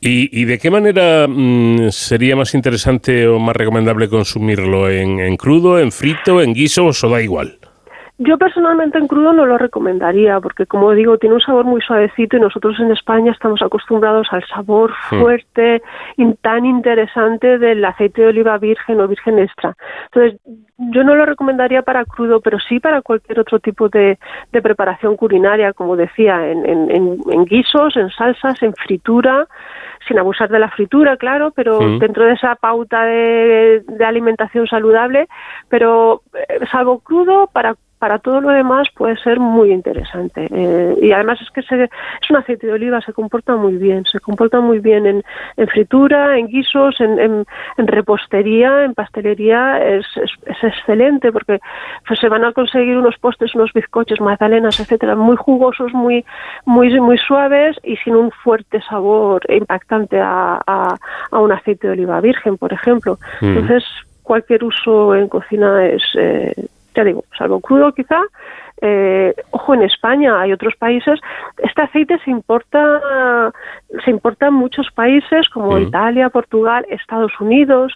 ¿Y, 0.00 0.44
de 0.44 0.58
qué 0.58 0.70
manera 0.70 1.26
mm, 1.28 1.90
sería 1.90 2.36
más 2.36 2.54
interesante 2.54 3.26
o 3.26 3.40
más 3.40 3.56
recomendable 3.56 4.08
consumirlo? 4.08 4.88
¿En, 4.88 5.18
¿En, 5.18 5.36
crudo, 5.36 5.80
en 5.80 5.90
frito, 5.90 6.40
en 6.40 6.54
guiso 6.54 6.86
o 6.86 7.08
da 7.08 7.20
igual? 7.20 7.58
Yo 8.18 8.38
personalmente 8.38 8.96
en 8.96 9.08
crudo 9.08 9.34
no 9.34 9.44
lo 9.44 9.58
recomendaría 9.58 10.40
porque, 10.40 10.64
como 10.64 10.92
digo, 10.92 11.18
tiene 11.18 11.34
un 11.34 11.40
sabor 11.42 11.66
muy 11.66 11.82
suavecito 11.82 12.36
y 12.36 12.40
nosotros 12.40 12.80
en 12.80 12.90
España 12.90 13.30
estamos 13.30 13.60
acostumbrados 13.60 14.26
al 14.30 14.42
sabor 14.46 14.90
hmm. 15.10 15.20
fuerte 15.20 15.82
y 16.16 16.32
tan 16.36 16.64
interesante 16.64 17.58
del 17.58 17.84
aceite 17.84 18.22
de 18.22 18.28
oliva 18.28 18.56
virgen 18.56 19.02
o 19.02 19.08
virgen 19.08 19.38
extra. 19.38 19.76
Entonces, 20.04 20.40
yo 20.78 21.04
no 21.04 21.14
lo 21.14 21.26
recomendaría 21.26 21.82
para 21.82 22.06
crudo, 22.06 22.40
pero 22.40 22.58
sí 22.58 22.80
para 22.80 23.02
cualquier 23.02 23.38
otro 23.38 23.58
tipo 23.58 23.90
de, 23.90 24.18
preparación 24.50 25.16
culinaria, 25.16 25.74
como 25.74 25.94
decía, 25.94 26.50
en, 26.50 26.64
en, 26.66 27.44
guisos, 27.44 27.96
en 27.96 28.08
salsas, 28.10 28.62
en 28.62 28.72
fritura 28.74 29.46
sin 30.08 30.18
abusar 30.18 30.48
de 30.48 30.60
la 30.60 30.70
fritura, 30.70 31.16
claro, 31.16 31.50
pero 31.50 31.80
hmm. 31.80 31.98
dentro 31.98 32.24
de 32.24 32.32
esa 32.32 32.54
pauta 32.54 33.04
de, 33.04 33.82
de 33.86 34.04
alimentación 34.04 34.66
saludable, 34.66 35.26
pero 35.68 36.22
eh, 36.32 36.60
salvo 36.70 37.00
crudo, 37.00 37.48
para 37.52 37.74
para 37.98 38.18
todo 38.18 38.40
lo 38.40 38.50
demás 38.50 38.88
puede 38.94 39.16
ser 39.16 39.40
muy 39.40 39.72
interesante. 39.72 40.46
Eh, 40.50 40.96
y 41.00 41.12
además 41.12 41.40
es 41.40 41.50
que 41.50 41.60
es 41.60 42.30
un 42.30 42.36
aceite 42.36 42.66
de 42.66 42.74
oliva, 42.74 43.00
se 43.00 43.12
comporta 43.12 43.56
muy 43.56 43.76
bien, 43.76 44.04
se 44.04 44.20
comporta 44.20 44.60
muy 44.60 44.80
bien 44.80 45.06
en, 45.06 45.68
fritura, 45.68 46.38
en 46.38 46.48
guisos, 46.48 47.00
en, 47.00 47.46
repostería, 47.78 48.84
en 48.84 48.94
pastelería, 48.94 49.82
es, 49.82 50.04
excelente 50.62 51.32
porque 51.32 51.58
pues, 52.06 52.20
se 52.20 52.28
van 52.28 52.44
a 52.44 52.52
conseguir 52.52 52.98
unos 52.98 53.16
postres, 53.18 53.54
unos 53.54 53.72
bizcochos, 53.72 54.20
magdalenas, 54.20 54.78
etcétera, 54.78 55.14
muy 55.16 55.36
jugosos, 55.36 55.92
muy, 55.94 56.24
muy, 56.66 57.00
muy 57.00 57.16
suaves 57.16 57.76
y 57.82 57.96
sin 57.96 58.14
un 58.14 58.30
fuerte 58.30 58.82
sabor 58.82 59.42
impactante 59.48 60.20
a, 60.20 60.94
un 61.32 61.52
aceite 61.52 61.86
de 61.86 61.92
oliva 61.94 62.20
virgen, 62.20 62.58
por 62.58 62.72
ejemplo. 62.72 63.18
Mm. 63.40 63.46
Entonces, 63.46 63.84
cualquier 64.22 64.64
uso 64.64 65.14
en 65.14 65.28
cocina 65.28 65.86
es, 65.86 66.02
eh, 66.18 66.52
ya 66.96 67.04
digo, 67.04 67.24
salvo 67.36 67.60
crudo 67.60 67.92
quizá, 67.92 68.22
eh, 68.80 69.34
ojo, 69.50 69.74
en 69.74 69.82
España 69.82 70.40
hay 70.40 70.52
otros 70.52 70.74
países. 70.76 71.20
Este 71.58 71.82
aceite 71.82 72.18
se 72.24 72.30
importa, 72.30 73.52
se 74.04 74.10
importa 74.10 74.48
en 74.48 74.54
muchos 74.54 74.88
países 74.94 75.48
como 75.48 75.78
Italia, 75.78 76.28
Portugal, 76.30 76.84
Estados 76.90 77.32
Unidos. 77.40 77.92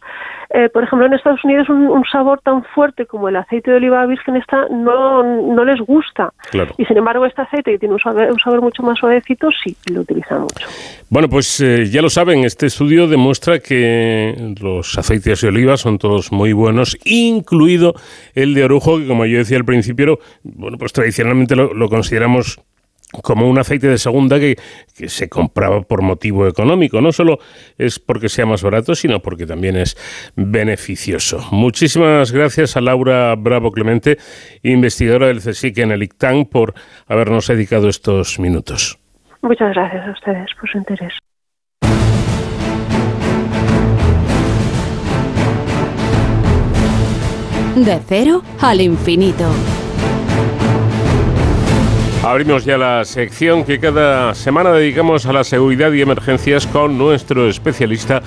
Eh, 0.51 0.69
por 0.69 0.85
ejemplo, 0.85 1.07
en 1.07 1.15
Estados 1.15 1.45
Unidos 1.45 1.69
un, 1.69 2.05
sabor 2.11 2.41
tan 2.43 2.65
fuerte 2.65 3.07
como 3.07 3.29
el 3.29 3.37
aceite 3.37 3.71
de 3.71 3.77
oliva 3.77 4.05
virgen 4.07 4.37
está 4.37 4.67
no, 4.69 5.23
no 5.23 5.65
les 5.65 5.81
gusta. 5.81 6.33
Y 6.77 6.85
sin 6.85 6.97
embargo, 6.97 7.27
este 7.27 7.43
aceite 7.43 7.73
que 7.73 7.79
tiene 7.79 7.95
un 7.95 8.01
sabor, 8.01 8.63
mucho 8.63 8.83
más 8.83 8.99
suavecito, 8.99 9.49
sí, 9.63 9.77
lo 9.93 10.01
utilizan 10.01 10.43
mucho. 10.43 10.67
Bueno, 11.09 11.29
pues 11.29 11.61
eh, 11.61 11.87
ya 11.87 12.03
lo 12.03 12.11
saben, 12.11 12.45
este 12.45 12.67
estudio 12.67 13.09
demuestra 13.09 13.59
que 13.59 14.55
los 14.61 14.97
aceites 14.99 15.41
de 15.41 15.49
oliva 15.49 15.77
son 15.77 15.99
todos 15.99 16.33
muy 16.33 16.53
buenos, 16.53 16.97
incluido 17.05 17.95
el 18.35 18.55
de 18.55 18.65
orujo, 18.65 18.99
que 18.99 19.07
como 19.07 19.27
yo 19.27 19.39
decía 19.39 19.57
al 19.57 19.65
principio, 19.65 20.19
bueno, 20.43 20.79
pues 20.79 20.93
tradicionalmente 20.93 21.57
lo, 21.57 21.89
consideramos 21.89 22.61
como 23.23 23.49
un 23.49 23.59
aceite 23.59 23.89
de 23.89 23.99
segunda 23.99 24.39
que, 24.39 24.57
se 25.09 25.29
compraba 25.29 25.83
por 25.83 26.03
motivo 26.03 26.47
económico. 26.47 27.01
No 27.01 27.13
solo 27.13 27.39
es 27.79 27.99
porque 27.99 28.29
sea 28.29 28.47
más 28.47 28.63
barato, 28.63 28.95
sino 28.95 29.21
porque 29.21 29.47
también 29.47 29.77
es 29.77 29.97
beneficioso. 30.37 31.41
Muchísimas 31.53 32.33
gracias 32.33 32.77
a 32.77 32.81
Laura 32.81 33.35
Bravo 33.37 33.73
Clemente, 33.73 34.19
investigadora 34.63 35.29
del 35.29 35.41
CSIC 35.41 35.79
en 35.79 35.93
el 35.93 36.03
ICTAN, 36.03 36.47
por 36.47 36.75
habernos 37.07 37.47
dedicado 37.47 37.89
estos 37.89 38.39
minutos. 38.39 38.99
Muchas 39.43 39.75
gracias 39.75 40.07
a 40.07 40.11
ustedes 40.13 40.49
por 40.61 40.71
su 40.71 40.79
interés. 40.79 41.13
De 47.77 47.99
cero 48.07 48.43
al 48.61 48.81
infinito. 48.81 49.51
Abrimos 52.23 52.67
ya 52.67 52.77
la 52.77 53.03
sección 53.07 53.65
que 53.65 53.81
cada 53.81 54.35
semana 54.35 54.73
dedicamos 54.73 55.25
a 55.25 55.33
la 55.33 55.43
seguridad 55.43 55.91
y 55.93 56.03
emergencias 56.03 56.67
con 56.67 56.99
nuestro 56.99 57.49
especialista 57.49 58.21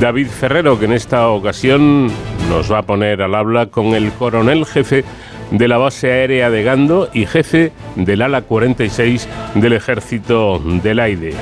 David 0.00 0.26
Ferrero, 0.26 0.76
que 0.76 0.86
en 0.86 0.92
esta 0.92 1.28
ocasión 1.28 2.10
nos 2.48 2.70
va 2.70 2.78
a 2.78 2.82
poner 2.82 3.22
al 3.22 3.36
habla 3.36 3.66
con 3.66 3.94
el 3.94 4.10
coronel 4.10 4.66
jefe 4.66 5.04
de 5.52 5.68
la 5.68 5.78
base 5.78 6.10
aérea 6.10 6.50
de 6.50 6.64
Gando 6.64 7.10
y 7.14 7.26
jefe 7.26 7.70
del 7.94 8.22
ala 8.22 8.42
46 8.42 9.28
del 9.54 9.72
Ejército 9.72 10.58
del 10.58 10.98
Aire. 10.98 11.32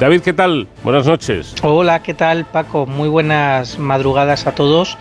David, 0.00 0.22
¿qué 0.22 0.32
tal? 0.32 0.66
Buenas 0.82 1.06
noches. 1.06 1.54
Hola, 1.62 2.02
¿qué 2.02 2.14
tal 2.14 2.46
Paco? 2.46 2.86
Muy 2.86 3.10
buenas 3.10 3.78
madrugadas 3.78 4.46
a 4.46 4.54
todos. 4.54 4.96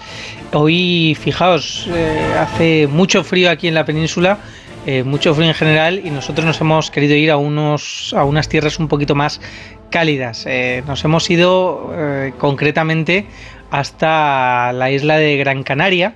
Hoy, 0.51 1.17
fijaos, 1.19 1.87
eh, 1.91 2.35
hace 2.37 2.87
mucho 2.87 3.23
frío 3.23 3.49
aquí 3.49 3.69
en 3.69 3.75
la 3.75 3.85
península 3.85 4.39
eh, 4.85 5.03
mucho 5.03 5.33
frío 5.33 5.47
en 5.47 5.53
general 5.53 6.01
y 6.03 6.09
nosotros 6.09 6.45
nos 6.45 6.59
hemos 6.59 6.91
querido 6.91 7.15
ir 7.15 7.31
a, 7.31 7.37
unos, 7.37 8.13
a 8.17 8.25
unas 8.25 8.49
tierras 8.49 8.79
un 8.79 8.89
poquito 8.89 9.15
más 9.15 9.39
cálidas. 9.89 10.45
Eh, 10.45 10.83
nos 10.85 11.05
hemos 11.05 11.29
ido 11.29 11.93
eh, 11.95 12.33
concretamente 12.37 13.25
hasta 13.71 14.73
la 14.73 14.91
isla 14.91 15.17
de 15.17 15.37
Gran 15.37 15.63
Canaria. 15.63 16.15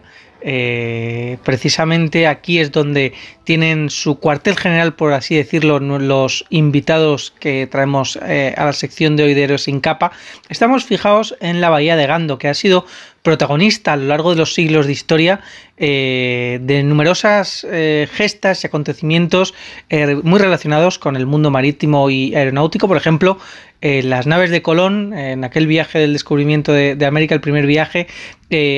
precisamente 1.43 2.27
aquí 2.27 2.59
es 2.59 2.71
donde 2.71 3.13
tienen 3.43 3.89
su 3.89 4.19
cuartel 4.19 4.55
general, 4.55 4.93
por 4.93 5.13
así 5.13 5.35
decirlo, 5.35 5.79
los 5.79 6.45
invitados 6.49 7.33
que 7.39 7.67
traemos 7.67 8.17
a 8.17 8.65
la 8.65 8.73
sección 8.73 9.15
de 9.15 9.23
hoy 9.23 9.33
de 9.33 9.57
sin 9.57 9.79
capa. 9.79 10.11
Estamos 10.49 10.85
fijados 10.85 11.35
en 11.41 11.59
la 11.59 11.69
bahía 11.69 11.95
de 11.95 12.05
Gando, 12.05 12.37
que 12.37 12.49
ha 12.49 12.53
sido 12.53 12.85
protagonista 13.27 13.91
a 13.91 13.97
lo 13.97 14.05
largo 14.05 14.29
de 14.29 14.37
los 14.37 14.53
siglos 14.53 14.85
de 14.85 14.93
historia 14.93 15.41
eh, 15.75 16.59
de 16.61 16.81
numerosas 16.83 17.67
eh, 17.69 18.07
gestas 18.09 18.63
y 18.63 18.67
acontecimientos 18.67 19.53
eh, 19.89 20.15
muy 20.23 20.39
relacionados 20.39 20.97
con 20.97 21.17
el 21.17 21.25
mundo 21.25 21.51
marítimo 21.51 22.09
y 22.09 22.33
aeronáutico. 22.35 22.87
Por 22.87 22.95
ejemplo, 22.95 23.37
las 23.81 24.27
naves 24.27 24.49
de 24.49 24.61
Colón, 24.61 25.13
en 25.13 25.43
aquel 25.43 25.67
viaje 25.67 25.99
del 25.99 26.13
descubrimiento 26.13 26.71
de, 26.71 27.05
América, 27.05 27.35
el 27.35 27.41
primer 27.41 27.67
viaje, 27.67 28.07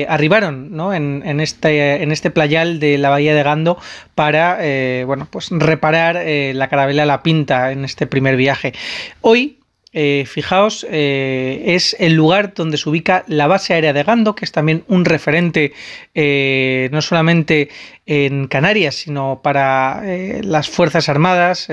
arribaron 0.08 0.78
en, 0.92 1.40
este, 1.40 2.02
en 2.02 2.12
este 2.12 2.30
playal 2.30 2.80
de 2.80 2.98
la 2.98 3.08
bahía 3.08 3.34
de 3.34 3.42
Gando 3.42 3.78
para 4.14 4.58
bueno, 5.06 5.26
pues 5.30 5.48
reparar 5.50 6.22
la 6.54 6.68
carabela 6.68 7.06
La 7.06 7.22
Pinta 7.22 7.72
en 7.72 7.86
este 7.86 8.06
primer 8.06 8.36
viaje. 8.36 8.74
Hoy 9.22 9.59
eh, 9.92 10.24
fijaos, 10.26 10.86
eh, 10.88 11.62
es 11.66 11.96
el 11.98 12.14
lugar 12.14 12.54
donde 12.54 12.76
se 12.76 12.88
ubica 12.88 13.24
la 13.26 13.48
base 13.48 13.74
aérea 13.74 13.92
de 13.92 14.04
Gando, 14.04 14.36
que 14.36 14.44
es 14.44 14.52
también 14.52 14.84
un 14.86 15.04
referente 15.04 15.72
eh, 16.14 16.88
no 16.92 17.02
solamente 17.02 17.70
en 18.12 18.48
Canarias, 18.48 18.96
sino 18.96 19.40
para 19.40 20.02
las 20.42 20.68
Fuerzas 20.68 21.08
Armadas. 21.08 21.68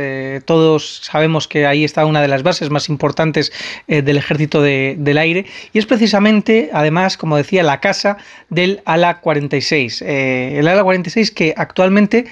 todos 0.46 1.02
sabemos 1.04 1.48
que 1.48 1.66
ahí 1.66 1.84
está 1.84 2.06
una 2.06 2.22
de 2.22 2.28
las 2.28 2.44
bases 2.44 2.70
más 2.70 2.90
importantes 2.90 3.52
del 3.88 4.18
Ejército 4.18 4.62
del 4.62 5.18
Aire 5.18 5.48
y 5.74 5.80
es 5.80 5.88
precisamente, 5.88 6.70
además, 6.74 7.18
como 7.18 7.38
decía, 7.38 7.64
la 7.64 7.80
casa 7.80 8.18
del 8.50 8.82
ALA 8.86 9.20
46. 9.20 10.04
el 10.04 10.68
ALA 10.68 10.84
46 10.84 11.32
que 11.32 11.56
actualmente, 11.58 12.28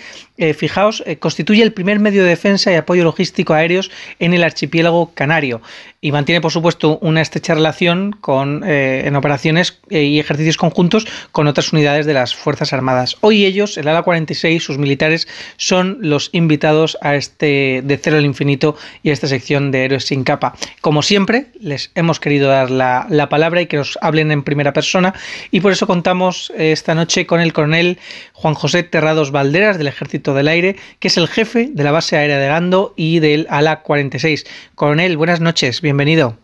fijaos, 0.56 1.04
constituye 1.20 1.64
el 1.64 1.74
primer 1.74 2.00
medio 2.00 2.24
de 2.24 2.30
defensa 2.30 2.72
y 2.72 2.76
apoyo 2.76 3.04
logístico 3.04 3.56
aéreos 3.56 3.90
en 4.20 4.36
el 4.36 4.44
archipiélago 4.44 5.14
canario 5.16 5.62
y 6.06 6.12
mantiene, 6.12 6.40
por 6.40 6.52
supuesto, 6.52 7.00
una 7.02 7.20
estrecha 7.22 7.56
relación 7.56 8.12
con, 8.12 8.64
eh, 8.64 9.08
en 9.08 9.16
operaciones 9.16 9.80
eh, 9.90 10.04
y 10.04 10.20
ejercicios 10.20 10.56
conjuntos 10.56 11.08
con 11.32 11.48
otras 11.48 11.74
unidades 11.74 12.06
de 12.06 12.14
las 12.14 12.36
Fuerzas 12.36 12.74
Armadas. 12.74 13.18
Hoy 13.22 13.44
ellos, 13.44 13.76
el 13.80 13.88
ALA 13.88 13.95
46, 14.04 14.64
sus 14.64 14.78
militares, 14.78 15.28
son 15.58 15.98
los 16.02 16.30
invitados 16.34 16.98
a 17.02 17.16
este 17.16 17.82
de 17.84 17.98
cero 17.98 18.18
al 18.18 18.26
infinito 18.26 18.78
y 19.04 19.10
a 19.10 19.14
esta 19.14 19.28
sección 19.28 19.72
de 19.72 19.86
Héroes 19.86 20.06
sin 20.06 20.24
capa. 20.24 20.56
Como 20.82 21.02
siempre, 21.02 21.48
les 21.60 21.92
hemos 21.96 22.20
querido 22.20 22.50
dar 22.50 22.72
la, 22.72 23.08
la 23.10 23.30
palabra 23.30 23.62
y 23.62 23.68
que 23.68 23.78
nos 23.78 23.98
hablen 24.02 24.32
en 24.32 24.44
primera 24.44 24.74
persona 24.74 25.14
y 25.52 25.62
por 25.62 25.72
eso 25.72 25.88
contamos 25.88 26.52
esta 26.58 26.96
noche 26.96 27.26
con 27.26 27.40
el 27.42 27.54
coronel 27.54 28.00
Juan 28.34 28.54
José 28.54 28.84
Terrados 28.84 29.32
Valderas 29.32 29.78
del 29.78 29.88
Ejército 29.88 30.34
del 30.34 30.48
Aire, 30.48 30.76
que 31.00 31.08
es 31.08 31.18
el 31.18 31.28
jefe 31.28 31.70
de 31.72 31.84
la 31.84 31.92
base 31.92 32.18
aérea 32.18 32.38
de 32.38 32.48
Gando 32.48 32.94
y 32.96 33.20
del 33.20 33.48
ALA 33.50 33.82
46. 33.82 34.46
Coronel, 34.76 35.18
buenas 35.18 35.40
noches, 35.40 35.82
bienvenido. 35.82 36.38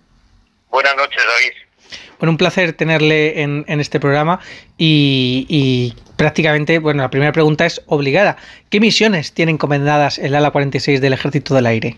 Buenas 0.70 0.96
noches, 0.96 1.22
David. 1.26 1.62
Bueno, 2.20 2.32
un 2.32 2.38
placer 2.38 2.74
tenerle 2.74 3.42
en, 3.42 3.66
este 3.68 4.00
programa 4.00 4.40
y, 4.78 5.96
prácticamente, 6.22 6.78
bueno, 6.78 7.02
la 7.02 7.10
primera 7.10 7.32
pregunta 7.32 7.66
es 7.66 7.82
obligada. 7.88 8.38
¿Qué 8.70 8.80
misiones 8.80 9.34
tiene 9.34 9.54
encomendadas 9.54 10.20
el 10.20 10.36
ALA 10.36 10.52
46 10.52 11.02
del 11.02 11.14
Ejército 11.14 11.56
del 11.56 11.66
Aire? 11.66 11.98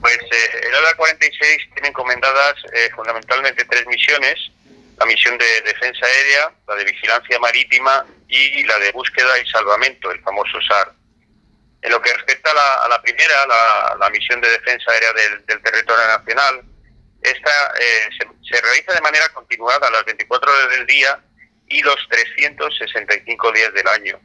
Pues 0.00 0.18
eh, 0.18 0.60
el 0.66 0.74
ALA 0.74 0.94
46 0.96 1.58
tiene 1.72 1.88
encomendadas 1.90 2.54
eh, 2.72 2.90
fundamentalmente 2.96 3.64
tres 3.64 3.86
misiones 3.86 4.50
la 4.98 5.06
misión 5.06 5.38
de 5.38 5.60
defensa 5.62 6.04
aérea, 6.04 6.52
la 6.66 6.74
de 6.74 6.84
vigilancia 6.84 7.38
marítima 7.38 8.06
y 8.28 8.64
la 8.64 8.76
de 8.78 8.90
búsqueda 8.92 9.38
y 9.38 9.46
salvamento, 9.50 10.10
el 10.10 10.20
famoso 10.22 10.60
SAR. 10.68 10.92
En 11.82 11.90
lo 11.92 12.00
que 12.00 12.12
respecta 12.12 12.50
a 12.50 12.88
la, 12.88 13.02
primera, 13.02 13.34
la, 13.98 14.10
misión 14.10 14.40
de 14.40 14.50
defensa 14.50 14.90
aérea 14.90 15.12
del, 15.12 15.62
territorio 15.62 16.06
nacional, 16.06 16.62
esta 17.22 17.74
eh, 17.78 18.08
se, 18.42 18.60
realiza 18.62 18.94
de 18.94 19.00
manera 19.00 19.28
continuada 19.30 19.88
a 19.88 19.90
las 19.90 20.04
24 20.04 20.50
horas 20.50 20.70
del 20.70 20.86
día 20.86 21.20
y 21.68 21.82
los 21.82 21.96
365 22.08 23.52
días 23.52 23.72
del 23.74 23.88
año. 23.88 24.20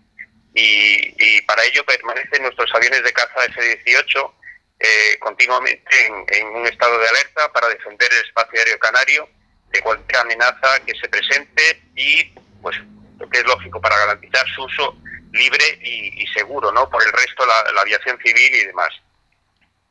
Y, 0.54 1.42
para 1.44 1.64
ello 1.64 1.84
permanecen 1.86 2.44
nuestros 2.44 2.70
aviones 2.74 3.04
de 3.04 3.14
caza 3.14 3.46
F-18 3.46 4.34
eh, 4.80 5.18
continuamente 5.20 6.06
en, 6.06 6.48
un 6.48 6.66
estado 6.68 6.98
de 7.00 7.08
alerta 7.08 7.52
para 7.52 7.68
defender 7.70 8.10
el 8.12 8.26
espacio 8.26 8.60
aéreo 8.60 8.80
canario 8.80 9.30
de 9.72 9.82
cualquier 9.82 10.20
amenaza 10.20 10.80
que 10.86 10.94
se 10.96 11.08
presente 11.10 11.82
y, 11.96 12.24
pues, 12.62 12.78
lo 13.18 13.30
que 13.30 13.40
es 13.40 13.46
lógico, 13.46 13.82
para 13.82 13.98
garantizar 13.98 14.46
su 14.56 14.64
uso 14.64 14.98
libre 15.32 15.80
y, 15.82 16.26
seguro, 16.28 16.72
¿no? 16.72 16.90
Por 16.90 17.04
el 17.04 17.12
resto, 17.12 17.46
la, 17.46 17.72
la, 17.72 17.82
aviación 17.82 18.18
civil 18.24 18.56
y 18.56 18.66
demás. 18.66 18.90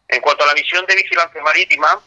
En 0.09 0.20
cuanto 0.20 0.45
a 0.45 0.49
la 0.49 0.55
misión 0.55 0.85
de 0.87 0.97
vigilancia 0.97 1.43
marítima, 1.43 2.01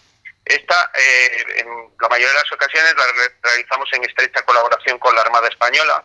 esta, 0.46 0.92
eh, 0.98 1.46
en 1.58 1.68
la 2.00 2.10
mayoría 2.10 2.30
de 2.30 2.42
las 2.42 2.52
ocasiones, 2.52 2.96
la 2.96 3.04
realizamos 3.44 3.88
en 3.94 4.04
estrecha 4.04 4.42
colaboración 4.44 4.98
con 5.00 5.16
la 5.16 5.22
Armada 5.22 5.48
Española 5.48 6.04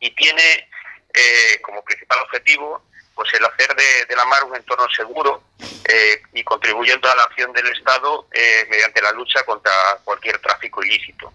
y 0.00 0.10
tiene 0.14 0.68
eh, 1.14 1.60
como 1.62 1.82
principal 1.82 2.18
objetivo 2.20 2.82
pues 3.14 3.32
el 3.32 3.44
hacer 3.46 3.74
de, 3.74 4.14
la 4.14 4.26
mar 4.26 4.44
un 4.44 4.54
entorno 4.54 4.86
seguro 4.94 5.42
eh, 5.88 6.20
y 6.34 6.44
contribuyendo 6.44 7.10
a 7.10 7.14
la 7.14 7.22
acción 7.22 7.50
del 7.54 7.66
Estado 7.68 8.28
eh, 8.30 8.66
mediante 8.68 9.00
la 9.00 9.12
lucha 9.12 9.42
contra 9.44 9.72
cualquier 10.04 10.38
tráfico 10.40 10.84
ilícito. 10.84 11.32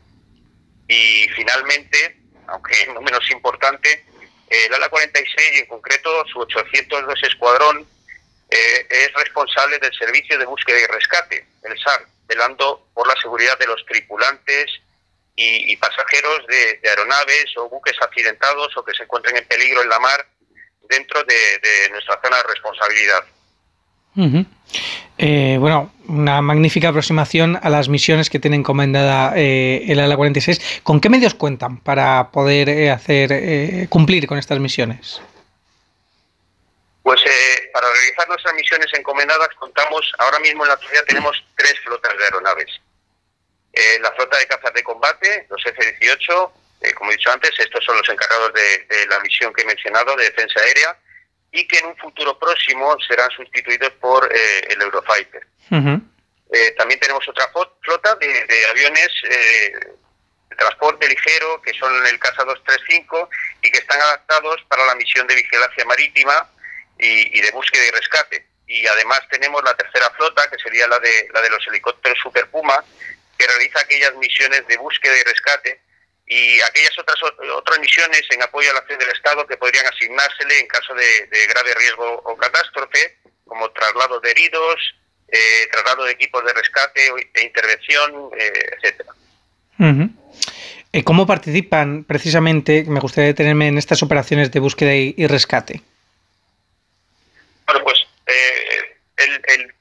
Y 0.88 1.28
finalmente, 1.36 2.18
aunque 2.46 2.86
no 2.94 3.02
menos 3.02 3.28
importante, 3.32 4.06
el 4.48 4.74
ALA 4.76 4.90
46 4.90 5.52
y 5.54 5.60
en 5.60 5.66
concreto 5.66 6.24
su 6.28 6.40
802 6.42 7.24
Escuadrón 7.24 7.88
eh, 8.52 8.86
es 8.90 9.14
responsable 9.14 9.80
del 9.80 9.94
servicio 9.94 10.38
de 10.38 10.46
búsqueda 10.46 10.78
y 10.78 10.86
rescate, 10.88 11.48
el 11.64 11.80
SAR, 11.80 12.06
velando 12.28 12.90
por 12.94 13.08
la 13.08 13.16
seguridad 13.22 13.58
de 13.58 13.66
los 13.66 13.86
tripulantes 13.86 14.70
y, 15.38 15.76
pasajeros 15.78 16.46
de 16.48 16.88
aeronaves 16.90 17.46
o 17.58 17.70
buques 17.70 17.96
accidentados 18.02 18.76
o 18.78 18.84
que 18.84 18.94
se 18.94 19.04
encuentren 19.04 19.38
en 19.38 19.48
peligro 19.48 19.82
en 19.82 19.90
la 19.90 20.00
mar 20.00 20.28
dentro 20.90 21.24
de, 21.24 21.90
nuestra 21.90 22.20
zona 22.22 22.38
de 22.38 22.44
responsabilidad. 22.44 23.24
Eh, 25.18 25.58
bueno, 25.60 25.94
una 26.10 26.42
magnífica 26.42 26.90
aproximación 26.90 27.58
a 27.62 27.70
las 27.70 27.88
misiones 27.88 28.30
que 28.30 28.40
tiene 28.40 28.58
encomendada 28.58 29.34
eh, 29.38 29.86
el 29.88 30.00
ALA 30.00 30.18
46. 30.18 30.82
¿Con 30.84 31.00
qué 31.00 31.10
medios 31.10 31.34
cuentan 31.34 31.78
para 31.78 32.30
poder 32.32 32.68
eh, 32.68 32.92
hacer 32.92 33.88
cumplir 33.88 34.28
con 34.28 34.38
estas 34.38 34.60
misiones? 34.60 35.22
Pues 37.04 37.22
para 37.74 37.90
realizar 37.90 38.28
nuestras 38.28 38.54
misiones 38.54 38.88
encomendadas 38.94 39.50
contamos, 39.56 40.12
ahora 40.20 40.40
mismo 40.40 40.64
en 40.64 40.70
la 40.70 40.76
actualidad 40.76 41.04
tenemos 41.06 41.36
tres 41.56 41.80
flotas 41.80 42.16
de 42.18 42.24
aeronaves. 42.24 42.82
la 44.02 44.12
flota 44.12 44.38
de 44.38 44.48
cazas 44.48 44.74
de 44.74 44.84
combate, 44.84 45.48
los 45.50 45.66
F-18, 45.66 46.52
eh, 46.82 46.94
como 46.94 47.12
he 47.12 47.16
dicho 47.16 47.32
antes, 47.32 47.52
estos 47.60 47.84
son 47.86 47.96
los 47.98 48.10
encargados 48.10 48.52
de, 48.54 49.06
la 49.08 49.20
misión 49.20 49.54
que 49.54 49.62
he 49.62 49.66
mencionado 49.66 50.16
de 50.16 50.26
defensa 50.26 50.60
aérea 50.62 50.98
y 51.52 51.68
que 51.68 51.78
en 51.78 51.86
un 51.88 51.98
futuro 51.98 52.38
próximo 52.40 52.98
serán 53.08 53.30
sustituidos 53.32 53.92
por 54.00 54.28
eh, 54.34 54.62
el 54.70 54.82
Eurofighter. 54.82 55.46
Eh, 56.54 56.72
también 56.78 57.00
tenemos 57.00 57.28
otra 57.30 57.50
flota 57.82 58.16
de, 58.16 58.66
aviones 58.72 59.10
de 59.24 60.56
transporte 60.58 61.08
ligero, 61.08 61.62
que 61.62 61.72
son 61.74 61.94
el 62.08 62.20
Casa 62.20 62.44
235 62.44 63.30
y 63.62 63.72
que 63.72 63.78
están 63.78 64.02
adaptados 64.02 64.62
para 64.68 64.86
la 64.86 64.96
misión 64.96 65.28
de 65.28 65.36
vigilancia 65.36 65.86
marítima 65.86 66.50
y, 67.02 67.42
de 67.42 67.52
búsqueda 67.52 67.86
y 67.86 67.92
rescate. 67.92 68.48
Y 68.68 68.88
además 68.88 69.22
tenemos 69.30 69.62
la 69.64 69.76
tercera 69.76 70.10
flota, 70.12 70.50
que 70.50 70.58
sería 70.60 70.88
la 70.88 71.00
de, 71.00 71.28
la 71.34 71.42
de 71.42 71.50
los 71.50 71.66
helicópteros 71.68 72.18
Super 72.22 72.48
Puma, 72.50 72.84
que 73.38 73.48
realiza 73.48 73.80
aquellas 73.80 74.16
misiones 74.16 74.66
de 74.68 74.78
búsqueda 74.78 75.18
y 75.20 75.24
rescate 75.24 75.82
y 76.32 76.62
aquellas 76.62 76.98
otras 76.98 77.18
otras 77.58 77.80
misiones 77.80 78.22
en 78.30 78.42
apoyo 78.42 78.70
a 78.70 78.74
la 78.74 78.80
acción 78.80 79.00
del 79.00 79.10
Estado 79.10 79.46
que 79.46 79.58
podrían 79.58 79.86
asignársele 79.86 80.62
en 80.62 80.68
caso 80.68 80.94
de, 80.94 81.48
grave 81.48 81.74
riesgo 81.76 82.22
o 82.24 82.38
catástrofe, 82.38 83.18
como 83.46 83.70
traslado 83.72 84.22
de 84.22 84.32
heridos, 84.32 84.96
eh, 85.28 85.68
traslado 85.70 86.06
de 86.06 86.14
equipos 86.14 86.46
de 86.46 86.54
rescate 86.54 87.02
e 87.34 87.44
intervención, 87.44 88.30
eh, 88.38 88.78
etcétera. 88.78 89.14
Eh, 90.94 91.04
¿Cómo 91.04 91.28
participan 91.28 92.06
precisamente, 92.06 92.86
me 92.88 93.02
gustaría 93.02 93.30
detenerme 93.30 93.68
en 93.68 93.78
estas 93.78 94.02
operaciones 94.04 94.52
de 94.52 94.60
búsqueda 94.60 94.96
y, 94.96 95.28
rescate? 95.28 95.82
Bueno, 97.72 97.86
pues 97.86 98.06
el, 99.18 99.42
el 99.48 99.74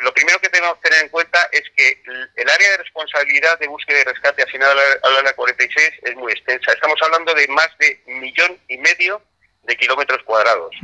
lo 0.00 0.12
primero 0.12 0.38
que 0.38 0.48
tenemos 0.48 0.76
que 0.78 0.88
tener 0.88 1.04
en 1.04 1.08
cuenta 1.10 1.48
es 1.50 1.62
que 1.74 2.02
el 2.36 2.50
área 2.50 2.70
de 2.70 2.76
responsabilidad 2.78 3.58
de 3.58 3.66
búsqueda 3.66 4.00
y 4.00 4.04
rescate 4.04 4.42
asignada 4.42 4.74
al 5.02 5.16
área 5.16 5.34
46 5.34 5.90
es 6.02 6.14
muy 6.14 6.32
extensa. 6.32 6.72
Estamos 6.72 7.00
hablando 7.02 7.34
de 7.34 7.48
más 7.48 7.68
de 7.78 8.00
un 8.06 8.20
millón 8.20 8.58
y 8.68 8.76
medio 8.78 9.20
de 9.62 9.76
kilómetros 9.76 10.22
cuadrados. 10.24 10.74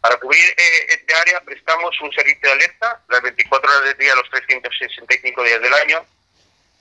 Para 0.00 0.16
cubrir 0.18 0.44
eh, 0.44 0.86
este 0.88 1.14
área 1.14 1.40
prestamos 1.40 1.98
un 2.00 2.12
servicio 2.12 2.48
de 2.48 2.52
alerta 2.52 3.02
las 3.08 3.22
24 3.22 3.70
horas 3.70 3.84
del 3.84 3.98
día, 3.98 4.14
los 4.14 4.30
365 4.30 5.42
días 5.42 5.60
del 5.60 5.74
año, 5.74 6.06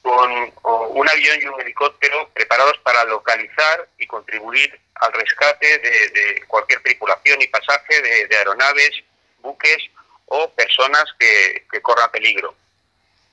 con 0.04 0.54
un 0.64 1.10
avión 1.10 1.40
y 1.42 1.46
un 1.46 1.60
helicóptero 1.60 2.30
preparados 2.34 2.78
para 2.84 3.04
localizar 3.06 3.88
y 3.98 4.06
contribuir 4.06 4.80
al 4.96 5.12
rescate 5.14 5.80
de, 5.80 6.44
cualquier 6.48 6.84
tripulación 6.84 7.42
y 7.42 7.48
pasaje 7.48 8.28
de 8.28 8.38
aeronaves, 8.38 8.92
buques 9.40 9.90
o 10.26 10.50
personas 10.52 11.06
que, 11.20 11.82
corran 11.82 12.12
peligro. 12.12 12.56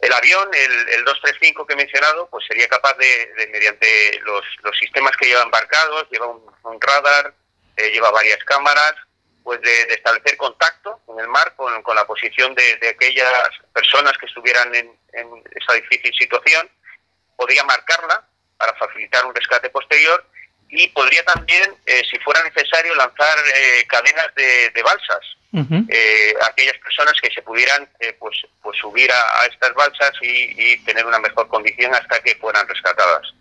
El 0.00 0.12
avión, 0.12 0.48
el, 0.52 1.04
235 1.04 1.66
que 1.66 1.72
he 1.74 1.76
mencionado, 1.76 2.28
pues 2.30 2.44
sería 2.46 2.68
capaz 2.68 2.94
de, 2.96 3.48
mediante 3.50 4.20
los, 4.20 4.44
sistemas 4.78 5.16
que 5.16 5.26
lleva 5.26 5.42
embarcados, 5.42 6.08
lleva 6.10 6.26
un, 6.26 6.80
radar, 6.80 7.34
eh, 7.76 7.90
lleva 7.90 8.10
varias 8.10 8.42
cámaras, 8.44 8.94
pues 9.42 9.60
de, 9.60 9.82
establecer 9.94 10.36
contacto 10.36 11.00
en 11.08 11.20
el 11.20 11.28
mar 11.28 11.54
con, 11.56 11.72
la 11.94 12.06
posición 12.06 12.54
de, 12.54 12.88
aquellas 12.88 13.28
personas 13.72 14.16
que 14.18 14.26
estuvieran 14.26 14.74
en, 14.74 14.90
esa 15.54 15.74
difícil 15.74 16.12
situación, 16.14 16.68
podría 17.36 17.64
marcarla 17.64 18.26
para 18.56 18.74
facilitar 18.74 19.24
un 19.24 19.34
rescate 19.34 19.70
posterior 19.70 20.24
y 20.68 20.86
podría 20.88 21.24
también, 21.24 21.74
eh, 21.84 22.02
si 22.08 22.18
fuera 22.20 22.42
necesario, 22.44 22.94
lanzar 22.94 23.38
eh, 23.54 23.86
cadenas 23.88 24.32
de, 24.36 24.82
balsas. 24.82 25.36
Eh, 25.52 26.32
aquellas 26.48 26.78
personas 26.78 27.14
que 27.20 27.28
se 27.34 27.42
pudieran 27.42 27.88
pues, 28.20 28.36
pues 28.62 28.78
subir 28.78 29.10
a, 29.10 29.46
estas 29.46 29.74
balsas 29.74 30.12
y, 30.22 30.76
tener 30.84 31.04
una 31.04 31.18
mejor 31.18 31.48
condición 31.48 31.92
hasta 31.92 32.20
que 32.20 32.36
fueran 32.36 32.68
rescatadas. 32.68 33.34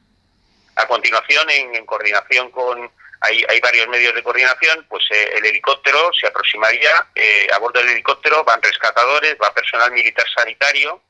A 0.76 0.88
continuación, 0.88 1.50
en, 1.52 1.86
coordinación 1.86 2.50
con, 2.50 2.90
hay, 3.22 3.44
hay, 3.50 3.60
varios 3.60 3.88
medios 3.88 4.16
de 4.16 4.24
coordinación, 4.24 4.86
pues 4.90 5.04
el 5.12 5.46
helicóptero 5.46 6.12
se 6.20 6.28
aproximaría, 6.28 7.08
a 7.54 7.58
bordo 7.60 7.80
del 7.80 7.90
helicóptero 7.90 8.44
van 8.44 8.62
rescatadores, 8.62 9.36
va 9.41 9.54
personal 9.54 9.91
militar 9.91 10.26
sanitario, 10.36 11.02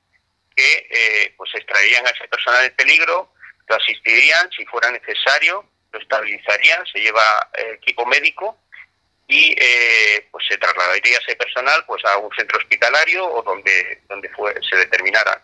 que 0.56 1.34
pues 1.38 1.53
extraerían 1.56 2.06
a 2.07 2.10
ese 2.10 2.27
personal 2.27 2.65
en 2.65 2.76
peligro, 2.76 3.34
lo 3.68 3.76
asistirían 3.76 4.49
si 4.52 4.65
fuera 4.65 4.91
necesario 4.91 5.65
lo 5.91 5.99
estabilizarían, 5.99 6.86
se 6.86 6.99
lleva 6.99 7.49
eh, 7.57 7.77
equipo 7.81 8.06
médico 8.06 8.57
y 9.27 9.56
eh, 9.60 10.27
pues 10.31 10.45
se 10.48 10.57
trasladaría 10.57 11.18
ese 11.18 11.36
personal 11.36 11.84
pues 11.86 12.03
a 12.06 12.18
un 12.18 12.34
centro 12.36 12.57
hospitalario 12.57 13.26
o 13.26 13.41
donde 13.44 14.02
donde 14.07 14.30
fue, 14.30 14.53
se 14.68 14.76
determinara. 14.77 15.44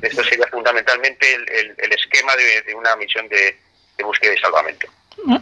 Esto 0.00 0.22
sería 0.22 0.46
fundamentalmente 0.46 1.34
el, 1.34 1.92
esquema 1.92 2.36
de, 2.36 2.72
una 2.76 2.94
misión 2.94 3.28
de, 3.28 3.58
búsqueda 4.04 4.34
y 4.34 4.38
salvamento. 4.38 4.88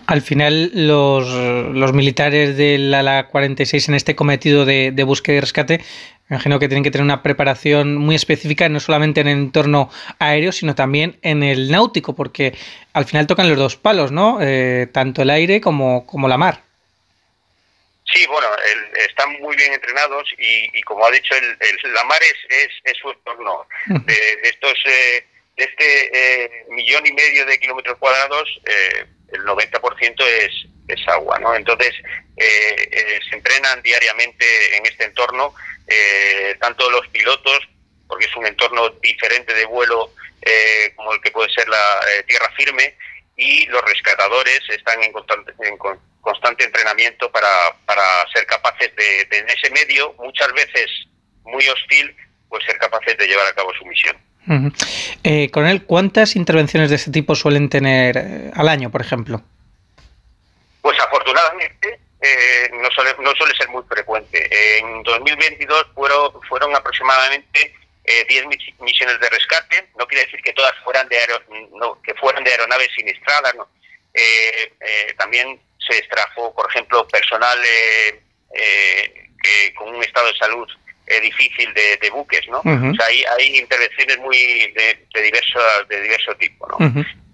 Al 0.06 0.22
final, 0.22 0.70
los, 0.72 1.28
los 1.28 1.92
militares 1.92 2.56
del 2.56 2.94
ala 2.94 3.26
46 3.26 3.88
en 3.88 3.94
este 3.96 4.14
cometido 4.14 4.64
de, 4.64 4.92
de 4.92 5.04
búsqueda 5.04 5.36
y 5.36 5.40
rescate 5.40 5.80
imagino 6.30 6.58
que 6.58 6.68
tienen 6.68 6.82
que 6.82 6.90
tener 6.90 7.04
una 7.04 7.22
preparación 7.22 7.96
muy 7.96 8.14
específica, 8.14 8.68
no 8.68 8.80
solamente 8.80 9.20
en 9.20 9.28
el 9.28 9.38
entorno 9.38 9.90
aéreo, 10.18 10.52
sino 10.52 10.74
también 10.74 11.18
en 11.22 11.42
el 11.42 11.70
náutico, 11.70 12.14
porque 12.14 12.56
al 12.92 13.04
final 13.04 13.26
tocan 13.26 13.48
los 13.48 13.58
dos 13.58 13.76
palos, 13.76 14.10
¿no? 14.10 14.38
Eh, 14.40 14.88
tanto 14.92 15.22
el 15.22 15.30
aire 15.30 15.60
como, 15.60 16.06
como 16.06 16.28
la 16.28 16.38
mar. 16.38 16.62
Sí, 18.12 18.26
bueno, 18.26 18.46
están 19.08 19.32
muy 19.40 19.56
bien 19.56 19.72
entrenados 19.72 20.28
y, 20.38 20.80
como 20.82 21.04
ha 21.04 21.10
dicho, 21.10 21.34
el, 21.34 21.92
la 21.92 22.04
mar 22.04 22.20
es, 22.22 22.70
es, 22.84 22.96
su 22.98 23.10
entorno. 23.10 23.66
De, 23.86 24.14
estos, 24.44 24.74
eh, 24.86 25.26
de 25.56 25.64
este 25.64 26.44
eh, 26.44 26.64
millón 26.68 27.06
y 27.06 27.12
medio 27.12 27.46
de 27.46 27.58
kilómetros 27.58 27.98
cuadrados, 27.98 28.60
el 29.32 29.42
90% 29.42 30.24
es, 30.26 30.52
es 30.88 31.08
agua, 31.08 31.38
¿no? 31.38 31.54
Entonces, 31.54 31.94
se 32.36 33.36
entrenan 33.36 33.82
diariamente 33.82 34.76
en 34.76 34.86
este 34.86 35.04
entorno 35.04 35.54
eh, 35.86 36.56
tanto 36.60 36.90
los 36.90 37.06
pilotos, 37.08 37.60
porque 38.06 38.26
es 38.26 38.36
un 38.36 38.46
entorno 38.46 38.88
diferente 39.02 39.52
de 39.52 39.66
vuelo 39.66 40.12
eh, 40.42 40.92
como 40.96 41.12
el 41.12 41.20
que 41.20 41.30
puede 41.30 41.50
ser 41.50 41.68
la 41.68 42.00
eh, 42.10 42.22
tierra 42.24 42.50
firme, 42.56 42.96
y 43.36 43.66
los 43.66 43.82
rescatadores 43.82 44.60
están 44.70 45.02
en 45.02 45.12
constante, 45.12 45.52
en 45.60 45.76
constante 46.20 46.64
entrenamiento 46.64 47.30
para, 47.32 47.48
para 47.84 48.02
ser 48.32 48.46
capaces 48.46 48.94
de, 48.94 49.20
en 49.30 49.48
ese 49.48 49.70
medio, 49.70 50.14
muchas 50.14 50.52
veces 50.52 50.88
muy 51.42 51.66
hostil, 51.68 52.16
pues 52.48 52.64
ser 52.64 52.78
capaces 52.78 53.18
de 53.18 53.26
llevar 53.26 53.46
a 53.46 53.54
cabo 53.54 53.74
su 53.74 53.84
misión. 53.84 54.16
Con 54.46 55.66
él, 55.66 55.84
¿cuántas 55.84 56.36
intervenciones 56.36 56.90
de 56.90 56.96
este 56.96 57.10
tipo 57.10 57.34
suelen 57.34 57.68
tener 57.68 58.52
al 58.54 58.68
año, 58.68 58.90
por 58.90 59.00
ejemplo? 59.00 59.42
Pues 60.82 60.98
afortunadamente 61.00 61.98
eh, 62.24 62.70
no, 62.72 62.90
suele, 62.90 63.14
no 63.18 63.32
suele 63.36 63.54
ser 63.54 63.68
muy 63.68 63.82
frecuente. 63.86 64.48
En 64.78 65.02
2022 65.02 65.88
fueron, 65.94 66.40
fueron 66.48 66.74
aproximadamente 66.74 67.74
10 68.04 68.44
eh, 68.44 68.74
misiones 68.80 69.20
de 69.20 69.28
rescate. 69.28 69.88
No 69.98 70.06
quiere 70.06 70.24
decir 70.24 70.40
que 70.40 70.54
todas 70.54 70.72
fueran 70.84 71.06
de, 71.10 71.18
no, 71.72 72.00
que 72.00 72.14
fueran 72.14 72.42
de 72.42 72.50
aeronaves 72.50 72.88
siniestradas. 72.96 73.54
No. 73.54 73.68
Eh, 74.14 74.72
también 75.18 75.60
se 75.78 75.98
extrajo, 75.98 76.54
por 76.54 76.70
ejemplo, 76.70 77.06
personal 77.08 77.58
que, 78.50 79.74
con 79.74 79.94
un 79.94 80.02
estado 80.02 80.28
de 80.28 80.38
salud 80.38 80.68
difícil 81.20 81.72
de, 81.74 82.10
buques, 82.10 82.46
¿no? 82.48 82.58
O 82.58 82.94
sea, 82.94 83.06
hay, 83.06 83.24
hay 83.38 83.58
intervenciones 83.58 84.18
muy 84.18 84.36
de, 84.36 85.06
de 85.12 85.22
diverso 85.22 85.60
de 85.88 86.00
diverso 86.00 86.34
tipo, 86.36 86.66
¿no? 86.68 86.78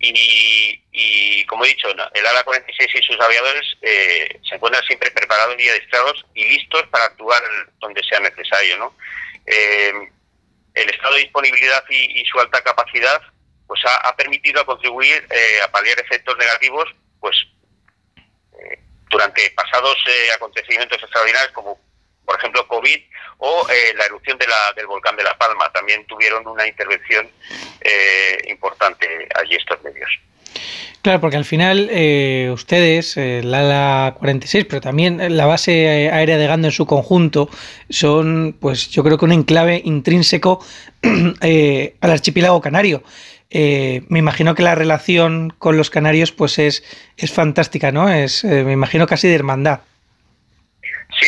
y, 0.00 0.82
y, 0.92 1.44
como 1.44 1.64
he 1.64 1.68
dicho, 1.68 1.88
el 1.88 2.26
ala 2.26 2.42
46 2.42 2.90
y 2.94 3.02
sus 3.02 3.20
aviadores 3.20 3.76
eh, 3.82 4.40
se 4.48 4.54
encuentran 4.54 4.82
siempre 4.84 5.10
preparados 5.10 5.56
y 5.58 5.68
adiestrados 5.68 6.24
y 6.34 6.44
listos 6.44 6.86
para 6.90 7.04
actuar 7.04 7.42
donde 7.78 8.02
sea 8.04 8.18
necesario, 8.20 8.78
¿no? 8.78 8.96
Eh, 9.46 9.92
el 10.74 10.90
estado 10.90 11.14
de 11.14 11.22
disponibilidad 11.22 11.84
y, 11.90 12.24
su 12.24 12.40
alta 12.40 12.62
capacidad 12.62 13.20
pues 13.66 13.80
ha, 13.84 14.16
permitido 14.16 14.64
contribuir 14.64 15.26
eh, 15.30 15.60
a 15.62 15.70
paliar 15.70 15.98
efectos 16.00 16.36
negativos 16.38 16.88
pues 17.20 17.36
durante 19.10 19.50
pasados 19.50 19.96
acontecimientos 20.34 21.02
extraordinarios 21.02 21.52
como 21.52 21.78
por 22.30 22.38
ejemplo, 22.38 22.64
COVID 22.68 23.00
o 23.38 23.66
eh, 23.68 23.92
la 23.98 24.04
erupción 24.04 24.38
de 24.38 24.46
la, 24.46 24.72
del 24.76 24.86
volcán 24.86 25.16
de 25.16 25.24
La 25.24 25.36
Palma. 25.36 25.68
También 25.72 26.04
tuvieron 26.06 26.46
una 26.46 26.64
intervención 26.64 27.28
eh, 27.80 28.38
importante 28.48 29.28
allí 29.34 29.56
estos 29.56 29.82
medios. 29.82 30.08
Claro, 31.02 31.20
porque 31.20 31.36
al 31.36 31.44
final 31.44 31.88
eh, 31.90 32.50
ustedes, 32.52 33.16
la 33.16 33.60
ALA 33.60 34.14
46, 34.16 34.66
pero 34.66 34.80
también 34.80 35.36
la 35.36 35.46
base 35.46 36.08
aérea 36.12 36.36
de 36.38 36.46
Gando 36.46 36.68
en 36.68 36.72
su 36.72 36.86
conjunto, 36.86 37.50
son, 37.88 38.56
pues 38.60 38.90
yo 38.90 39.02
creo 39.02 39.18
que 39.18 39.24
un 39.24 39.32
enclave 39.32 39.82
intrínseco 39.84 40.64
al 41.02 42.10
archipiélago 42.10 42.60
canario. 42.60 43.02
me 43.50 44.18
imagino 44.20 44.54
que 44.54 44.62
la 44.62 44.76
relación 44.76 45.52
con 45.58 45.76
los 45.76 45.90
canarios 45.90 46.30
pues 46.30 46.60
es, 46.60 46.84
es 47.16 47.32
fantástica, 47.32 47.90
¿no? 47.90 48.08
Es, 48.08 48.44
me 48.44 48.72
imagino 48.72 49.08
casi 49.08 49.26
de 49.26 49.34
hermandad. 49.34 49.80
Sí, 51.18 51.26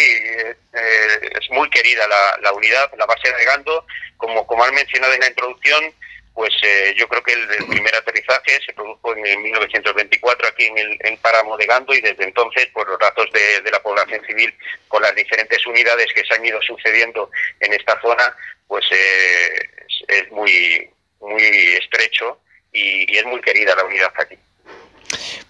eh, 0.74 1.30
es 1.40 1.50
muy 1.50 1.68
querida 1.70 2.06
la, 2.40 2.52
unidad, 2.52 2.90
la 2.96 3.06
base 3.06 3.32
de 3.32 3.44
Gando. 3.44 3.86
Como, 4.16 4.46
como 4.46 4.64
han 4.64 4.74
mencionado 4.74 5.12
en 5.12 5.20
la 5.20 5.28
introducción, 5.28 5.92
pues 6.34 6.52
eh, 6.62 6.94
yo 6.96 7.06
creo 7.08 7.22
que 7.22 7.32
el, 7.32 7.66
primer 7.66 7.94
aterrizaje 7.94 8.58
se 8.64 8.72
produjo 8.72 9.14
en 9.14 9.42
1924 9.42 10.48
aquí 10.48 10.64
en 10.64 10.78
el 10.78 10.98
en 11.00 11.16
Páramo 11.18 11.56
de 11.56 11.66
Gando 11.66 11.94
y 11.94 12.00
desde 12.00 12.24
entonces, 12.24 12.66
por 12.68 12.88
los 12.88 12.98
datos 12.98 13.26
de, 13.32 13.70
la 13.70 13.82
población 13.82 14.24
civil, 14.26 14.54
con 14.88 15.02
las 15.02 15.14
diferentes 15.14 15.66
unidades 15.66 16.06
que 16.14 16.24
se 16.24 16.34
han 16.34 16.44
ido 16.44 16.60
sucediendo 16.62 17.30
en 17.60 17.72
esta 17.74 18.00
zona, 18.00 18.34
pues 18.66 18.84
eh, 18.90 19.70
es, 20.08 20.30
muy, 20.30 20.88
muy 21.20 21.42
estrecho 21.80 22.40
y 22.72 23.16
es 23.16 23.24
muy 23.26 23.40
querida 23.42 23.76
la 23.76 23.84
unidad 23.84 24.12
aquí. 24.18 24.38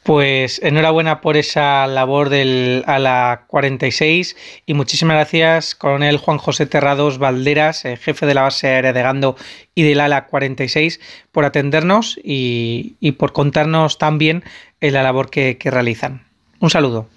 Pues 0.03 0.61
enhorabuena 0.63 1.21
por 1.21 1.37
esa 1.37 1.87
labor 1.87 2.29
del 2.29 2.83
a 2.87 2.99
la 2.99 3.45
46 3.47 4.37
y 4.67 4.75
muchísimas 4.75 5.17
gracias, 5.17 5.75
coronel 5.75 6.17
Juan 6.17 6.39
José 6.39 6.67
Terrados 6.67 7.19
Valderas, 7.19 7.85
eh, 7.85 7.97
jefe 7.97 8.27
de 8.27 8.35
la 8.35 8.43
base 8.43 8.69
aérea 8.69 8.93
de 8.93 9.03
Gando 9.03 9.37
y 9.75 9.85
del 9.85 10.01
ala 10.01 10.27
46, 10.27 11.01
por 11.31 11.45
atendernos 11.45 12.19
y, 12.23 13.13
por 13.19 13.33
contarnos 13.33 13.99
también 13.99 14.45
en 14.81 14.95
la 14.95 15.03
labor 15.03 15.31
que, 15.31 15.59
que 15.59 15.71
realizan. 15.71 16.27
Un 16.61 16.71
saludo. 16.71 17.09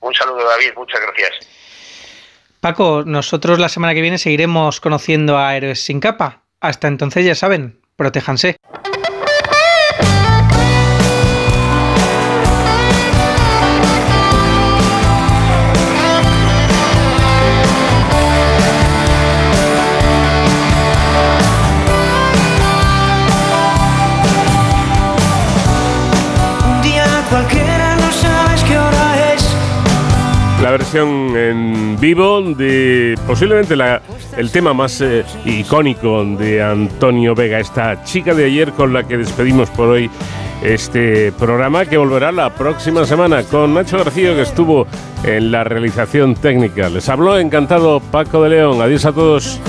Un 0.00 0.14
saludo, 0.14 0.44
David, 0.44 0.72
muchas 0.76 1.00
gracias. 1.00 1.48
Paco, 2.60 3.02
nosotros 3.04 3.58
la 3.58 3.68
semana 3.68 3.94
que 3.94 4.00
viene 4.00 4.18
seguiremos 4.18 4.80
conociendo 4.80 5.36
a 5.36 5.54
Héroes 5.56 5.84
sin 5.84 6.00
capa. 6.00 6.42
Hasta 6.60 6.88
entonces, 6.88 7.26
ya 7.26 7.34
saben, 7.34 7.78
protéjanse. 7.96 8.56
Versión 30.78 31.36
en 31.36 31.96
vivo 32.00 32.42
de 32.42 33.16
posiblemente 33.28 33.76
la, 33.76 34.02
el 34.36 34.50
tema 34.50 34.74
más 34.74 35.00
eh, 35.00 35.24
icónico 35.44 36.24
de 36.24 36.60
Antonio 36.60 37.32
Vega, 37.32 37.60
esta 37.60 38.02
chica 38.02 38.34
de 38.34 38.46
ayer 38.46 38.72
con 38.72 38.92
la 38.92 39.04
que 39.04 39.16
despedimos 39.16 39.70
por 39.70 39.90
hoy 39.90 40.10
este 40.62 41.30
programa 41.30 41.86
que 41.86 41.96
volverá 41.96 42.32
la 42.32 42.52
próxima 42.52 43.04
semana 43.06 43.44
con 43.44 43.72
Nacho 43.72 43.98
García 43.98 44.34
que 44.34 44.42
estuvo 44.42 44.88
en 45.22 45.52
la 45.52 45.62
realización 45.62 46.34
técnica. 46.34 46.88
Les 46.88 47.08
habló 47.08 47.38
encantado 47.38 48.00
Paco 48.00 48.42
de 48.42 48.50
León. 48.50 48.82
Adiós 48.82 49.04
a 49.04 49.12
todos. 49.12 49.60